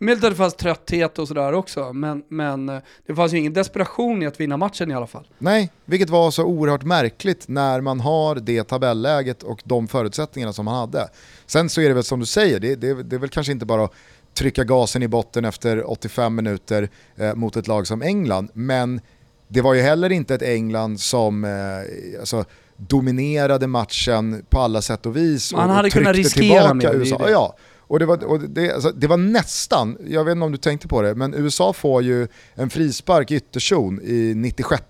Möjligt 0.01 0.23
att 0.23 0.29
det 0.29 0.35
fanns 0.35 0.53
trötthet 0.53 1.19
och 1.19 1.27
sådär 1.27 1.53
också, 1.53 1.93
men, 1.93 2.23
men 2.27 2.69
eh, 2.69 2.79
det 3.07 3.15
fanns 3.15 3.33
ju 3.33 3.37
ingen 3.37 3.53
desperation 3.53 4.23
i 4.23 4.25
att 4.25 4.39
vinna 4.39 4.57
matchen 4.57 4.91
i 4.91 4.93
alla 4.93 5.07
fall. 5.07 5.27
Nej, 5.37 5.71
vilket 5.85 6.09
var 6.09 6.31
så 6.31 6.43
oerhört 6.43 6.83
märkligt 6.83 7.47
när 7.47 7.81
man 7.81 7.99
har 7.99 8.35
det 8.35 8.63
tabelläget 8.63 9.43
och 9.43 9.61
de 9.65 9.87
förutsättningarna 9.87 10.53
som 10.53 10.65
man 10.65 10.75
hade. 10.75 11.09
Sen 11.45 11.69
så 11.69 11.81
är 11.81 11.87
det 11.87 11.93
väl 11.93 12.03
som 12.03 12.19
du 12.19 12.25
säger, 12.25 12.59
det, 12.59 12.75
det, 12.75 13.03
det 13.03 13.15
är 13.15 13.19
väl 13.19 13.29
kanske 13.29 13.51
inte 13.51 13.65
bara 13.65 13.83
att 13.83 13.93
trycka 14.33 14.63
gasen 14.63 15.03
i 15.03 15.07
botten 15.07 15.45
efter 15.45 15.89
85 15.89 16.35
minuter 16.35 16.89
eh, 17.15 17.35
mot 17.35 17.55
ett 17.55 17.67
lag 17.67 17.87
som 17.87 18.01
England, 18.01 18.49
men 18.53 19.01
det 19.47 19.61
var 19.61 19.73
ju 19.73 19.81
heller 19.81 20.11
inte 20.11 20.35
ett 20.35 20.41
England 20.41 20.99
som 20.99 21.45
eh, 21.45 22.19
alltså, 22.19 22.45
dominerade 22.77 23.67
matchen 23.67 24.45
på 24.49 24.59
alla 24.59 24.81
sätt 24.81 25.05
och 25.05 25.17
vis 25.17 25.53
Man 25.53 25.69
och, 25.69 25.75
hade 25.75 25.87
och 25.87 25.93
kunnat 25.93 26.15
riskera 26.15 26.73
mer, 26.73 26.87
det 26.87 26.93
är 26.93 26.99
USA. 26.99 27.17
det. 27.17 27.31
Ja, 27.31 27.55
och 27.87 27.99
det 27.99 28.05
var, 28.05 28.23
och 28.23 28.39
det, 28.39 28.71
alltså, 28.73 28.91
det 28.91 29.07
var 29.07 29.17
nästan, 29.17 29.97
jag 30.07 30.23
vet 30.25 30.31
inte 30.31 30.45
om 30.45 30.51
du 30.51 30.57
tänkte 30.57 30.87
på 30.87 31.01
det, 31.01 31.15
men 31.15 31.33
USA 31.33 31.73
får 31.73 32.03
ju 32.03 32.27
en 32.55 32.69
frispark 32.69 33.31
i 33.31 33.35
ytterzon 33.35 33.99
i 34.03 34.33
96 34.35 34.83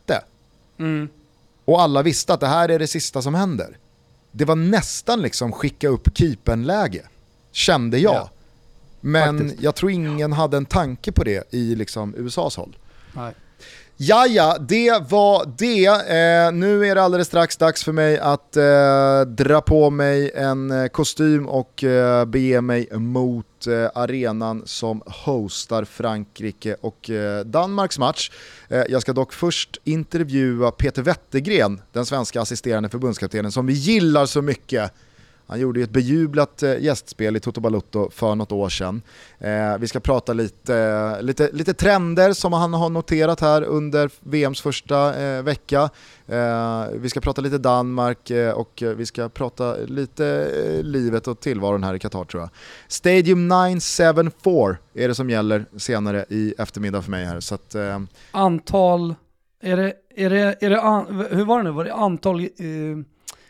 Mm. 0.79 1.07
och 1.65 1.81
alla 1.81 2.01
visste 2.03 2.33
att 2.33 2.39
det 2.39 2.47
här 2.47 2.69
är 2.69 2.79
det 2.79 2.87
sista 2.87 3.21
som 3.21 3.35
händer. 3.35 3.77
Det 4.31 4.45
var 4.45 4.55
nästan 4.55 5.21
liksom 5.21 5.51
skicka 5.51 5.87
upp 5.89 6.17
keepern-läge, 6.17 7.01
kände 7.51 7.97
jag. 7.97 8.13
Ja, 8.15 8.29
Men 9.01 9.39
faktiskt. 9.39 9.63
jag 9.63 9.75
tror 9.75 9.91
ingen 9.91 10.33
hade 10.33 10.57
en 10.57 10.65
tanke 10.65 11.11
på 11.11 11.23
det 11.23 11.53
i 11.53 11.75
liksom 11.75 12.15
USAs 12.17 12.57
håll. 12.57 12.77
Nej. 13.13 13.33
Ja, 13.97 14.27
ja, 14.27 14.57
det 14.59 15.03
var 15.09 15.53
det. 15.57 15.85
Eh, 15.85 16.51
nu 16.51 16.85
är 16.87 16.95
det 16.95 17.01
alldeles 17.01 17.27
strax 17.27 17.57
dags 17.57 17.83
för 17.83 17.91
mig 17.91 18.19
att 18.19 18.57
eh, 18.57 19.21
dra 19.21 19.61
på 19.61 19.89
mig 19.89 20.31
en 20.35 20.71
eh, 20.71 20.87
kostym 20.87 21.47
och 21.47 21.83
eh, 21.83 22.25
bege 22.25 22.61
mig 22.61 22.89
mot 22.91 23.67
eh, 23.67 23.89
arenan 23.95 24.63
som 24.65 25.01
hostar 25.05 25.83
Frankrike 25.85 26.75
och 26.81 27.09
eh, 27.09 27.45
Danmarks 27.45 27.99
match. 27.99 28.31
Eh, 28.69 28.83
jag 28.89 29.01
ska 29.01 29.13
dock 29.13 29.33
först 29.33 29.77
intervjua 29.83 30.71
Peter 30.71 31.01
Wettergren, 31.01 31.81
den 31.91 32.05
svenska 32.05 32.41
assisterande 32.41 32.89
förbundskaptenen 32.89 33.51
som 33.51 33.65
vi 33.65 33.73
gillar 33.73 34.25
så 34.25 34.41
mycket 34.41 34.91
han 35.47 35.59
gjorde 35.59 35.81
ett 35.81 35.89
bejublat 35.89 36.63
eh, 36.63 36.79
gästspel 36.79 37.35
i 37.35 37.39
Toto 37.39 37.61
Balutto 37.61 38.09
för 38.09 38.35
något 38.35 38.51
år 38.51 38.69
sedan. 38.69 39.01
Eh, 39.39 39.77
vi 39.79 39.87
ska 39.87 39.99
prata 39.99 40.33
lite, 40.33 41.21
lite, 41.21 41.49
lite 41.53 41.73
trender 41.73 42.33
som 42.33 42.53
han 42.53 42.73
har 42.73 42.89
noterat 42.89 43.41
här 43.41 43.63
under 43.63 44.09
VMs 44.19 44.61
första 44.61 45.23
eh, 45.23 45.43
vecka. 45.43 45.89
Eh, 46.27 46.85
vi 46.93 47.09
ska 47.09 47.21
prata 47.21 47.41
lite 47.41 47.57
Danmark 47.57 48.29
eh, 48.29 48.51
och 48.51 48.83
vi 48.97 49.05
ska 49.05 49.29
prata 49.29 49.75
lite 49.75 50.27
eh, 50.27 50.83
livet 50.83 51.27
och 51.27 51.39
tillvaron 51.39 51.83
här 51.83 51.93
i 51.93 51.99
Qatar 51.99 52.25
tror 52.25 52.43
jag. 52.43 52.49
Stadium 52.87 53.47
974 53.47 54.77
är 54.93 55.07
det 55.07 55.15
som 55.15 55.29
gäller 55.29 55.65
senare 55.77 56.25
i 56.29 56.53
eftermiddag 56.57 57.01
för 57.01 57.11
mig 57.11 57.25
här. 57.25 57.39
Så 57.39 57.55
att, 57.55 57.75
eh, 57.75 57.99
Antal, 58.31 59.15
är 59.61 59.77
det, 59.77 59.93
är 60.15 60.29
det, 60.29 60.55
är 60.59 60.69
det 60.69 60.81
an, 60.81 61.25
hur 61.31 61.45
var 61.45 61.57
det 61.57 61.63
nu, 61.63 61.71
var 61.71 61.83
det 61.83 61.93
antal 61.93 62.39
eh, 62.39 62.47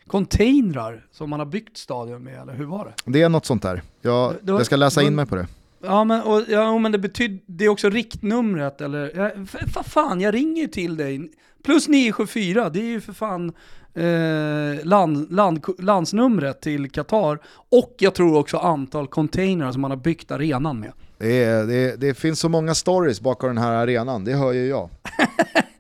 containrar 0.08 1.06
som 1.12 1.30
man 1.30 1.40
har 1.40 1.46
byggt 1.46 1.78
stadion 1.78 2.24
med, 2.24 2.42
eller 2.42 2.54
hur 2.54 2.66
var 2.66 2.86
det? 2.86 3.12
Det 3.12 3.22
är 3.22 3.30
något 3.30 3.46
sånt 3.46 3.64
där. 3.64 3.82
Jag, 4.02 4.28
var, 4.28 4.38
jag 4.42 4.66
ska 4.66 4.76
läsa 4.76 5.02
in 5.02 5.16
mig 5.16 5.26
på 5.26 5.36
det. 5.36 5.48
Ja 5.84 6.04
men, 6.04 6.22
och, 6.22 6.42
ja, 6.48 6.78
men 6.78 6.92
det 6.92 6.98
betyder, 6.98 7.40
det 7.46 7.66
är 7.66 7.70
också 7.70 7.90
riktnumret 7.90 8.82
eller, 8.82 9.12
ja, 9.16 9.46
för, 9.46 9.84
fan 9.84 10.22
jag 10.22 10.34
ringer 10.34 10.62
ju 10.62 10.68
till 10.68 10.98
dig. 10.98 11.32
Plus 11.64 11.88
974, 11.88 12.70
det 12.70 12.80
är 12.80 12.84
ju 12.84 13.02
för 13.02 13.14
fan 13.14 13.54
eh, 13.94 14.86
land, 14.86 15.32
land, 15.32 15.66
landsnumret 15.80 16.62
till 16.62 16.92
Qatar. 16.92 17.40
Och 17.70 17.96
jag 17.98 18.14
tror 18.14 18.38
också 18.38 18.58
antal 18.58 19.08
containrar 19.08 19.72
som 19.72 19.82
man 19.82 19.92
har 19.92 19.98
byggt 19.98 20.32
arenan 20.32 20.80
med. 20.80 20.92
Det, 21.18 21.44
är, 21.44 21.66
det, 21.66 21.96
det 21.96 22.14
finns 22.14 22.40
så 22.40 22.50
många 22.50 22.76
stories 22.76 23.22
bakom 23.22 23.50
den 23.50 23.58
här 23.58 23.72
arenan, 23.72 24.26
det 24.26 24.34
hör 24.34 24.54
ju 24.54 24.68
jag. 24.68 24.90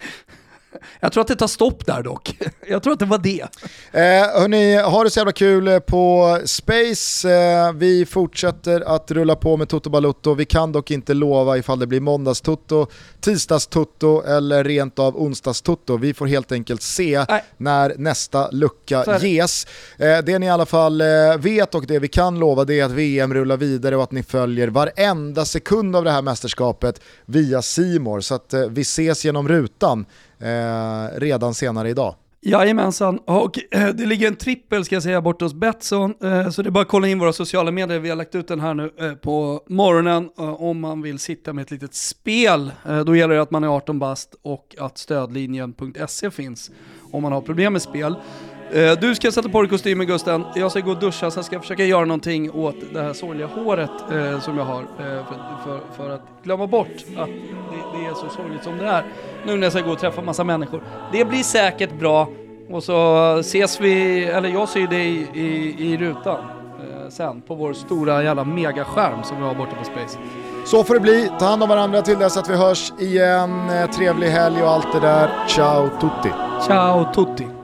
Jag 0.99 1.11
tror 1.11 1.21
att 1.21 1.27
det 1.27 1.35
tar 1.35 1.47
stopp 1.47 1.85
där 1.85 2.03
dock. 2.03 2.37
Jag 2.67 2.83
tror 2.83 2.93
att 2.93 2.99
det 2.99 3.05
var 3.05 3.17
det. 3.17 3.41
Eh, 3.91 4.41
hörni, 4.41 4.77
ha 4.77 5.03
det 5.03 5.09
så 5.09 5.19
jävla 5.19 5.31
kul 5.31 5.81
på 5.81 6.39
Space. 6.45 7.29
Eh, 7.33 7.73
vi 7.73 8.05
fortsätter 8.05 8.81
att 8.81 9.11
rulla 9.11 9.35
på 9.35 9.57
med 9.57 9.69
Toto 9.69 9.89
Balutto. 9.89 10.33
Vi 10.33 10.45
kan 10.45 10.71
dock 10.71 10.91
inte 10.91 11.13
lova 11.13 11.57
ifall 11.57 11.79
det 11.79 11.87
blir 11.87 11.99
måndags-Toto, 11.99 12.87
tisdags-Toto 13.21 14.21
eller 14.37 14.63
rent 14.63 14.99
av 14.99 15.17
onsdags-Toto. 15.17 15.97
Vi 15.97 16.13
får 16.13 16.25
helt 16.25 16.51
enkelt 16.51 16.81
se 16.81 17.25
Nej. 17.29 17.43
när 17.57 17.93
nästa 17.97 18.51
lucka 18.51 19.19
ges. 19.21 19.67
Eh, 19.97 20.17
det 20.17 20.39
ni 20.39 20.45
i 20.45 20.49
alla 20.49 20.65
fall 20.65 21.01
eh, 21.01 21.07
vet 21.39 21.75
och 21.75 21.85
det 21.85 21.99
vi 21.99 22.07
kan 22.07 22.39
lova 22.39 22.65
det 22.65 22.79
är 22.79 22.85
att 22.85 22.91
VM 22.91 23.33
rullar 23.33 23.57
vidare 23.57 23.95
och 23.97 24.03
att 24.03 24.11
ni 24.11 24.23
följer 24.23 24.67
varenda 24.67 25.45
sekund 25.45 25.95
av 25.95 26.03
det 26.03 26.11
här 26.11 26.21
mästerskapet 26.21 27.01
via 27.25 27.61
Simor 27.61 28.21
så 28.21 28.35
att 28.35 28.53
eh, 28.53 28.61
vi 28.61 28.81
ses 28.81 29.25
genom 29.25 29.47
rutan 29.47 30.05
eh, 30.39 31.19
redan 31.19 31.53
senare 31.53 31.89
idag. 31.89 32.15
Jajamensan, 32.47 33.17
och 33.17 33.59
eh, 33.71 33.87
det 33.87 34.05
ligger 34.05 34.27
en 34.27 34.35
trippel 34.35 34.85
ska 34.85 34.95
jag 34.95 35.03
säga 35.03 35.21
bort 35.21 35.41
hos 35.41 35.53
Betsson, 35.53 36.13
eh, 36.23 36.49
så 36.49 36.61
det 36.61 36.69
är 36.69 36.71
bara 36.71 36.81
att 36.81 36.87
kolla 36.87 37.07
in 37.07 37.19
våra 37.19 37.33
sociala 37.33 37.71
medier, 37.71 37.99
vi 37.99 38.09
har 38.09 38.15
lagt 38.15 38.35
ut 38.35 38.47
den 38.47 38.59
här 38.59 38.73
nu 38.73 38.91
eh, 38.99 39.13
på 39.13 39.61
morgonen 39.67 40.29
eh, 40.37 40.61
om 40.61 40.79
man 40.79 41.01
vill 41.01 41.19
sitta 41.19 41.53
med 41.53 41.61
ett 41.61 41.71
litet 41.71 41.93
spel. 41.93 42.71
Eh, 42.89 42.99
då 42.99 43.15
gäller 43.15 43.35
det 43.35 43.41
att 43.41 43.51
man 43.51 43.63
är 43.63 43.67
18 43.67 43.99
bast 43.99 44.35
och 44.41 44.75
att 44.79 44.97
stödlinjen.se 44.97 46.31
finns 46.31 46.71
om 47.11 47.23
man 47.23 47.31
har 47.31 47.41
problem 47.41 47.73
med 47.73 47.81
spel. 47.81 48.15
Eh, 48.71 48.99
du 48.99 49.15
ska 49.15 49.31
sätta 49.31 49.49
på 49.49 49.61
dig 49.61 49.69
kostymen 49.69 50.07
Gusten, 50.07 50.45
jag 50.55 50.71
ska 50.71 50.79
gå 50.79 50.91
och 50.91 50.99
duscha, 50.99 51.31
sen 51.31 51.43
ska 51.43 51.55
jag 51.55 51.61
försöka 51.61 51.85
göra 51.85 52.05
någonting 52.05 52.51
åt 52.51 52.75
det 52.93 53.01
här 53.01 53.13
sorgliga 53.13 53.47
håret 53.47 53.89
eh, 54.11 54.39
som 54.39 54.57
jag 54.57 54.65
har 54.65 54.81
eh, 54.81 54.85
för, 54.97 55.37
för, 55.63 55.79
för, 55.97 56.09
att 56.09 56.21
glömma 56.43 56.67
bort 56.67 56.87
att 57.17 57.27
det, 57.27 57.97
det, 57.97 58.05
är 58.05 58.13
så 58.13 58.29
sorgligt 58.29 58.63
som 58.63 58.77
det 58.77 58.85
är. 58.85 59.03
Nu 59.45 59.55
när 59.55 59.63
jag 59.63 59.71
ska 59.71 59.81
gå 59.81 59.91
och 59.91 59.99
träffa 59.99 60.21
massa 60.21 60.43
människor. 60.43 60.83
Det 61.11 61.25
blir 61.25 61.43
säkert 61.43 61.99
bra 61.99 62.29
och 62.69 62.83
så 62.83 63.37
ses 63.39 63.81
vi, 63.81 64.25
eller 64.25 64.49
jag 64.49 64.69
ser 64.69 64.87
dig 64.87 65.27
i, 65.33 65.39
i, 65.41 65.93
i 65.93 65.97
rutan 65.97 66.39
eh, 66.79 67.09
sen 67.09 67.41
på 67.41 67.55
vår 67.55 67.73
stora 67.73 68.23
jävla 68.23 68.43
megaskärm 68.43 69.23
som 69.23 69.37
vi 69.37 69.43
har 69.43 69.55
borta 69.55 69.75
på 69.75 69.83
Space. 69.83 70.17
Så 70.65 70.83
får 70.83 70.93
det 70.93 70.99
bli, 70.99 71.31
ta 71.39 71.45
hand 71.45 71.63
om 71.63 71.69
varandra 71.69 72.01
till 72.01 72.19
dess 72.19 72.37
att 72.37 72.49
vi 72.49 72.55
hörs 72.55 72.93
igen. 72.99 73.71
Trevlig 73.95 74.27
helg 74.27 74.61
och 74.61 74.69
allt 74.69 74.93
det 74.93 74.99
där. 74.99 75.29
Ciao 75.47 75.89
tutti! 75.89 76.29
Ciao 76.67 77.13
tutti! 77.13 77.54